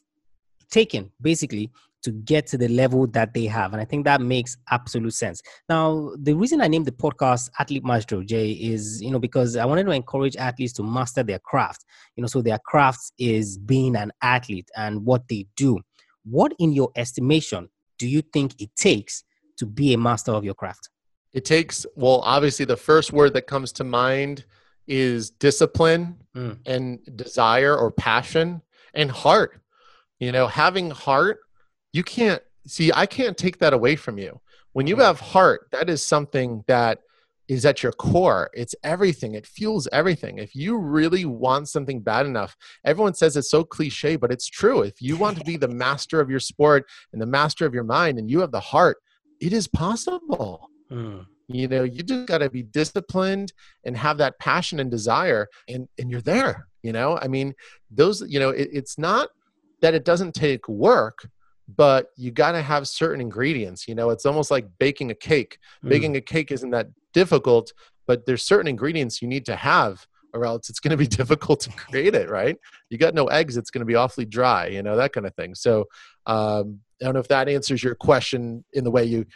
taken 0.69 1.13
basically 1.21 1.71
to 2.03 2.11
get 2.11 2.47
to 2.49 2.59
the 2.59 2.69
level 2.69 3.07
that 3.09 3.33
they 3.33 3.47
have. 3.47 3.73
And 3.73 3.81
I 3.81 3.85
think 3.85 4.05
that 4.05 4.21
makes 4.21 4.57
absolute 4.71 5.15
sense. 5.15 5.41
Now, 5.69 6.13
the 6.19 6.35
reason 6.35 6.61
I 6.61 6.69
named 6.69 6.87
the 6.87 6.93
podcast 6.93 7.51
Athlete 7.59 7.85
Master 7.85 8.23
Jay, 8.25 8.53
is, 8.53 9.01
you 9.01 9.11
know, 9.11 9.19
because 9.19 9.57
I 9.57 9.65
wanted 9.65 9.85
to 9.85 9.93
encourage 9.93 10.37
athletes 10.37 10.73
to 10.75 10.83
master 10.83 11.23
their 11.23 11.39
craft. 11.39 11.85
You 12.17 12.23
know, 12.23 12.27
so 12.27 12.43
their 12.43 12.59
craft 12.59 13.13
is 13.19 13.57
being 13.57 13.97
an 13.97 14.13
athlete 14.23 14.69
and 14.77 15.05
what 15.05 15.29
they 15.29 15.47
do. 15.57 15.81
What, 16.25 16.53
in 16.59 16.73
your 16.73 16.91
estimation, 16.97 17.69
do 17.99 18.09
you 18.09 18.23
think 18.23 18.61
it 18.61 18.71
takes 18.77 19.25
to 19.59 19.67
be 19.67 19.95
a 19.95 19.99
master 19.99 20.33
of 20.33 20.45
your 20.45 20.55
craft? 20.55 20.89
It 21.33 21.45
takes, 21.45 21.87
well, 21.97 22.21
obviously, 22.25 22.65
the 22.65 22.77
first 22.77 23.13
word 23.13 23.33
that 23.35 23.47
comes 23.47 23.73
to 23.73 23.85
mind 23.85 24.45
is 24.87 25.31
discipline 25.31 26.17
mm. 26.37 26.59
and 26.67 26.99
desire 27.17 27.77
or 27.77 27.91
passion 27.91 28.61
and 28.93 29.11
heart. 29.11 29.61
You 30.19 30.33
know, 30.33 30.47
having 30.47 30.91
heart 30.91 31.39
you 31.93 32.03
can't 32.03 32.43
see 32.67 32.91
i 32.95 33.07
can't 33.07 33.37
take 33.37 33.59
that 33.59 33.73
away 33.73 33.97
from 33.97 34.19
you. 34.19 34.41
When 34.73 34.87
you 34.87 34.95
mm-hmm. 34.95 35.05
have 35.05 35.21
heart 35.21 35.69
that 35.73 35.91
is 35.91 36.05
something 36.05 36.65
that 36.67 37.01
is 37.49 37.67
at 37.67 37.83
your 37.83 37.93
core. 37.93 38.49
It's 38.55 38.75
everything. 38.83 39.35
It 39.35 39.47
fuels 39.47 39.89
everything. 39.93 40.39
If 40.39 40.55
you 40.55 40.79
really 40.79 41.25
want 41.25 41.69
something 41.69 42.01
bad 42.01 42.25
enough 42.27 42.57
everyone 42.85 43.15
says 43.15 43.37
it's 43.37 43.51
so 43.51 43.65
cliche 43.65 44.17
but 44.17 44.33
it's 44.33 44.49
true. 44.49 44.83
If 44.83 45.03
you 45.03 45.17
want 45.17 45.39
to 45.39 45.45
be 45.45 45.57
the 45.57 45.69
master 45.69 46.21
of 46.21 46.31
your 46.31 46.41
sport 46.41 46.89
and 47.13 47.21
the 47.21 47.27
master 47.27 47.67
of 47.67 47.75
your 47.75 47.85
mind 47.85 48.19
and 48.19 48.31
you 48.31 48.41
have 48.41 48.53
the 48.53 48.61
heart 48.61 48.99
it 49.41 49.53
is 49.53 49.69
possible. 49.69 50.69
Mm. 50.91 51.25
you 51.49 51.69
know 51.69 51.85
you 51.85 52.03
just 52.03 52.27
got 52.27 52.39
to 52.39 52.51
be 52.51 52.63
disciplined 52.63 53.55
and 53.85 53.97
have 53.97 54.19
that 54.19 54.39
passion 54.39 54.79
and 54.79 54.91
desire 54.91 55.49
and 55.69 55.89
and 55.99 56.11
you're 56.11 56.21
there 56.21 56.69
you 56.83 56.93
know? 56.93 57.17
I 57.17 57.29
mean 57.29 57.55
those 57.91 58.23
you 58.29 58.41
know 58.41 58.51
it, 58.51 58.69
it's 58.73 58.99
not 58.99 59.29
that 59.81 59.95
it 59.95 60.05
doesn't 60.05 60.33
take 60.33 60.69
work 60.69 61.29
but 61.77 62.09
you 62.17 62.31
got 62.31 62.53
to 62.53 62.63
have 62.63 62.89
certain 62.89 63.21
ingredients 63.21 63.87
you 63.87 63.95
know 63.95 64.11
it's 64.11 64.27
almost 64.27 64.51
like 64.51 64.67
baking 64.79 65.11
a 65.11 65.15
cake 65.15 65.59
mm. 65.85 65.89
baking 65.89 66.17
a 66.17 66.21
cake 66.21 66.51
isn't 66.51 66.71
that 66.71 66.89
difficult 67.13 67.73
but 68.07 68.27
there's 68.27 68.43
certain 68.43 68.69
ingredients 68.69 69.23
you 69.23 69.29
need 69.29 69.45
to 69.47 69.57
have 69.57 70.07
or 70.35 70.45
else 70.45 70.71
it's 70.71 70.81
going 70.81 70.91
to 70.91 70.97
be 70.97 71.07
difficult 71.19 71.61
to 71.61 71.71
create 71.71 72.15
it, 72.15 72.31
right? 72.31 72.57
You 72.91 72.99
got 72.99 73.15
no 73.15 73.27
eggs, 73.27 73.57
it's 73.57 73.71
going 73.71 73.81
to 73.81 73.87
be 73.87 73.95
awfully 73.95 74.25
dry, 74.25 74.67
you 74.67 74.83
know, 74.83 74.97
that 74.97 75.13
kind 75.13 75.27
of 75.27 75.35
thing. 75.35 75.55
So 75.55 75.85
um, 76.27 76.81
I 77.01 77.05
don't 77.05 77.15
know 77.15 77.21
if 77.21 77.29
that 77.29 77.49
answers 77.49 77.83
your 77.83 77.95
question 77.95 78.65
in 78.73 78.85
the 78.85 78.91
way 78.91 79.05
you 79.05 79.27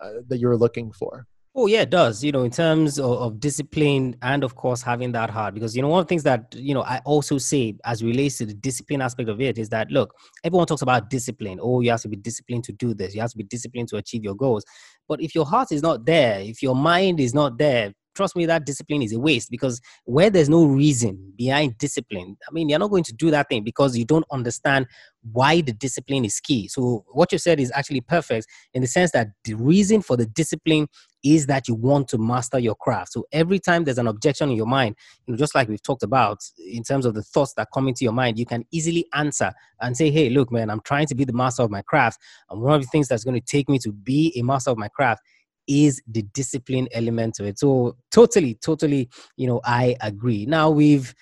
uh, 0.00 0.20
that 0.28 0.38
you 0.38 0.48
were 0.48 0.56
looking 0.56 0.92
for. 0.92 1.26
Oh 1.56 1.66
yeah, 1.68 1.82
it 1.82 1.90
does. 1.90 2.24
You 2.24 2.32
know, 2.32 2.42
in 2.42 2.50
terms 2.50 2.98
of, 2.98 3.12
of, 3.12 3.38
discipline 3.38 4.16
and 4.22 4.42
of 4.42 4.56
course 4.56 4.82
having 4.82 5.12
that 5.12 5.30
heart, 5.30 5.54
because 5.54 5.76
you 5.76 5.82
know 5.82 5.88
one 5.88 6.00
of 6.00 6.06
the 6.06 6.08
things 6.08 6.24
that 6.24 6.52
you 6.56 6.74
know 6.74 6.82
I 6.82 7.00
also 7.04 7.38
say 7.38 7.76
as 7.84 8.02
relates 8.02 8.38
to 8.38 8.46
the 8.46 8.54
discipline 8.54 9.00
aspect 9.00 9.28
of 9.28 9.40
it 9.40 9.56
is 9.56 9.68
that 9.68 9.88
look, 9.90 10.12
everyone 10.42 10.66
talks 10.66 10.82
about 10.82 11.10
discipline. 11.10 11.60
Oh, 11.62 11.80
you 11.80 11.90
have 11.90 12.02
to 12.02 12.08
be 12.08 12.16
disciplined 12.16 12.64
to 12.64 12.72
do 12.72 12.92
this. 12.92 13.14
You 13.14 13.20
have 13.20 13.30
to 13.30 13.36
be 13.36 13.44
disciplined 13.44 13.88
to 13.90 13.98
achieve 13.98 14.24
your 14.24 14.34
goals. 14.34 14.64
But 15.06 15.20
if 15.20 15.32
your 15.34 15.46
heart 15.46 15.70
is 15.70 15.80
not 15.80 16.04
there, 16.06 16.40
if 16.40 16.60
your 16.60 16.74
mind 16.74 17.20
is 17.20 17.34
not 17.34 17.56
there, 17.56 17.92
trust 18.14 18.34
me, 18.34 18.46
that 18.46 18.64
discipline 18.66 19.02
is 19.02 19.12
a 19.12 19.20
waste 19.20 19.50
because 19.50 19.80
where 20.04 20.30
there's 20.30 20.48
no 20.48 20.64
reason 20.64 21.34
behind 21.36 21.78
discipline, 21.78 22.36
I 22.48 22.52
mean, 22.52 22.68
you're 22.68 22.78
not 22.78 22.90
going 22.90 23.04
to 23.04 23.12
do 23.12 23.30
that 23.30 23.48
thing 23.48 23.62
because 23.62 23.96
you 23.96 24.04
don't 24.04 24.26
understand 24.32 24.86
why 25.32 25.60
the 25.60 25.72
discipline 25.72 26.24
is 26.24 26.40
key. 26.40 26.68
So, 26.68 27.04
what 27.12 27.30
you 27.32 27.38
said 27.38 27.60
is 27.60 27.70
actually 27.74 28.00
perfect 28.00 28.46
in 28.72 28.82
the 28.82 28.88
sense 28.88 29.12
that 29.12 29.28
the 29.44 29.54
reason 29.54 30.02
for 30.02 30.16
the 30.16 30.26
discipline 30.26 30.88
is 31.24 31.46
that 31.46 31.66
you 31.66 31.74
want 31.74 32.06
to 32.08 32.18
master 32.18 32.58
your 32.58 32.74
craft. 32.76 33.12
So, 33.12 33.26
every 33.32 33.58
time 33.58 33.82
there's 33.82 33.98
an 33.98 34.06
objection 34.06 34.50
in 34.50 34.56
your 34.56 34.66
mind, 34.66 34.94
you 35.26 35.32
know, 35.32 35.38
just 35.38 35.54
like 35.54 35.68
we've 35.68 35.82
talked 35.82 36.02
about 36.02 36.38
in 36.58 36.84
terms 36.84 37.06
of 37.06 37.14
the 37.14 37.22
thoughts 37.22 37.54
that 37.54 37.68
come 37.72 37.88
into 37.88 38.04
your 38.04 38.12
mind, 38.12 38.38
you 38.38 38.46
can 38.46 38.64
easily 38.70 39.06
answer 39.14 39.52
and 39.80 39.96
say, 39.96 40.10
Hey, 40.10 40.28
look, 40.28 40.52
man, 40.52 40.70
I'm 40.70 40.80
trying 40.80 41.06
to 41.06 41.14
be 41.14 41.24
the 41.24 41.32
master 41.32 41.62
of 41.62 41.70
my 41.70 41.82
craft. 41.82 42.20
And 42.50 42.60
one 42.60 42.74
of 42.74 42.82
the 42.82 42.88
things 42.88 43.08
that's 43.08 43.24
going 43.24 43.40
to 43.40 43.46
take 43.46 43.68
me 43.68 43.78
to 43.80 43.90
be 43.90 44.32
a 44.36 44.42
master 44.42 44.70
of 44.70 44.78
my 44.78 44.88
craft 44.88 45.22
is 45.66 46.02
the 46.06 46.22
discipline 46.34 46.88
element 46.92 47.40
of 47.40 47.46
it. 47.46 47.58
So 47.58 47.96
totally, 48.10 48.54
totally, 48.56 49.08
you 49.36 49.46
know, 49.46 49.60
I 49.64 49.96
agree. 50.02 50.44
Now 50.44 50.70
we've 50.70 51.14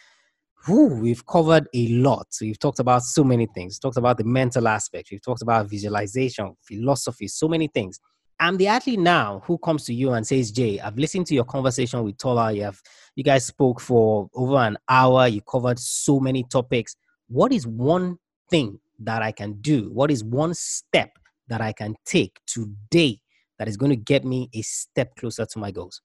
whew, 0.66 0.86
we've 0.86 1.26
covered 1.26 1.68
a 1.74 1.88
lot. 1.88 2.28
We've 2.40 2.59
talked 2.59 2.78
about 2.78 3.03
so 3.03 3.24
many 3.24 3.46
things. 3.46 3.78
Talked 3.78 3.96
about 3.96 4.18
the 4.18 4.24
mental 4.24 4.68
aspect. 4.68 5.09
We've 5.11 5.22
talked 5.22 5.42
about 5.42 5.68
visualization, 5.68 6.55
philosophy, 6.62 7.28
so 7.28 7.48
many 7.48 7.68
things. 7.68 8.00
I'm 8.43 8.57
the 8.57 8.66
athlete 8.66 8.99
now 8.99 9.40
who 9.47 9.57
comes 9.57 9.84
to 9.84 9.95
you 9.95 10.14
and 10.14 10.26
says, 10.26 10.51
Jay, 10.51 10.80
I've 10.80 10.99
listened 10.99 11.28
to 11.28 11.34
your 11.34 11.45
conversation 11.45 12.03
with 12.03 12.18
Tola. 12.18 12.51
You 12.51 12.64
have 12.64 12.82
you 13.14 13.22
guys 13.22 13.47
spoke 13.47 13.80
for 13.80 14.28
over 14.34 14.57
an 14.57 14.78
hour. 14.88 15.28
You 15.28 15.40
covered 15.43 15.78
so 15.78 16.18
many 16.18 16.43
topics. 16.51 16.97
What 17.28 17.53
is 17.53 17.68
one 17.68 18.18
thing 18.51 18.80
that 18.99 19.22
I 19.22 19.30
can 19.30 19.61
do? 19.61 19.90
What 19.93 20.11
is 20.11 20.24
one 20.24 20.55
step 20.55 21.12
that 21.47 21.61
I 21.61 21.72
can 21.72 21.95
take 22.05 22.40
today 22.49 23.20
that 23.61 23.68
is 23.68 23.76
going 23.76 23.90
to 23.90 23.97
get 23.97 24.24
me 24.24 24.51
a 24.55 24.62
step 24.62 25.14
closer 25.14 25.47
to 25.47 25.59
my 25.61 25.70
goals? 25.70 26.03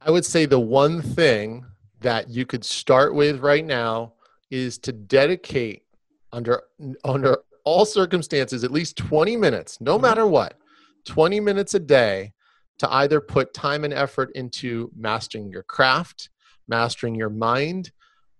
I 0.00 0.12
would 0.12 0.24
say 0.24 0.46
the 0.46 0.60
one 0.60 1.02
thing 1.02 1.66
that 2.00 2.30
you 2.30 2.46
could 2.46 2.64
start 2.64 3.12
with 3.12 3.40
right 3.40 3.66
now 3.66 4.12
is 4.52 4.78
to 4.78 4.92
dedicate 4.92 5.82
under 6.30 6.62
under 7.04 7.38
all 7.64 7.84
circumstances 7.84 8.62
at 8.62 8.70
least 8.70 8.96
20 8.96 9.36
minutes, 9.36 9.80
no 9.80 9.96
mm-hmm. 9.96 10.02
matter 10.02 10.28
what, 10.28 10.56
20 11.06 11.40
minutes 11.40 11.74
a 11.74 11.80
day 11.80 12.32
to 12.78 12.92
either 12.94 13.20
put 13.20 13.54
time 13.54 13.84
and 13.84 13.94
effort 13.94 14.30
into 14.34 14.90
mastering 14.96 15.50
your 15.50 15.62
craft, 15.62 16.28
mastering 16.68 17.14
your 17.14 17.30
mind, 17.30 17.90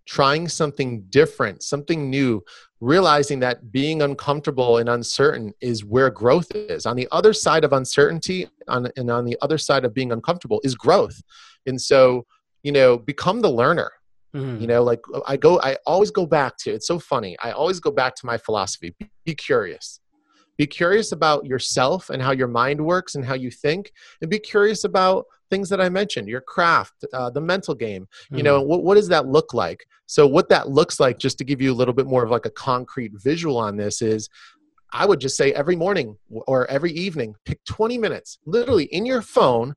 trying 0.06 0.48
something 0.48 1.02
different, 1.08 1.62
something 1.62 2.08
new, 2.08 2.42
realizing 2.80 3.40
that 3.40 3.72
being 3.72 4.02
uncomfortable 4.02 4.78
and 4.78 4.88
uncertain 4.88 5.52
is 5.60 5.84
where 5.84 6.10
growth 6.10 6.50
is. 6.54 6.86
On 6.86 6.96
the 6.96 7.08
other 7.10 7.32
side 7.32 7.64
of 7.64 7.72
uncertainty 7.72 8.48
on, 8.68 8.88
and 8.96 9.10
on 9.10 9.24
the 9.24 9.36
other 9.42 9.58
side 9.58 9.84
of 9.84 9.94
being 9.94 10.12
uncomfortable 10.12 10.60
is 10.62 10.74
growth. 10.74 11.20
And 11.66 11.80
so, 11.80 12.26
you 12.62 12.72
know, 12.72 12.98
become 12.98 13.40
the 13.40 13.50
learner. 13.50 13.90
Mm-hmm. 14.34 14.60
You 14.60 14.66
know, 14.66 14.82
like 14.82 15.00
I 15.26 15.36
go, 15.36 15.60
I 15.60 15.76
always 15.86 16.10
go 16.10 16.26
back 16.26 16.56
to 16.58 16.70
it's 16.70 16.86
so 16.86 16.98
funny. 16.98 17.36
I 17.42 17.52
always 17.52 17.80
go 17.80 17.90
back 17.90 18.14
to 18.16 18.26
my 18.26 18.36
philosophy 18.36 18.94
be, 18.98 19.08
be 19.24 19.34
curious. 19.34 20.00
Be 20.56 20.66
curious 20.66 21.12
about 21.12 21.46
yourself 21.46 22.10
and 22.10 22.22
how 22.22 22.32
your 22.32 22.48
mind 22.48 22.84
works 22.84 23.14
and 23.14 23.24
how 23.24 23.34
you 23.34 23.50
think, 23.50 23.92
and 24.20 24.30
be 24.30 24.38
curious 24.38 24.84
about 24.84 25.26
things 25.50 25.68
that 25.68 25.80
I 25.80 25.88
mentioned, 25.88 26.28
your 26.28 26.40
craft, 26.40 27.04
uh, 27.12 27.30
the 27.30 27.40
mental 27.40 27.74
game. 27.74 28.08
You 28.30 28.42
know, 28.42 28.62
mm. 28.62 28.66
what, 28.66 28.84
what 28.84 28.94
does 28.94 29.08
that 29.08 29.26
look 29.26 29.54
like? 29.54 29.86
So, 30.06 30.26
what 30.26 30.48
that 30.48 30.68
looks 30.68 30.98
like, 30.98 31.18
just 31.18 31.38
to 31.38 31.44
give 31.44 31.60
you 31.60 31.72
a 31.72 31.74
little 31.74 31.94
bit 31.94 32.06
more 32.06 32.24
of 32.24 32.30
like 32.30 32.46
a 32.46 32.50
concrete 32.50 33.12
visual 33.14 33.58
on 33.58 33.76
this, 33.76 34.02
is 34.02 34.28
I 34.92 35.04
would 35.04 35.20
just 35.20 35.36
say 35.36 35.52
every 35.52 35.76
morning 35.76 36.16
or 36.30 36.68
every 36.70 36.92
evening, 36.92 37.34
pick 37.44 37.62
20 37.64 37.98
minutes, 37.98 38.38
literally 38.46 38.84
in 38.84 39.04
your 39.04 39.22
phone, 39.22 39.74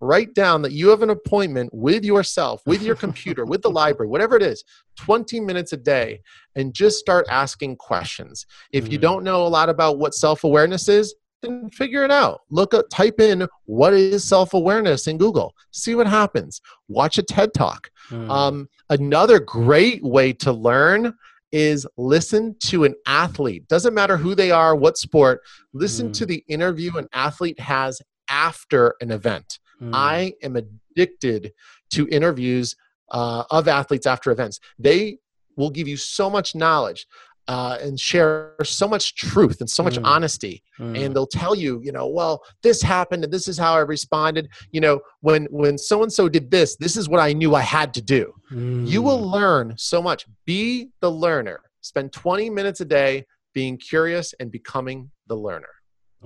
write 0.00 0.34
down 0.34 0.62
that 0.62 0.72
you 0.72 0.88
have 0.88 1.02
an 1.02 1.10
appointment 1.10 1.70
with 1.72 2.04
yourself, 2.04 2.62
with 2.66 2.82
your 2.82 2.96
computer, 2.96 3.44
with 3.44 3.62
the 3.62 3.70
library, 3.70 4.08
whatever 4.08 4.36
it 4.36 4.42
is, 4.42 4.64
20 4.98 5.40
minutes 5.40 5.72
a 5.72 5.76
day, 5.76 6.20
and 6.56 6.74
just 6.74 6.98
start 6.98 7.26
asking 7.30 7.76
questions. 7.76 8.46
If 8.72 8.90
you 8.90 8.98
mm. 8.98 9.02
don't 9.02 9.24
know 9.24 9.46
a 9.46 9.48
lot 9.48 9.68
about 9.68 9.98
what 9.98 10.14
self 10.14 10.44
awareness 10.44 10.88
is, 10.88 11.14
then 11.42 11.68
figure 11.70 12.04
it 12.04 12.10
out. 12.10 12.40
Look 12.50 12.74
up, 12.74 12.86
type 12.90 13.20
in 13.20 13.46
what 13.66 13.92
is 13.92 14.24
self 14.24 14.54
awareness 14.54 15.06
in 15.06 15.18
Google. 15.18 15.54
See 15.70 15.94
what 15.94 16.06
happens. 16.06 16.60
Watch 16.88 17.18
a 17.18 17.22
TED 17.22 17.54
talk. 17.54 17.90
Mm. 18.10 18.30
Um, 18.30 18.68
another 18.90 19.38
great 19.38 20.02
way 20.02 20.32
to 20.34 20.52
learn 20.52 21.14
is 21.52 21.86
listen 21.96 22.56
to 22.58 22.84
an 22.84 22.94
athlete. 23.06 23.68
Doesn't 23.68 23.94
matter 23.94 24.16
who 24.16 24.34
they 24.34 24.50
are, 24.50 24.74
what 24.74 24.98
sport. 24.98 25.40
Listen 25.72 26.08
mm. 26.08 26.14
to 26.14 26.26
the 26.26 26.44
interview 26.48 26.96
an 26.96 27.06
athlete 27.12 27.60
has 27.60 28.00
after 28.28 28.94
an 29.00 29.12
event. 29.12 29.58
Mm. 29.80 29.90
I 29.92 30.32
am 30.42 30.56
addicted 30.56 31.52
to 31.90 32.08
interviews 32.08 32.74
uh, 33.10 33.44
of 33.50 33.68
athletes 33.68 34.06
after 34.06 34.30
events. 34.30 34.60
They 34.78 35.18
will 35.56 35.70
give 35.70 35.88
you 35.88 35.96
so 35.96 36.28
much 36.28 36.54
knowledge 36.54 37.06
uh, 37.46 37.78
and 37.80 38.00
share 38.00 38.54
so 38.62 38.88
much 38.88 39.14
truth 39.16 39.60
and 39.60 39.68
so 39.68 39.82
much 39.82 39.96
mm. 39.96 40.04
honesty 40.04 40.62
mm. 40.78 40.98
and 40.98 41.14
they'll 41.14 41.26
tell 41.26 41.54
you 41.54 41.80
you 41.82 41.92
know 41.92 42.06
well 42.06 42.42
this 42.62 42.80
happened 42.80 43.22
and 43.22 43.32
this 43.32 43.48
is 43.48 43.58
how 43.58 43.74
i 43.74 43.80
responded 43.80 44.48
you 44.72 44.80
know 44.80 44.98
when 45.20 45.44
when 45.50 45.76
so 45.76 46.02
and 46.02 46.12
so 46.12 46.28
did 46.28 46.50
this 46.50 46.76
this 46.76 46.96
is 46.96 47.08
what 47.08 47.20
i 47.20 47.32
knew 47.32 47.54
i 47.54 47.60
had 47.60 47.92
to 47.92 48.00
do 48.00 48.32
mm. 48.50 48.86
you 48.88 49.02
will 49.02 49.20
mm. 49.20 49.32
learn 49.32 49.74
so 49.76 50.00
much 50.00 50.24
be 50.46 50.88
the 51.00 51.10
learner 51.10 51.60
spend 51.82 52.12
20 52.12 52.48
minutes 52.48 52.80
a 52.80 52.84
day 52.84 53.24
being 53.52 53.76
curious 53.76 54.32
and 54.40 54.50
becoming 54.50 55.10
the 55.26 55.36
learner 55.36 55.68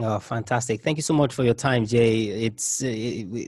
Oh, 0.01 0.21
fantastic! 0.21 0.81
Thank 0.83 0.97
you 0.97 1.03
so 1.03 1.13
much 1.13 1.35
for 1.35 1.43
your 1.43 1.55
time, 1.55 1.85
Jay. 1.85 2.27
It's 2.47 2.85
uh, 2.85 2.87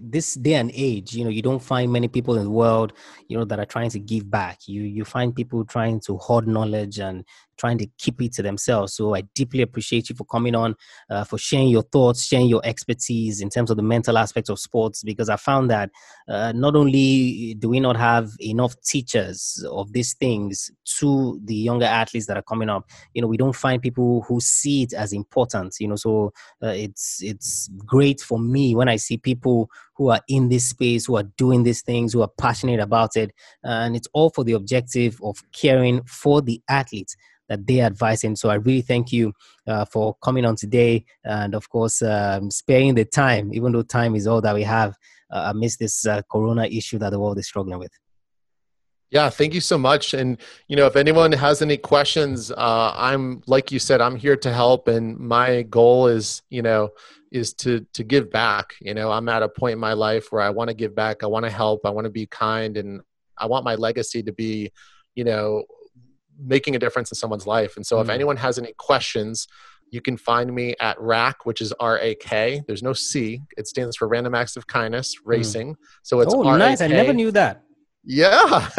this 0.02 0.34
day 0.34 0.54
and 0.54 0.72
age. 0.74 1.14
You 1.14 1.22
know, 1.22 1.30
you 1.30 1.42
don't 1.42 1.62
find 1.62 1.92
many 1.92 2.08
people 2.08 2.36
in 2.38 2.42
the 2.44 2.50
world, 2.50 2.92
you 3.28 3.38
know, 3.38 3.44
that 3.44 3.60
are 3.60 3.64
trying 3.64 3.90
to 3.90 4.00
give 4.00 4.28
back. 4.28 4.66
You 4.66 4.82
you 4.82 5.04
find 5.04 5.32
people 5.32 5.64
trying 5.64 6.00
to 6.00 6.16
hoard 6.18 6.48
knowledge 6.48 6.98
and 6.98 7.24
trying 7.60 7.78
to 7.78 7.86
keep 7.98 8.20
it 8.22 8.32
to 8.32 8.42
themselves. 8.42 8.94
So 8.94 9.14
I 9.14 9.20
deeply 9.34 9.62
appreciate 9.62 10.08
you 10.08 10.16
for 10.16 10.24
coming 10.24 10.54
on, 10.54 10.74
uh, 11.10 11.24
for 11.24 11.38
sharing 11.38 11.68
your 11.68 11.82
thoughts, 11.82 12.24
sharing 12.24 12.48
your 12.48 12.62
expertise 12.64 13.40
in 13.40 13.50
terms 13.50 13.70
of 13.70 13.76
the 13.76 13.82
mental 13.82 14.16
aspects 14.16 14.50
of 14.50 14.58
sports, 14.58 15.02
because 15.02 15.28
I 15.28 15.36
found 15.36 15.70
that 15.70 15.90
uh, 16.28 16.52
not 16.52 16.74
only 16.74 17.54
do 17.58 17.68
we 17.68 17.80
not 17.80 17.96
have 17.96 18.30
enough 18.40 18.74
teachers 18.82 19.64
of 19.70 19.92
these 19.92 20.14
things 20.14 20.70
to 20.98 21.38
the 21.44 21.54
younger 21.54 21.84
athletes 21.84 22.26
that 22.26 22.36
are 22.36 22.42
coming 22.42 22.70
up, 22.70 22.88
you 23.14 23.20
know, 23.20 23.28
we 23.28 23.36
don't 23.36 23.54
find 23.54 23.82
people 23.82 24.22
who 24.22 24.40
see 24.40 24.82
it 24.84 24.92
as 24.94 25.12
important, 25.12 25.76
you 25.80 25.88
know, 25.88 25.96
so 25.96 26.32
uh, 26.62 26.68
it's, 26.68 27.22
it's 27.22 27.68
great 27.86 28.20
for 28.20 28.38
me 28.38 28.74
when 28.74 28.88
I 28.88 28.96
see 28.96 29.18
people 29.18 29.68
who 29.94 30.08
are 30.08 30.20
in 30.28 30.48
this 30.48 30.70
space, 30.70 31.04
who 31.04 31.16
are 31.16 31.28
doing 31.36 31.62
these 31.62 31.82
things, 31.82 32.14
who 32.14 32.22
are 32.22 32.30
passionate 32.38 32.80
about 32.80 33.16
it. 33.16 33.32
and 33.64 33.94
it's 33.94 34.08
all 34.14 34.30
for 34.30 34.44
the 34.44 34.54
objective 34.54 35.20
of 35.22 35.36
caring 35.52 36.02
for 36.04 36.40
the 36.40 36.62
athletes 36.68 37.16
that 37.50 37.66
they 37.66 37.80
advise 37.80 38.24
in. 38.24 38.34
So 38.36 38.48
I 38.48 38.54
really 38.54 38.80
thank 38.80 39.12
you 39.12 39.34
uh, 39.66 39.84
for 39.84 40.16
coming 40.22 40.46
on 40.46 40.56
today 40.56 41.04
and, 41.24 41.54
of 41.54 41.68
course, 41.68 42.00
um, 42.00 42.50
sparing 42.50 42.94
the 42.94 43.04
time, 43.04 43.52
even 43.52 43.72
though 43.72 43.82
time 43.82 44.14
is 44.14 44.26
all 44.26 44.40
that 44.40 44.54
we 44.54 44.62
have 44.62 44.96
uh, 45.30 45.52
amidst 45.52 45.80
this 45.80 46.06
uh, 46.06 46.22
corona 46.30 46.64
issue 46.64 46.98
that 46.98 47.10
the 47.10 47.20
world 47.20 47.38
is 47.38 47.46
struggling 47.46 47.78
with. 47.78 47.92
Yeah, 49.10 49.28
thank 49.28 49.54
you 49.54 49.60
so 49.60 49.76
much. 49.76 50.14
And 50.14 50.38
you 50.68 50.76
know, 50.76 50.86
if 50.86 50.94
anyone 50.94 51.32
has 51.32 51.62
any 51.62 51.76
questions, 51.76 52.52
uh, 52.52 52.92
I'm 52.94 53.42
like 53.48 53.72
you 53.72 53.80
said, 53.80 54.00
I'm 54.00 54.14
here 54.14 54.36
to 54.36 54.52
help. 54.52 54.86
And 54.86 55.18
my 55.18 55.62
goal 55.62 56.06
is, 56.06 56.42
you 56.48 56.62
know, 56.62 56.90
is 57.32 57.52
to 57.54 57.84
to 57.94 58.04
give 58.04 58.30
back. 58.30 58.74
You 58.80 58.94
know, 58.94 59.10
I'm 59.10 59.28
at 59.28 59.42
a 59.42 59.48
point 59.48 59.72
in 59.72 59.80
my 59.80 59.94
life 59.94 60.30
where 60.30 60.42
I 60.42 60.50
want 60.50 60.68
to 60.68 60.74
give 60.74 60.94
back. 60.94 61.24
I 61.24 61.26
want 61.26 61.44
to 61.44 61.50
help. 61.50 61.84
I 61.84 61.90
want 61.90 62.04
to 62.04 62.10
be 62.10 62.26
kind, 62.26 62.76
and 62.76 63.00
I 63.36 63.46
want 63.46 63.64
my 63.64 63.74
legacy 63.74 64.22
to 64.22 64.32
be, 64.32 64.70
you 65.16 65.24
know, 65.24 65.64
making 66.44 66.76
a 66.76 66.78
difference 66.78 67.10
in 67.10 67.16
someone's 67.16 67.46
life. 67.46 67.76
And 67.76 67.86
so, 67.86 67.96
mm. 67.96 68.02
if 68.02 68.08
anyone 68.08 68.36
has 68.36 68.58
any 68.58 68.72
questions, 68.78 69.46
you 69.90 70.00
can 70.00 70.16
find 70.16 70.54
me 70.54 70.74
at 70.80 71.00
RAK, 71.00 71.44
which 71.46 71.60
is 71.60 71.72
R 71.80 71.98
A 72.00 72.14
K. 72.14 72.62
There's 72.66 72.82
no 72.82 72.92
C. 72.92 73.42
It 73.56 73.66
stands 73.66 73.96
for 73.96 74.08
Random 74.08 74.34
Acts 74.34 74.56
of 74.56 74.66
Kindness 74.66 75.16
mm. 75.16 75.20
Racing. 75.24 75.74
Mm. 75.74 75.78
So 76.02 76.20
it's 76.20 76.34
oh, 76.34 76.44
R-A-K. 76.44 76.58
nice. 76.58 76.80
I 76.80 76.86
never 76.86 77.12
knew 77.12 77.30
that. 77.32 77.64
Yeah, 78.02 78.66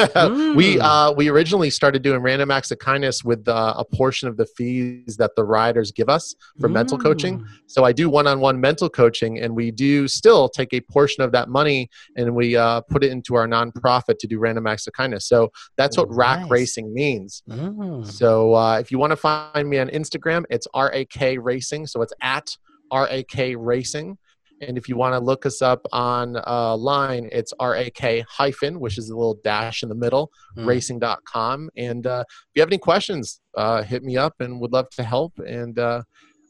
we 0.55 0.77
Mm. 0.77 0.81
uh, 0.81 1.13
we 1.15 1.29
originally 1.29 1.69
started 1.69 2.01
doing 2.01 2.21
random 2.21 2.49
acts 2.49 2.71
of 2.71 2.79
kindness 2.79 3.23
with 3.23 3.47
uh, 3.47 3.75
a 3.77 3.85
portion 3.85 4.27
of 4.27 4.35
the 4.35 4.47
fees 4.47 5.15
that 5.17 5.35
the 5.35 5.43
riders 5.43 5.91
give 5.91 6.09
us 6.09 6.33
for 6.59 6.67
mental 6.67 6.97
coaching. 6.97 7.39
Mm. 7.39 7.45
So 7.67 7.83
I 7.83 7.91
do 7.91 8.09
one-on-one 8.09 8.59
mental 8.59 8.89
coaching, 8.89 9.39
and 9.39 9.55
we 9.55 9.69
do 9.69 10.07
still 10.07 10.49
take 10.49 10.73
a 10.73 10.81
portion 10.81 11.23
of 11.23 11.31
that 11.33 11.49
money 11.49 11.87
and 12.15 12.35
we 12.35 12.55
uh, 12.55 12.81
put 12.81 13.03
it 13.03 13.11
into 13.11 13.35
our 13.35 13.47
nonprofit 13.47 14.17
to 14.19 14.27
do 14.27 14.39
random 14.39 14.65
acts 14.65 14.87
of 14.87 14.93
kindness. 14.93 15.27
So 15.27 15.51
that's 15.77 15.97
what 15.97 16.07
RAK 16.09 16.49
Racing 16.49 16.91
means. 16.91 17.43
Mm. 17.47 18.07
So 18.07 18.55
uh, 18.55 18.79
if 18.79 18.91
you 18.91 18.97
want 18.97 19.11
to 19.11 19.17
find 19.17 19.69
me 19.69 19.77
on 19.77 19.89
Instagram, 19.89 20.45
it's 20.49 20.67
RAK 20.75 21.37
Racing. 21.39 21.85
So 21.85 22.01
it's 22.01 22.13
at 22.21 22.49
RAK 22.91 23.35
Racing. 23.55 24.17
And 24.61 24.77
if 24.77 24.87
you 24.87 24.95
want 24.95 25.13
to 25.13 25.19
look 25.19 25.45
us 25.45 25.61
up 25.61 25.85
on 25.91 26.37
uh, 26.47 26.75
line, 26.77 27.27
it's 27.31 27.53
RAK 27.59 28.23
hyphen, 28.29 28.79
which 28.79 28.97
is 28.97 29.09
a 29.09 29.15
little 29.17 29.37
dash 29.43 29.83
in 29.83 29.89
the 29.89 29.95
middle, 29.95 30.31
Mm. 30.57 30.65
racing.com. 30.65 31.69
And 31.77 32.05
uh, 32.05 32.23
if 32.27 32.49
you 32.55 32.61
have 32.61 32.69
any 32.69 32.77
questions, 32.77 33.39
uh, 33.57 33.81
hit 33.83 34.03
me 34.03 34.17
up 34.17 34.35
and 34.39 34.59
would 34.61 34.71
love 34.73 34.89
to 34.91 35.03
help. 35.03 35.33
And 35.39 35.79
uh, 35.79 36.03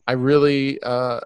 I 0.08 0.14
really, 0.14 0.82
uh, 0.82 1.20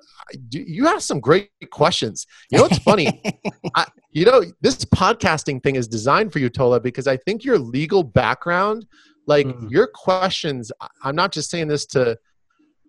you 0.51 0.88
asked 0.88 1.07
some 1.07 1.19
great 1.21 1.49
questions. 1.71 2.27
You 2.51 2.57
know 2.57 2.63
what's 2.65 2.79
funny? 2.79 3.21
I, 3.75 3.86
you 4.11 4.25
know, 4.25 4.43
this 4.61 4.83
podcasting 4.86 5.63
thing 5.63 5.75
is 5.75 5.88
designed 5.88 6.33
for 6.33 6.39
you, 6.39 6.49
Tola, 6.49 6.79
because 6.79 7.07
I 7.07 7.17
think 7.17 7.43
your 7.43 7.57
legal 7.57 8.03
background, 8.03 8.86
like 9.27 9.47
Mm. 9.47 9.71
your 9.71 9.88
questions, 9.88 10.71
I'm 11.03 11.15
not 11.15 11.31
just 11.31 11.49
saying 11.49 11.67
this 11.69 11.86
to 11.88 12.17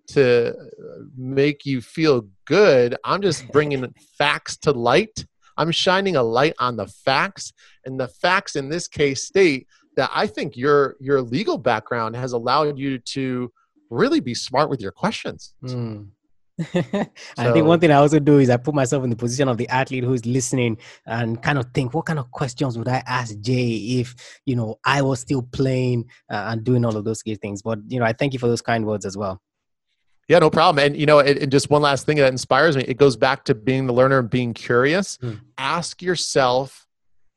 to 0.09 0.55
make 1.17 1.67
you 1.67 1.81
feel 1.81 2.29
good. 2.45 2.97
I'm 3.05 3.23
just 3.23 3.49
bringing 3.53 3.93
facts 4.19 4.57
to 4.59 4.73
light. 4.73 5.27
I'm 5.57 5.71
shining 5.71 6.17
a 6.17 6.23
light 6.23 6.55
on 6.59 6.77
the 6.77 6.87
facts, 6.87 7.53
and 7.85 7.99
the 7.99 8.09
facts 8.09 8.57
in 8.57 8.69
this 8.69 8.89
case 8.89 9.25
state 9.25 9.67
that 9.97 10.11
I 10.15 10.27
think 10.27 10.57
your 10.57 10.97
your 11.01 11.23
legal 11.23 11.59
background 11.59 12.15
has 12.17 12.33
allowed 12.33 12.79
you 12.79 12.99
to 12.99 13.51
really 13.91 14.21
be 14.21 14.35
smart 14.35 14.69
with 14.69 14.81
your 14.81 14.93
questions. 14.93 15.55
Mm. 15.65 16.09
I 17.37 17.53
think 17.53 17.67
one 17.67 17.81
thing 17.81 17.91
I 17.91 17.97
also 17.97 18.19
do 18.19 18.39
is 18.39 18.49
I 18.49 18.57
put 18.57 18.75
myself 18.75 19.05
in 19.05 19.11
the 19.11 19.17
position 19.17 19.49
of 19.49 19.59
the 19.59 19.69
athlete 19.69 20.05
who's 20.05 20.25
listening 20.25 20.79
and 21.05 21.43
kind 21.43 21.59
of 21.59 21.67
think, 21.75 21.93
what 21.93 22.07
kind 22.07 22.19
of 22.19 22.31
questions 22.31 22.79
would 22.79 22.89
I 22.89 23.03
ask 23.07 23.39
Jay 23.41 24.01
if 24.01 24.15
you 24.47 24.57
know 24.57 24.79
I 24.85 25.03
was 25.03 25.21
still 25.21 25.43
playing 25.43 26.07
uh, 26.31 26.47
and 26.49 26.65
doing 26.65 26.85
all 26.85 26.97
of 26.97 27.05
those 27.05 27.23
good 27.23 27.41
things? 27.43 27.61
But 27.61 27.81
you 27.89 27.99
know, 27.99 28.07
I 28.07 28.15
thank 28.15 28.33
you 28.33 28.39
for 28.39 28.49
those 28.49 28.63
kind 28.63 28.87
words 28.87 29.05
as 29.05 29.17
well. 29.19 29.41
Yeah, 30.29 30.41
no 30.41 30.51
problem. 30.51 30.85
And 30.85 30.97
you 30.97 31.07
know, 31.07 31.21
and, 31.21 31.39
and 31.39 31.53
just 31.53 31.71
one 31.71 31.83
last 31.83 32.07
thing 32.07 32.17
that 32.17 32.33
inspires 32.33 32.77
me, 32.77 32.85
it 32.85 32.97
goes 32.97 33.17
back 33.17 33.45
to 33.45 33.55
being 33.55 33.87
the 33.87 33.93
learner 33.93 34.19
and 34.19 34.31
being 34.31 34.55
curious. 34.55 35.19
Mm. 35.19 35.41
Ask 35.57 36.03
yourself 36.03 36.87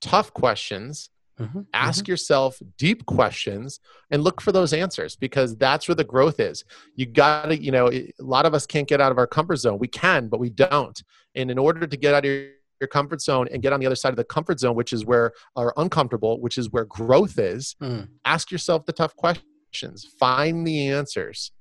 tough 0.02 0.34
questions, 0.34 1.10
Mhm, 1.40 1.66
ask 1.74 2.08
yourself 2.08 2.60
deep 2.78 3.06
questions 3.06 3.80
and 4.12 4.24
look 4.24 4.42
for 4.42 4.52
those 4.52 4.74
answers 4.74 5.16
because 5.16 5.56
that's 5.56 5.88
where 5.88 5.96
the 5.96 6.04
growth 6.04 6.40
is. 6.40 6.66
You 6.96 7.06
got 7.06 7.46
to, 7.46 7.58
you 7.58 7.72
know, 7.72 7.90
a 7.90 8.12
lot 8.20 8.46
of 8.46 8.54
us 8.54 8.66
can't 8.66 8.88
get 8.88 9.00
out 9.00 9.12
of 9.12 9.18
our 9.18 9.28
comfort 9.28 9.56
zone. 9.56 9.80
We 9.80 9.88
can, 9.88 10.28
but 10.28 10.40
we 10.40 10.50
don't. 10.50 11.02
And 11.36 11.50
in 11.50 11.58
order 11.58 11.88
to 11.88 11.98
get 11.98 12.14
out 12.14 12.26
of 12.26 12.32
your, 12.32 12.50
your 12.82 12.88
comfort 12.90 13.22
zone 13.22 13.48
and 13.52 13.62
get 13.62 13.72
on 13.72 13.80
the 13.80 13.86
other 13.86 13.96
side 13.96 14.10
of 14.10 14.18
the 14.18 14.26
comfort 14.26 14.60
zone, 14.60 14.76
which 14.76 14.92
is 14.92 15.06
where 15.06 15.32
are 15.56 15.74
uncomfortable, 15.78 16.42
which 16.42 16.58
is 16.58 16.72
where 16.72 16.86
growth 16.86 17.40
is, 17.40 17.76
mm. 17.82 18.08
ask 18.26 18.52
yourself 18.52 18.86
the 18.86 18.94
tough 18.94 19.16
questions, 19.16 20.06
find 20.20 20.68
the 20.68 20.90
answers. 20.90 21.52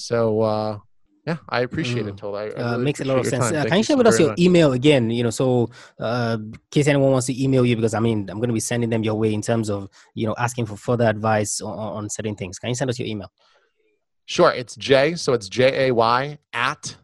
So, 0.00 0.40
uh, 0.42 0.78
yeah, 1.26 1.36
I 1.48 1.60
appreciate 1.60 2.06
it, 2.06 2.14
Mm. 2.14 2.18
Tola. 2.18 2.38
I- 2.38 2.44
I 2.46 2.48
Uh, 2.48 2.70
really 2.72 2.84
makes 2.84 3.00
a 3.00 3.04
lot 3.04 3.18
of 3.18 3.26
sense. 3.26 3.44
Uh, 3.52 3.64
can 3.66 3.76
you 3.78 3.84
share 3.84 3.96
with 3.96 4.06
us 4.06 4.18
your 4.18 4.30
much. 4.30 4.40
email 4.40 4.72
again? 4.72 5.10
You 5.10 5.22
know, 5.24 5.30
so 5.30 5.70
uh, 5.98 6.38
in 6.40 6.54
case 6.70 6.88
anyone 6.88 7.12
wants 7.12 7.26
to 7.26 7.42
email 7.42 7.64
you, 7.66 7.76
because 7.76 7.94
I 7.94 8.00
mean, 8.00 8.28
I'm 8.30 8.38
going 8.38 8.48
to 8.48 8.54
be 8.54 8.60
sending 8.60 8.88
them 8.90 9.02
your 9.04 9.14
way 9.14 9.32
in 9.34 9.42
terms 9.42 9.68
of 9.70 9.88
you 10.14 10.26
know 10.26 10.34
asking 10.38 10.66
for 10.66 10.76
further 10.76 11.04
advice 11.06 11.60
on, 11.60 11.78
on 11.78 12.10
certain 12.10 12.34
things. 12.36 12.58
Can 12.58 12.70
you 12.70 12.74
send 12.74 12.90
us 12.90 12.98
your 12.98 13.06
email? 13.08 13.30
Sure, 14.24 14.50
it's 14.50 14.74
Jay. 14.76 15.14
So 15.14 15.32
it's 15.34 15.48
J 15.48 15.88
A 15.88 15.92
Y 15.94 16.38
at 16.52 16.96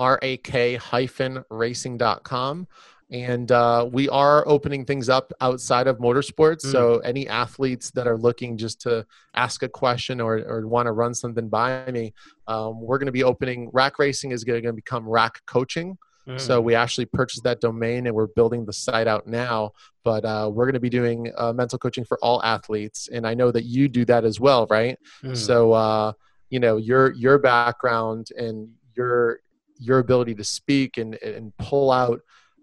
rak 0.00 0.48
hyphen 0.80 1.44
racing.com. 1.50 2.66
And 3.12 3.52
uh, 3.52 3.86
we 3.92 4.08
are 4.08 4.42
opening 4.48 4.86
things 4.86 5.10
up 5.10 5.32
outside 5.42 5.86
of 5.86 5.98
motorsports. 5.98 6.62
So 6.62 6.98
any 7.00 7.28
athletes 7.28 7.90
that 7.90 8.06
are 8.06 8.16
looking 8.16 8.56
just 8.56 8.80
to 8.82 9.06
ask 9.34 9.62
a 9.62 9.68
question 9.68 10.18
or, 10.18 10.38
or 10.38 10.66
want 10.66 10.86
to 10.86 10.92
run 10.92 11.14
something 11.14 11.48
by 11.50 11.90
me, 11.90 12.14
um, 12.48 12.80
we're 12.80 12.96
going 12.96 13.06
to 13.06 13.12
be 13.12 13.22
opening. 13.22 13.68
RAK 13.72 13.98
Racing 13.98 14.30
is 14.32 14.44
going 14.44 14.62
to 14.62 14.72
become 14.72 15.06
RAK 15.06 15.44
Coaching. 15.46 15.98
So 16.36 16.60
Mm. 16.60 16.64
we 16.64 16.74
actually 16.76 17.06
purchased 17.06 17.42
that 17.42 17.60
domain 17.60 18.06
and 18.06 18.14
we're 18.14 18.28
building 18.28 18.64
the 18.64 18.72
site 18.72 19.08
out 19.08 19.26
now. 19.26 19.72
But 20.04 20.24
uh, 20.24 20.48
we're 20.52 20.66
going 20.66 20.74
to 20.74 20.80
be 20.80 20.88
doing 20.88 21.32
uh, 21.36 21.52
mental 21.52 21.78
coaching 21.80 22.04
for 22.04 22.16
all 22.22 22.40
athletes, 22.44 23.08
and 23.12 23.26
I 23.26 23.34
know 23.34 23.50
that 23.50 23.64
you 23.64 23.88
do 23.88 24.04
that 24.04 24.24
as 24.24 24.38
well, 24.38 24.66
right? 24.70 24.96
Mm. 25.24 25.36
So 25.36 25.72
uh, 25.72 26.12
you 26.48 26.60
know 26.60 26.76
your 26.76 27.12
your 27.14 27.38
background 27.38 28.28
and 28.38 28.68
your 28.96 29.40
your 29.78 29.98
ability 29.98 30.36
to 30.36 30.44
speak 30.44 30.96
and 30.96 31.14
and 31.16 31.52
pull 31.56 31.90
out 31.90 32.20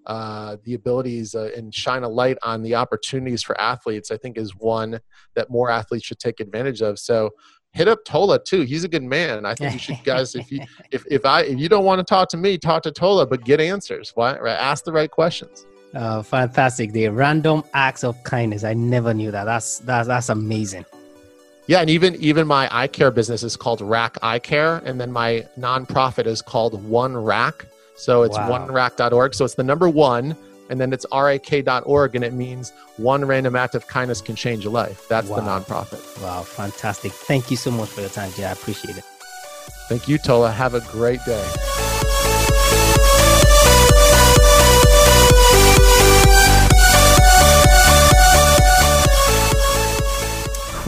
uh, 0.09 0.57
the 0.63 0.73
abilities 0.73 1.35
uh, 1.35 1.51
and 1.55 1.73
shine 1.73 2.01
a 2.01 2.09
light 2.09 2.35
on 2.41 2.63
the 2.63 2.73
opportunities 2.73 3.43
for 3.43 3.59
athletes, 3.61 4.09
I 4.09 4.17
think 4.17 4.39
is 4.39 4.55
one 4.55 4.99
that 5.35 5.51
more 5.51 5.69
athletes 5.69 6.03
should 6.03 6.17
take 6.17 6.39
advantage 6.39 6.81
of. 6.81 6.97
So 6.97 7.29
hit 7.73 7.87
up 7.87 8.03
Tola 8.05 8.43
too. 8.43 8.61
He's 8.61 8.83
a 8.83 8.87
good 8.87 9.03
man. 9.03 9.45
I 9.45 9.53
think 9.53 9.73
you 9.73 9.77
should 9.77 10.03
guys 10.03 10.33
if 10.33 10.51
you 10.51 10.61
if 10.91 11.05
if 11.11 11.25
I 11.25 11.43
if 11.43 11.59
you 11.59 11.69
don't 11.69 11.85
want 11.85 11.99
to 11.99 12.03
talk 12.03 12.27
to 12.29 12.37
me, 12.37 12.57
talk 12.57 12.81
to 12.83 12.91
Tola, 12.91 13.27
but 13.27 13.45
get 13.45 13.61
answers. 13.61 14.11
Why? 14.15 14.35
Right? 14.39 14.57
Ask 14.57 14.83
the 14.83 14.91
right 14.91 15.11
questions. 15.11 15.67
Uh, 15.93 16.23
fantastic. 16.23 16.91
The 16.91 17.07
random 17.09 17.63
acts 17.75 18.03
of 18.03 18.21
kindness. 18.23 18.63
I 18.63 18.73
never 18.73 19.13
knew 19.13 19.29
that. 19.29 19.43
That's 19.43 19.77
that's 19.77 20.07
that's 20.07 20.29
amazing. 20.29 20.85
Yeah, 21.67 21.81
and 21.81 21.89
even 21.91 22.15
even 22.15 22.47
my 22.47 22.67
eye 22.71 22.87
care 22.87 23.11
business 23.11 23.43
is 23.43 23.55
called 23.55 23.79
RAK 23.81 24.17
Eye 24.23 24.39
Care, 24.39 24.77
and 24.85 24.99
then 24.99 25.11
my 25.11 25.45
nonprofit 25.55 26.25
is 26.25 26.41
called 26.41 26.83
One 26.83 27.15
RAK. 27.15 27.67
So 27.99 28.23
it's 28.23 28.37
Wow. 28.37 28.49
onerak.org. 28.67 29.35
So 29.35 29.43
it's 29.43 29.55
the 29.55 29.63
number 29.63 29.89
one, 29.89 30.35
and 30.69 30.79
then 30.79 30.93
it's 30.93 31.05
rak.org, 31.11 32.15
and 32.15 32.23
it 32.23 32.33
means 32.33 32.71
one 32.97 33.25
random 33.25 33.55
act 33.55 33.75
of 33.75 33.87
kindness 33.87 34.21
can 34.21 34.35
change 34.35 34.65
a 34.65 34.69
life. 34.69 35.05
That's 35.09 35.27
the 35.27 35.41
nonprofit. 35.41 36.21
Wow, 36.21 36.43
fantastic. 36.43 37.11
Thank 37.11 37.51
you 37.51 37.57
so 37.57 37.71
much 37.71 37.89
for 37.89 38.01
your 38.01 38.09
time, 38.09 38.31
Jay. 38.33 38.45
I 38.45 38.51
appreciate 38.51 38.97
it. 38.97 39.03
Thank 39.89 40.07
you, 40.07 40.17
Tola. 40.17 40.51
Have 40.51 40.75
a 40.75 40.81
great 40.91 41.19
day. 41.25 41.45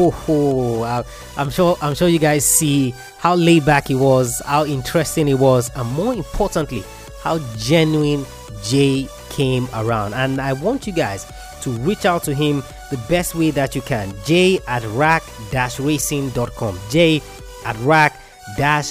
Uh, 0.01 1.03
I'm 1.38 1.49
sure 1.51 1.78
I'm 1.82 1.93
sure 1.93 2.07
you 2.07 2.18
guys 2.18 2.43
see 2.43 2.95
how 3.20 3.36
laid 3.36 3.66
back 3.66 3.88
he 3.88 3.95
was, 3.95 4.41
how 4.45 4.66
interesting 4.66 5.28
it 5.28 5.38
was, 5.38 5.70
and 5.76 5.88
more 5.93 6.14
importantly, 6.14 6.84
how 7.22 7.39
genuine 7.57 8.26
Jay 8.63 9.07
came 9.30 9.67
around. 9.74 10.13
And 10.13 10.39
I 10.41 10.53
want 10.53 10.88
you 10.88 10.93
guys 10.93 11.26
to 11.61 11.72
reach 11.72 12.05
out 12.05 12.24
to 12.24 12.34
him 12.34 12.63
the 12.89 12.97
best 13.09 13.36
way 13.36 13.51
that 13.51 13.76
you 13.76 13.82
can. 13.82 14.13
Jay 14.26 14.59
at 14.67 14.84
rak-racing.com. 14.84 16.80
Jay 16.89 17.22
at 17.65 17.78
rak 17.80 18.13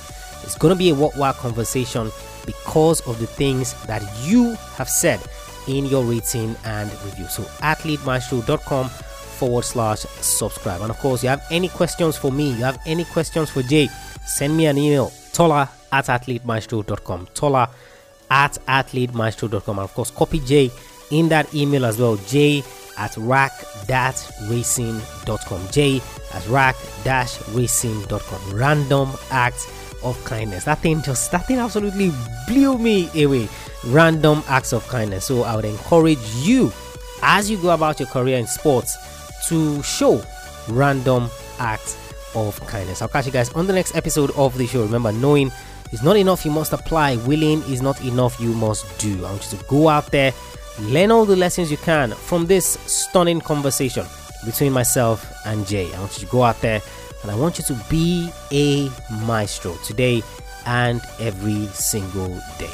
it's 0.42 0.56
going 0.56 0.74
to 0.74 0.78
be 0.78 0.90
a 0.90 0.94
worthwhile 0.94 1.32
conversation 1.32 2.10
because 2.46 3.00
of 3.08 3.18
the 3.18 3.26
things 3.26 3.74
that 3.86 4.02
you 4.24 4.54
have 4.76 4.88
said 4.88 5.20
in 5.66 5.86
your 5.86 6.04
rating 6.04 6.54
and 6.64 6.90
review. 7.04 7.26
So 7.26 7.42
athletemaestro.com 7.62 8.88
forward 8.88 9.64
slash 9.64 10.00
subscribe. 10.00 10.82
And 10.82 10.90
of 10.90 10.98
course, 10.98 11.22
you 11.22 11.30
have 11.30 11.44
any 11.50 11.68
questions 11.68 12.16
for 12.16 12.30
me, 12.30 12.48
you 12.50 12.64
have 12.64 12.80
any 12.86 13.04
questions 13.04 13.50
for 13.50 13.62
Jay, 13.62 13.88
send 14.24 14.56
me 14.56 14.66
an 14.66 14.78
email, 14.78 15.12
tola 15.32 15.70
at 15.92 16.06
athletemaestro.com. 16.06 17.28
Tola 17.34 17.70
at 18.30 18.58
athletemaestro.com. 18.66 19.78
And 19.78 19.84
of 19.84 19.94
course, 19.94 20.10
copy 20.10 20.40
Jay 20.40 20.70
in 21.14 21.28
that 21.28 21.54
email 21.54 21.86
as 21.86 21.98
well, 21.98 22.16
j 22.16 22.64
at 22.96 23.16
rak-racing.com. 23.16 25.68
J 25.70 26.00
at 26.32 26.48
rak-racing.com. 26.48 28.54
Random 28.54 29.10
acts 29.30 29.66
of 30.02 30.22
kindness. 30.24 30.64
That 30.64 30.80
thing 30.80 31.02
just, 31.02 31.30
that 31.32 31.46
thing 31.46 31.58
absolutely 31.58 32.12
blew 32.46 32.78
me 32.78 33.10
away. 33.22 33.48
Random 33.86 34.42
acts 34.48 34.72
of 34.72 34.88
kindness. 34.88 35.26
So 35.26 35.42
I 35.42 35.56
would 35.56 35.64
encourage 35.64 36.24
you 36.36 36.72
as 37.22 37.50
you 37.50 37.56
go 37.58 37.70
about 37.70 37.98
your 37.98 38.08
career 38.08 38.38
in 38.38 38.46
sports 38.46 38.96
to 39.48 39.82
show 39.82 40.22
random 40.68 41.28
acts 41.58 41.96
of 42.34 42.60
kindness. 42.66 43.02
I'll 43.02 43.08
catch 43.08 43.26
you 43.26 43.32
guys 43.32 43.52
on 43.54 43.66
the 43.66 43.72
next 43.72 43.96
episode 43.96 44.30
of 44.36 44.56
the 44.58 44.66
show. 44.66 44.82
Remember, 44.82 45.12
knowing 45.12 45.50
is 45.92 46.02
not 46.02 46.16
enough, 46.16 46.44
you 46.44 46.50
must 46.50 46.72
apply. 46.72 47.16
Willing 47.18 47.62
is 47.62 47.80
not 47.80 48.04
enough, 48.04 48.40
you 48.40 48.52
must 48.54 48.98
do. 48.98 49.24
I 49.24 49.30
want 49.30 49.46
you 49.50 49.58
to 49.58 49.64
go 49.64 49.88
out 49.88 50.10
there, 50.10 50.32
learn 50.80 51.10
all 51.10 51.24
the 51.24 51.36
lessons 51.36 51.70
you 51.70 51.76
can 51.78 52.10
from 52.12 52.46
this 52.46 52.66
stunning 52.86 53.40
conversation 53.40 54.06
between 54.44 54.72
myself 54.72 55.32
and 55.46 55.66
Jay. 55.66 55.92
I 55.94 55.98
want 56.00 56.18
you 56.18 56.26
to 56.26 56.30
go 56.30 56.42
out 56.42 56.60
there 56.60 56.80
and 57.22 57.30
I 57.30 57.36
want 57.36 57.58
you 57.58 57.64
to 57.64 57.74
be 57.88 58.30
a 58.52 58.90
maestro 59.24 59.74
today 59.84 60.22
and 60.66 61.00
every 61.20 61.66
single 61.68 62.38
day. 62.58 62.72